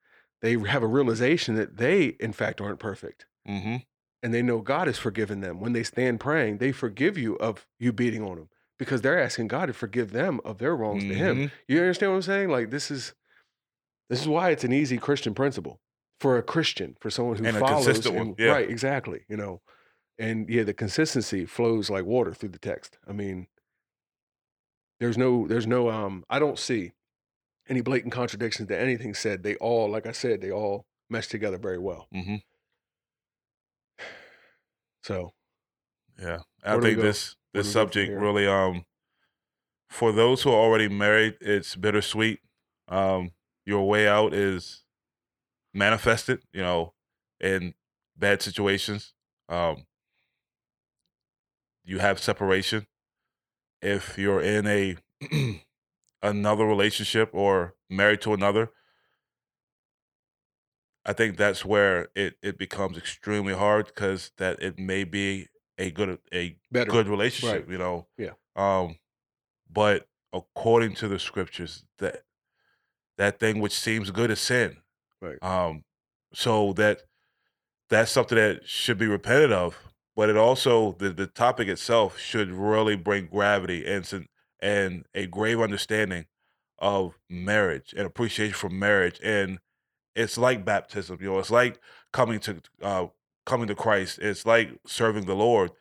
they 0.41 0.57
have 0.57 0.83
a 0.83 0.87
realization 0.87 1.55
that 1.55 1.77
they, 1.77 2.15
in 2.19 2.33
fact, 2.33 2.61
aren't 2.61 2.79
perfect. 2.79 3.25
Mm-hmm. 3.47 3.77
And 4.23 4.33
they 4.33 4.41
know 4.41 4.59
God 4.61 4.87
has 4.87 4.97
forgiven 4.97 5.41
them. 5.41 5.59
When 5.59 5.73
they 5.73 5.83
stand 5.83 6.19
praying, 6.19 6.57
they 6.57 6.71
forgive 6.71 7.17
you 7.17 7.35
of 7.37 7.67
you 7.79 7.93
beating 7.93 8.23
on 8.23 8.35
them 8.37 8.49
because 8.77 9.01
they're 9.01 9.21
asking 9.21 9.47
God 9.47 9.67
to 9.67 9.73
forgive 9.73 10.11
them 10.11 10.41
of 10.43 10.57
their 10.57 10.75
wrongs 10.75 11.03
to 11.03 11.13
Him. 11.13 11.37
Mhm. 11.37 11.51
You 11.67 11.79
understand 11.79 12.11
what 12.11 12.17
I'm 12.17 12.21
saying? 12.23 12.49
Like 12.49 12.69
this 12.69 12.91
is 12.91 13.13
this 14.09 14.21
is 14.21 14.27
why 14.27 14.49
it's 14.49 14.63
an 14.63 14.73
easy 14.73 14.97
Christian 14.97 15.33
principle 15.33 15.79
for 16.19 16.37
a 16.37 16.43
Christian, 16.43 16.95
for 16.99 17.09
someone 17.09 17.37
who 17.37 17.45
And 17.45 17.57
a 17.57 17.59
follows. 17.59 18.05
and- 18.05 18.35
yeah. 18.37 18.51
Right, 18.51 18.69
exactly. 18.69 19.21
You 19.29 19.37
know, 19.37 19.61
and 20.17 20.49
yeah, 20.49 20.63
the 20.63 20.73
consistency 20.73 21.45
flows 21.45 21.89
like 21.89 22.05
water 22.05 22.33
through 22.33 22.49
the 22.49 22.59
text. 22.59 22.97
I 23.07 23.13
mean, 23.13 23.47
there's 24.99 25.17
no, 25.17 25.47
there's 25.47 25.65
no, 25.67 25.89
um, 25.89 26.25
I 26.29 26.39
don't 26.39 26.59
see 26.59 26.91
any 27.69 27.81
blatant 27.81 28.11
contradictions 28.11 28.67
to 28.69 28.77
anything 28.77 29.13
said. 29.13 29.43
They 29.43 29.55
all, 29.55 29.89
like 29.89 30.05
I 30.05 30.11
said, 30.11 30.41
they 30.41 30.51
all 30.51 30.85
mesh 31.09 31.27
together 31.27 31.57
very 31.57 31.77
well. 31.79 32.07
Mm-hmm. 32.13 32.35
So 35.03 35.31
Yeah, 36.21 36.39
I 36.63 36.73
Where 36.73 36.81
do 36.81 36.87
we 36.87 36.93
think 36.95 37.01
this 37.03 37.35
Where 37.51 37.63
this 37.63 37.73
do 37.73 37.79
we 37.79 37.83
go 37.83 37.83
from 37.83 37.91
subject 37.93 38.21
really 38.21 38.47
um 38.47 38.85
for 39.89 40.11
those 40.11 40.43
who 40.43 40.51
are 40.51 40.55
already 40.55 40.87
married, 40.87 41.37
it's 41.41 41.75
bittersweet. 41.75 42.41
Um, 42.89 43.31
your 43.65 43.87
way 43.87 44.07
out 44.07 44.35
is 44.35 44.83
manifested, 45.73 46.41
you 46.51 46.61
know, 46.61 46.93
in 47.39 47.73
bad 48.17 48.41
situations. 48.41 49.13
Um, 49.47 49.85
you 51.83 51.99
have 51.99 52.19
separation. 52.19 52.87
If 53.81 54.17
you're 54.17 54.41
in 54.41 54.67
a 54.67 54.97
another 56.21 56.65
relationship 56.65 57.29
or 57.33 57.75
married 57.89 58.21
to 58.21 58.33
another, 58.33 58.71
I 61.05 61.13
think 61.13 61.37
that's 61.37 61.63
where 61.65 62.09
it, 62.15 62.35
it 62.43 62.57
becomes 62.57 62.97
extremely 62.97 63.53
hard 63.53 63.87
because 63.87 64.31
that 64.37 64.61
it 64.61 64.77
may 64.77 65.03
be 65.05 65.47
a 65.77 65.91
good 65.91 66.19
a 66.33 66.57
better. 66.71 66.91
good 66.91 67.07
relationship, 67.07 67.63
Right. 67.63 67.71
you 67.71 67.77
know. 67.77 68.07
Yeah. 68.17 68.31
Um, 68.55 68.97
but 69.71 70.07
according 70.33 70.95
to 70.95 71.07
the 71.07 71.17
scriptures, 71.17 71.85
that 71.99 72.23
that 73.17 73.39
thing 73.39 73.59
which 73.59 73.73
seems 73.73 74.11
good 74.11 74.29
is 74.29 74.39
sin. 74.41 74.77
Right. 75.21 75.41
Um, 75.43 75.83
so 76.33 76.73
that 76.73 77.01
that's 77.89 78.11
something 78.11 78.37
that 78.37 78.67
should 78.67 78.97
be 78.97 79.07
repented 79.07 79.51
of. 79.51 79.77
But 80.15 80.29
it 80.29 80.37
also 80.37 80.93
the 80.93 81.09
the 81.11 81.27
topic 81.27 81.67
itself 81.67 82.19
should 82.19 82.51
really 82.51 82.95
bring 82.95 83.27
gravity 83.27 83.85
and 83.85 84.27
and 84.61 85.05
a 85.15 85.27
grave 85.27 85.61
understanding 85.61 86.25
of 86.77 87.17
marriage 87.29 87.93
and 87.95 88.05
appreciation 88.05 88.53
for 88.53 88.69
marriage. 88.69 89.19
And 89.23 89.59
it's 90.15 90.37
like 90.37 90.65
baptism, 90.65 91.19
you 91.21 91.27
know. 91.29 91.39
It's 91.39 91.51
like 91.51 91.79
coming 92.11 92.39
to 92.41 92.61
uh, 92.81 93.07
coming 93.45 93.67
to 93.67 93.75
Christ. 93.75 94.19
It's 94.19 94.45
like 94.45 94.71
serving 94.85 95.25
the 95.25 95.35
Lord. 95.35 95.71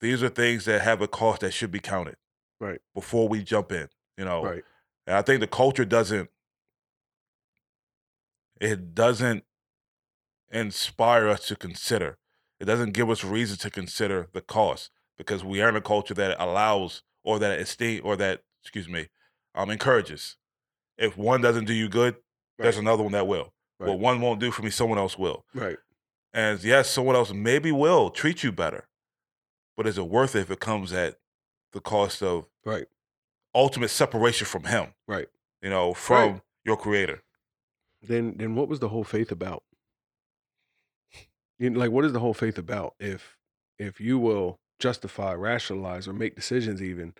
These 0.00 0.22
are 0.22 0.28
things 0.28 0.64
that 0.66 0.82
have 0.82 1.00
a 1.00 1.08
cost 1.08 1.40
that 1.40 1.52
should 1.52 1.70
be 1.70 1.80
counted 1.80 2.16
Right. 2.60 2.80
before 2.94 3.28
we 3.28 3.42
jump 3.42 3.72
in. 3.72 3.88
You 4.16 4.24
know, 4.24 4.44
Right. 4.44 4.64
and 5.06 5.16
I 5.16 5.22
think 5.22 5.40
the 5.40 5.46
culture 5.46 5.84
doesn't 5.84 6.30
it 8.60 8.94
doesn't 8.94 9.44
inspire 10.50 11.28
us 11.28 11.46
to 11.48 11.56
consider. 11.56 12.18
It 12.60 12.64
doesn't 12.64 12.92
give 12.92 13.10
us 13.10 13.24
reason 13.24 13.58
to 13.58 13.70
consider 13.70 14.28
the 14.32 14.40
cost 14.40 14.90
because 15.18 15.44
we 15.44 15.60
are 15.60 15.68
in 15.68 15.76
a 15.76 15.80
culture 15.80 16.14
that 16.14 16.36
allows 16.42 17.02
or 17.24 17.38
that 17.38 17.58
esteem 17.58 18.00
or 18.04 18.16
that 18.16 18.42
excuse 18.62 18.88
me, 18.88 19.08
um 19.54 19.70
encourages. 19.70 20.36
If 20.98 21.16
one 21.16 21.40
doesn't 21.40 21.66
do 21.66 21.74
you 21.74 21.88
good, 21.88 22.16
there's 22.58 22.78
another 22.78 23.02
one 23.02 23.12
that 23.12 23.26
will. 23.26 23.52
What 23.78 23.98
one 23.98 24.20
won't 24.22 24.40
do 24.40 24.50
for 24.50 24.62
me, 24.62 24.70
someone 24.70 24.98
else 24.98 25.18
will. 25.18 25.44
Right. 25.52 25.76
And 26.32 26.62
yes, 26.64 26.88
someone 26.88 27.14
else 27.16 27.32
maybe 27.32 27.70
will 27.72 28.08
treat 28.10 28.42
you 28.42 28.52
better. 28.52 28.88
But 29.76 29.86
is 29.86 29.98
it 29.98 30.08
worth 30.08 30.34
it 30.34 30.40
if 30.40 30.50
it 30.50 30.60
comes 30.60 30.92
at 30.92 31.16
the 31.72 31.80
cost 31.80 32.22
of 32.22 32.48
Right. 32.64 32.86
ultimate 33.54 33.88
separation 33.90 34.46
from 34.46 34.64
him? 34.64 34.94
Right. 35.06 35.28
You 35.60 35.68
know, 35.68 35.92
from 35.92 36.40
your 36.64 36.76
creator. 36.78 37.22
Then 38.02 38.34
then 38.36 38.54
what 38.54 38.68
was 38.68 38.80
the 38.80 38.88
whole 38.88 39.04
faith 39.04 39.32
about? 39.32 39.62
You 41.58 41.70
know, 41.70 41.80
like 41.80 41.90
what 41.90 42.04
is 42.04 42.12
the 42.12 42.20
whole 42.20 42.34
faith 42.34 42.58
about 42.58 42.94
if 43.00 43.36
if 43.78 44.00
you 44.00 44.18
will 44.18 44.58
justify, 44.78 45.32
rationalize, 45.34 46.06
or 46.06 46.12
make 46.12 46.34
decisions 46.34 46.82
even, 46.82 47.14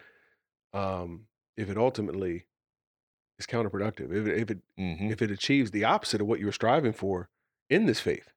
um, 0.73 1.27
if 1.57 1.71
it 1.71 1.79
ultimately 1.79 2.47
is 3.39 3.47
counterproductive, 3.47 4.13
if 4.13 4.27
it 4.27 4.39
if 4.39 4.51
it 4.51 4.59
hmm 4.77 5.11
if 5.11 5.23
it 5.23 5.31
achieves 5.31 5.71
the 5.71 5.85
opposite 5.85 6.21
of 6.21 6.27
what 6.27 6.41
you 6.41 6.47
were 6.47 6.53
striving 6.53 6.93
for 6.93 7.29
in 7.71 7.87
this 7.87 8.01
faith. 8.01 8.33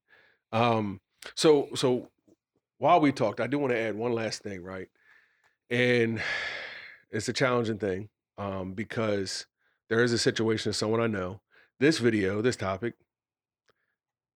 Um, 0.51 1.01
so 1.35 1.69
so 1.75 2.09
while 2.77 2.99
we 3.01 3.11
talked, 3.11 3.39
I 3.39 3.47
do 3.47 3.59
want 3.59 3.71
to 3.73 3.79
add 3.79 3.95
one 3.95 4.13
last 4.13 4.41
thing, 4.41 4.63
right? 4.63 4.87
And 5.69 6.21
it's 7.11 7.29
a 7.29 7.33
challenging 7.33 7.77
thing 7.77 8.09
um, 8.37 8.73
because 8.73 9.45
there 9.89 10.03
is 10.03 10.13
a 10.13 10.17
situation 10.17 10.69
of 10.69 10.75
someone 10.75 11.01
I 11.01 11.07
know. 11.07 11.41
This 11.80 11.99
video, 11.99 12.41
this 12.41 12.57
topic, 12.57 12.95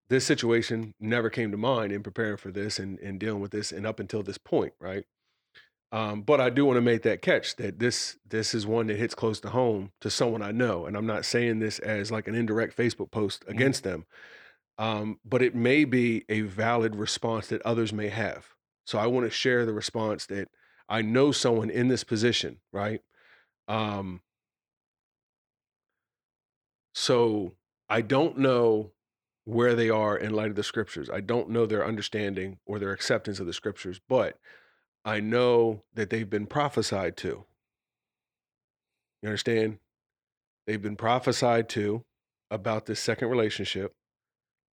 this 0.09 0.25
situation 0.25 0.93
never 0.99 1.29
came 1.29 1.51
to 1.51 1.57
mind 1.57 1.91
in 1.91 2.01
preparing 2.01 2.37
for 2.37 2.51
this 2.51 2.79
and, 2.79 2.97
and 2.99 3.19
dealing 3.19 3.41
with 3.41 3.51
this 3.51 3.71
and 3.71 3.85
up 3.85 3.99
until 3.99 4.23
this 4.23 4.37
point, 4.37 4.73
right? 4.79 5.03
Um, 5.91 6.21
but 6.21 6.39
I 6.39 6.49
do 6.49 6.65
want 6.65 6.77
to 6.77 6.81
make 6.81 7.03
that 7.03 7.21
catch 7.21 7.57
that 7.57 7.79
this 7.79 8.17
this 8.27 8.55
is 8.55 8.65
one 8.65 8.87
that 8.87 8.97
hits 8.97 9.13
close 9.13 9.39
to 9.41 9.49
home 9.49 9.91
to 10.01 10.09
someone 10.09 10.41
I 10.41 10.51
know, 10.51 10.85
and 10.85 10.95
I'm 10.95 11.05
not 11.05 11.25
saying 11.25 11.59
this 11.59 11.79
as 11.79 12.11
like 12.11 12.27
an 12.27 12.33
indirect 12.33 12.75
Facebook 12.75 13.11
post 13.11 13.43
against 13.47 13.83
them, 13.83 14.05
um, 14.77 15.19
but 15.23 15.41
it 15.41 15.53
may 15.53 15.85
be 15.85 16.23
a 16.29 16.41
valid 16.41 16.95
response 16.95 17.47
that 17.47 17.61
others 17.63 17.93
may 17.93 18.07
have. 18.07 18.47
So 18.85 18.97
I 18.97 19.07
want 19.07 19.25
to 19.27 19.29
share 19.29 19.65
the 19.65 19.73
response 19.73 20.25
that 20.27 20.47
I 20.89 21.01
know 21.01 21.31
someone 21.31 21.69
in 21.69 21.89
this 21.89 22.03
position, 22.03 22.59
right? 22.71 23.01
Um, 23.67 24.21
so 26.93 27.53
I 27.89 28.01
don't 28.01 28.37
know 28.37 28.91
where 29.45 29.75
they 29.75 29.89
are 29.89 30.15
in 30.15 30.33
light 30.33 30.49
of 30.49 30.55
the 30.55 30.63
scriptures. 30.63 31.09
I 31.09 31.19
don't 31.19 31.49
know 31.49 31.65
their 31.65 31.85
understanding 31.85 32.59
or 32.65 32.79
their 32.79 32.91
acceptance 32.91 33.39
of 33.39 33.45
the 33.45 33.53
scriptures, 33.53 33.99
but 34.07 34.39
I 35.03 35.19
know 35.19 35.83
that 35.93 36.09
they've 36.09 36.29
been 36.29 36.47
prophesied 36.47 37.17
to. 37.17 37.45
You 39.21 39.29
understand? 39.29 39.79
They've 40.65 40.81
been 40.81 40.95
prophesied 40.95 41.67
to 41.69 42.05
about 42.49 42.85
this 42.85 42.99
second 42.99 43.29
relationship. 43.29 43.93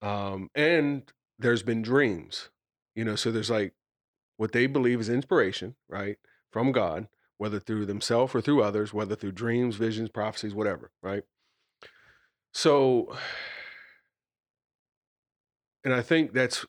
Um, 0.02 0.50
and 0.54 1.10
there's 1.38 1.62
been 1.62 1.82
dreams, 1.82 2.50
you 2.94 3.04
know, 3.04 3.16
so 3.16 3.30
there's 3.30 3.50
like 3.50 3.72
what 4.36 4.52
they 4.52 4.66
believe 4.66 5.00
is 5.00 5.08
inspiration, 5.08 5.76
right? 5.88 6.16
From 6.50 6.72
God, 6.72 7.08
whether 7.38 7.58
through 7.58 7.86
themselves 7.86 8.34
or 8.34 8.40
through 8.40 8.62
others, 8.62 8.92
whether 8.92 9.14
through 9.16 9.32
dreams, 9.32 9.76
visions, 9.76 10.08
prophecies, 10.08 10.54
whatever, 10.54 10.90
right? 11.02 11.24
So, 12.58 13.16
and 15.84 15.94
I 15.94 16.02
think 16.02 16.32
that's 16.32 16.66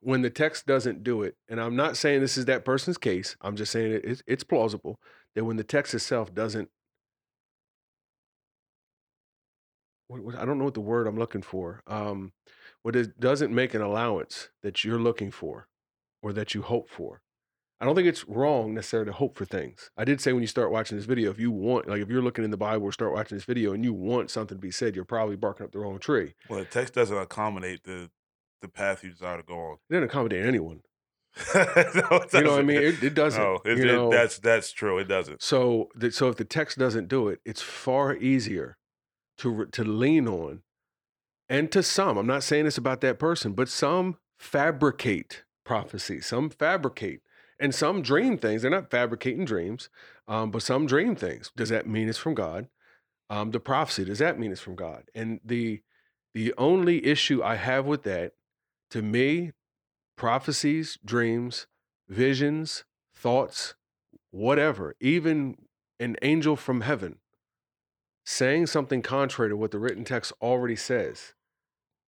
when 0.00 0.22
the 0.22 0.30
text 0.30 0.64
doesn't 0.64 1.04
do 1.04 1.22
it, 1.22 1.36
and 1.50 1.60
I'm 1.60 1.76
not 1.76 1.98
saying 1.98 2.22
this 2.22 2.38
is 2.38 2.46
that 2.46 2.64
person's 2.64 2.96
case, 2.96 3.36
I'm 3.42 3.54
just 3.54 3.70
saying 3.70 3.92
it, 3.92 4.02
it's, 4.02 4.22
it's 4.26 4.44
plausible 4.44 4.98
that 5.34 5.44
when 5.44 5.58
the 5.58 5.62
text 5.62 5.92
itself 5.92 6.32
doesn't, 6.32 6.70
what, 10.08 10.22
what, 10.22 10.36
I 10.36 10.46
don't 10.46 10.56
know 10.56 10.64
what 10.64 10.72
the 10.72 10.80
word 10.80 11.06
I'm 11.06 11.18
looking 11.18 11.42
for, 11.42 11.82
um, 11.86 12.32
what 12.80 12.96
it 12.96 13.20
doesn't 13.20 13.54
make 13.54 13.74
an 13.74 13.82
allowance 13.82 14.48
that 14.62 14.84
you're 14.84 14.98
looking 14.98 15.30
for 15.30 15.68
or 16.22 16.32
that 16.32 16.54
you 16.54 16.62
hope 16.62 16.88
for. 16.88 17.20
I 17.80 17.84
don't 17.84 17.94
think 17.94 18.06
it's 18.08 18.26
wrong 18.28 18.72
necessarily 18.74 19.06
to 19.10 19.12
hope 19.12 19.36
for 19.36 19.44
things. 19.44 19.90
I 19.96 20.04
did 20.04 20.20
say 20.20 20.32
when 20.32 20.42
you 20.42 20.46
start 20.46 20.70
watching 20.70 20.96
this 20.96 21.06
video, 21.06 21.30
if 21.30 21.38
you 21.38 21.50
want, 21.50 21.88
like 21.88 22.00
if 22.00 22.08
you're 22.08 22.22
looking 22.22 22.44
in 22.44 22.50
the 22.50 22.56
Bible 22.56 22.86
or 22.86 22.92
start 22.92 23.12
watching 23.12 23.36
this 23.36 23.44
video 23.44 23.72
and 23.72 23.84
you 23.84 23.92
want 23.92 24.30
something 24.30 24.56
to 24.56 24.60
be 24.60 24.70
said, 24.70 24.94
you're 24.94 25.04
probably 25.04 25.36
barking 25.36 25.66
up 25.66 25.72
the 25.72 25.78
wrong 25.80 25.98
tree. 25.98 26.34
Well, 26.48 26.60
the 26.60 26.64
text 26.66 26.94
doesn't 26.94 27.16
accommodate 27.16 27.84
the 27.84 28.10
the 28.62 28.68
path 28.68 29.04
you 29.04 29.10
desire 29.10 29.36
to 29.36 29.42
go 29.42 29.54
on. 29.58 29.72
It 29.90 29.92
doesn't 29.94 30.04
accommodate 30.04 30.46
anyone. 30.46 30.80
no, 31.54 31.60
You 32.32 32.42
know 32.42 32.50
what 32.52 32.58
I 32.60 32.62
mean? 32.62 32.78
It, 32.78 33.02
it 33.02 33.14
doesn't. 33.14 33.42
No, 33.42 33.58
it, 33.64 33.76
you 33.78 34.06
it- 34.06 34.10
that's 34.12 34.38
that's 34.38 34.70
true. 34.72 34.98
It 34.98 35.04
doesn't. 35.08 35.42
So, 35.42 35.90
so 36.10 36.28
if 36.28 36.36
the 36.36 36.44
text 36.44 36.78
doesn't 36.78 37.08
do 37.08 37.28
it, 37.28 37.40
it's 37.44 37.60
far 37.60 38.14
easier 38.16 38.78
to 39.38 39.50
re- 39.50 39.66
to 39.72 39.82
lean 39.84 40.28
on, 40.28 40.62
and 41.48 41.70
to 41.72 41.82
some, 41.82 42.16
I'm 42.16 42.26
not 42.26 42.44
saying 42.44 42.64
this 42.66 42.78
about 42.78 43.00
that 43.02 43.18
person, 43.18 43.52
but 43.52 43.68
some 43.68 44.16
fabricate 44.38 45.42
prophecy, 45.64 46.20
some 46.20 46.48
fabricate, 46.50 47.20
and 47.60 47.74
some 47.74 48.02
dream 48.02 48.38
things. 48.38 48.62
They're 48.62 48.70
not 48.70 48.90
fabricating 48.90 49.44
dreams, 49.44 49.88
um, 50.28 50.50
but 50.50 50.62
some 50.62 50.86
dream 50.86 51.16
things. 51.16 51.50
Does 51.56 51.68
that 51.70 51.86
mean 51.86 52.08
it's 52.08 52.18
from 52.18 52.34
God? 52.34 52.68
Um, 53.30 53.50
the 53.52 53.60
prophecy 53.60 54.04
does 54.04 54.18
that 54.18 54.38
mean 54.38 54.52
it's 54.52 54.60
from 54.60 54.76
God? 54.76 55.04
And 55.14 55.40
the 55.44 55.82
the 56.34 56.52
only 56.58 57.06
issue 57.06 57.42
I 57.42 57.56
have 57.56 57.86
with 57.86 58.02
that 58.04 58.32
To 58.90 59.02
me, 59.02 59.52
prophecies, 60.16 60.98
dreams, 61.04 61.66
visions, 62.08 62.84
thoughts, 63.14 63.74
whatever, 64.30 64.94
even 65.00 65.56
an 65.98 66.16
angel 66.22 66.56
from 66.56 66.82
heaven 66.82 67.18
saying 68.24 68.66
something 68.66 69.02
contrary 69.02 69.50
to 69.50 69.56
what 69.56 69.70
the 69.70 69.78
written 69.78 70.04
text 70.04 70.32
already 70.40 70.76
says 70.76 71.34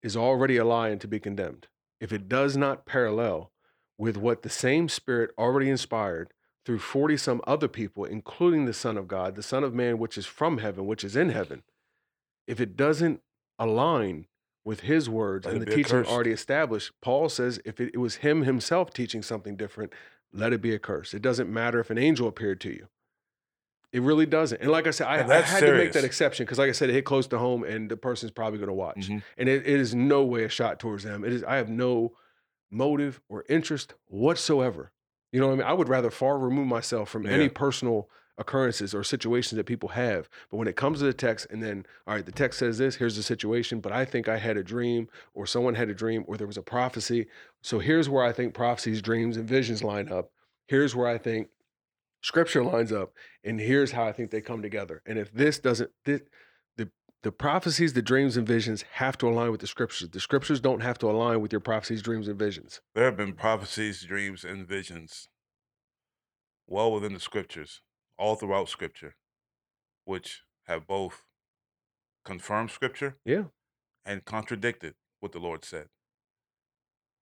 is 0.02 0.16
already 0.16 0.56
a 0.56 0.64
lie 0.64 0.88
and 0.88 1.00
to 1.00 1.08
be 1.08 1.20
condemned. 1.20 1.68
If 2.00 2.12
it 2.12 2.28
does 2.28 2.56
not 2.56 2.86
parallel 2.86 3.52
with 3.98 4.16
what 4.16 4.42
the 4.42 4.48
same 4.48 4.88
Spirit 4.88 5.30
already 5.38 5.68
inspired 5.70 6.32
through 6.64 6.78
40 6.80 7.16
some 7.16 7.40
other 7.46 7.68
people, 7.68 8.04
including 8.04 8.64
the 8.66 8.72
Son 8.74 8.96
of 8.96 9.06
God, 9.08 9.36
the 9.36 9.42
Son 9.42 9.62
of 9.64 9.72
Man, 9.72 9.98
which 9.98 10.18
is 10.18 10.26
from 10.26 10.58
heaven, 10.58 10.86
which 10.86 11.04
is 11.04 11.16
in 11.16 11.30
heaven, 11.30 11.62
if 12.46 12.60
it 12.60 12.76
doesn't 12.76 13.20
align 13.58 14.26
with 14.64 14.80
his 14.80 15.08
words 15.08 15.46
Let 15.46 15.54
and 15.54 15.62
the 15.62 15.66
teaching 15.66 15.84
accursed. 15.98 16.10
already 16.10 16.32
established, 16.32 16.92
Paul 17.00 17.28
says 17.28 17.60
if 17.64 17.80
it, 17.80 17.92
it 17.94 17.98
was 17.98 18.16
him 18.16 18.42
himself 18.42 18.92
teaching 18.92 19.22
something 19.22 19.56
different, 19.56 19.92
let 20.32 20.52
it 20.52 20.60
be 20.60 20.74
a 20.74 20.78
curse. 20.78 21.14
It 21.14 21.22
doesn't 21.22 21.48
matter 21.48 21.78
if 21.78 21.88
an 21.88 21.98
angel 21.98 22.26
appeared 22.26 22.60
to 22.62 22.70
you. 22.70 22.88
It 23.92 24.02
really 24.02 24.26
doesn't. 24.26 24.60
And 24.60 24.70
like 24.70 24.86
I 24.86 24.90
said, 24.90 25.06
I, 25.06 25.20
I 25.20 25.40
had 25.42 25.60
to 25.60 25.72
make 25.72 25.92
that 25.92 26.04
exception 26.04 26.44
because, 26.44 26.58
like 26.58 26.68
I 26.68 26.72
said, 26.72 26.90
it 26.90 26.94
hit 26.94 27.04
close 27.04 27.28
to 27.28 27.38
home, 27.38 27.62
and 27.62 27.88
the 27.88 27.96
person's 27.96 28.32
probably 28.32 28.58
going 28.58 28.68
to 28.68 28.74
watch. 28.74 29.08
Mhm. 29.08 29.22
And 29.38 29.48
it, 29.48 29.62
it 29.64 29.80
is 29.80 29.94
no 29.94 30.24
way 30.24 30.42
a 30.44 30.48
shot 30.48 30.80
towards 30.80 31.04
them. 31.04 31.24
It 31.24 31.32
is. 31.32 31.44
I 31.44 31.56
have 31.56 31.70
no 31.70 32.12
motive 32.70 33.20
or 33.28 33.44
interest 33.48 33.94
whatsoever. 34.06 34.92
You 35.32 35.40
know 35.40 35.48
what 35.48 35.54
I 35.54 35.56
mean? 35.56 35.66
I 35.66 35.72
would 35.72 35.88
rather 35.88 36.10
far 36.10 36.38
remove 36.38 36.66
myself 36.66 37.08
from 37.08 37.26
any 37.26 37.48
personal 37.48 38.08
occurrences 38.38 38.94
or 38.94 39.02
situations 39.02 39.56
that 39.56 39.64
people 39.64 39.90
have. 39.90 40.28
But 40.50 40.58
when 40.58 40.68
it 40.68 40.76
comes 40.76 40.98
to 40.98 41.04
the 41.04 41.12
text, 41.12 41.46
and 41.50 41.62
then, 41.62 41.86
all 42.06 42.14
right, 42.14 42.24
the 42.24 42.32
text 42.32 42.58
says 42.58 42.78
this, 42.78 42.96
here's 42.96 43.16
the 43.16 43.22
situation, 43.22 43.80
but 43.80 43.92
I 43.92 44.04
think 44.04 44.28
I 44.28 44.36
had 44.36 44.56
a 44.56 44.62
dream, 44.62 45.08
or 45.34 45.46
someone 45.46 45.74
had 45.74 45.88
a 45.88 45.94
dream, 45.94 46.24
or 46.26 46.36
there 46.36 46.46
was 46.46 46.58
a 46.58 46.62
prophecy. 46.62 47.26
So 47.62 47.78
here's 47.78 48.08
where 48.08 48.24
I 48.24 48.32
think 48.32 48.54
prophecies, 48.54 49.00
dreams, 49.00 49.36
and 49.36 49.48
visions 49.48 49.82
line 49.82 50.10
up. 50.10 50.30
Here's 50.68 50.94
where 50.94 51.08
I 51.08 51.18
think 51.18 51.48
scripture 52.20 52.62
lines 52.62 52.92
up, 52.92 53.12
and 53.44 53.58
here's 53.58 53.92
how 53.92 54.04
I 54.04 54.12
think 54.12 54.30
they 54.30 54.40
come 54.40 54.60
together. 54.60 55.02
And 55.06 55.18
if 55.18 55.32
this 55.32 55.58
doesn't, 55.58 55.90
this, 56.04 56.20
the 57.26 57.32
prophecies, 57.32 57.92
the 57.92 58.02
dreams, 58.02 58.36
and 58.36 58.46
visions 58.46 58.84
have 58.92 59.18
to 59.18 59.26
align 59.26 59.50
with 59.50 59.60
the 59.60 59.66
scriptures. 59.66 60.08
The 60.08 60.20
scriptures 60.20 60.60
don't 60.60 60.78
have 60.78 60.96
to 60.98 61.10
align 61.10 61.40
with 61.40 61.50
your 61.50 61.58
prophecies, 61.60 62.00
dreams, 62.00 62.28
and 62.28 62.38
visions. 62.38 62.80
There 62.94 63.04
have 63.04 63.16
been 63.16 63.32
prophecies, 63.32 64.04
dreams, 64.04 64.44
and 64.44 64.64
visions 64.64 65.28
well 66.68 66.92
within 66.92 67.14
the 67.14 67.18
scriptures, 67.18 67.82
all 68.16 68.36
throughout 68.36 68.68
scripture, 68.68 69.16
which 70.04 70.42
have 70.68 70.86
both 70.86 71.24
confirmed 72.24 72.70
scripture 72.70 73.16
Yeah. 73.24 73.46
and 74.04 74.24
contradicted 74.24 74.94
what 75.18 75.32
the 75.32 75.40
Lord 75.40 75.64
said. 75.64 75.88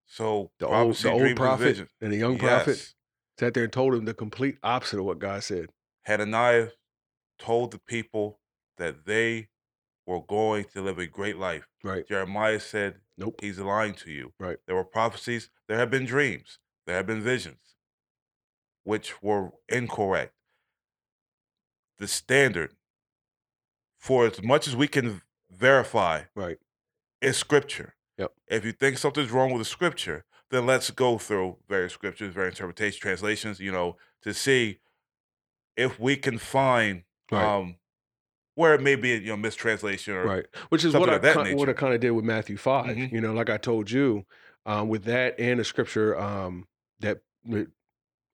So 0.06 0.50
The 0.58 0.66
old, 0.66 0.96
the 0.96 1.08
old 1.08 1.20
dreams, 1.20 1.30
and 1.30 1.36
prophet 1.38 1.88
and 2.02 2.12
the 2.12 2.18
young 2.18 2.36
prophet 2.36 2.76
Yes. 2.76 2.94
sat 3.40 3.54
there 3.54 3.64
and 3.64 3.72
told 3.72 3.94
him 3.94 4.04
the 4.04 4.12
complete 4.12 4.58
opposite 4.62 4.98
of 4.98 5.06
what 5.06 5.18
God 5.18 5.42
said. 5.42 5.70
Hananiah 6.02 6.72
told 7.38 7.70
the 7.70 7.78
people 7.78 8.38
that 8.76 9.06
they 9.06 9.48
were 10.06 10.20
going 10.20 10.64
to 10.72 10.82
live 10.82 10.98
a 10.98 11.06
great 11.06 11.36
life. 11.38 11.68
Right. 11.82 12.06
Jeremiah 12.06 12.60
said, 12.60 13.00
Nope. 13.16 13.40
He's 13.40 13.58
lying 13.58 13.94
to 13.94 14.10
you. 14.10 14.32
Right. 14.40 14.58
There 14.66 14.74
were 14.76 14.84
prophecies, 14.84 15.48
there 15.68 15.78
have 15.78 15.90
been 15.90 16.04
dreams, 16.04 16.58
there 16.86 16.96
have 16.96 17.06
been 17.06 17.20
visions, 17.22 17.76
which 18.82 19.22
were 19.22 19.50
incorrect. 19.68 20.34
The 21.98 22.08
standard, 22.08 22.74
for 23.98 24.26
as 24.26 24.42
much 24.42 24.66
as 24.66 24.74
we 24.76 24.88
can 24.88 25.22
verify, 25.50 26.24
Right. 26.34 26.58
is 27.20 27.36
scripture. 27.36 27.94
Yep. 28.18 28.32
If 28.48 28.64
you 28.64 28.72
think 28.72 28.98
something's 28.98 29.30
wrong 29.30 29.52
with 29.52 29.60
the 29.60 29.64
scripture, 29.64 30.24
then 30.50 30.66
let's 30.66 30.90
go 30.90 31.18
through 31.18 31.58
various 31.68 31.92
scriptures, 31.94 32.34
various 32.34 32.54
interpretations, 32.56 33.00
translations, 33.00 33.60
you 33.60 33.72
know, 33.72 33.96
to 34.22 34.34
see 34.34 34.80
if 35.76 35.98
we 35.98 36.16
can 36.16 36.38
find 36.38 37.04
Right. 37.30 37.44
um 37.44 37.76
where 38.56 38.74
it 38.74 38.80
may 38.80 38.94
be 38.96 39.12
a 39.12 39.16
you 39.18 39.26
know 39.28 39.36
mistranslation 39.36 40.14
or 40.14 40.24
Right. 40.26 40.46
Which 40.68 40.84
is 40.84 40.94
what 40.94 41.08
I 41.10 41.14
of 41.16 41.22
that 41.22 41.44
ki- 41.46 41.54
what 41.54 41.68
I 41.68 41.72
kind 41.72 41.94
of 41.94 42.00
did 42.00 42.10
with 42.12 42.24
Matthew 42.24 42.56
5 42.56 42.96
Mhm. 42.96 43.12
You 43.12 43.20
know, 43.20 43.32
like 43.32 43.50
I 43.50 43.56
told 43.56 43.90
you, 43.90 44.24
um, 44.66 44.88
with 44.88 45.04
that 45.04 45.38
and 45.38 45.60
a 45.60 45.64
scripture 45.64 46.18
um, 46.18 46.66
that 47.00 47.20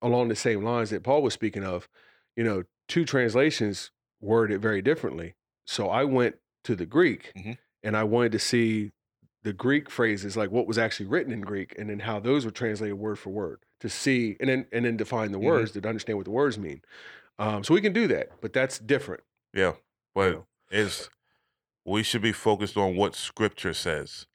along 0.02 0.28
the 0.28 0.36
same 0.36 0.62
lines 0.64 0.90
that 0.90 1.02
Paul 1.02 1.22
was 1.22 1.34
speaking 1.34 1.64
of, 1.64 1.88
you 2.36 2.44
know, 2.44 2.64
two 2.88 3.04
translations 3.04 3.90
word 4.20 4.50
it 4.52 4.58
very 4.58 4.82
differently. 4.82 5.34
So 5.66 5.88
I 5.88 6.04
went 6.04 6.36
to 6.64 6.74
the 6.74 6.86
Greek 6.86 7.32
Mhm. 7.36 7.58
and 7.82 7.96
I 7.96 8.04
wanted 8.04 8.32
to 8.32 8.38
see 8.38 8.92
the 9.42 9.52
Greek 9.54 9.88
phrases, 9.88 10.36
like 10.36 10.50
what 10.50 10.66
was 10.66 10.76
actually 10.76 11.06
written 11.06 11.32
in 11.32 11.40
Greek, 11.40 11.74
and 11.78 11.88
then 11.88 12.00
how 12.00 12.20
those 12.20 12.44
were 12.44 12.50
translated 12.50 12.98
word 12.98 13.18
for 13.18 13.30
word 13.30 13.60
to 13.80 13.88
see, 13.88 14.36
and 14.38 14.50
then 14.50 14.66
and 14.72 14.84
then 14.84 14.96
define 14.98 15.32
the 15.32 15.38
Mhm. 15.38 15.44
words 15.44 15.72
to 15.72 15.88
understand 15.88 16.18
what 16.18 16.24
the 16.26 16.30
words 16.30 16.58
mean. 16.58 16.82
Um, 17.38 17.64
so 17.64 17.72
we 17.72 17.80
can 17.80 17.94
do 17.94 18.06
that, 18.08 18.40
but 18.42 18.52
that's 18.52 18.78
different. 18.78 19.22
yeah. 19.54 19.72
But 20.14 20.44
it's 20.70 21.08
we 21.84 22.02
should 22.02 22.22
be 22.22 22.32
focused 22.32 22.76
on 22.76 22.96
what 22.96 23.14
scripture 23.14 23.74
says, 23.74 24.26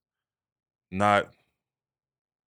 not 0.92 1.30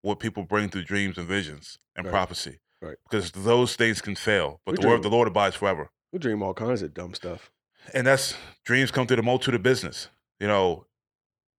what 0.02 0.20
people 0.20 0.44
bring 0.44 0.70
through 0.70 0.84
dreams 0.84 1.18
and 1.18 1.28
visions 1.28 1.80
and 1.96 2.06
Right. 2.06 2.12
prophecy. 2.12 2.60
Right. 2.82 2.98
Because 3.10 3.32
those 3.32 3.76
things 3.76 4.02
can 4.02 4.16
fail, 4.16 4.62
but 4.66 4.74
We 4.74 4.82
the 4.82 4.88
word 4.88 4.96
of 4.96 5.04
the 5.04 5.10
Lord 5.10 5.28
abides 5.28 5.56
forever. 5.56 5.90
We 6.12 6.20
dream 6.20 6.42
all 6.44 6.54
kinds 6.54 6.82
of 6.82 6.94
dumb 6.94 7.14
stuff. 7.14 7.52
and 7.94 8.06
that's 8.06 8.36
dreams 8.66 8.92
come 8.92 9.08
through 9.08 9.16
the 9.18 9.24
multitude 9.24 9.56
of 9.56 9.64
business. 9.64 10.10
You 10.40 10.48
know, 10.48 10.86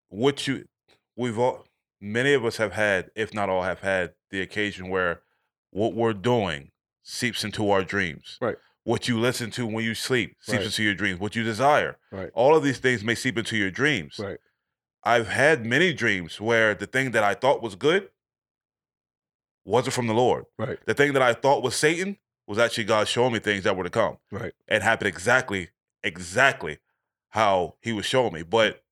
what 0.08 0.46
you 0.46 0.68
we've 1.16 1.38
all 1.38 1.66
many 2.00 2.32
of 2.34 2.44
us 2.44 2.56
have 2.58 2.72
had, 2.72 3.10
if 3.14 3.34
not 3.34 3.48
all, 3.48 3.62
have 3.62 3.80
had 3.80 4.14
the 4.30 4.40
occasion 4.40 4.88
where 4.88 5.22
what 5.70 5.94
we're 5.94 6.12
doing 6.12 6.70
seeps 7.02 7.44
into 7.44 7.70
our 7.70 7.82
dreams. 7.82 8.38
Right. 8.40 8.56
What 8.88 9.06
you 9.06 9.20
listen 9.20 9.50
to 9.50 9.66
when 9.66 9.84
you 9.84 9.94
sleep 9.94 10.36
seeps 10.40 10.56
Right. 10.56 10.64
into 10.64 10.82
your 10.82 10.94
dreams. 10.94 11.20
What 11.20 11.36
you 11.36 11.42
desire. 11.44 11.98
Right. 12.10 12.30
All 12.32 12.56
of 12.56 12.62
these 12.62 12.78
things 12.78 13.04
may 13.04 13.14
seep 13.14 13.36
into 13.36 13.54
your 13.54 13.70
dreams. 13.70 14.18
Right. 14.18 14.38
I've 15.04 15.28
had 15.28 15.66
many 15.66 15.92
dreams 15.92 16.40
where 16.40 16.74
the 16.74 16.86
thing 16.86 17.10
that 17.10 17.22
I 17.22 17.34
thought 17.34 17.60
was 17.62 17.74
good 17.74 18.08
wasn't 19.66 19.92
from 19.92 20.06
the 20.06 20.14
Lord. 20.14 20.46
Right. 20.56 20.78
The 20.86 20.94
thing 20.94 21.12
that 21.12 21.20
I 21.20 21.34
thought 21.34 21.62
was 21.62 21.76
Satan 21.76 22.16
was 22.46 22.58
actually 22.58 22.84
God 22.84 23.08
showing 23.08 23.34
me 23.34 23.40
things 23.40 23.64
that 23.64 23.76
were 23.76 23.84
to 23.84 23.90
come 23.90 24.16
Right. 24.32 24.54
it 24.66 24.80
happened 24.80 25.08
exactly 25.08 25.68
exactly 26.02 26.78
how 27.28 27.74
he 27.82 27.92
was 27.92 28.06
showing 28.06 28.32
me 28.32 28.42
but 28.42 28.82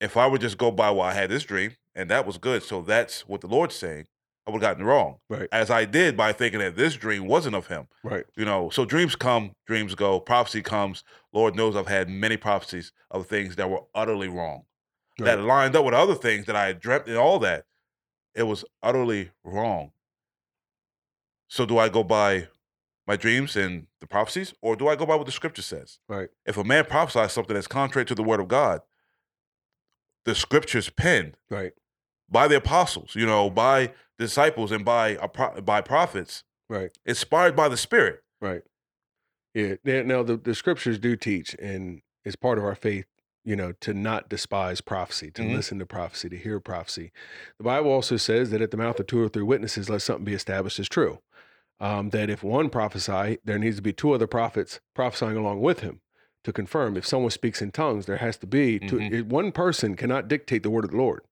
if 0.00 0.16
i 0.16 0.24
would 0.26 0.40
just 0.40 0.56
go 0.58 0.70
by 0.70 0.88
well 0.90 1.00
i 1.00 1.14
had 1.14 1.30
this 1.30 1.42
dream 1.42 1.74
and 1.96 2.08
that 2.10 2.24
was 2.26 2.36
good 2.38 2.62
so 2.62 2.80
that's 2.82 3.26
what 3.26 3.40
the 3.40 3.46
lord's 3.48 3.74
saying 3.74 4.06
i 4.50 4.52
would 4.52 4.62
have 4.62 4.72
gotten 4.72 4.84
wrong 4.84 5.18
Right. 5.28 5.48
as 5.52 5.70
i 5.70 5.84
did 5.84 6.16
by 6.16 6.32
thinking 6.32 6.60
that 6.60 6.76
this 6.76 6.96
dream 6.96 7.26
wasn't 7.26 7.54
of 7.56 7.68
him 7.68 7.86
Right. 8.02 8.24
you 8.36 8.44
know 8.44 8.70
so 8.70 8.84
dreams 8.84 9.14
come 9.16 9.52
dreams 9.66 9.94
go 9.94 10.18
prophecy 10.20 10.62
comes 10.62 11.04
lord 11.32 11.54
knows 11.54 11.76
i've 11.76 11.86
had 11.88 12.08
many 12.08 12.36
prophecies 12.36 12.92
of 13.10 13.26
things 13.26 13.56
that 13.56 13.70
were 13.70 13.82
utterly 13.94 14.28
wrong 14.28 14.64
that 15.18 15.40
lined 15.40 15.76
up 15.76 15.84
with 15.84 15.94
other 15.94 16.14
things 16.14 16.46
that 16.46 16.56
i 16.56 16.66
had 16.66 16.80
dreamt 16.80 17.06
and 17.06 17.16
all 17.16 17.38
that 17.38 17.64
it 18.34 18.44
was 18.44 18.64
utterly 18.82 19.30
wrong 19.44 19.92
so 21.48 21.64
do 21.66 21.78
i 21.78 21.88
go 21.88 22.02
by 22.02 22.48
my 23.06 23.16
dreams 23.16 23.56
and 23.56 23.86
the 24.00 24.06
prophecies, 24.06 24.54
or 24.62 24.76
do 24.76 24.86
I 24.86 24.94
go 24.94 25.04
by 25.04 25.16
what 25.16 25.26
the 25.26 25.32
scripture 25.32 25.62
says? 25.62 25.98
Right. 26.08 26.28
If 26.46 26.56
a 26.56 26.62
man 26.62 26.84
prophesies 26.84 27.32
something 27.32 27.54
that's 27.54 27.66
contrary 27.66 28.04
to 28.06 28.14
the 28.14 28.22
word 28.22 28.38
of 28.38 28.46
God, 28.46 28.82
the 30.24 30.34
scriptures 30.34 30.90
penned 30.90 31.36
Right. 31.48 31.72
by 32.30 32.46
the 32.46 32.56
apostles, 32.56 33.16
you 33.16 33.26
know, 33.26 33.50
by 33.50 33.92
disciples 34.20 34.70
and 34.70 34.84
by 34.84 35.10
a 35.20 35.26
pro- 35.26 35.60
by 35.60 35.80
prophets, 35.80 36.44
Right. 36.68 36.96
inspired 37.04 37.56
by 37.56 37.68
the 37.68 37.76
Spirit. 37.76 38.22
Right. 38.40 38.62
Yeah. 39.54 39.74
Now, 39.84 40.22
the, 40.22 40.36
the 40.36 40.54
scriptures 40.54 40.98
do 40.98 41.16
teach, 41.16 41.56
and 41.60 42.02
it's 42.24 42.36
part 42.36 42.58
of 42.58 42.64
our 42.64 42.76
faith, 42.76 43.06
you 43.44 43.56
know, 43.56 43.72
to 43.80 43.92
not 43.92 44.28
despise 44.28 44.80
prophecy, 44.80 45.30
to 45.32 45.42
Mhm. 45.42 45.54
listen 45.54 45.78
to 45.80 45.86
prophecy, 45.86 46.28
to 46.28 46.36
hear 46.36 46.60
prophecy. 46.60 47.10
The 47.58 47.64
Bible 47.64 47.90
also 47.90 48.16
says 48.16 48.50
that 48.50 48.62
at 48.62 48.70
the 48.70 48.76
mouth 48.76 49.00
of 49.00 49.08
two 49.08 49.20
or 49.20 49.28
three 49.28 49.42
witnesses, 49.42 49.90
let 49.90 50.02
something 50.02 50.24
be 50.24 50.34
established 50.34 50.78
as 50.78 50.88
true. 50.88 51.20
Um, 51.80 52.10
that 52.10 52.28
if 52.30 52.44
one 52.44 52.68
prophesy, 52.68 53.38
there 53.42 53.58
needs 53.58 53.76
to 53.76 53.82
be 53.82 53.92
two 53.92 54.12
other 54.12 54.26
prophets 54.26 54.80
prophesying 54.94 55.36
along 55.36 55.60
with 55.62 55.80
him 55.80 56.02
to 56.44 56.52
confirm. 56.52 56.96
If 56.96 57.06
someone 57.06 57.30
speaks 57.30 57.60
in 57.62 57.70
tongues, 57.72 58.04
there 58.06 58.18
has 58.18 58.36
to 58.38 58.46
be 58.46 58.78
two, 58.78 58.98
Mhm. 58.98 59.12
it- 59.12 59.26
one 59.26 59.50
person 59.50 59.96
cannot 59.96 60.28
dictate 60.28 60.62
the 60.62 60.70
word 60.70 60.84
of 60.84 60.90
the 60.90 60.96
Lord. 60.98 61.22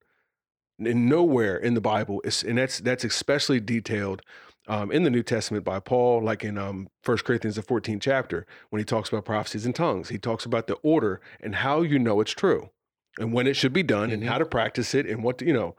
And 0.78 1.08
nowhere 1.08 1.56
in 1.56 1.74
the 1.74 1.80
Bible, 1.80 2.20
is, 2.24 2.42
and 2.44 2.56
that's 2.58 2.78
that's 2.78 3.02
especially 3.04 3.58
detailed 3.60 4.22
um, 4.68 4.92
in 4.92 5.02
the 5.02 5.10
New 5.10 5.22
Testament 5.24 5.64
by 5.64 5.80
Paul, 5.80 6.22
like 6.22 6.44
in 6.44 6.56
um, 6.56 6.88
1 7.04 7.18
Corinthians, 7.18 7.56
the 7.56 7.62
14th 7.62 8.00
chapter, 8.00 8.46
when 8.70 8.78
he 8.78 8.84
talks 8.84 9.08
about 9.08 9.24
prophecies 9.24 9.66
and 9.66 9.74
tongues. 9.74 10.08
He 10.10 10.18
talks 10.18 10.44
about 10.44 10.66
the 10.68 10.76
order 10.82 11.20
and 11.40 11.56
how 11.56 11.82
you 11.82 11.98
know 11.98 12.20
it's 12.20 12.32
true 12.32 12.70
and 13.18 13.32
when 13.32 13.46
it 13.48 13.54
should 13.54 13.72
be 13.72 13.82
done 13.82 14.10
and 14.10 14.22
Mhm. 14.22 14.26
how 14.26 14.38
to 14.38 14.44
practice 14.46 14.94
it 14.94 15.06
and 15.06 15.24
what, 15.24 15.38
to, 15.38 15.46
you 15.46 15.52
know. 15.52 15.74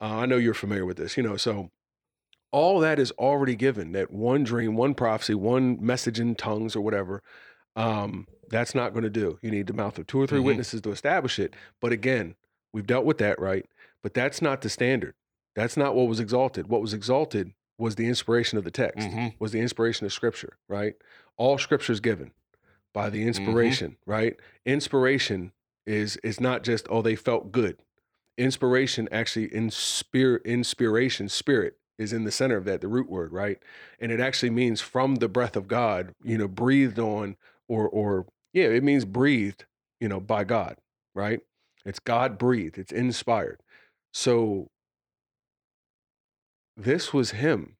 Uh, 0.00 0.18
I 0.18 0.26
know 0.26 0.36
you're 0.36 0.54
familiar 0.54 0.86
with 0.86 0.96
this, 0.96 1.16
you 1.16 1.22
know. 1.22 1.36
So 1.36 1.70
all 2.52 2.78
that 2.80 2.98
is 2.98 3.10
already 3.12 3.54
given 3.56 3.92
that 3.92 4.10
one 4.10 4.44
dream, 4.44 4.76
one 4.76 4.94
prophecy, 4.94 5.34
one 5.34 5.76
message 5.84 6.18
in 6.20 6.34
tongues 6.36 6.74
or 6.74 6.80
whatever. 6.80 7.22
Um, 7.76 8.26
that's 8.48 8.74
not 8.74 8.92
going 8.92 9.02
to 9.04 9.10
do. 9.10 9.38
You 9.42 9.50
need 9.50 9.66
the 9.66 9.72
mouth 9.74 9.98
of 9.98 10.06
two 10.06 10.20
or 10.20 10.26
3 10.26 10.40
Mhm. 10.40 10.44
witnesses 10.44 10.80
to 10.82 10.90
establish 10.90 11.38
it. 11.38 11.54
But 11.80 11.92
again, 11.92 12.36
we've 12.72 12.86
dealt 12.86 13.04
with 13.04 13.18
that, 13.18 13.38
right? 13.40 13.66
But 14.02 14.14
that's 14.14 14.40
not 14.40 14.60
the 14.62 14.68
standard. 14.68 15.14
That's 15.54 15.76
not 15.76 15.94
what 15.94 16.06
was 16.08 16.20
exalted. 16.20 16.68
What 16.68 16.80
was 16.80 16.94
exalted 16.94 17.52
was 17.78 17.94
the 17.96 18.06
inspiration 18.06 18.58
of 18.58 18.64
the 18.64 18.70
text, 18.70 19.08
Mhm. 19.08 19.34
was 19.38 19.52
the 19.52 19.60
inspiration 19.60 20.04
of 20.06 20.12
scripture, 20.12 20.58
right? 20.68 20.94
All 21.36 21.58
scripture 21.58 21.92
is 21.92 22.00
given 22.00 22.32
by 22.92 23.10
the 23.10 23.22
inspiration, 23.22 23.96
right? 24.06 24.38
Inspiration 24.64 25.52
is 25.86 26.16
is 26.18 26.40
not 26.40 26.62
just 26.64 26.86
oh 26.90 27.02
they 27.02 27.16
felt 27.16 27.50
good. 27.52 27.78
Inspiration 28.36 29.08
actually 29.10 29.52
in 29.52 29.70
spirit 29.70 30.42
inspiration 30.44 31.28
spirit 31.28 31.78
is 31.98 32.12
in 32.12 32.22
the 32.24 32.30
center 32.30 32.56
of 32.56 32.64
that 32.64 32.80
the 32.80 32.86
root 32.88 33.08
word, 33.10 33.32
right? 33.32 33.60
And 33.98 34.12
it 34.12 34.20
actually 34.20 34.50
means 34.50 34.80
from 34.80 35.16
the 35.16 35.28
breath 35.28 35.56
of 35.56 35.66
God, 35.66 36.14
you 36.22 36.38
know, 36.38 36.46
breathed 36.46 36.98
on 36.98 37.36
or 37.66 37.88
or 37.88 38.26
yeah, 38.52 38.66
it 38.66 38.84
means 38.84 39.04
breathed, 39.04 39.66
you 40.00 40.08
know, 40.08 40.20
by 40.20 40.44
God, 40.44 40.76
right? 41.14 41.40
It's 41.84 41.98
God 41.98 42.38
breathed, 42.38 42.78
it's 42.78 42.92
inspired. 42.92 43.60
So 44.12 44.68
this 46.76 47.12
was 47.12 47.32
him 47.32 47.76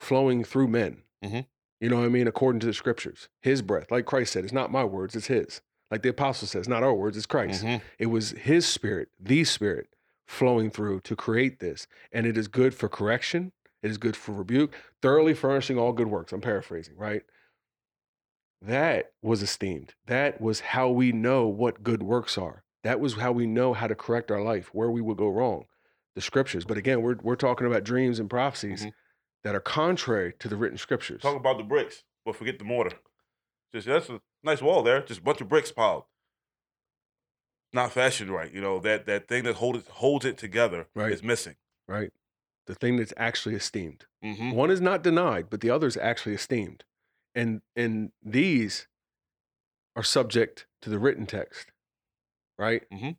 flowing 0.00 0.44
through 0.44 0.68
men. 0.68 1.02
Mhm. 1.24 1.46
You 1.80 1.88
know 1.88 1.96
what 1.96 2.06
I 2.06 2.08
mean? 2.08 2.26
According 2.26 2.60
to 2.60 2.66
the 2.66 2.74
scriptures, 2.74 3.28
his 3.40 3.62
breath, 3.62 3.90
like 3.90 4.04
Christ 4.06 4.32
said, 4.32 4.44
it's 4.44 4.52
not 4.52 4.70
my 4.72 4.84
words, 4.84 5.14
it's 5.16 5.28
his. 5.28 5.62
Like 5.90 6.02
the 6.02 6.08
apostle 6.10 6.46
says, 6.46 6.68
not 6.68 6.82
our 6.82 6.94
words, 6.94 7.16
it's 7.16 7.26
Christ. 7.26 7.64
Mhm. 7.64 7.82
It 7.98 8.06
was 8.06 8.30
his 8.32 8.66
spirit, 8.66 9.08
the 9.18 9.44
spirit, 9.44 9.88
flowing 10.26 10.70
through 10.70 11.00
to 11.00 11.16
create 11.16 11.58
this. 11.58 11.86
And 12.12 12.26
it 12.26 12.36
is 12.36 12.48
good 12.48 12.74
for 12.74 12.88
correction, 12.88 13.52
it 13.82 13.90
is 13.90 13.98
good 13.98 14.16
for 14.16 14.32
rebuke, 14.32 14.74
thoroughly 15.02 15.34
furnishing 15.34 15.78
all 15.78 15.92
good 15.92 16.06
works. 16.08 16.32
I'm 16.32 16.40
paraphrasing, 16.40 16.96
right? 16.96 17.22
That 18.62 19.12
was 19.22 19.42
esteemed. 19.42 19.94
That 20.04 20.40
was 20.40 20.60
how 20.60 20.90
we 20.90 21.12
know 21.12 21.46
what 21.46 21.82
good 21.82 22.02
works 22.02 22.36
are. 22.36 22.62
That 22.82 23.00
was 23.00 23.14
how 23.14 23.32
we 23.32 23.46
know 23.46 23.72
how 23.74 23.86
to 23.86 23.94
correct 23.94 24.30
our 24.30 24.42
life, 24.42 24.72
where 24.74 24.90
we 24.90 25.00
would 25.00 25.16
go 25.18 25.28
wrong. 25.28 25.66
The 26.14 26.20
scriptures. 26.20 26.64
But 26.64 26.76
again, 26.78 27.02
we're 27.02 27.16
we're 27.22 27.36
talking 27.36 27.66
about 27.66 27.84
dreams 27.84 28.18
and 28.18 28.28
prophecies 28.28 28.84
Mhm. 28.86 28.92
that 29.44 29.54
are 29.54 29.60
contrary 29.60 30.32
to 30.40 30.48
the 30.48 30.56
written 30.56 30.78
scriptures. 30.78 31.22
Talk 31.22 31.36
about 31.36 31.58
the 31.58 31.64
bricks, 31.64 32.04
but 32.24 32.36
forget 32.36 32.58
the 32.58 32.64
mortar. 32.64 32.98
Just 33.72 33.86
that's 33.86 34.08
a 34.08 34.20
nice 34.42 34.60
wall 34.62 34.82
there. 34.82 35.02
Just 35.02 35.20
a 35.20 35.22
bunch 35.22 35.40
of 35.40 35.48
bricks 35.48 35.70
piled. 35.70 36.04
Not 37.72 37.92
fashioned 37.92 38.30
right. 38.30 38.52
You 38.52 38.60
know 38.60 38.80
that 38.80 39.06
that 39.06 39.28
thing 39.28 39.44
that 39.44 39.56
hold 39.56 39.76
it, 39.76 39.86
holds 39.86 40.24
it 40.24 40.36
together 40.36 40.88
Right. 40.94 41.12
is 41.12 41.22
missing. 41.22 41.56
right? 41.86 42.12
The 42.66 42.74
thing 42.76 42.96
that's 42.98 43.12
actually 43.16 43.56
esteemed. 43.56 44.06
hmm 44.22 44.52
One 44.52 44.70
is 44.70 44.80
not 44.80 45.02
denied, 45.02 45.50
but 45.50 45.60
the 45.60 45.70
other 45.70 45.86
is 45.88 45.96
actually 45.96 46.34
esteemed. 46.34 46.84
And 47.34 47.62
and 47.76 48.12
these 48.22 48.86
are 49.96 50.02
subject 50.04 50.66
to 50.82 50.90
the 50.90 50.98
written 50.98 51.26
text, 51.26 51.69
right? 52.60 52.82
Mhm. 52.92 53.16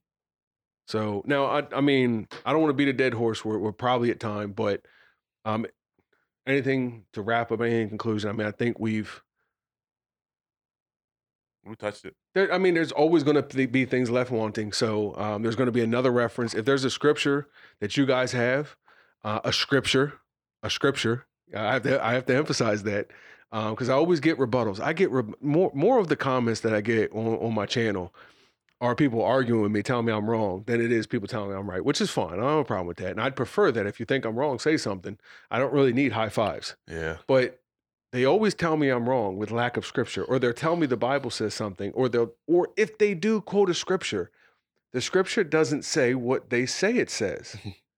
So 0.88 1.24
now, 1.26 1.46
I, 1.46 1.64
I 1.76 1.82
mean, 1.82 2.28
I 2.46 2.52
don't 2.52 2.62
want 2.62 2.70
to 2.70 2.76
beat 2.78 2.88
a 2.88 2.94
dead 2.94 3.14
horse. 3.14 3.44
We're, 3.44 3.58
we're 3.58 3.72
probably 3.72 4.12
at 4.12 4.20
time, 4.20 4.52
but 4.52 4.82
um, 5.46 5.66
anything 6.46 7.06
to 7.14 7.22
wrap 7.22 7.52
up, 7.52 7.62
any 7.62 7.88
conclusion? 7.88 8.30
I 8.30 8.34
mean, 8.34 8.48
I 8.48 8.52
think 8.52 8.80
we've. 8.80 9.22
We 11.64 11.76
touched 11.76 12.06
it. 12.06 12.16
There, 12.34 12.52
I 12.52 12.58
mean, 12.58 12.74
there's 12.74 12.92
always 12.92 13.24
going 13.24 13.42
to 13.42 13.68
be 13.68 13.86
things 13.86 14.10
left 14.10 14.32
wanting. 14.32 14.72
So 14.74 15.16
um, 15.16 15.44
there's 15.44 15.56
going 15.56 15.68
to 15.68 15.72
be 15.72 15.82
another 15.82 16.12
reference. 16.12 16.56
If 16.56 16.66
there's 16.66 16.84
a 16.84 16.90
scripture 16.90 17.48
that 17.80 17.96
you 17.96 18.08
guys 18.08 18.32
have, 18.32 18.76
uh, 19.24 19.42
a 19.44 19.54
scripture, 19.54 20.14
a 20.64 20.70
scripture. 20.72 21.28
I 21.56 21.74
have 21.74 21.84
to, 21.84 22.04
I 22.04 22.14
have 22.14 22.26
to 22.28 22.36
emphasize 22.36 22.82
that 22.84 23.10
because 23.52 23.90
I 23.90 23.94
always 23.94 24.20
get 24.20 24.40
rebuttals. 24.40 24.80
I 24.80 24.94
get 24.94 25.12
re- 25.12 25.34
more 25.40 25.72
more 25.76 26.00
of 26.00 26.08
the 26.08 26.16
comments 26.16 26.62
that 26.62 26.74
I 26.74 26.82
get 26.82 27.12
on, 27.14 27.36
on 27.36 27.54
my 27.54 27.66
channel 27.68 28.14
are 28.82 28.96
people 28.96 29.24
arguing 29.24 29.62
with 29.62 29.72
me, 29.72 29.84
telling 29.84 30.06
me 30.06 30.12
I'm 30.12 30.30
wrong, 30.30 30.64
than 30.66 30.82
it 30.82 30.92
is 30.92 31.06
people 31.08 31.28
telling 31.28 31.52
me 31.52 31.56
I'm 31.56 31.70
right, 31.70 31.86
which 31.86 32.02
is 32.02 32.10
fine. 32.10 32.34
I 32.34 32.38
don't 32.38 32.50
have 32.50 32.58
a 32.58 32.66
problem 32.66 32.88
with 32.88 32.98
that. 32.98 33.12
And 33.12 33.22
I'd 33.22 33.36
prefer 33.36 33.72
that 33.72 33.86
if 33.86 34.00
you 34.00 34.06
think 34.08 34.26
I'm 34.26 34.36
wrong, 34.36 34.58
say 34.58 34.76
something. 34.76 35.18
I 35.52 35.60
don't 35.60 35.72
really 35.72 35.94
need 35.94 36.12
high 36.14 36.30
fives 36.30 36.76
Yeah. 36.88 37.18
but 37.28 37.60
they 38.12 38.26
always 38.26 38.54
tell 38.54 38.76
me 38.76 38.90
I'm 38.90 39.08
wrong 39.08 39.38
with 39.38 39.52
lack 39.52 39.78
of 39.78 39.86
scripture, 39.86 40.24
or 40.26 40.38
they'll 40.38 40.52
tell 40.52 40.76
me 40.76 40.86
the 40.86 40.98
Bible 40.98 41.30
says 41.30 41.54
something, 41.54 41.92
or 41.94 42.10
they'll, 42.10 42.34
or 42.46 42.70
if 42.76 42.98
they 42.98 43.14
do 43.14 43.40
quote 43.40 43.70
a 43.70 43.74
scripture, 43.74 44.32
the 44.92 45.00
scripture 45.00 45.46
doesn't 45.46 45.84
say 45.86 46.14
what 46.14 46.50
they 46.50 46.66
say 46.66 46.98
it 46.98 47.10
says. 47.10 47.56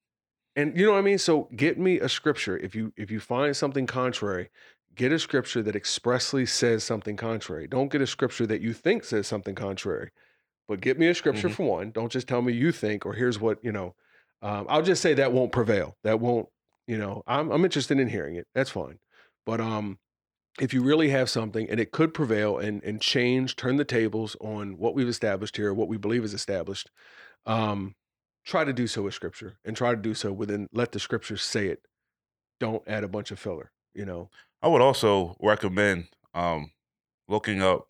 and 0.56 0.78
you 0.78 0.86
know 0.86 0.92
what 0.92 1.00
I 1.00 1.02
mean? 1.02 1.18
So 1.18 1.50
get 1.56 1.80
me 1.80 2.00
a 2.00 2.10
scripture. 2.10 2.58
If 2.58 2.76
you 2.76 2.94
if 2.96 3.10
you 3.10 3.20
find 3.20 3.56
something 3.58 3.88
contrary, 3.88 4.50
get 4.94 5.12
a 5.12 5.18
scripture 5.18 5.64
that 5.64 5.76
expressly 5.76 6.46
says 6.46 6.84
something 6.84 7.18
contrary. 7.18 7.68
Don't 7.68 7.92
get 7.92 8.02
a 8.02 8.08
scripture 8.08 8.46
that 8.46 8.62
you 8.62 8.74
think 8.74 9.04
says 9.04 9.26
something 9.26 9.56
contrary. 9.56 10.12
But 10.74 10.82
get 10.82 10.98
me 10.98 11.08
a 11.08 11.14
scripture 11.14 11.50
Mhm. 11.50 11.54
for 11.54 11.70
one. 11.70 11.92
Don't 11.92 12.12
just 12.12 12.28
tell 12.28 12.42
me 12.42 12.52
you 12.52 12.72
think, 12.72 13.06
or 13.06 13.14
here's 13.14 13.40
what, 13.40 13.64
you 13.64 13.72
know. 13.72 13.94
Um, 14.42 14.66
I'll 14.68 14.82
just 14.82 15.04
say 15.04 15.14
that 15.14 15.32
won't 15.32 15.52
prevail. 15.52 15.98
That 16.02 16.20
won't, 16.20 16.50
you 16.88 16.98
know, 16.98 17.22
I'm 17.28 17.52
I'm 17.52 17.64
interested 17.64 18.00
in 18.00 18.08
hearing 18.08 18.38
it. 18.38 18.48
That's 18.56 18.72
fine. 18.72 18.98
But 19.46 19.62
um, 19.62 20.00
if 20.60 20.74
you 20.74 20.82
really 20.82 21.10
have 21.10 21.30
something 21.30 21.70
and 21.70 21.80
it 21.80 21.92
could 21.92 22.12
prevail 22.12 22.58
and 22.58 22.84
and 22.84 23.00
change, 23.00 23.56
turn 23.56 23.76
the 23.78 23.86
tables 23.86 24.36
on 24.42 24.80
what 24.80 24.96
we've 24.96 25.08
established 25.08 25.58
here, 25.58 25.76
what 25.76 25.88
we 25.90 25.98
believe 25.98 26.24
is 26.24 26.34
established, 26.34 26.90
um, 27.46 27.94
try 28.44 28.64
to 28.64 28.74
do 28.74 28.88
so 28.88 29.04
with 29.04 29.14
scripture 29.14 29.60
and 29.64 29.78
try 29.78 29.92
to 29.92 30.02
do 30.02 30.16
so 30.16 30.34
within 30.34 30.68
let 30.74 30.92
the 30.92 31.00
scriptures 31.00 31.44
say 31.44 31.68
it. 31.68 31.86
Don't 32.60 32.82
add 32.88 33.04
a 33.04 33.08
bunch 33.08 33.30
of 33.30 33.38
filler, 33.38 33.72
you 33.94 34.06
know. 34.06 34.32
I 34.60 34.70
would 34.70 34.82
also 34.82 35.38
recommend 35.40 36.08
um, 36.34 36.72
looking 37.28 37.62
up 37.62 37.90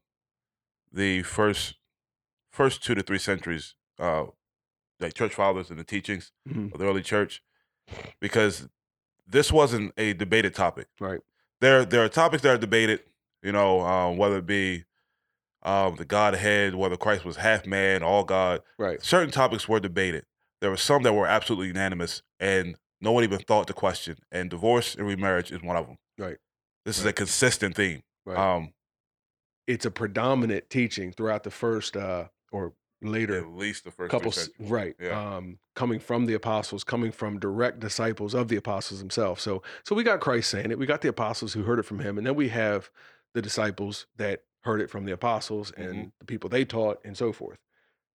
the 0.91 1.23
first 1.23 1.75
first 2.53 2.83
two 2.83 2.95
to 2.95 3.01
three 3.03 3.17
centuries, 3.17 3.75
uh, 3.99 4.25
like 4.99 5.13
church 5.15 5.33
fathers 5.33 5.69
and 5.69 5.77
the 5.79 5.83
teachings 5.83 6.31
Mhm. 6.47 6.71
of 6.71 6.79
the 6.79 6.85
early 6.87 7.01
church, 7.01 7.43
because 8.21 8.69
this 9.27 9.51
wasn't 9.51 9.91
a 9.97 10.13
debated 10.13 10.53
topic. 10.55 10.87
Right. 10.99 11.19
There, 11.59 11.83
there 11.83 12.03
are 12.03 12.09
topics 12.09 12.43
that 12.43 12.53
are 12.55 12.57
debated. 12.57 13.03
You 13.41 13.51
know, 13.51 13.81
um, 13.81 14.15
whether 14.17 14.37
it 14.37 14.45
be 14.45 14.85
um, 15.63 15.95
the 15.95 16.05
Godhead, 16.05 16.75
whether 16.75 16.95
Christ 16.97 17.23
was 17.25 17.37
half 17.37 17.65
man, 17.65 18.03
all 18.03 18.23
God. 18.23 18.61
Right. 18.77 19.01
Certain 19.01 19.31
topics 19.31 19.67
were 19.67 19.79
debated. 19.79 20.25
There 20.61 20.69
were 20.69 20.77
some 20.77 21.03
that 21.03 21.13
were 21.13 21.25
absolutely 21.27 21.67
unanimous, 21.67 22.21
and 22.39 22.77
no 23.01 23.11
one 23.13 23.23
even 23.23 23.39
thought 23.39 23.67
to 23.67 23.73
question. 23.73 24.17
And 24.31 24.49
divorce 24.49 24.95
and 24.95 25.05
remarriage 25.07 25.51
is 25.51 25.61
one 25.61 25.75
of 25.77 25.87
them. 25.87 25.97
Right. 26.17 26.37
This 26.85 26.99
is 26.99 27.05
a 27.05 27.13
consistent 27.13 27.75
theme. 27.77 28.03
Right. 28.25 28.37
Um, 28.37 28.73
it's 29.67 29.85
a 29.85 29.91
predominant 29.91 30.69
teaching 30.69 31.11
throughout 31.13 31.43
the 31.43 31.51
first 31.51 31.95
uh 31.97 32.27
or 32.53 32.73
later 33.01 33.35
at 33.37 33.47
least 33.49 33.83
the 33.83 33.91
first 33.91 34.11
couple 34.11 34.31
three 34.31 34.43
s- 34.43 34.47
centuries. 34.47 34.71
right 34.71 34.95
Yeah. 34.99 35.35
um 35.35 35.59
coming 35.75 35.99
from 35.99 36.25
the 36.25 36.33
apostles 36.35 36.85
coming 36.85 37.11
from 37.11 37.37
direct 37.37 37.79
disciples 37.81 38.33
of 38.33 38.47
the 38.47 38.55
apostles 38.55 38.99
themselves 39.01 39.41
so 39.41 39.61
so 39.83 39.93
we 39.93 40.03
got 40.03 40.21
christ 40.21 40.49
saying 40.49 40.71
it 40.71 40.79
we 40.79 40.85
got 40.85 41.01
the 41.01 41.09
apostles 41.09 41.51
who 41.53 41.63
heard 41.63 41.79
it 41.79 41.83
from 41.83 41.99
him 41.99 42.17
and 42.17 42.25
then 42.25 42.35
we 42.35 42.47
have 42.47 42.89
the 43.33 43.41
disciples 43.41 44.07
that 44.15 44.43
heard 44.61 44.79
it 44.79 44.89
from 44.89 45.03
the 45.03 45.11
apostles 45.11 45.71
and 45.71 45.95
Mhm. 45.95 46.11
the 46.19 46.25
people 46.25 46.49
they 46.49 46.63
taught 46.63 47.01
and 47.03 47.17
so 47.17 47.33
forth 47.33 47.59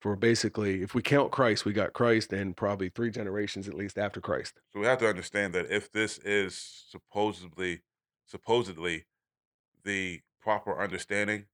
for 0.01 0.17
basically 0.17 0.81
if 0.83 0.95
we 0.95 1.03
count 1.03 1.33
christ 1.33 1.67
we 1.67 1.75
got 1.75 1.93
christ 1.93 2.33
and 2.33 2.57
probably 2.57 2.89
three 2.89 3.11
generations 3.11 3.69
at 3.69 3.75
least 3.75 3.99
after 3.99 4.23
christ 4.23 4.59
So 4.73 4.81
we 4.81 4.87
have 4.87 4.99
to 5.01 5.09
understand 5.09 5.55
that 5.55 5.71
if 5.71 5.93
this 5.93 6.17
is 6.19 6.57
supposedly 6.89 7.83
supposedly 8.25 9.05
the 9.85 10.23
proper 10.41 10.79
understanding, 10.81 11.47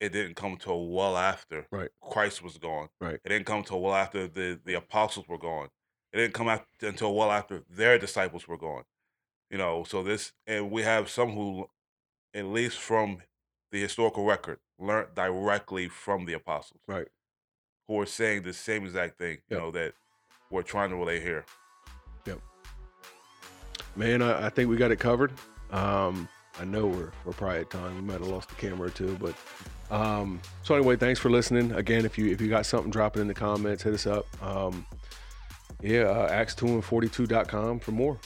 it 0.00 0.12
didn't 0.12 0.34
come 0.34 0.56
till 0.56 0.88
well 0.88 1.16
after 1.16 1.66
Right. 1.70 1.90
Christ 2.00 2.42
was 2.42 2.56
gone. 2.58 2.88
Right. 3.00 3.20
It 3.24 3.28
didn't 3.28 3.46
come 3.46 3.62
till 3.62 3.80
well 3.80 3.94
after 3.94 4.26
the, 4.26 4.58
the 4.64 4.74
apostles 4.74 5.28
were 5.28 5.38
gone. 5.38 5.68
It 6.12 6.16
didn't 6.16 6.34
come 6.34 6.48
after, 6.48 6.88
until 6.88 7.14
well 7.14 7.30
after 7.30 7.62
their 7.70 7.98
disciples 7.98 8.48
were 8.48 8.56
gone. 8.56 8.84
You 9.50 9.58
know, 9.58 9.84
so 9.84 10.02
this 10.02 10.32
and 10.46 10.70
we 10.70 10.82
have 10.82 11.08
some 11.10 11.32
who 11.32 11.68
at 12.34 12.46
least 12.46 12.78
from 12.78 13.18
the 13.72 13.80
historical 13.80 14.24
record 14.24 14.58
learned 14.78 15.14
directly 15.14 15.88
from 15.88 16.24
the 16.24 16.32
apostles. 16.32 16.80
Right. 16.88 17.08
Who 17.88 18.00
are 18.00 18.06
saying 18.06 18.42
the 18.42 18.52
same 18.52 18.84
exact 18.84 19.18
thing, 19.18 19.38
you 19.48 19.58
know, 19.58 19.70
that 19.72 19.94
we're 20.50 20.62
trying 20.62 20.90
to 20.90 20.96
relay 20.96 21.20
here. 21.20 21.44
Yep. 22.26 22.40
Man 23.96 24.22
I, 24.22 24.46
I 24.46 24.48
think 24.50 24.70
we 24.70 24.76
got 24.76 24.90
it 24.90 24.98
covered 24.98 25.32
um 25.70 26.28
i 26.58 26.64
know 26.64 26.86
we're 26.86 27.12
we're 27.24 27.32
probably 27.32 27.60
at 27.60 27.70
time 27.70 27.94
we 27.94 28.00
might 28.02 28.18
have 28.18 28.26
lost 28.26 28.48
the 28.48 28.56
camera 28.56 28.88
or 28.88 28.90
two 28.90 29.16
but 29.20 29.36
um 29.90 30.40
so 30.62 30.74
anyway 30.74 30.96
thanks 30.96 31.18
for 31.20 31.30
listening. 31.30 31.72
Again 31.72 32.04
if 32.04 32.16
you 32.18 32.30
if 32.30 32.40
you 32.40 32.48
got 32.48 32.66
something 32.66 32.90
drop 32.90 33.16
it 33.16 33.20
in 33.20 33.28
the 33.28 33.34
comments. 33.34 33.82
Hit 33.82 33.94
us 33.94 34.06
up. 34.06 34.26
Um 34.42 34.86
yeah 35.82 36.02
uh, 36.02 36.30
acts2and42.com 36.30 37.80
for 37.80 37.92
more 37.92 38.18